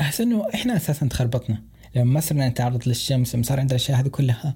أحس 0.00 0.20
إنه 0.20 0.48
إحنا 0.54 0.76
أساسا 0.76 1.08
تخربطنا. 1.08 1.62
لما 1.94 2.04
ما 2.04 2.20
صرنا 2.20 2.48
نتعرض 2.48 2.88
للشمس 2.88 3.34
لما 3.34 3.44
صار 3.44 3.60
عندنا 3.60 3.76
الأشياء 3.76 4.00
هذه 4.00 4.08
كلها 4.08 4.54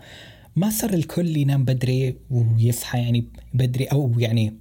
ما 0.56 0.70
صار 0.70 0.92
الكل 0.92 1.36
ينام 1.36 1.64
بدري 1.64 2.16
ويصحى 2.30 2.98
يعني 2.98 3.26
بدري 3.54 3.84
أو 3.84 4.14
يعني 4.18 4.54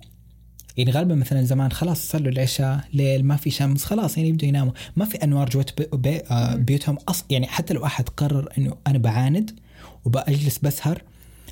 يعني 0.78 0.92
غالبا 0.92 1.16
مثلا 1.16 1.44
زمان 1.44 1.72
خلاص 1.72 2.12
صلوا 2.12 2.32
العشاء 2.32 2.88
ليل 2.94 3.26
ما 3.26 3.36
في 3.36 3.50
شمس 3.50 3.84
خلاص 3.84 4.18
يعني 4.18 4.30
يبدوا 4.30 4.48
يناموا. 4.48 4.74
ما 4.96 5.06
في 5.06 5.18
انوار 5.18 5.50
جوات 5.50 5.82
بي 5.82 5.98
بي 5.98 6.18
آه 6.32 6.56
بيوتهم 6.56 6.98
أص 7.08 7.26
يعني 7.30 7.48
حتى 7.48 7.74
لو 7.74 7.86
أحد 7.86 8.10
قرر 8.10 8.50
إنه 8.58 8.78
أنا 8.88 8.98
بعاند 8.98 9.60
وبأجلس 10.06 10.58
بسهر 10.58 11.04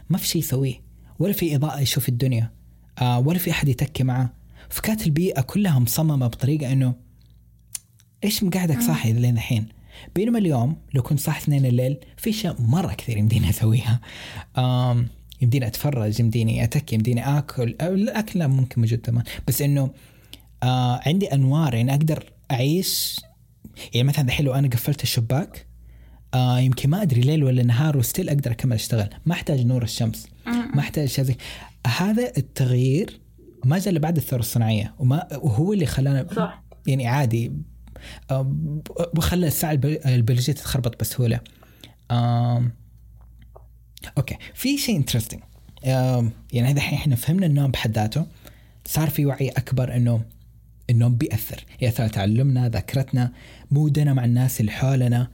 ما 0.09 0.17
في 0.17 0.27
شيء 0.27 0.41
يسويه. 0.41 0.81
ولا 1.19 1.33
في 1.33 1.55
إضاءة 1.55 1.79
يشوف 1.79 2.09
الدنيا 2.09 2.51
آه 3.01 3.19
ولا 3.19 3.37
في 3.39 3.51
أحد 3.51 3.67
يتكي 3.67 4.03
معه. 4.03 4.33
فكانت 4.69 5.05
البيئة 5.07 5.41
كلها 5.41 5.79
مصممة 5.79 6.27
بطريقة 6.27 6.71
إنه 6.71 6.93
إيش 8.23 8.43
مقعدك 8.43 8.81
صاحي 8.81 9.13
لين 9.13 9.33
الحين؟ 9.33 9.67
بينما 10.15 10.39
اليوم 10.39 10.77
لو 10.93 11.01
كنت 11.01 11.19
صاحي 11.19 11.41
اثنين 11.41 11.65
الليل 11.65 11.97
في 12.17 12.29
أشياء 12.29 12.55
مرة 12.61 12.93
كثير 12.93 13.17
يمديني 13.17 13.49
أسويها. 13.49 13.99
يمديني 15.41 15.67
أتفرج 15.67 16.19
يمديني 16.19 16.63
أتكي 16.63 16.95
يمديني 16.95 17.37
آكل. 17.37 17.75
الأكل 17.81 18.39
لا 18.39 18.47
ممكن 18.47 18.81
موجود 18.81 18.99
تمام. 18.99 19.23
بس 19.47 19.61
إنه 19.61 19.91
آه 20.63 20.99
عندي 21.05 21.33
أنوار 21.33 21.73
يعني 21.73 21.91
أقدر 21.91 22.23
أعيش. 22.51 23.19
يعني 23.93 24.07
مثلا 24.07 24.25
الحين 24.25 24.45
لو 24.45 24.53
أنا 24.53 24.67
قفلت 24.67 25.03
الشباك 25.03 25.67
آه 26.33 26.59
يمكن 26.59 26.89
ما 26.89 27.01
أدري 27.01 27.21
ليل 27.21 27.43
ولا 27.43 27.63
نهار 27.63 27.97
و 27.97 28.02
still 28.02 28.29
أقدر 28.29 28.51
أكمل 28.51 28.73
أشتغل. 28.73 29.09
ما 29.25 29.33
أحتاج 29.33 29.65
نور 29.65 29.83
الشمس. 29.83 30.27
ما 30.45 30.79
أحتاج 30.79 31.21
زي 31.21 31.35
هذا 31.97 32.31
التغيير 32.37 33.19
ما 33.65 33.79
جاء 33.79 33.89
الا 33.89 33.99
بعد 33.99 34.17
الثورة 34.17 34.39
الصناعية 34.39 34.95
وما 34.99 35.27
وهو 35.37 35.73
اللي 35.73 35.85
خلانا 35.85 36.27
صح. 36.35 36.63
يعني 36.87 37.07
عادي 37.07 37.51
وخلى 39.17 39.47
الساعة 39.47 39.71
البي- 39.71 39.99
البيولوجيه 40.05 40.53
تتخربط 40.53 40.99
بسهوله 40.99 41.39
أوكي. 44.17 44.37
في 44.53 44.77
شيء 44.77 44.97
interesting 44.97 45.41
يعني 45.83 46.67
هذا 46.69 46.77
الحين 46.77 46.97
إحنا 46.99 47.15
فهمنا 47.15 47.45
النوم 47.45 47.71
بحد 47.71 47.91
ذاته. 47.91 48.25
صار 48.85 49.09
في 49.09 49.25
وعي 49.25 49.49
أكبر 49.49 49.95
انه 49.95 50.21
النوم 50.89 51.15
بيأثر. 51.15 51.63
يأثر 51.81 52.03
على 52.03 52.11
تعلمنا 52.11 52.69
ذاكرتنا 52.69 53.33
مودنا 53.71 54.13
مع 54.13 54.25
الناس 54.25 54.59
اللي 54.59 54.71
حولنا 54.71 55.27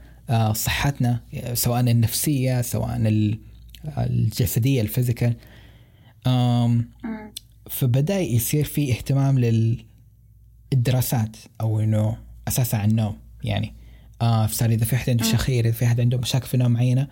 صحتنا 0.54 1.20
سواء 1.54 1.80
النفسية 1.80 2.62
سواء 2.62 2.96
ال- 2.98 3.40
الجسدية 3.98 4.82
الفيزيكال. 4.82 5.36
فبدأ 7.70 8.20
يصير 8.20 8.64
في 8.64 8.92
اهتمام 8.92 9.40
للدراسات 10.74 11.38
أو 11.62 11.80
إنه 11.80 12.18
أساسا 12.48 12.76
عن 12.78 12.90
النوم 12.92 13.18
يعني. 13.44 13.74
آه 14.22 14.48
صار 14.48 14.70
إذا 14.70 14.86
في 14.86 14.96
أحد 14.96 15.10
عنده 15.10 15.24
شخير 15.24 15.66
إذا 15.66 15.74
في 15.74 15.86
أحد 15.86 16.00
عنده 16.02 16.18
مشاكل 16.18 16.48
في 16.48 16.54
النوم 16.54 16.72
معينة 16.72 17.08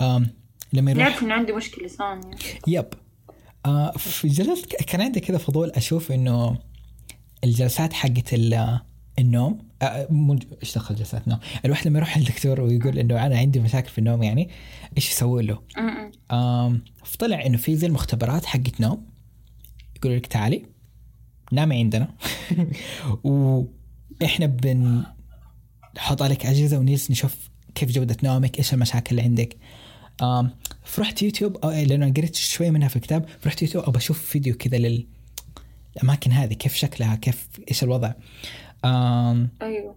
آم 0.00 0.30
لما 0.72 0.90
يروح 0.90 1.04
نعرف 1.04 1.22
إنه 1.22 1.34
عندي 1.34 1.52
مشكلة 1.52 1.88
ثانية. 1.88 2.36
يب. 2.66 2.86
آه 3.66 3.90
في 3.90 4.28
جلست 4.28 4.66
كان 4.82 5.00
عندي 5.00 5.20
كذا 5.20 5.38
فضول 5.38 5.70
أشوف 5.70 6.12
إنه 6.12 6.58
الجلسات 7.44 7.92
حقت 7.92 8.34
ال- 8.34 8.80
النوم 9.18 9.58
آه 9.82 10.08
إيش 10.62 10.74
دخل 10.74 10.94
جلسات 10.94 11.24
النوم؟ 11.24 11.38
الواحد 11.64 11.86
لما 11.88 11.98
يروح 11.98 12.18
للدكتور 12.18 12.60
ويقول 12.60 12.98
إنه 12.98 13.26
أنا 13.26 13.38
عندي 13.38 13.60
مشاكل 13.60 13.88
في 13.90 13.98
النوم 13.98 14.22
يعني 14.22 14.48
إيش 14.96 15.10
يسوي 15.10 15.42
له؟ 15.42 15.62
فطلع 17.04 17.46
إنه 17.46 17.56
في 17.56 17.76
زي 17.76 17.86
المختبرات 17.86 18.44
حقت 18.44 18.80
نوم 18.80 19.06
يقول 19.96 20.16
لك 20.16 20.26
تعالي 20.26 20.66
نامي 21.52 21.78
عندنا. 21.78 22.14
وإحنا 24.22 24.46
بن 24.46 25.02
نحط 25.96 26.22
عليك 26.22 26.46
أجهزة 26.46 26.78
ونجلس 26.78 27.10
نشوف 27.10 27.36
كيف 27.74 27.90
جودة 27.90 28.16
نومك 28.22 28.58
إيش 28.58 28.74
المشاكل 28.74 29.10
اللي 29.10 29.22
عندك. 29.22 29.56
آم 30.22 30.50
فرحت 30.84 31.22
يوتيوب 31.22 31.56
أو 31.56 31.70
لأنه 31.70 32.06
أنا 32.06 32.14
قريت 32.14 32.34
شوي 32.34 32.70
منها 32.70 32.88
في 32.88 32.96
الكتاب 32.96 33.28
فرحت 33.40 33.62
يوتيوب 33.62 33.84
أبى 33.84 33.98
أشوف 33.98 34.24
فيديو 34.24 34.54
كذا 34.54 34.78
لل 34.78 35.06
الأماكن 35.96 36.32
هذه 36.32 36.54
كيف 36.54 36.74
شكلها 36.74 37.14
كيف 37.16 37.48
إيش 37.70 37.82
الوضع. 37.84 38.12
آم 38.84 39.48
أيوه. 39.62 39.96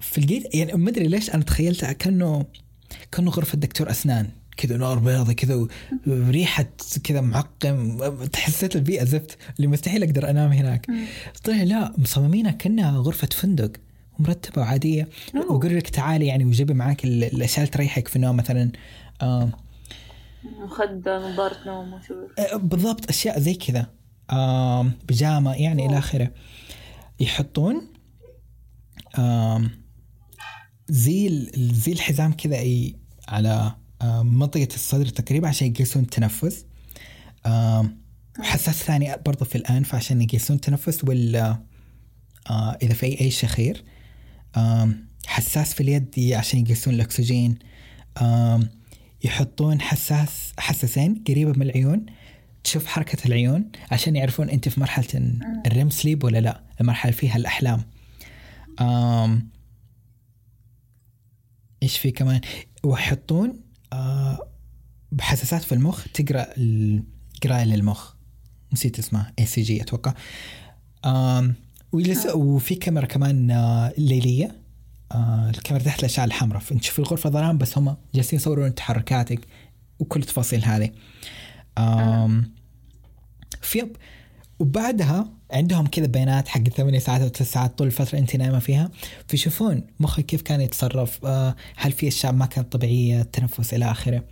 فلقيت 0.00 0.54
يعني 0.54 0.72
ما 0.72 0.90
أدري 0.90 1.08
ليش 1.08 1.30
أنا 1.30 1.42
تخيلتها 1.42 1.92
كانه 1.92 2.46
كأنه 3.12 3.30
غرفة 3.30 3.58
دكتور 3.58 3.90
أسنان. 3.90 4.30
كذا 4.56 4.76
نار 4.76 4.98
بيضة 4.98 5.32
كذا 5.32 5.66
وريحة 6.06 6.64
كذا 7.04 7.20
معقم. 7.20 7.98
تحسيت 8.24 8.76
البيئة 8.76 9.04
زفت 9.04 9.38
اللي 9.56 9.66
مستحيل 9.66 10.02
أقدر 10.02 10.30
أنام 10.30 10.52
هناك. 10.52 10.86
طلع 11.44 11.62
لا 11.62 11.92
مصممينها 11.98 12.52
كأنها 12.52 12.98
غرفة 12.98 13.28
فندق 13.32 13.72
مرتبة 14.18 14.62
وعادية. 14.62 15.08
ويقول 15.34 15.76
لك 15.76 15.88
تعالي 15.88 16.26
يعني 16.26 16.44
وجيبي 16.44 16.74
معاك 16.74 17.04
ال- 17.04 17.24
الاشياء 17.24 17.58
اللي 17.58 17.70
تريحك 17.70 18.08
في 18.08 18.16
النوم 18.16 18.36
مثلا. 18.36 18.72
آم، 19.22 19.52
مخدة 20.64 21.32
نظارة 21.32 21.56
نوم 21.66 21.92
وشو 21.92 22.14
آه، 22.38 22.56
بالضبط 22.56 23.08
أشياء 23.08 23.40
زي 23.40 23.54
كذا. 23.54 23.86
آم، 24.32 24.92
بيجامة 25.08 25.54
يعني 25.54 25.86
إلى 25.86 25.98
آخره. 25.98 26.30
يحطون 27.20 27.82
آم، 29.18 29.70
زي 30.88 31.50
زي 31.56 31.92
الحزام 31.92 32.32
كذا 32.32 32.56
أي 32.56 32.96
على 33.28 33.74
آم، 34.02 34.38
منطقة 34.38 34.68
الصدر 34.74 35.06
تقريبا 35.06 35.48
عشان 35.48 35.68
يقيسون 35.68 36.02
التنفس. 36.02 36.64
وحساس 37.46 38.74
ثاني 38.74 39.16
برضه 39.26 39.44
في 39.44 39.54
الانف 39.58 39.94
عشان 39.94 40.22
يقيسون 40.22 40.56
التنفس 40.56 41.04
ولا 41.04 41.62
آه 42.50 42.78
إذا 42.82 42.94
في 42.94 43.20
أي 43.20 43.30
شخير. 43.30 43.84
حساس 45.26 45.74
في 45.74 45.80
اليد 45.80 46.32
عشان 46.32 46.60
يقيسون 46.60 46.94
الأكسجين. 46.94 47.58
آم، 48.22 48.68
يحطون 49.24 49.80
حساس 49.80 50.52
حساسين 50.58 51.24
قريبة 51.28 51.52
من 51.52 51.62
العيون. 51.62 52.06
تشوف 52.64 52.86
حركة 52.86 53.26
العيون 53.26 53.70
عشان 53.90 54.16
يعرفون 54.16 54.50
أنت 54.50 54.68
في 54.68 54.80
مرحلة 54.80 55.38
ال 55.66 55.72
REM 55.72 55.90
sleep 55.90 56.24
ولا 56.24 56.38
لا 56.38 56.62
المرحلة 56.80 57.12
فيها 57.12 57.36
الأحلام. 57.36 57.82
آم، 58.80 59.48
إيش 61.82 61.98
في 61.98 62.10
كمان؟ 62.10 62.40
ويحطون 62.84 63.48
آه 63.50 63.61
بحساسات 65.12 65.62
في 65.62 65.72
المخ 65.72 66.06
تقرأ 66.14 66.46
القرايه 66.56 67.64
للمخ. 67.64 68.12
نسيت 68.72 68.98
اسمها 68.98 69.32
ECG 69.38 69.82
أتوقع. 69.82 70.14
ويجلس 71.92 72.26
وفي 72.26 72.74
كاميرا 72.74 73.06
كمان 73.06 73.50
آه 73.50 73.92
ليلية. 73.98 74.56
آه 75.12 75.50
الكاميرا 75.50 75.84
تحت 75.84 76.00
الأشعة 76.00 76.24
الحمراء. 76.24 76.60
فأنت 76.60 76.80
تشوف 76.80 76.98
الغرفة 76.98 77.30
ظلام 77.30 77.58
بس 77.58 77.78
هم 77.78 77.96
جالسين 78.14 78.38
يصورون 78.38 78.74
تحركاتك 78.74 79.46
وكل 79.98 80.20
التفاصيل 80.20 80.64
هذه. 80.64 80.90
في 83.62 83.90
وبعدها 84.62 85.32
عندهم 85.50 85.86
كذا 85.86 86.06
بيانات 86.06 86.48
حق 86.48 86.68
ثمانية 86.68 86.98
ساعات 86.98 87.20
أو 87.20 87.28
تسع 87.28 87.44
ساعات 87.44 87.78
طول 87.78 87.86
الفترة 87.86 88.18
انت 88.18 88.36
نايمة 88.36 88.58
فيها. 88.58 88.90
فيشوفون 89.28 89.86
مخك 90.00 90.26
كيف 90.26 90.42
كان 90.42 90.60
يتصرف 90.60 91.24
آه 91.24 91.56
هل 91.76 91.92
في 91.92 92.08
أشياء 92.08 92.32
ما 92.32 92.46
كانت 92.46 92.72
طبيعية 92.72 93.20
التنفس 93.20 93.74
إلى 93.74 93.90
آخره. 93.90 94.24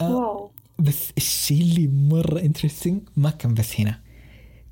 آه 0.00 0.50
بس 0.78 1.12
الشيء 1.16 1.60
اللي 1.62 1.88
مرة 1.88 2.40
انترستنج 2.40 3.02
ما 3.16 3.30
كان 3.30 3.54
بس 3.54 3.80
هنا. 3.80 4.00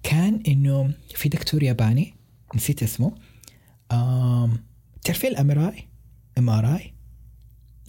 كان 0.03 0.43
إنه 0.49 0.95
في 1.15 1.29
دكتور 1.29 1.63
ياباني 1.63 2.15
نسيت 2.55 2.83
اسمه 2.83 3.15
تعرفين 5.05 5.31
ال 5.31 5.73
MRI؟ 6.39 6.95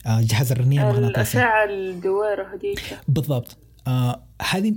جهاز 0.05 0.51
الرنين 0.51 0.81
المغناطيسي 0.81 1.37
الأشعة 1.37 1.65
الدويرة 1.65 2.55
هذيك. 2.55 2.99
بالضبط. 3.07 3.57
آه 3.87 4.23
هذه. 4.41 4.73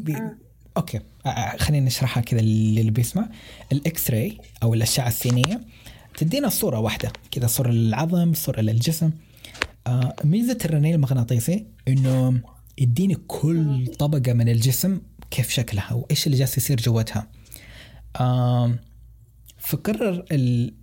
أوكي. 0.80 1.00
آه، 1.26 1.28
آه 1.28 1.56
خلينا 1.56 1.86
نشرحها 1.86 2.20
كذا 2.22 2.40
للي 2.40 2.90
بيسمع. 2.90 3.28
ال 3.72 4.10
X-ray 4.10 4.38
أو 4.62 4.74
الأشعة 4.74 5.08
السينية 5.08 5.60
تدينا 6.16 6.48
صورة 6.48 6.78
واحدة. 6.78 7.12
كذا 7.30 7.46
صورة 7.46 7.70
للعظم 7.70 8.34
صورة 8.34 8.60
للجسم. 8.60 9.10
آه 9.86 10.14
ميزة 10.24 10.58
الرنين 10.64 10.94
المغناطيسي 10.94 11.66
إنه 11.88 12.40
يديني 12.78 13.14
كل 13.26 13.86
طبقة 13.98 14.32
من 14.32 14.48
الجسم 14.48 15.00
كيف 15.30 15.50
شكلها 15.50 15.92
وإيش 15.92 16.26
اللي 16.26 16.38
جالس 16.38 16.56
يصير 16.58 16.80
جوتها 16.80 17.26
آه 18.20 18.78
فقرر 19.58 20.24
ال- 20.32 20.74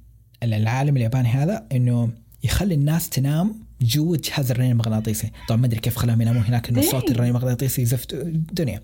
العالم 0.44 0.98
الياباني 0.98 1.30
هذا 1.30 1.68
إنه 1.72 2.10
يخلي 2.44 2.74
الناس 2.76 3.10
تنام 3.10 3.56
جوا 3.82 4.18
جهاز 4.18 4.52
الرنين 4.52 4.72
المغناطيسي. 4.72 5.32
طبعا 5.48 5.61
ما 5.61 5.68
أدري 5.68 5.80
كيف 5.80 5.95
خلاهم 5.98 6.22
ينامون 6.22 6.44
هناك 6.44 6.69
إنه 6.69 6.82
ليه؟ 6.82 6.90
صوت 6.90 7.11
الرنين 7.11 7.30
المغناطيسي 7.30 7.86
زفت 7.86 8.14
الدنيا 8.14 8.82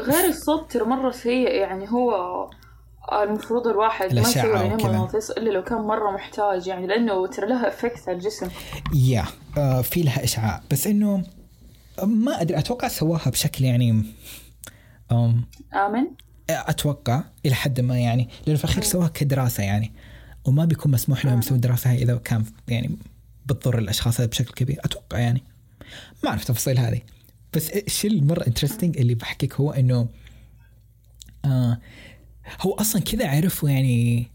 غير 0.00 0.28
الصوت 0.28 0.72
ترى 0.72 0.84
مرة 0.84 1.10
سيء 1.10 1.50
يعني 1.50 1.90
هو 1.90 2.14
المفروض 3.12 3.66
الواحد 3.66 4.14
ما 4.14 4.20
وكذا. 4.20 4.68
مغناطيسي 4.68 5.32
إلا 5.32 5.50
لو 5.50 5.64
كان 5.64 5.78
مرة 5.78 6.10
محتاج 6.10 6.66
يعني 6.66 6.86
لأنه 6.86 7.26
ترى 7.26 7.46
لها 7.46 7.68
effect 7.68 8.08
على 8.08 8.16
الجسم. 8.16 8.48
يا 8.94 9.24
آه 9.58 9.82
في 9.82 10.02
لها 10.02 10.24
إشعاع. 10.24 10.62
بس 10.70 10.86
إنه 10.86 11.22
ما 12.02 12.40
أدري 12.40 12.58
أتوقع 12.58 12.88
سواها 12.88 13.30
بشكل 13.30 13.64
يعني 13.64 14.04
أم 15.12 15.44
آمن؟ 15.74 16.06
أتوقع 16.50 17.22
إلى 17.46 17.54
حد 17.54 17.80
ما 17.80 17.98
يعني. 17.98 18.28
لأنه 18.46 18.58
في 18.58 18.64
الأخير 18.64 18.82
سواها 18.82 19.08
كدراسة 19.08 19.62
يعني. 19.62 19.92
وما 20.44 20.64
بيكون 20.64 20.92
مسموح 20.92 21.24
لهم 21.24 21.38
يسوون 21.38 21.60
دراسة 21.60 21.90
هاي 21.90 22.02
إذا 22.02 22.16
كان 22.16 22.44
يعني 22.68 22.98
بتضر 23.46 23.78
الأشخاص 23.78 24.20
هذا 24.20 24.28
بشكل 24.28 24.54
كبير 24.54 24.80
أتوقع 24.84 25.18
يعني. 25.18 25.42
ما 26.24 26.30
أعرف 26.30 26.44
تفاصيل 26.44 26.78
هذه. 26.78 27.00
بس 27.56 27.70
الشيء 27.70 28.10
المرة 28.10 28.46
انترستنج 28.46 28.98
اللي 28.98 29.14
بحكيك 29.14 29.54
هو 29.54 29.70
إنه 29.70 30.08
آه 31.44 31.78
هو 32.60 32.72
أصلا 32.72 33.02
كذا 33.02 33.28
عرفوا 33.28 33.70
يعني 33.70 34.26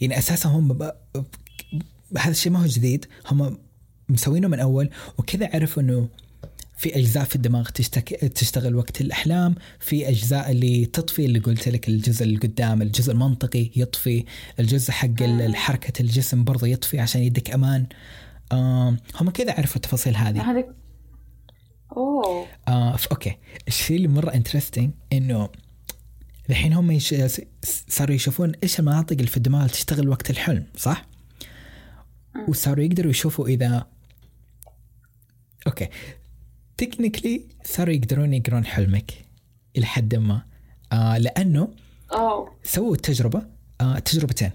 يعني 0.00 0.18
أساسا 0.18 0.48
هم 0.48 0.82
هذا 2.18 2.30
الشيء 2.30 2.52
ما 2.52 2.62
هو 2.62 2.66
جديد 2.66 3.06
هم 3.30 3.58
مسوينه 4.08 4.48
من 4.48 4.60
أول 4.60 4.90
وكذا 5.18 5.50
عرفوا 5.54 5.82
إنه 5.82 6.08
في 6.76 6.96
أجزاء 6.98 7.24
في 7.24 7.36
الدماغ 7.36 7.68
تشتك... 7.68 8.08
تشتغل 8.14 8.74
وقت 8.76 9.00
الأحلام 9.00 9.54
في 9.80 10.08
أجزاء 10.08 10.50
اللي 10.50 10.86
تطفي 10.86 11.24
اللي 11.24 11.38
قلت 11.38 11.68
لك 11.68 11.88
الجزء 11.88 12.24
اللي 12.24 12.38
قدام 12.38 12.82
الجزء 12.82 13.12
المنطقي 13.12 13.70
يطفي 13.76 14.24
الجزء 14.60 14.90
حق 14.90 15.08
ال- 15.22 15.40
حركة 15.56 16.02
الجسم 16.02 16.44
برضه 16.44 16.66
يطفي 16.66 17.00
عشان 17.00 17.22
يديك 17.22 17.50
أمان. 17.50 17.86
آم، 18.52 18.96
هم 19.20 19.30
كذا 19.30 19.52
عرفوا 19.52 19.76
التفاصيل 19.76 20.16
هذه. 20.16 20.40
أوه. 21.96 22.46
آه 22.68 22.96
أوكي. 23.10 23.36
الشيء 23.68 23.96
اللي 23.96 24.08
مرة 24.08 24.34
interesting 24.34 24.90
إنه 25.12 25.48
الحين 26.50 26.72
هم 26.72 26.90
يش... 26.90 27.14
صاروا 27.88 28.14
يشوفون 28.14 28.52
إيش 28.62 28.80
المناطق 28.80 29.12
اللي 29.12 29.26
في 29.26 29.36
الدماغ 29.36 29.60
اللي 29.60 29.72
تشتغل 29.72 30.08
وقت 30.08 30.30
الحلم 30.30 30.66
صح؟ 30.76 31.04
وصاروا 32.48 32.84
يقدروا 32.84 33.10
يشوفوا 33.10 33.48
إذا 33.48 33.86
أوكي. 35.66 35.88
technically 36.76 37.44
صاروا 37.64 37.94
يقدرون 37.94 38.34
يقرون 38.34 38.64
حلمك 38.64 39.12
إلى 39.76 39.86
حد 39.86 40.14
ما. 40.14 40.42
آه 40.92 41.18
لأنه 41.18 41.68
أوه. 42.12 42.52
سووا 42.64 42.94
التجربة 42.94 43.46
آه 43.80 43.98
تجربتين. 43.98 44.50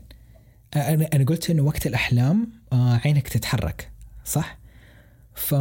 أنا 0.76 1.10
أنا 1.14 1.26
قلت 1.26 1.50
إنه 1.50 1.64
وقت 1.64 1.88
الأحلام 1.88 2.50
آه 2.74 3.02
عينك 3.06 3.28
تتحرك 3.28 3.92
صح؟ 4.26 4.58
ف 5.36 5.56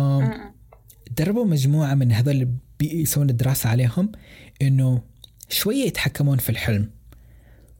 دربوا 1.11 1.45
مجموعة 1.45 1.95
من 1.95 2.13
هذول 2.13 2.35
اللي 2.35 2.49
بيسوون 2.79 3.31
الدراسة 3.31 3.69
عليهم 3.69 4.13
إنه 4.63 5.03
شوية 5.49 5.85
يتحكمون 5.85 6.39
في 6.39 6.51
الحلم. 6.51 6.91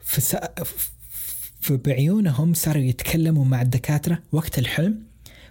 فس... 0.01 0.37
فبعيونهم 1.61 2.55
صاروا 2.55 2.83
يتكلموا 2.83 3.45
مع 3.45 3.63
الدكاترة 3.63 4.23
وقت 4.33 4.59
الحلم 4.59 5.03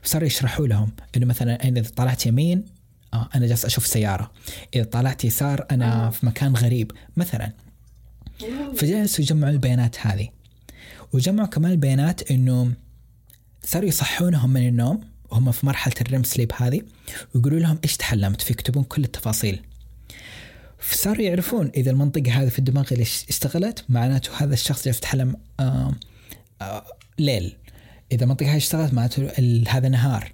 صاروا 0.04 0.28
يشرحوا 0.28 0.68
لهم 0.68 0.92
إنه 1.18 1.26
مثلا 1.26 1.68
أنا 1.68 1.80
إذا 1.80 1.90
طلعت 1.90 2.26
يمين 2.26 2.66
آه 3.14 3.30
أنا 3.36 3.48
جالس 3.48 3.66
أشوف 3.66 3.88
سيارة. 3.88 4.32
إذا 4.76 4.84
طلعت 4.84 5.26
يسار 5.26 5.66
أنا 5.72 6.10
في 6.10 6.26
مكان 6.26 6.54
غريب. 6.56 6.92
مثلا 7.18 7.52
فجلسوا 8.76 9.24
يجمعوا 9.24 9.54
البيانات 9.54 10.08
هذه. 10.08 10.30
وجمعوا 11.14 11.48
كمان 11.48 11.72
البيانات 11.72 12.32
إنه 12.32 12.74
صاروا 13.64 13.88
يصحونهم 13.88 14.50
من 14.50 14.68
النوم. 14.68 15.15
وهم 15.32 15.52
في 15.52 15.66
مرحلة 15.66 15.94
الريم 16.02 16.24
سليب 16.24 16.52
هذه 16.56 16.82
ويقولوا 17.36 17.60
لهم 17.60 17.80
إيش 17.84 17.98
تحلمت 17.98 18.42
فيكتبون 18.42 18.84
كل 18.84 19.04
التفاصيل. 19.04 19.62
فصاروا 20.80 21.22
يعرفون 21.22 21.72
إذا 21.76 21.92
المنطقة 21.92 22.32
هذه 22.32 22.50
في 22.50 22.60
الدماغ 22.60 22.88
اللي 22.92 23.04
اش- 23.04 23.26
اشتغلت 23.30 23.86
معناته 23.90 24.32
هذا 24.44 24.54
الشخص 24.54 24.86
جالس 24.86 24.98
يتحلم 24.98 25.36
آه 25.60 25.92
آه 26.62 26.86
ليل. 27.20 27.56
إذا 28.12 28.24
المنطقة 28.24 28.52
هذه 28.52 28.58
اشتغلت 28.58 28.94
معناته 28.94 29.32
هذا 29.68 29.90
نهار. 29.90 30.32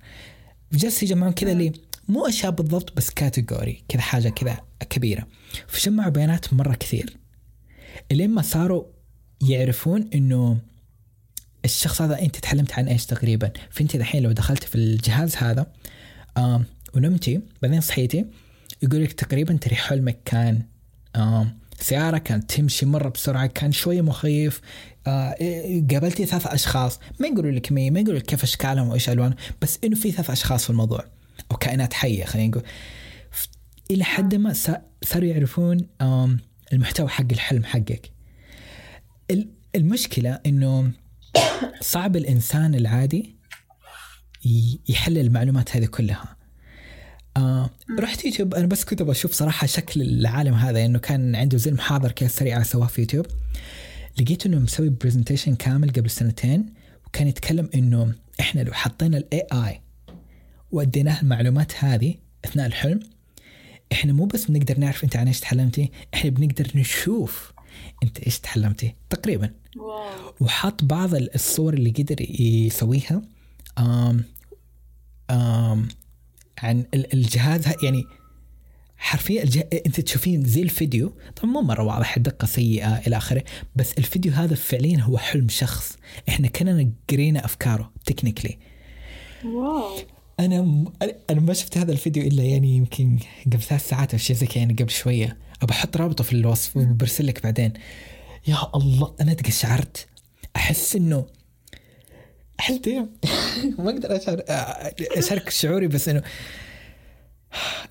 جالس 0.74 1.04
يجمعون 1.04 1.34
كذا 1.34 1.52
اللي 1.52 1.72
مو 2.08 2.28
أشياء 2.28 2.52
بالضبط 2.52 2.98
بس 2.98 3.10
كاتيجوري 3.10 3.84
كذا 3.88 4.02
حاجة 4.02 4.30
كذا 4.30 4.58
كبيرة. 4.90 5.28
فجمعوا 5.68 6.10
بيانات 6.10 6.54
مرة 6.54 6.74
كثير. 6.74 7.18
إلين 8.12 8.30
ما 8.30 8.42
صاروا 8.42 8.84
يعرفون 9.42 10.10
إنه 10.14 10.58
الشخص 11.66 12.02
هذا 12.02 12.20
أنت 12.22 12.36
تحلمت 12.38 12.74
عن 12.74 12.88
إيش 12.88 13.06
تقريبا؟ 13.06 13.52
فأنت 13.70 13.96
الحين 13.96 14.24
لو 14.24 14.32
دخلت 14.32 14.64
في 14.64 14.76
الجهاز 14.76 15.36
هذا 15.36 15.66
ونمتي 16.96 17.42
بعدين 17.62 17.82
صحيتي 17.82 18.26
يقول 18.84 19.04
لك 19.04 19.14
تقريبا 19.14 19.54
ترى 19.58 19.76
حلمك 19.76 20.18
كان 20.26 20.62
سيارة 21.80 22.18
كانت 22.18 22.52
تمشي 22.54 22.86
مرة 22.86 23.10
بسرعة 23.10 23.48
كان 23.48 23.72
شوية 23.72 24.02
مخيف 24.02 24.62
آه 25.08 25.36
قابلتي 25.92 26.26
ثلاث 26.26 26.48
أشخاص. 26.48 27.00
ما 27.20 27.28
يقولوا 27.28 27.52
لك 27.52 27.72
مين 27.72 27.94
ما 27.94 28.00
يقولوا 28.00 28.20
لك 28.20 28.26
كيف 28.26 28.44
أشكالهم 28.44 28.88
وإيش 28.90 29.10
ألوانهم 29.10 29.36
بس 29.62 29.80
إنه 29.84 29.96
في 29.96 30.12
ثلاث 30.12 30.30
أشخاص 30.30 30.64
في 30.64 30.70
الموضوع. 30.70 31.06
أو 31.52 31.58
كائنات 31.58 31.94
حية 31.94 32.26
خلينا 32.26 32.48
نقول. 32.50 32.64
إلى 33.92 34.04
حد 34.04 34.36
ما 34.36 34.54
صا- 34.54 34.82
صاروا 35.04 35.28
يعرفون 35.28 35.78
المحتوى 36.74 37.08
حق 37.10 37.26
الحلم 37.32 37.64
حقك. 37.64 38.12
ال- 39.32 39.50
المشكلة 39.76 40.40
إنه 40.46 40.92
صعب 41.82 42.16
الإنسان 42.16 42.76
العادي 42.76 43.36
يحلل 44.90 45.18
المعلومات 45.18 45.76
هذه 45.76 45.86
كلها. 45.86 46.36
آه 47.38 47.70
رحت 48.00 48.26
يوتيوب. 48.26 48.54
أنا 48.56 48.68
بس 48.68 48.86
كنت 48.86 49.02
بشوف 49.04 49.34
صراحة 49.34 49.68
شكل 49.68 50.02
العالم 50.02 50.54
هذا 50.54 50.86
إنه 50.86 51.00
كان 51.00 51.36
عنده 51.36 51.58
زي 51.58 51.72
المحاضره 51.72 52.12
كذا 52.12 52.30
سريعة 52.30 52.64
سواها 52.64 52.88
في 52.88 53.02
يوتيوب. 53.02 53.26
لقيت 54.20 54.46
إنه 54.46 54.60
مسوي 54.60 54.90
presentation 54.90 55.56
كامل 55.56 55.90
قبل 55.92 56.10
سنتين 56.10 56.74
وكان 57.08 57.28
يتكلم 57.28 57.70
إنه 57.76 58.14
إحنا 58.40 58.62
لو 58.62 58.74
حطينا 58.74 59.18
ال 59.18 59.48
AI 59.54 59.82
واديناه 60.72 61.22
المعلومات 61.22 61.84
هذه 61.84 62.16
أثناء 62.46 62.68
الحلم 62.68 63.00
إحنا 63.92 64.14
مو 64.14 64.26
بس 64.26 64.46
بنقدر 64.46 64.80
نعرف 64.80 65.04
أنت 65.04 65.16
عن 65.16 65.28
إيش 65.28 65.40
تحلمتي 65.40 65.92
إحنا 66.14 66.30
بنقدر 66.30 66.68
نشوف 66.76 67.54
انت 68.04 68.20
إيش 68.20 68.40
تحلمتي؟ 68.40 68.96
تقريبا. 69.10 69.52
wow. 69.78 70.34
وحط 70.40 70.84
بعض 70.84 71.16
الصور 71.16 71.74
اللي 71.74 71.90
قدر 71.90 72.42
يسويها 72.42 73.22
آم 73.78 74.24
آم 75.30 75.88
عن 76.58 76.86
ال- 76.94 77.14
الجهاز. 77.14 77.68
يعني 77.84 78.04
حرفيا 78.98 79.44
الجه... 79.44 79.70
انت 79.86 80.00
تشوفين 80.00 80.46
زي 80.46 80.62
الفيديو. 80.62 81.14
طبعا 81.36 81.52
مو 81.52 81.62
مرة 81.62 81.84
واضح 81.84 82.18
الدقه 82.18 82.46
سيئة 82.46 82.98
إلى 83.08 83.18
آخره 83.18 83.44
بس 83.76 83.94
الفيديو 83.94 84.34
هذا 84.34 84.56
فعليا 84.56 85.02
هو 85.02 85.18
حلم 85.18 85.50
شخص. 85.50 85.98
إحنا 86.30 86.48
كنا 86.48 86.92
قرينا 87.10 87.46
أفكاره 87.46 87.92
تكنيكلي 88.06 88.58
واو. 89.46 89.98
أنا 90.40 90.62
م... 90.62 90.94
أنا 91.30 91.40
ما 91.40 91.54
شفت 91.54 91.78
هذا 91.78 91.92
الفيديو 91.92 92.24
إلا 92.24 92.44
يعني 92.44 92.78
يمكن 92.78 93.20
قبل 93.46 93.62
ثلاث 93.62 93.90
ساعات 93.90 94.14
أو 94.14 94.20
شيء 94.20 94.36
زي 94.36 94.48
كذا 94.48 94.58
يعني 94.58 94.74
قبل 94.74 94.90
شوية. 94.90 95.38
ابى 95.62 95.74
أحط 95.74 95.98
رابطة 95.98 96.24
في 96.24 96.34
الوصف 96.34 96.78
وبرسل 96.78 97.28
لك 97.28 97.44
بعدين. 97.44 97.74
يا 98.48 98.58
الله 98.76 99.16
أنا 99.22 99.34
تقشعرت 99.34 100.08
أحس 100.56 100.96
إنه 100.96 101.26
احس 102.60 102.76
ديم 102.76 103.10
ما 103.80 103.90
أقدر 103.90 104.16
أشعر... 104.16 104.44
أشارك 105.18 105.50
شعوري 105.50 105.88
بس 105.88 106.10
إنه 106.10 106.24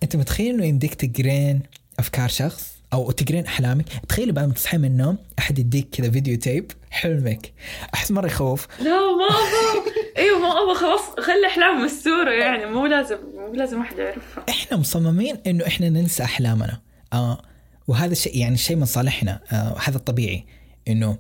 أنت 0.03 0.17
متخيل 0.17 0.55
إنه 0.55 0.65
يمديك 0.65 0.95
تقرين 0.95 1.63
أفكار 1.99 2.29
شخص 2.29 2.75
أو 2.93 3.11
تقرين 3.11 3.47
أحلامك؟ 3.47 3.87
تخيل 4.09 4.33
بعد 4.33 4.49
ما 4.49 4.55
تصحي 4.55 4.79
من 4.79 4.85
النوم 4.85 5.19
أحد 5.39 5.59
يديك 5.59 5.89
كذا 5.93 6.11
فيديو 6.11 6.39
تيب 6.39 6.73
حلمك. 6.91 7.53
أحس 7.95 8.11
مرة 8.11 8.27
يخوف. 8.27 8.67
لا 8.81 8.91
ما 8.91 9.27
أبغى. 9.27 9.93
إيوه 10.17 10.39
ما 10.39 10.63
أبغى 10.63 10.75
خلاص 10.75 11.01
خلي 11.01 11.47
أحلام 11.47 11.85
مستورة 11.85 12.31
يعني. 12.31 12.67
مو 12.67 12.87
لازم 12.87 13.17
مو 13.35 13.55
لازم 13.55 13.81
أحد 13.81 13.99
يعرفها. 13.99 14.45
إحنا 14.49 14.77
مصممين 14.77 15.39
إنه 15.47 15.67
إحنا 15.67 15.89
ننسى 15.89 16.23
أحلامنا. 16.25 16.81
آه. 17.13 17.43
وهذا 17.91 18.13
الشيء 18.13 18.37
يعني 18.37 18.57
شيء 18.57 18.77
من 18.77 18.85
صالحنا. 18.85 19.41
آه 19.53 19.77
هذا 19.85 19.97
الطبيعي. 19.97 20.45
إنه 20.89 21.19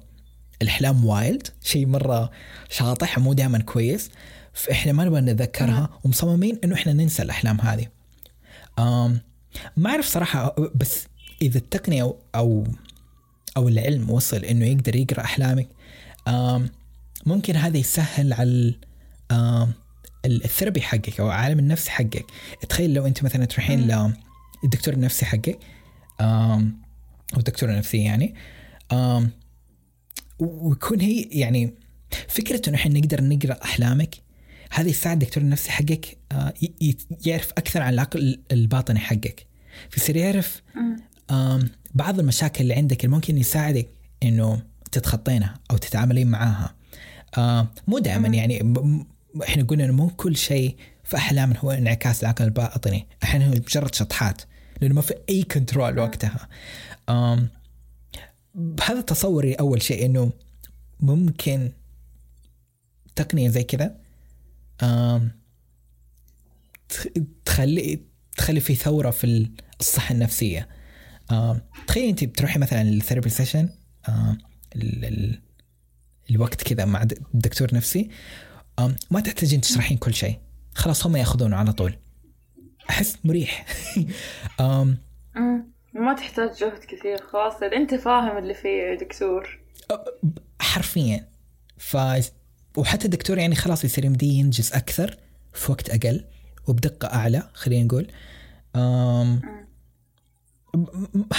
الأحلام 0.63 1.05
وايلد 1.05 1.49
شيء 1.63 1.87
مرة 1.87 2.31
شاطح 2.71 3.19
مو 3.19 3.33
دائما 3.33 3.59
كويس. 3.59 4.11
فإحنا 4.53 4.93
ما 4.93 5.05
نبغى 5.05 5.21
نتذكرها 5.21 5.91
ومصممين 6.05 6.59
إنه 6.65 6.75
إحنا 6.75 6.93
ننسى 6.93 7.23
الأحلام 7.23 7.61
هذه. 7.61 7.87
آم 8.79 9.21
ما 9.77 9.91
أعرف 9.91 10.07
صراحة 10.07 10.55
بس 10.75 11.07
إذا 11.43 11.59
التقنية 11.59 12.03
أو 12.03 12.17
أو, 12.35 12.65
أو 13.57 13.69
العلم 13.69 14.11
وصل 14.11 14.45
إنه 14.45 14.67
يقدر 14.67 14.97
يقرأ 14.97 15.21
أحلامك 15.21 15.69
آم 16.29 16.71
ممكن 17.27 17.57
هذا 17.57 17.79
يسهل 17.79 18.33
على 18.33 18.75
الثيرابي 20.25 20.83
حقك 20.83 21.21
أو 21.21 21.29
عالم 21.29 21.59
النفس 21.59 21.89
حقك. 21.89 22.25
تخيل 22.69 22.95
لو 22.95 23.07
أنت 23.07 23.23
مثلا 23.25 23.45
تروحين 23.45 24.13
للدكتور 24.63 24.95
النفسي 24.95 25.27
حقك 25.27 25.59
آم 26.21 26.81
أو 27.35 27.39
الدكتوره 27.39 27.73
النفسيه 27.73 28.05
يعني 28.05 28.35
ويكون 30.39 31.01
هي 31.01 31.23
يعني 31.23 31.75
فكرة 32.29 32.69
إنه 32.69 32.77
إحنا 32.77 32.99
نقدر 32.99 33.25
نقرأ 33.25 33.65
أحلامك 33.65 34.15
هذا 34.71 34.89
يساعد 34.89 35.23
الدكتور 35.23 35.43
النفسي 35.43 35.71
حقك 35.71 36.19
آه، 36.33 36.55
يعرف 37.27 37.51
أكثر 37.51 37.83
عن 37.83 37.95
العقل 37.95 38.41
الباطني 38.53 38.99
حقك. 38.99 39.47
فيصير 39.91 40.17
يعرف 40.17 40.63
بعض 41.95 42.19
المشاكل 42.19 42.63
اللي 42.63 42.75
عندك 42.75 43.05
اللي 43.05 43.17
ممكن 43.17 43.39
يساعدك 43.39 43.89
إنه 44.23 44.63
تتخطينها 44.93 45.55
أو 45.71 45.77
تتعاملين 45.77 46.27
معاها. 46.27 46.75
آه، 47.39 47.69
مو 47.89 47.99
دائما 47.99 48.29
يعني 48.29 48.75
إحنا 49.43 49.63
قلنا 49.63 49.85
إنه 49.85 49.93
مو 49.93 50.09
كل 50.09 50.37
شيء 50.37 50.77
في 51.05 51.17
أحلامنا 51.17 51.59
هو 51.59 51.71
انعكاس 51.71 52.23
العقل 52.23 52.45
الباطني. 52.45 53.07
أحيانا 53.23 53.47
هو 53.47 53.51
مجرد 53.51 53.95
شطحات. 53.95 54.43
لأنه 54.81 54.95
ما 54.95 55.01
في 55.01 55.15
أي 55.29 55.43
control 55.43 55.99
وقتها. 55.99 56.49
آم، 57.09 57.49
هذا 58.85 59.01
تصوري 59.01 59.55
أول 59.55 59.83
شيء 59.83 60.07
إنه 60.07 60.33
ممكن 61.01 61.73
تقنية 63.17 63.49
زي 63.49 63.63
كذا 63.63 63.97
تخلي 67.45 68.01
تخلي 68.37 68.61
في 68.61 68.75
ثورة 68.75 69.11
في 69.11 69.49
الصحة 69.81 70.13
النفسية. 70.13 70.69
تخيل 71.87 72.09
انت 72.09 72.25
بتروحي 72.25 72.59
مثلا 72.59 72.83
ال 72.83 72.88
therapy 72.89 73.29
session 73.31 73.69
ال- 74.77 75.05
ال- 75.05 75.41
الوقت 76.31 76.63
كذا 76.63 76.85
مع 76.85 77.05
دكتور 77.35 77.75
نفسي 77.75 78.11
ما 79.11 79.21
تحتاجين 79.21 79.61
تشرحين 79.61 79.97
كل 79.97 80.15
شيء. 80.15 80.39
خلاص 80.75 81.07
هم 81.07 81.17
يأخذونه 81.17 81.57
على 81.57 81.73
طول. 81.73 81.99
أحس 82.91 83.19
مريح. 83.25 83.67
أمم. 84.61 84.99
ما 85.95 86.15
تحتاج 86.15 86.51
جهد 86.61 86.85
كثير 86.85 87.19
خلاص. 87.33 87.63
إذا 87.63 87.77
أنت 87.77 87.95
فاهم 87.95 88.39
اللي 88.39 88.55
فيه 88.55 88.69
يا 88.69 88.95
دكتور 88.95 89.61
حرفيا. 90.61 91.29
ف 91.79 91.97
وحتى 92.77 93.05
الدكتور 93.05 93.39
يعني 93.39 93.55
خلاص 93.55 93.85
يصير 93.85 94.05
يمديه 94.05 94.39
ينجز 94.39 94.73
أكثر 94.73 95.17
في 95.53 95.73
وقت 95.73 95.91
أقل 95.91 96.25
وبدقة 96.69 97.15
أعلى 97.15 97.51
خلينا 97.55 97.85
نقول. 97.85 98.07
أم... 98.77 99.41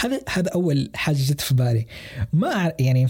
هذا 0.04 0.22
هذا 0.30 0.50
أول 0.50 0.92
حاجة 0.96 1.16
جت 1.16 1.42
في 1.42 1.54
بالي. 1.54 1.86
ما 2.34 2.74
يعني 2.80 3.08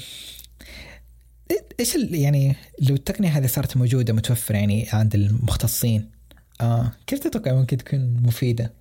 إيش 1.79 1.95
يعني 1.95 2.55
لو 2.79 2.95
التقنية 2.95 3.29
هذه 3.29 3.45
صارت 3.45 3.77
موجودة 3.77 4.13
متوفرة 4.13 4.55
يعني 4.55 4.87
عند 4.93 5.15
المختصين 5.15 6.20
آه 6.61 6.91
كيف 7.07 7.19
تتوقع 7.19 7.53
ممكن 7.53 7.77
تكون 7.77 8.23
مفيدة؟ 8.23 8.73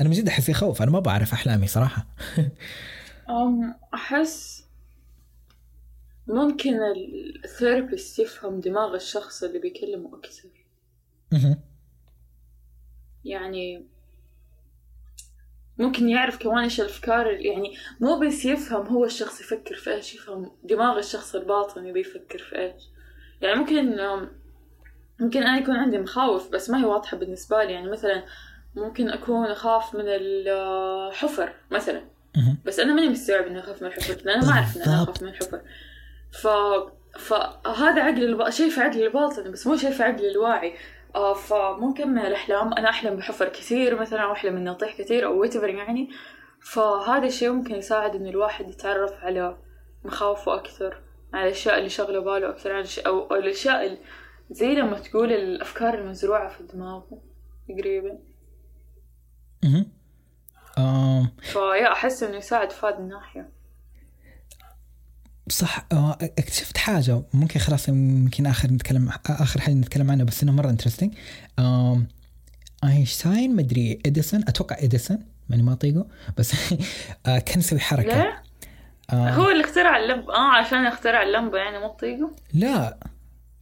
أنا 0.00 0.08
من 0.08 0.14
جد 0.14 0.28
أحس 0.28 0.48
يخوف 0.48 0.82
أنا 0.82 0.90
ما 0.90 1.00
بعرف 1.00 1.32
أحلامي 1.32 1.66
صراحة 1.66 2.06
أم 3.30 3.74
أحس 3.94 4.64
ممكن 6.26 6.78
الثيرابيست 7.44 8.18
يفهم 8.18 8.60
دماغ 8.60 8.94
الشخص 8.94 9.42
اللي 9.42 9.58
بيكلمه 9.58 10.18
أكثر. 10.18 10.48
يعني 13.24 13.86
ممكن 15.78 16.08
يعرف 16.08 16.38
كمان 16.38 16.58
إيش 16.58 16.80
الأفكار 16.80 17.26
يعني 17.26 17.76
مو 18.00 18.18
بس 18.18 18.44
يفهم 18.44 18.86
هو 18.86 19.04
الشخص 19.04 19.40
يفكر 19.40 19.74
في 19.74 19.94
إيش 19.94 20.14
يفهم 20.14 20.52
دماغ 20.64 20.98
الشخص 20.98 21.34
الباطني 21.34 21.92
بيفكر 21.92 22.38
في 22.38 22.58
إيش 22.58 22.82
يعني 23.40 23.60
ممكن 23.60 24.00
ممكن 25.20 25.42
أنا 25.42 25.58
يكون 25.58 25.76
عندي 25.76 25.98
مخاوف 25.98 26.50
بس 26.52 26.70
ما 26.70 26.80
هي 26.80 26.84
واضحة 26.84 27.16
بالنسبة 27.16 27.64
لي. 27.64 27.72
يعني 27.72 27.90
مثلا 27.90 28.22
ممكن 28.76 29.08
أكون 29.10 29.46
أخاف 29.46 29.94
من 29.94 30.04
الحفر 30.06 31.52
مثلا. 31.70 32.00
بس 32.66 32.78
أنا 32.80 32.94
ماني 32.94 33.08
مستوعب 33.08 33.44
إني 33.46 33.60
أخاف 33.60 33.82
من 33.82 33.88
الحفر 33.88 34.16
لأن 34.24 34.28
أنا 34.42 34.46
ما 34.46 34.52
أنا 34.58 34.60
بالضبط. 34.74 35.08
اخاف 35.08 35.22
من 35.22 35.28
الحفر. 35.28 35.60
ف 36.32 36.46
فهذا 37.18 38.02
عقل 38.02 38.24
الب... 38.24 38.50
شيء 38.50 38.70
في 38.70 38.80
عقل 38.80 39.02
الباطن 39.06 39.50
بس 39.52 39.66
مو 39.66 39.76
شيء 39.76 39.90
في 39.90 40.02
عقل 40.02 40.26
الواعي. 40.30 40.74
آه 41.14 41.34
فممكن 41.34 42.08
من 42.08 42.18
الأحلام 42.18 42.74
أنا 42.74 42.88
أحلم 42.88 43.16
بحفر 43.16 43.48
كثير 43.48 44.00
مثلا 44.00 44.20
أو 44.20 44.32
أحلم 44.32 44.56
إني 44.56 44.70
أطيح 44.70 44.98
كثير 44.98 45.26
أو 45.26 45.46
whatever 45.46 45.64
يعني. 45.64 46.10
فهذا 46.62 47.26
الشيء 47.26 47.50
ممكن 47.50 47.74
يساعد 47.74 48.14
إن 48.16 48.26
الواحد 48.26 48.68
يتعرف 48.70 49.12
على 49.24 49.56
مخاوفه 50.04 50.54
أكثر 50.54 51.00
على 51.34 51.44
الأشياء 51.46 51.78
اللي 51.78 51.88
شغله 51.88 52.20
باله 52.20 52.48
أكثر 52.48 52.72
على 52.72 52.84
الأشياء- 52.84 53.06
أو 53.06 53.26
أو 53.30 53.36
الأشياء 53.36 53.86
ال- 53.86 53.98
زي 54.50 54.66
لما 54.74 54.98
تقول 54.98 55.32
الأفكار 55.32 55.94
المزروعة 55.98 56.48
في 56.48 56.62
دماغه. 56.74 57.22
تقريبا. 57.68 58.18
آم، 60.78 61.28
فيا 61.42 61.92
أحس 61.92 62.22
إنه 62.22 62.36
يساعد 62.36 62.70
في 62.70 62.86
هذه 62.86 62.94
الناحيه 62.98 63.48
صح 65.48 65.86
آه، 65.92 66.18
اكتشفت 66.22 66.76
حاجة. 66.78 67.22
ممكن 67.34 67.60
خلاص 67.60 67.88
يمكن 67.88 68.46
آخر 68.46 68.68
نتكلم 68.72 69.08
آخر 69.26 69.60
حاجة 69.60 69.74
نتكلم 69.74 70.10
عنها 70.10 70.24
بس 70.24 70.42
إنه 70.42 70.52
مرة 70.52 70.70
انترستنج 70.70 71.14
آينشتاين 72.84 73.56
مدري 73.56 73.98
اديسون 74.06 74.40
أتوقع 74.48 74.76
اديسون 74.78 75.18
ماني 75.48 75.62
ما 75.62 75.72
أطيقه 75.72 76.06
بس 76.38 76.52
آه، 77.26 77.38
كان 77.38 77.58
يسوي 77.58 77.78
حركة. 77.80 78.22
ليه؟ 78.22 78.42
آه، 79.10 79.30
هو 79.30 79.50
اللي 79.50 79.64
اخترع 79.64 79.96
اللمبة. 79.96 80.34
آه 80.34 80.50
عشان 80.56 80.86
اخترع 80.86 81.22
اللمبة 81.22 81.58
يعني 81.58 81.78
مو 81.78 81.88
تطيقه 81.88 82.30
لا. 82.54 82.98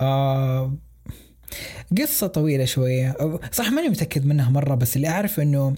آه 0.01 0.75
قصة 1.99 2.27
طويلة 2.27 2.65
شوية. 2.65 3.17
صح 3.53 3.71
ماني 3.71 3.89
متأكد 3.89 4.27
منها 4.27 4.51
مرة 4.51 4.75
بس 4.75 4.97
اللي 4.97 5.09
أعرف 5.09 5.41
إنه 5.41 5.75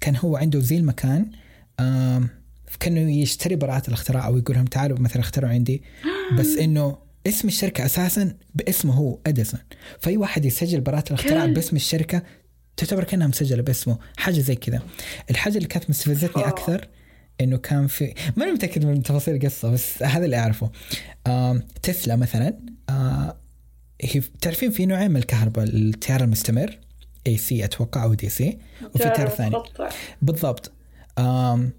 كان 0.00 0.16
هو 0.16 0.36
عنده 0.36 0.60
زي 0.60 0.76
المكان 0.76 1.30
كأنه 2.80 3.16
يشتري 3.16 3.56
براءات 3.56 3.88
الاختراع 3.88 4.26
أو 4.26 4.38
يقول 4.38 4.56
لهم 4.56 4.64
تعالوا 4.64 4.98
مثلا 4.98 5.20
اخترعوا 5.22 5.52
عندي. 5.52 5.82
بس 6.38 6.56
إنه 6.56 6.98
اسم 7.26 7.48
الشركة 7.48 7.84
أساسا 7.84 8.34
باسمه 8.54 8.94
هو 8.94 9.18
أديسون. 9.26 9.60
فأي 10.00 10.16
واحد 10.16 10.44
يسجل 10.44 10.80
براءة 10.80 11.04
الاختراع 11.08 11.46
باسم 11.46 11.76
الشركة 11.76 12.22
تعتبر 12.76 13.04
كأنها 13.04 13.26
مسجلة 13.26 13.62
باسمه. 13.62 13.98
حاجة 14.16 14.40
زي 14.40 14.54
كذا. 14.54 14.82
الحاجة 15.30 15.56
اللي 15.56 15.68
كانت 15.68 15.90
مستفزتني 15.90 16.44
آه. 16.44 16.48
أكثر 16.48 16.88
إنه 17.40 17.56
كان 17.56 17.86
في 17.86 18.14
ماني 18.36 18.52
متأكد 18.52 18.84
من 18.86 19.02
تفاصيل 19.02 19.34
القصة 19.34 19.70
بس 19.70 20.02
هذا 20.02 20.24
اللي 20.24 20.36
أعرفه. 20.36 20.70
آم، 21.26 21.62
تسلا 21.82 22.16
مثلا 22.16 22.58
آه، 22.90 23.36
هي 24.02 24.22
تعرفين 24.40 24.70
في 24.70 24.86
نوعين 24.86 25.10
من 25.10 25.16
الكهرباء 25.16 25.64
التيار 25.64 26.24
المستمر 26.24 26.78
AC 27.26 27.64
أتوقع 27.64 28.04
أو 28.04 28.14
DC 28.14 28.58
وفي 28.94 29.10
تيار 29.10 29.28
ثاني. 29.28 29.56
بالضبط. 30.22 30.72
آم 31.18 31.72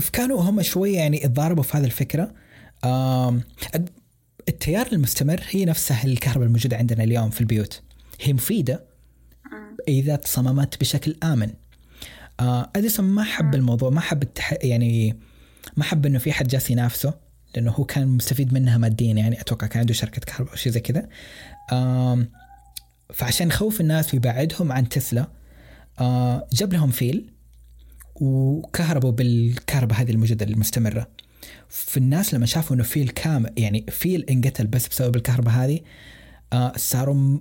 فكانوا 0.00 0.42
هم 0.42 0.62
شوية 0.62 0.96
يعني 0.98 1.24
اتضاربوا 1.24 1.62
في 1.62 1.76
هذه 1.76 1.84
الفكرة. 1.84 2.34
آم 2.84 3.42
التيار 4.48 4.86
المستمر 4.92 5.42
هي 5.50 5.64
نفسها 5.64 6.04
الكهرباء 6.04 6.46
الموجودة 6.46 6.76
عندنا 6.76 7.04
اليوم 7.04 7.30
في 7.30 7.40
البيوت. 7.40 7.82
هي 8.20 8.32
مفيدة 8.32 8.84
إذا 9.88 10.16
تصممت 10.16 10.80
بشكل 10.80 11.16
آمن. 11.22 11.50
آه 12.40 12.70
اديسون 12.76 13.06
ما 13.06 13.24
حب 13.24 13.54
الموضوع 13.54 13.90
ما 13.90 14.00
حب 14.00 14.22
التح... 14.22 14.54
يعني 14.62 15.16
ما 15.76 15.84
حب 15.84 16.06
إنه 16.06 16.18
في 16.18 16.32
حد 16.32 16.48
جالس 16.48 16.70
ينافسه. 16.70 17.14
لأنه 17.56 17.70
هو 17.70 17.84
كان 17.84 18.08
مستفيد 18.08 18.52
منها 18.52 18.78
ماديا 18.78 19.12
يعني 19.12 19.40
أتوقع 19.40 19.66
كان 19.66 19.80
عنده 19.80 19.94
شركة 19.94 20.20
كهرباء 20.20 20.52
أو 20.52 20.56
شيء 20.56 20.72
زي 20.72 20.80
كذا. 20.80 21.08
فعشان 23.14 23.48
يخوف 23.48 23.80
الناس 23.80 24.14
ويبعدهم 24.14 24.72
عن 24.72 24.88
تسلا 24.88 25.28
آه 26.00 26.48
جاب 26.52 26.72
لهم 26.72 26.90
فيل 26.90 27.32
وكهربوا 28.14 29.10
بالكهرباء 29.10 30.00
هذه 30.00 30.10
الموجودة 30.10 30.46
المستمرة. 30.46 31.08
فالناس 31.68 32.34
لما 32.34 32.46
شافوا 32.46 32.76
إنه 32.76 32.82
فيل 32.82 33.08
كامل 33.08 33.52
يعني 33.56 33.86
فيل 33.88 34.24
انقتل 34.30 34.66
بس 34.66 34.88
بسبب 34.88 35.16
الكهرباء 35.16 35.54
هذه 35.54 35.80
آه 36.52 36.72
صاروا 36.76 37.38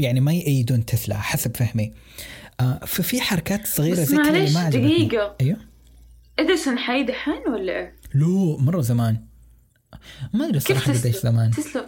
يعني 0.00 0.20
ما 0.20 0.32
يأيدون 0.32 0.84
تسلا 0.84 1.18
حسب 1.18 1.56
فهمي. 1.56 1.92
آه 2.60 2.80
ففي 2.86 3.20
حركات 3.20 3.66
صغيرة 3.66 3.94
زي 3.94 4.16
كذا 4.16 4.62
ما. 4.62 4.70
دقيقة. 4.70 5.36
أيوه. 5.40 5.58
إديسون 6.38 6.78
حي 6.78 7.04
دحين 7.04 7.52
ولا 7.52 7.72
إيه؟ 7.72 7.94
لو 8.14 8.56
مرة 8.56 8.80
زمان 8.80 9.26
ما 10.34 10.44
أدري 10.46 10.56
الصراحة 10.56 10.92
قديش؟ 10.92 11.16
زمان 11.16 11.50
تسلا 11.50 11.86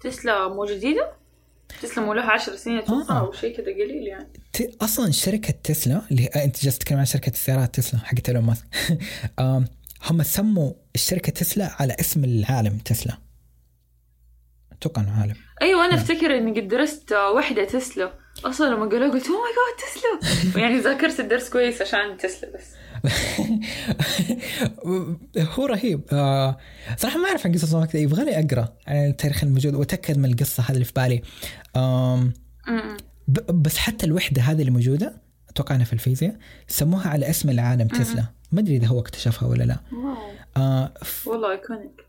تسلا 0.00 0.48
مو 0.48 0.64
جديدة؟ 0.64 1.12
تسلا 1.82 2.04
مو 2.04 2.12
لها 2.12 2.30
عشر 2.32 2.56
سنين 2.56 2.78
أتوقع 2.78 3.16
آه. 3.16 3.20
أو 3.20 3.32
شيء 3.32 3.56
كذا 3.56 3.64
قليل 3.72 4.06
يعني 4.06 4.28
ت- 4.52 4.76
أصلا 4.82 5.10
شركة 5.10 5.54
تسلا 5.64 6.02
اللي 6.10 6.24
أنت 6.26 6.64
جالس 6.64 6.78
تتكلم 6.78 6.98
عن 6.98 7.04
شركة 7.04 7.30
السيارات 7.30 7.74
تسلا 7.74 8.00
حقت 8.00 8.28
إيلون 8.28 8.44
ماسك 8.44 8.64
هم 10.10 10.22
سموا 10.22 10.72
الشركة 10.94 11.32
تسلا 11.32 11.82
على 11.82 11.96
اسم 12.00 12.24
العالم 12.24 12.78
تسلا 12.78 13.18
أتوقع 14.72 15.02
إنه 15.02 15.20
عالم 15.20 15.34
أيوه 15.62 15.80
أنا 15.84 15.90
نعم. 15.94 15.98
أفتكر 15.98 16.36
إني 16.38 16.60
قد 16.60 16.68
درست 16.68 17.12
وحدة 17.12 17.64
تسلا 17.64 18.12
أصلا 18.44 18.66
لما 18.66 18.86
قالوا 18.88 19.12
قلت 19.12 19.26
oh 19.26 19.36
my 19.36 19.52
God 19.56 19.76
تسلا. 19.84 20.60
يعني 20.62 20.78
ذاكرت 20.78 21.20
الدرس 21.20 21.48
كويس 21.48 21.82
عشان 21.82 22.16
تسلا 22.18 22.50
بس. 22.54 22.64
هو 25.58 25.66
رهيب. 25.66 26.00
آه 26.12 26.58
صراحة 26.98 27.18
ما 27.18 27.28
أعرف 27.28 27.46
عن 27.46 27.52
قصص 27.52 27.74
ماك 27.74 27.94
يبغى 27.94 28.24
لي 28.24 28.38
أقرأ 28.38 28.72
عن 28.86 28.96
التاريخ 29.06 29.44
الموجود 29.44 29.74
وأتأكد 29.74 30.18
من 30.18 30.30
القصة 30.30 30.62
هذه 30.62 30.72
اللي 30.72 30.84
في 30.84 30.92
بالي. 30.96 31.22
آم 31.76 32.32
بس 33.48 33.76
حتى 33.76 34.06
الوحدة 34.06 34.42
هذه 34.42 34.60
اللي 34.60 34.70
موجودة 34.70 35.14
أتوقع 35.50 35.74
إنها 35.74 35.84
في 35.84 35.92
الفيزياء 35.92 36.36
سموها 36.68 37.08
على 37.08 37.30
اسم 37.30 37.50
العالم 37.50 37.88
تسلا. 37.88 38.24
ما 38.52 38.60
أدري 38.60 38.76
إذا 38.76 38.86
هو 38.86 39.00
اكتشفها 39.00 39.48
ولا 39.48 39.64
لا. 39.64 39.76
آه 40.56 40.92
والله 41.26 41.50
ايكونيك 41.52 42.04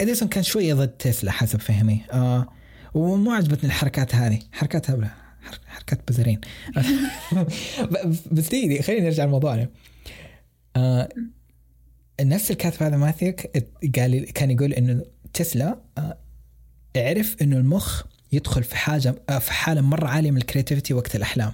إديسون 0.00 0.28
كان 0.28 0.42
شوية 0.42 0.74
ضد 0.74 0.88
تسلا 0.88 1.30
حسب 1.30 1.60
فهمي. 1.60 2.00
آه 2.12 2.48
ومو 2.94 3.30
عجبتني 3.30 3.64
الحركات 3.70 4.14
هذه. 4.14 4.38
حركات 4.52 4.90
هبلة. 4.90 5.10
حر- 5.42 5.60
حركات 5.66 6.00
بزرين. 6.08 6.40
بس 8.32 8.48
دي 8.48 8.82
خلينا 8.82 9.04
نرجع 9.04 9.24
لموضوعنا 9.24 9.68
آه 10.76 11.08
نفس 12.20 12.50
الكاتب 12.50 12.82
هذا 12.82 12.96
ماثيو 12.96 13.23
ووك 13.23 13.40
قال 13.98 14.24
كان 14.32 14.50
يقول 14.50 14.72
إنه 14.72 15.04
تسلا 15.32 15.78
آه 15.98 16.18
عرف 16.96 17.36
إنه 17.42 17.56
المخ 17.56 18.02
يدخل 18.32 18.62
في 18.64 18.76
حاجة 18.76 19.14
آه 19.28 19.38
في 19.38 19.52
حالة 19.52 19.80
مرة 19.80 20.08
عالية 20.08 20.30
من 20.30 20.36
ال 20.36 20.41
creativity 20.41 20.94
وقت 20.94 21.16
الأحلام. 21.16 21.52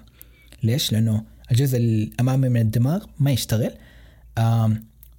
ليش؟ 0.63 0.93
لأنه 0.93 1.25
الجزء 1.51 1.79
الأمامي 1.79 2.49
من 2.49 2.61
الدماغ 2.61 3.05
ما 3.21 3.31
يشتغل. 3.31 3.75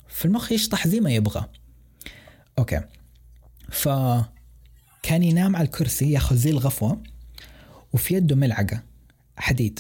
فالمخ 0.08 0.52
يشطح 0.52 0.88
زي 0.88 1.00
ما 1.00 1.12
يبغى. 1.12 1.46
okay. 2.60 2.82
ف 3.72 3.88
كان 5.04 5.24
ينام 5.24 5.56
على 5.56 5.66
الكرسي 5.66 6.12
ياخذ 6.12 6.36
زي 6.36 6.50
الغفوة 6.50 7.04
وفي 7.94 8.14
يده 8.14 8.36
ملعقة 8.36 8.84
حديد. 9.38 9.80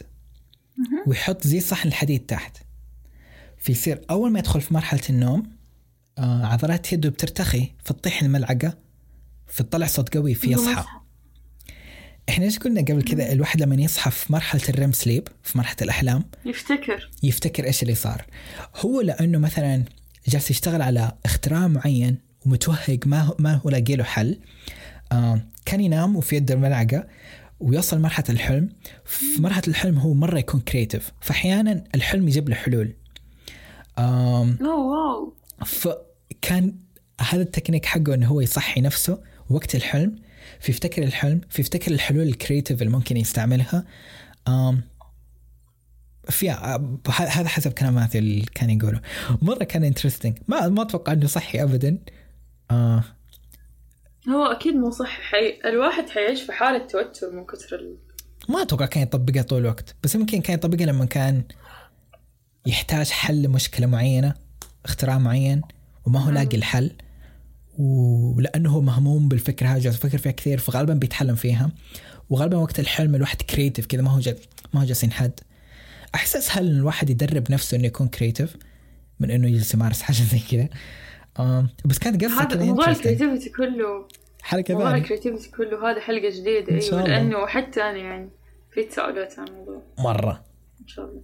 ويحط 1.07 1.47
زي 1.47 1.59
صحن 1.59 1.87
الحديد 1.87 2.25
تحت. 2.25 2.57
فيصير 3.57 4.01
أول 4.09 4.31
ما 4.31 4.39
يدخل 4.39 4.61
في 4.61 4.73
مرحلة 4.73 5.01
النوم 5.09 5.43
آه 6.17 6.45
عضلات 6.45 6.93
يده 6.93 7.09
بترتخي 7.09 7.71
فتطيح 7.83 8.21
الملعقة 8.21 8.77
فتطلع 9.47 9.87
صوت 9.87 10.17
قوي 10.17 10.33
في 10.33 10.51
يصحى. 10.51 10.85
إحنا 12.29 12.45
إيش 12.45 12.59
قلنا 12.59 12.81
قبل 12.81 13.01
كذا؟ 13.01 13.31
الواحد 13.31 13.61
لما 13.61 13.75
يصحى 13.75 14.11
في 14.11 14.33
مرحلة 14.33 14.61
الريم 14.69 14.91
سليب 14.91 15.27
في 15.43 15.57
مرحلة 15.57 15.77
الأحلام 15.81 16.23
يفتكر. 16.45 17.09
يفتكر 17.23 17.65
إيش 17.65 17.83
اللي 17.83 17.95
صار. 17.95 18.25
هو 18.75 19.01
لأنه 19.01 19.37
مثلا 19.37 19.83
جالس 20.27 20.51
يشتغل 20.51 20.81
على 20.81 21.11
اختراع 21.25 21.67
معين 21.67 22.17
ومتوهق 22.45 22.99
ما 23.05 23.21
هو 23.21 23.35
ما 23.39 23.53
هو 23.53 23.69
لاقي 23.69 23.95
له 23.95 24.03
حل. 24.03 24.39
كان 25.65 25.81
ينام 25.81 26.15
وفي 26.15 26.35
يده 26.35 26.53
الملعقة 26.53 27.07
ويوصل 27.59 28.01
مرحله 28.01 28.25
الحلم. 28.29 28.69
في 29.05 29.41
مرحلة 29.41 29.63
الحلم 29.67 29.97
هو 29.97 30.13
مرة 30.13 30.39
يكون 30.39 30.59
creative 30.59 31.11
فأحيانا 31.21 31.83
الحلم 31.95 32.27
يجيب 32.27 32.49
له 32.49 32.55
حلول. 32.55 32.95
wow. 33.97 35.33
فكان 35.65 36.75
هذا 37.21 37.41
التكنيك 37.41 37.85
حقه 37.85 38.13
إنه 38.13 38.27
هو 38.27 38.41
يصحي 38.41 38.81
نفسه 38.81 39.21
وقت 39.49 39.75
الحلم. 39.75 40.15
فيفتكر 40.59 41.03
الحلم 41.03 41.41
فيفتكر 41.49 41.91
الحلول 41.91 42.27
ال 42.27 42.33
creative 42.33 42.81
اللي 42.81 42.93
ممكن 42.93 43.17
يستعملها. 43.17 43.85
في 46.29 46.49
هذا 47.09 47.47
حسب 47.47 47.71
كلام 47.71 47.93
ماثيو 47.93 48.21
اللي 48.21 48.45
كان 48.55 48.69
يقوله. 48.69 49.01
مرة 49.41 49.63
كان 49.63 49.83
interesting 49.83 50.37
ما 50.47 50.67
ما 50.67 50.81
أتوقع 50.81 51.13
إنه 51.13 51.27
صحي 51.27 51.63
ابدا. 51.63 51.97
آه 52.71 53.03
هو 54.31 54.45
أكيد 54.45 54.75
مو 54.75 54.91
صح 54.91 55.21
حي... 55.21 55.59
الواحد 55.65 56.09
حيعيش 56.09 56.41
في 56.41 56.51
حالة 56.51 56.77
توتر 56.77 57.31
من 57.31 57.45
كثر 57.45 57.75
ال... 57.75 57.97
ما 58.49 58.61
أتوقع 58.61 58.85
كان 58.85 59.03
يطبقها 59.03 59.41
طول 59.41 59.61
الوقت 59.61 59.95
بس 60.03 60.15
يمكن 60.15 60.41
كان 60.41 60.53
يطبقها 60.53 60.85
لما 60.85 61.05
كان 61.05 61.43
يحتاج 62.65 63.09
حل 63.09 63.41
لمشكلة 63.41 63.87
معينة 63.87 64.33
اختراع 64.85 65.17
معين 65.17 65.61
وما 66.05 66.19
هو 66.19 66.31
لاقي 66.31 66.57
الحل. 66.57 66.91
ولأنه 67.77 68.69
هو 68.69 68.81
مهموم 68.81 69.27
بالفكرة 69.27 69.67
هذه 69.67 69.79
جالس 69.79 69.95
يفكر 69.95 70.17
فيها 70.17 70.31
كثير 70.31 70.57
فغالبا 70.57 70.93
بيتحلم 70.93 71.35
فيها. 71.35 71.71
وغالبا 72.29 72.57
وقت 72.57 72.79
الحلم 72.79 73.15
الواحد 73.15 73.41
creative 73.41 73.85
كذا 73.85 74.01
ما 74.01 74.11
هو 74.11 74.19
جال 74.19 74.37
ما 74.73 74.81
هو 74.81 74.85
جالس 74.85 75.03
ينحد 75.03 75.31
احس 76.15 76.35
اسهل 76.35 76.67
إن 76.67 76.75
الواحد 76.75 77.09
يدرب 77.09 77.51
نفسه 77.51 77.77
إنه 77.77 77.85
يكون 77.85 78.07
creative 78.07 78.55
من 79.19 79.31
إنه 79.31 79.47
يجلس 79.47 79.73
يمارس 79.73 80.01
حاجة 80.01 80.15
زي 80.15 80.39
كذا. 80.39 80.69
بس 81.85 81.99
كانت 81.99 82.25
قصة 82.25 82.41
هذا 82.41 82.65
موضوع. 82.65 82.89
ال 82.89 82.95
creativity 82.95 83.49
كله 83.49 84.07
حلقه 84.41 84.63
ثانية. 84.63 84.95
ال 84.95 85.01
creativity 85.01 85.51
كله 85.51 85.91
هذا 85.91 85.99
حلقة 85.99 86.29
جديدة 86.29 86.71
إن 86.71 86.81
شاء 86.81 86.93
أيوه. 86.93 87.07
لأنه 87.07 87.47
حتى 87.47 87.81
أنا 87.81 87.97
يعني 87.97 88.29
في 88.73 88.83
تساؤلات 88.83 89.39
عن 89.39 89.47
الموضوع. 89.47 89.81
مرة. 89.97 90.45
إن 90.81 90.87
شاء 90.87 91.05
الله. 91.05 91.21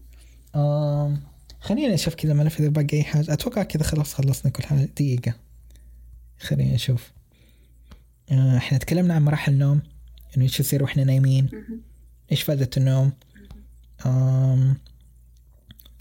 آم 0.56 1.22
خلينا 1.60 1.94
نشوف 1.94 2.16
كذا 2.16 2.34
ملف 2.34 2.60
اذا 2.60 2.70
باقي 2.70 2.98
أي 2.98 3.04
حاجة. 3.04 3.34
أتوقع 3.34 3.64
كذا 3.64 3.84
خلاص 3.84 4.14
خلصنا 4.14 4.52
كل 4.52 4.64
حاجة. 4.64 4.86
دقيقة. 4.86 5.34
خلينا 6.40 6.74
نشوف 6.74 7.12
آه 8.32 8.58
إحنا 8.58 8.78
تكلمنا 8.78 9.14
عن 9.14 9.26
مراحل 9.26 9.52
النوم. 9.52 9.82
إنه 10.38 10.44
إيش 10.44 10.60
يصير 10.60 10.84
وإحنا 10.84 11.04
نايمين. 11.04 11.50
إيش 12.32 12.44
فائدة 12.44 12.70
النوم. 12.78 13.12
آم 14.06 14.78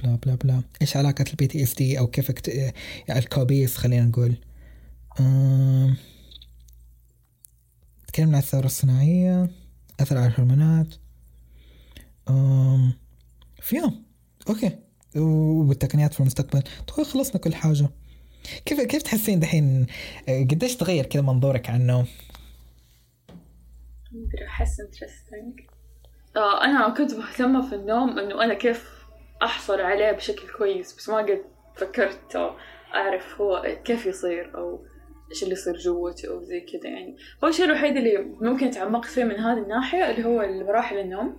blah 0.02 0.16
blah 0.16 0.34
blah. 0.34 0.62
إيش 0.82 0.96
علاقة 0.96 1.24
ال 1.30 1.46
PTSD 1.46 1.98
أو 1.98 2.06
كيف 2.06 2.30
اكت... 2.30 2.48
يعني 2.48 3.20
الكوابيس 3.20 3.76
خلينا 3.76 4.04
نقول. 4.04 4.34
آم 5.20 5.96
تكلمنا 8.14 8.36
عن 8.36 8.42
الثورة 8.42 8.66
الصناعية 8.66 9.50
أثر 10.00 10.18
على 10.18 10.26
الهرمونات. 10.26 10.94
في 13.60 13.76
يوم. 13.76 14.04
okay. 14.48 14.78
والتقنيات 15.16 16.14
في 16.14 16.20
المستقبل. 16.20 16.62
طيب 16.62 17.06
خلصنا 17.06 17.40
كل 17.40 17.54
حاجة. 17.54 17.88
كيف 18.64 18.80
كيف 18.80 19.02
تحسين 19.02 19.40
دحين؟ 19.40 19.86
قديش 20.28 20.76
تغير 20.76 21.06
كذا 21.06 21.22
منظورك 21.22 21.70
عن 21.70 21.80
النوم؟ 21.80 22.06
أحس 24.48 24.80
interesting 24.80 25.60
آه 26.36 26.64
أنا 26.64 26.94
كنت 26.94 27.14
مهتمة 27.14 27.68
في 27.68 27.74
النوم 27.74 28.18
إنه 28.18 28.44
أنا 28.44 28.54
كيف 28.54 28.90
أحصل 29.42 29.80
عليه 29.80 30.12
بشكل 30.12 30.48
كويس 30.58 30.96
بس 30.96 31.08
ما 31.08 31.16
قد 31.16 31.42
فكرت 31.76 32.36
أعرف 32.94 33.40
هو 33.40 33.78
كيف 33.84 34.06
يصير 34.06 34.54
أو 34.54 34.86
إيش 35.34 35.42
اللي 35.42 35.52
يصير 35.52 35.76
جوتي 35.76 36.28
أو 36.28 36.42
زي 36.42 36.60
كذا 36.60 36.90
يعني. 36.90 37.16
هو 37.44 37.48
الشيء 37.48 37.66
الوحيد 37.66 37.96
اللي 37.96 38.18
ممكن 38.40 38.70
تعمقت 38.70 39.04
فيه 39.04 39.24
من 39.24 39.34
هذه 39.34 39.58
الناحية 39.58 40.10
اللي 40.10 40.24
هو 40.24 40.64
مراحل 40.66 40.98
النوم. 40.98 41.36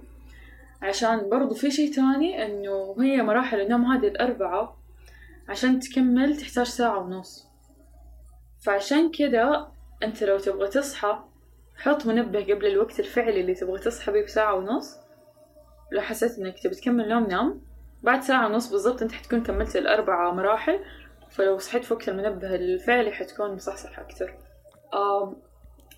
عشان 0.82 1.30
برضو 1.30 1.56
في 1.56 1.72
شيء 1.72 1.94
تاني 1.94 2.46
إنه 2.46 2.96
هي 3.00 3.24
مراحل 3.24 3.62
النوم 3.62 3.86
هذه 3.86 4.08
الأربعة 4.08 4.78
عشان 5.50 5.80
تكمل 5.80 6.38
تحتاج 6.38 6.66
ساعة 6.66 7.00
ونص. 7.00 7.48
فعشان 8.66 9.12
كذا 9.12 9.72
أنت 10.04 10.24
لو 10.24 10.40
تبغى 10.40 10.68
تصحى 10.68 11.20
حط 11.76 12.06
منبه 12.06 12.44
قبل 12.44 12.66
الوقت 12.66 13.00
الفعلي 13.00 13.42
اللي 13.42 13.54
تبغى 13.54 13.80
تصحى 13.80 14.12
بيه 14.12 14.24
بساعة 14.24 14.56
ونص. 14.56 14.98
لو 15.92 16.02
حسيت 16.02 16.40
إنك 16.40 16.60
تبي 16.60 16.76
تكمل 16.76 17.10
نوم 17.10 17.28
نام. 17.28 17.62
بعد 18.04 18.22
ساعة 18.22 18.48
ونص 18.48 18.72
بالضبط 18.72 19.02
أنت 19.02 19.12
حتكون 19.12 19.44
كملت 19.44 19.76
الأربع 19.76 20.34
مراحل. 20.34 20.80
فلو 21.30 21.58
صحيت 21.58 21.84
في 21.84 21.94
وقت 21.94 22.10
المنبه 22.10 22.56
الفعلي 22.56 23.12
حتكون 23.12 23.56
مصحصح 23.56 24.00
أكتر. 24.00 24.34
آم 24.94 25.36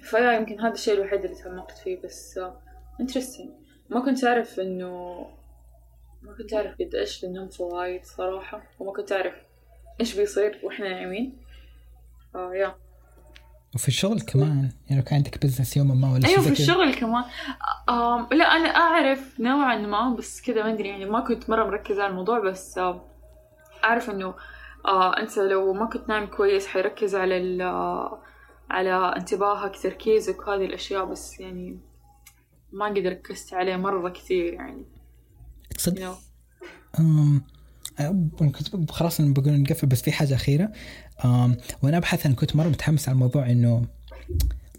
فيا 0.01 0.31
يمكن 0.31 0.59
هذا 0.59 0.73
الشيء 0.73 0.93
الوحيد 0.93 1.25
اللي 1.25 1.35
تعمقت 1.35 1.77
فيه 1.77 2.01
بس 2.01 2.39
interesting 2.99 3.49
ما 3.89 4.05
كنت 4.05 4.23
أعرف 4.23 4.59
إنه 4.59 5.25
ما 6.21 6.33
كنت 6.37 6.53
أعرف 6.53 6.73
قد 6.73 6.95
إيش 6.95 7.25
للنوم 7.25 7.49
فوايد 7.49 8.05
صراحة 8.05 8.63
وما 8.79 8.93
كنت 8.93 9.11
أعرف 9.11 9.33
إيش 10.01 10.15
بيصير 10.15 10.59
وإحنا 10.63 10.89
نايمين. 10.89 11.37
آه 12.35 12.53
يا. 12.53 12.75
وفي 13.75 13.87
الشغل 13.87 14.21
كمان 14.21 14.69
يعني 14.89 15.01
لو 15.01 15.07
كان 15.07 15.15
عندك 15.15 15.45
بزنس 15.45 15.77
يوما 15.77 15.95
ما 15.95 16.13
ولا 16.13 16.27
أيوه 16.27 16.41
في. 16.41 16.49
الشغل 16.51 16.95
كمان. 16.95 17.23
لا 18.31 18.45
أنا 18.45 18.69
أعرف 18.75 19.39
نوعا 19.39 19.75
ما 19.77 20.15
بس 20.15 20.41
كذا 20.41 20.63
ما 20.63 20.73
أدري 20.73 20.89
يعني 20.89 21.05
ما 21.05 21.19
كنت 21.19 21.49
مرة 21.49 21.63
مركزة 21.63 22.03
على 22.03 22.11
الموضوع 22.11 22.39
بس 22.39 22.79
أعرف 23.83 24.09
إنه 24.09 24.35
آه 24.87 25.19
أنت 25.19 25.37
لو 25.37 25.73
ما 25.73 25.85
كنت 25.85 26.09
نايم 26.09 26.25
كويس 26.25 26.67
حيركز 26.67 27.15
على 27.15 27.37
ال 27.37 27.61
آه، 27.61 28.21
على 28.69 29.13
انتباهك 29.17 29.79
تركيزك 29.83 30.47
وهذه 30.47 30.65
الأشياء 30.65 31.05
بس 31.05 31.39
يعني 31.39 31.79
ما 32.71 32.85
قد 32.85 32.97
ركزت 33.07 33.53
عليه 33.53 33.75
مرة 33.75 34.09
كثير 34.09 34.53
يعني. 34.53 34.85
you 35.73 35.77
تصدق 35.77 36.17
أنا 37.99 38.51
كنت 38.71 38.91
خلاص 38.91 39.21
بقول 39.21 39.61
نقفل 39.61 39.87
بس 39.87 40.01
في 40.01 40.11
حاجة 40.11 40.35
أخيرة. 40.35 40.71
وأنا 41.83 41.97
أبحث 41.97 42.25
أنا 42.25 42.35
كنت 42.35 42.55
مرة 42.55 42.67
متحمس 42.67 43.09
على 43.09 43.15
الموضوع 43.15 43.49
إنه 43.49 43.85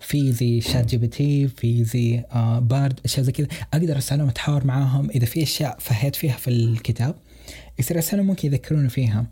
في 0.01 0.33
زي 0.33 0.61
ChatGPT 0.61 1.49
في 1.49 1.85
زي 1.85 2.25
آه 2.33 2.59
بارد 2.59 3.01
أشياء 3.05 3.27
زي 3.27 3.33
كذا. 3.33 3.49
أقدر 3.75 3.99
أسألهم 3.99 4.29
أتحاور 4.29 4.67
معاهم. 4.67 5.11
إذا 5.11 5.27
في 5.27 5.43
أشياء 5.43 5.77
فهيت 5.81 6.17
فيها 6.17 6.37
في 6.37 6.49
الكتاب 6.49 7.15
يصير 7.79 7.99
أسألهم 7.99 8.27
ممكن 8.27 8.49
يذكروني 8.49 8.89
فيها. 8.89 9.27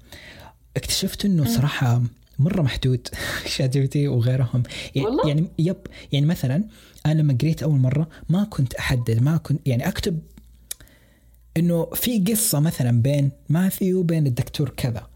اكتشفت 0.77 1.25
إنه 1.25 1.45
صراحة 1.45 2.03
مرة 2.39 2.63
محدود 2.63 3.09
ChatGPT 3.57 4.09
وغيرهم 4.09 4.63
يعني 4.95 5.09
والله؟ 5.09 5.29
يعني 5.29 5.49
yep 5.59 5.77
يعني 6.13 6.27
مثلا 6.27 6.65
أنا 7.07 7.21
لما 7.21 7.37
قريت 7.41 7.63
أول 7.63 7.79
مرة 7.79 8.09
ما 8.29 8.45
كنت 8.45 8.75
أحدد 8.75 9.23
ما 9.23 9.37
كنت 9.37 9.61
يعني 9.67 9.89
أكتب 9.89 10.19
إنه 11.57 11.87
في 11.95 12.19
قصة 12.19 12.61
مثلا 12.61 13.03
بين 13.03 13.31
ماثيو 13.49 13.99
وبين 13.99 14.27
الدكتور 14.27 14.69
كذا 14.69 15.07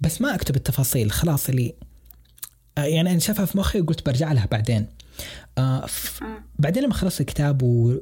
بس 0.00 0.20
ما 0.20 0.34
أكتب 0.34 0.56
التفاصيل 0.56 1.10
خلاص 1.10 1.48
اللي 1.48 1.74
آه، 2.78 2.84
يعني 2.84 3.10
أنا 3.10 3.18
شافها 3.18 3.44
في 3.44 3.58
مخي 3.58 3.80
وقلت 3.80 4.06
برجع 4.06 4.32
لها 4.32 4.46
بعدين 4.46 4.86
آه 5.58 5.86
ف... 5.86 6.22
مم. 6.22 6.42
بعدين 6.58 6.82
لما 6.82 6.94
خلصت 6.94 7.20
الكتاب 7.20 7.62
و 7.62 7.94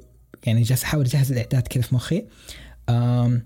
يعني 0.46 0.62
جالس 0.62 0.82
أحاول 0.82 1.04
أجهز 1.04 1.32
الإعداد 1.32 1.62
كذا 1.62 1.82
في 1.82 1.94
مخي 1.94 2.24
آم... 2.88 3.42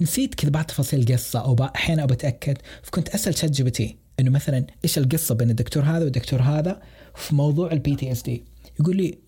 نسيت 0.00 0.34
كذا 0.34 0.50
بعض 0.50 0.64
تفاصيل 0.64 1.00
القصة 1.00 1.38
أو 1.40 1.56
أحيانا 1.76 2.02
ابى 2.04 2.14
اتاكد 2.14 2.58
فكنت 2.82 3.08
أسأل 3.08 3.38
ChatGPT 3.38 3.96
إنه 4.20 4.30
مثلا 4.30 4.66
إيش 4.84 4.98
القصة 4.98 5.34
بين 5.34 5.50
الدكتور 5.50 5.82
هذا 5.82 6.04
والدكتور 6.04 6.42
هذا 6.42 6.82
في 7.14 7.34
موضوع 7.34 7.72
ال 7.72 7.96
PTSD 7.96 8.44
يقول 8.80 8.96
لي 8.96 9.18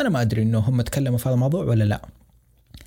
أنا 0.00 0.08
ما 0.08 0.20
أدري 0.22 0.42
إنه 0.42 0.58
هم 0.58 0.82
تكلموا 0.82 1.18
في 1.18 1.28
هذا 1.28 1.34
الموضوع 1.34 1.64
ولا 1.64 1.84
لا. 1.84 2.08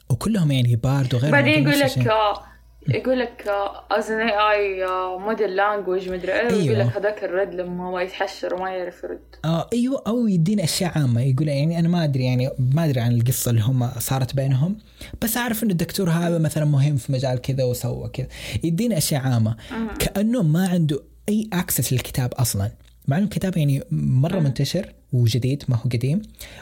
وكلهم 0.10 0.52
يعني 0.52 0.76
بارد 0.76 1.14
وغيرهم 1.16 1.32
بعدين 1.32 1.68
يقول 1.68 1.80
لك. 1.80 2.08
آه، 2.08 2.44
يقول 2.88 3.20
لك 3.20 3.48
از 3.92 4.12
ان 4.12 4.30
اي 4.30 4.86
موديل 5.18 5.56
لانجوج 5.56 6.10
مدري 6.10 6.34
إيه 6.34 6.50
أيوة. 6.50 6.64
يقول 6.64 6.80
لك 6.80 6.98
هذاك 6.98 7.24
الرد 7.24 7.54
لما 7.54 7.92
ما 7.92 8.02
يتحشر 8.02 8.56
وما 8.56 8.70
يعرف 8.70 9.04
يرد. 9.04 9.20
آه 9.46 9.70
أيوه 9.74 10.04
أو 10.08 10.28
يدينا 10.28 10.64
أشياء 10.64 10.92
عامة. 10.98 11.22
يقول 11.22 11.48
يعني 11.48 11.80
أنا 11.80 11.88
ما 11.88 12.04
أدري 12.04 12.26
يعني 12.26 12.50
ما 12.76 12.86
أدري 12.86 13.00
عن 13.00 13.12
القصة 13.12 13.52
اللي 13.52 13.62
هم 13.62 13.90
صارت 14.00 14.36
بينهم 14.36 14.78
بس 15.22 15.38
أعرف 15.38 15.64
إن 15.64 15.72
الدكتور 15.72 16.10
هذا 16.10 16.38
مثلا 16.38 16.66
مهم 16.66 16.96
في 16.96 17.12
مجال 17.12 17.42
كذا 17.42 17.64
وسوى 17.64 18.10
كذا. 18.10 18.28
يدينا 18.64 18.98
أشياء 18.98 19.22
عامة. 19.22 19.56
كأنه 20.00 20.44
ما 20.44 20.68
عنده 20.68 21.04
أي 21.30 21.50
access 21.54 21.94
للكتاب 21.94 22.34
أصلا. 22.34 22.72
مع 23.10 23.18
إنه 23.18 23.26
الكتاب 23.26 23.58
يعني 23.58 23.84
مرة 23.92 24.40
منتشر 24.40 24.94
وجديد 25.14 25.64
ما 25.68 25.76
هو 25.76 25.82
قديم. 25.84 26.22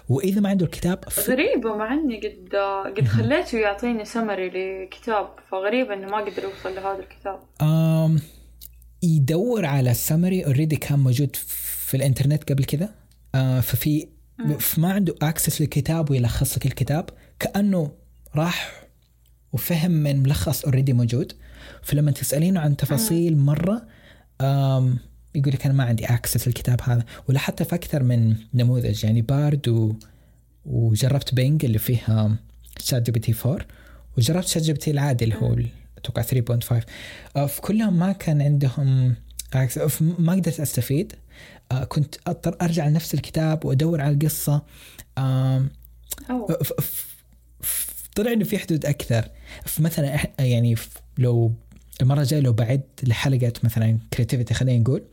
وإذا 0.10 0.42
ما 0.42 0.50
عنده 0.50 0.66
الكتاب 0.66 1.06
ف... 1.10 1.30
غريبة 1.30 1.76
مع 1.76 1.94
إني 1.94 2.18
قد 2.18 2.56
قد 2.98 3.08
خليته 3.08 3.58
يعطيني 3.58 4.06
سمري 4.06 4.50
لكتاب 4.50 5.30
فغريبة 5.52 5.94
إنه 5.94 6.08
ما 6.08 6.18
قدر 6.18 6.44
يوصل 6.44 6.76
لهذا 6.76 7.00
الكتاب. 7.00 7.40
آم 7.62 8.20
يدور 9.04 9.66
على 9.66 9.92
ال 9.92 9.99
summary 9.99 10.46
already 10.46 10.76
كان 10.76 11.00
موجود 11.00 11.36
في 11.36 11.98
الإنترنت 11.98 12.52
قبل 12.52 12.64
كذا. 12.64 12.90
آه 13.36 13.60
ففي 13.60 14.08
فما 14.60 14.94
عنده 14.94 15.16
access 15.22 15.62
للكتاب 15.62 16.12
ويلخص 16.12 16.58
لك 16.58 16.66
الكتاب. 16.66 17.10
كأنه 17.40 17.92
راح 18.36 18.84
وفهم 19.54 19.92
من 19.92 20.24
ملخص 20.24 20.66
already 20.66 20.94
موجود. 20.94 21.34
فلما 21.84 22.12
تسألينه 22.12 22.60
عن 22.60 22.78
تفاصيل 22.78 23.38
مرة 23.38 23.88
يقول 25.36 25.54
لك 25.54 25.66
أنا 25.66 25.74
ما 25.74 25.84
عندي 25.84 26.06
access 26.06 26.48
للكتاب 26.48 26.82
هذا. 26.84 27.06
ولا 27.30 27.40
حتى 27.40 27.66
في 27.66 27.76
أكثر 27.76 28.04
من 28.04 28.36
نموذج 28.54 29.04
يعني 29.04 29.22
Bard 29.22 29.68
و 29.68 29.94
وجربت 30.66 31.34
Bing 31.34 31.66
اللي 31.66 31.78
فيها 31.80 32.36
ChatGPT 32.80 33.36
4 33.46 33.66
وجربت 34.18 34.48
ChatGPT 34.48 34.92
العادي 34.92 35.26
اللي 35.26 35.36
هو 35.36 35.56
أتوقع 35.98 36.22
3.5 36.22 36.86
آه، 37.36 37.46
في 37.46 37.62
كلهم 37.62 38.00
ما 38.00 38.12
كان 38.12 38.42
عندهم 38.42 39.16
ف- 39.70 40.02
ما 40.02 40.34
قدرت 40.34 40.60
أستفيد. 40.60 41.14
آه، 41.72 41.84
كنت 41.84 42.16
أضطر 42.28 42.58
أرجع 42.62 42.88
لنفس 42.88 43.14
الكتاب 43.14 43.66
وأدور 43.66 44.02
على 44.02 44.14
القصة. 44.14 44.62
طلع 48.16 48.34
إنه 48.34 48.44
في 48.44 48.58
حدود 48.58 48.86
أكثر. 48.86 49.30
فمثلا 49.66 50.20
يعني 50.40 50.76
لو 51.18 51.54
المرة 52.02 52.22
الجاية 52.22 52.42
لو 52.42 52.54
بعد 52.54 52.82
لحلقة 53.04 53.54
مثلا 53.64 53.98
creativity 54.14 54.54
خلينا 54.54 54.80
نقول 54.80 55.04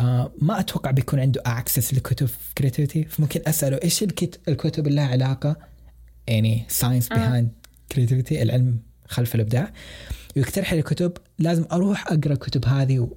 آه 0.00 0.32
ما 0.38 0.60
أتوقع 0.60 0.90
بيكون 0.90 1.20
عنده 1.20 1.42
access 1.46 1.94
لكتب 1.94 2.28
creativity 2.58 3.04
فممكن 3.04 3.40
أسأله 3.46 3.80
إيش 3.84 4.02
الكت- 4.02 4.40
الكتب 4.48 4.86
اللي 4.86 4.96
لها 5.00 5.06
علاقة 5.08 5.56
يعني 6.26 6.64
science 6.68 7.08
behind 7.08 7.48
creativity 7.92 8.42
العلم 8.42 8.78
خلف 9.08 9.34
الإبداع. 9.34 9.72
ويقترح 10.36 10.72
لي 10.74 10.82
كتب 10.82 11.12
لازم 11.38 11.64
أروح 11.72 12.06
أقرأ 12.06 12.32
الكتب 12.32 12.64
هذه 12.66 13.08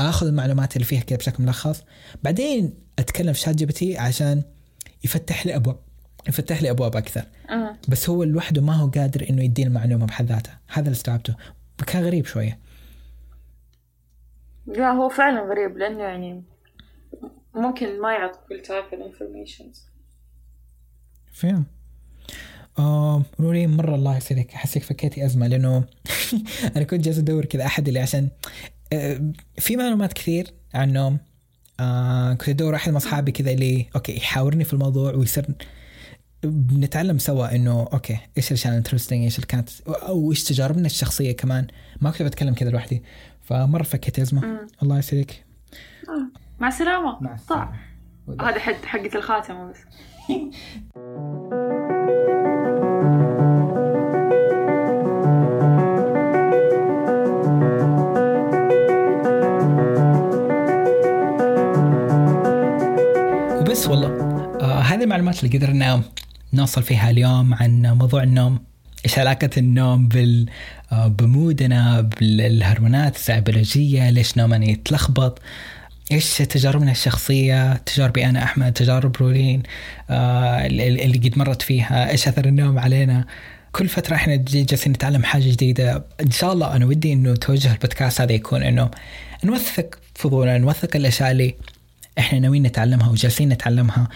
وأخذ 0.00 0.26
المعلومات 0.26 0.76
اللي 0.76 0.84
فيها 0.84 1.00
كذا 1.00 1.16
بشكل 1.18 1.42
ملخص. 1.42 1.82
بعدين 2.24 2.74
أتكلم 2.98 3.32
في 3.32 3.40
ChatGPT 3.40 3.98
عشان 3.98 4.42
يفتح 5.04 5.46
لي 5.46 5.56
أبواب 5.56 5.78
يفتح 6.28 6.62
لي 6.62 6.70
أبواب 6.70 6.96
أكثر. 6.96 7.22
أه. 7.50 7.76
بس 7.88 8.08
هو 8.10 8.24
لوحده 8.24 8.62
ما 8.62 8.72
هو 8.74 8.88
قادر 8.88 9.26
إنه 9.30 9.42
يديني 9.44 9.68
المعلومة 9.68 10.06
بحد 10.06 10.26
ذاتها. 10.26 10.60
هذا 10.68 10.80
اللي 10.86 10.96
استوعبته. 10.96 11.34
كان 11.86 12.04
غريب 12.04 12.26
شوية. 12.26 12.58
لا 14.66 14.90
هو 14.90 15.08
فعلا 15.08 15.40
غريب 15.40 15.76
لأنه 15.76 16.02
يعني 16.02 16.42
ممكن 17.54 18.00
ما 18.00 18.12
يعطي 18.12 18.38
كل 18.48 18.62
type 18.62 18.84
ال 18.92 18.99
informations 18.99 19.86
فاهم 21.32 21.66
آه 22.78 23.22
روري 23.40 23.66
مرة 23.66 23.94
الله 23.94 24.16
يسعدك. 24.16 24.54
أحسك 24.54 24.82
فكيتي 24.82 25.24
أزمة 25.24 25.46
لأنه 25.46 25.84
أنا 26.76 26.84
كنت 26.84 27.04
جالس 27.04 27.18
أدور 27.18 27.44
كذا 27.44 27.66
أحد 27.66 27.88
اللي 27.88 28.00
عشان 28.00 28.28
آه 28.92 29.32
في 29.58 29.76
معلومات 29.76 30.12
كثير 30.12 30.50
عن 30.74 30.88
النوم 30.88 31.18
آه 31.80 32.34
كنت 32.34 32.48
أدور 32.48 32.74
أحد 32.74 32.90
من 32.90 32.96
أصحابي 32.96 33.32
كذا 33.32 33.50
اللي 33.50 33.86
أوكي 33.96 34.16
يحاورني 34.16 34.64
في 34.64 34.72
الموضوع 34.72 35.14
ويصير 35.14 35.46
بنتعلم 36.42 37.18
سوا 37.18 37.54
إنه 37.54 37.88
أوكي 37.92 38.18
إيش 38.36 38.48
الاشياء 38.48 38.72
ال 38.72 38.76
interesting 38.76 39.22
إيش 39.22 39.36
اللي 39.36 39.46
كانت 39.46 39.68
أو 39.88 40.30
إيش 40.30 40.44
تجاربنا 40.44 40.86
الشخصية 40.86 41.32
كمان. 41.32 41.66
ما 42.00 42.10
كنت 42.10 42.22
بتكلم 42.22 42.54
كذا 42.54 42.70
لوحدي. 42.70 43.02
فمرة 43.46 43.82
فكيت 43.82 44.18
ازمه 44.18 44.66
الله 44.82 44.98
يسعدك. 44.98 45.44
آه. 46.08 46.40
مع 46.60 46.68
السلامة. 46.68 47.22
مع 47.22 47.36
طع 47.48 47.72
هذا 48.40 48.58
حد 48.58 48.84
حقة 48.84 49.10
الخاتمة 49.14 49.70
بس. 49.70 49.76
وبس 63.60 63.86
والله. 63.88 64.08
آه 64.60 64.80
هذه 64.80 65.04
المعلومات 65.04 65.44
اللي 65.44 65.58
قدرنا 65.58 66.02
نوصل 66.52 66.82
فيها 66.82 67.10
اليوم 67.10 67.54
عن 67.54 67.82
موضوع 67.98 68.22
النوم. 68.22 68.58
إيش 69.06 69.18
علاقة 69.18 69.50
النوم 69.56 70.08
بال 70.08 70.46
آه 70.92 71.06
بمودنا 71.06 72.00
بالهرمونات 72.00 73.30
البيولوجية 73.30 74.10
ليش 74.10 74.38
نومنا 74.38 74.64
يتلخبط؟ 74.64 75.38
إيش 76.12 76.38
تجاربنا 76.38 76.90
الشخصية؟ 76.90 77.74
تجاربي 77.74 78.26
أنا 78.26 78.42
أحمد 78.44 78.72
تجارب 78.72 79.16
رولين 79.16 79.62
آه 80.10 80.66
اللي 80.66 81.18
قد 81.28 81.38
مرت 81.38 81.62
فيها 81.62 82.10
إيش 82.10 82.28
أثر 82.28 82.44
النوم 82.44 82.78
علينا؟ 82.78 83.24
كل 83.72 83.88
فترة 83.88 84.14
إحنا 84.14 84.36
جالسين 84.36 84.92
نتعلم 84.92 85.24
حاجة 85.24 85.50
جديدة. 85.50 86.04
إن 86.20 86.30
شاء 86.30 86.52
الله 86.52 86.76
أنا 86.76 86.86
ودي 86.86 87.12
إنه 87.12 87.34
توجه 87.34 87.72
البودكاست 87.72 88.20
هذا 88.20 88.32
يكون 88.32 88.62
إنه 88.62 88.90
نوثق 89.44 89.98
فضولنا 90.14 90.58
نوثق 90.58 90.96
الأشياء 90.96 91.30
اللي 91.30 91.54
إحنا 92.18 92.38
ناويين 92.38 92.62
نتعلمها 92.62 93.10
وجالسين 93.10 93.48
نتعلمها. 93.48 94.08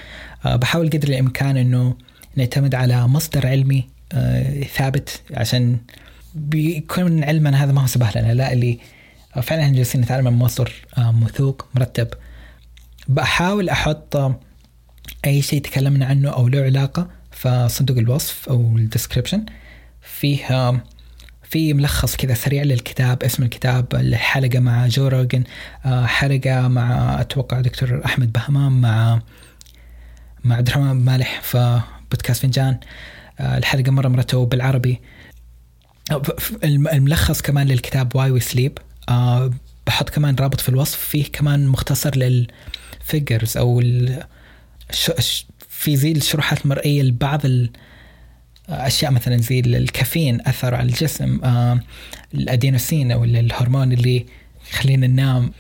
آه، 0.45 0.57
بحاول 0.57 0.91
قدر 0.91 1.09
الإمكان 1.09 1.57
إنه 1.57 1.95
نعتمد 2.37 2.75
على 2.75 3.09
مصدر 3.09 3.47
علمي 3.47 4.00
ثابت 4.75 5.23
عشان 5.35 5.79
بيكون 6.35 7.25
علمنا 7.25 7.65
هذا 7.65 7.73
ما 7.73 7.83
هو 7.83 7.87
سبه 7.87 8.11
لنا. 8.17 8.35
لا 8.35 8.53
اللي 8.53 8.79
فعلا 9.43 9.69
جالسين 9.69 10.01
نتعلم 10.01 10.25
من 10.25 10.33
مصدر 10.33 10.73
موثوق 10.99 11.67
مرتب. 11.75 12.09
بحاول 13.09 13.69
أحط 13.69 14.37
أي 15.27 15.43
شيء 15.43 15.63
تكلمنا 15.63 16.07
عنه 16.07 16.31
أو 16.31 16.49
له 16.49 16.63
علاقة 16.63 17.09
في 17.33 17.67
صندوق 17.71 17.99
الوصف 17.99 18.49
أو 18.49 18.77
الديسكربشن 18.77 19.47
فيه 20.03 20.83
في 21.51 21.75
ملخص 21.75 22.17
كذا 22.17 22.35
سريع 22.35 22.63
للكتاب 22.63 23.23
اسم 23.23 23.43
الكتاب 23.43 23.95
الحلقة 23.95 24.59
مع 24.59 24.87
Joe 24.87 25.09
Rogan 25.09 25.45
آه، 25.85 26.07
حلقة 26.07 26.69
مع 26.69 27.21
أتوقع 27.21 27.61
دكتور 27.61 28.05
أحمد 28.05 28.33
بهمام 28.33 28.81
مع 28.81 29.21
مع 30.45 30.57
عبد 30.57 30.69
الرحمن 30.69 31.05
مالح 31.05 31.41
في 31.41 31.81
بودكاست 32.11 32.43
فنجان. 32.43 32.79
آه، 33.41 33.59
الحلقة 33.59 33.91
مرة 33.93 34.09
مرة 34.09 34.23
تو 34.23 34.45
بالعربي. 34.45 35.01
الملخص 36.65 37.43
كمان 37.43 37.67
للكتاب 37.67 38.17
Why 38.17 38.31
We 38.31 38.41
Sleep 38.41 38.79
بحط 39.87 40.11
كمان 40.11 40.35
رابط 40.35 40.61
في 40.61 40.69
الوصف. 40.69 40.99
فيه 40.99 41.25
كمان 41.33 41.67
مختصر 41.67 42.11
لل 42.17 42.48
figures 42.48 43.57
أو 43.57 43.83
في 45.69 45.97
زي 45.97 46.13
الشروحات 46.13 46.65
المرئية 46.65 47.03
لبعض 47.03 47.41
أشياء 48.69 49.13
مثلا 49.13 49.37
زي 49.37 49.61
الكافيين 49.61 50.41
أثر 50.47 50.75
على 50.75 50.89
الجسم 50.89 51.41
آه 51.45 51.81
الأدينوسين 52.35 53.13
أو 53.13 53.25
الهرمون 53.25 53.93
اللي 53.93 54.27
يخلينا 54.73 55.07
ننام. 55.07 55.53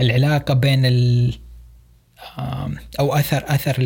العلاقة 0.00 0.54
بين 0.54 0.86
ال 0.86 1.34
أو 3.00 3.14
اثر 3.14 3.44
أثر 3.46 3.76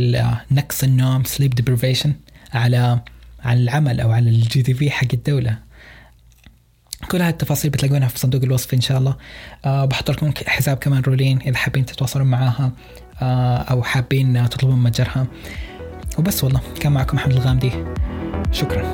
نقص 0.50 0.82
النوم 0.84 1.24
sleep 1.24 1.55
deprivation 1.55 2.14
على 2.52 3.00
على 3.44 3.60
العمل 3.60 4.01
أو 4.01 4.12
على 4.12 4.31
ال 4.30 4.62
GDP 4.62 4.90
حق 4.90 5.06
الدولة. 5.12 5.59
كل 7.10 7.23
هذه 7.23 7.28
التفاصيل 7.28 7.70
بتلاقونها 7.70 8.09
في 8.09 8.19
صندوق 8.19 8.43
الوصف 8.43 8.74
إن 8.74 8.81
شاء 8.81 8.98
الله. 8.98 9.16
أه 9.65 9.85
بحط 9.85 10.10
لكم 10.10 10.32
حساب 10.47 10.77
كمان 10.77 11.02
رولين 11.02 11.40
إذا 11.40 11.56
حابين 11.56 11.86
تتواصلون 11.86 12.27
معاها 12.27 12.73
أه 13.23 13.56
أو 13.56 13.82
حابين 13.82 14.48
تطلبون 14.51 14.82
متجرها. 14.82 15.27
وبس 16.19 16.44
والله 16.44 16.60
كان 16.81 16.93
معكم 16.93 17.16
محمد 17.16 17.32
الغامدي. 17.32 17.73
شكرا. 18.52 18.90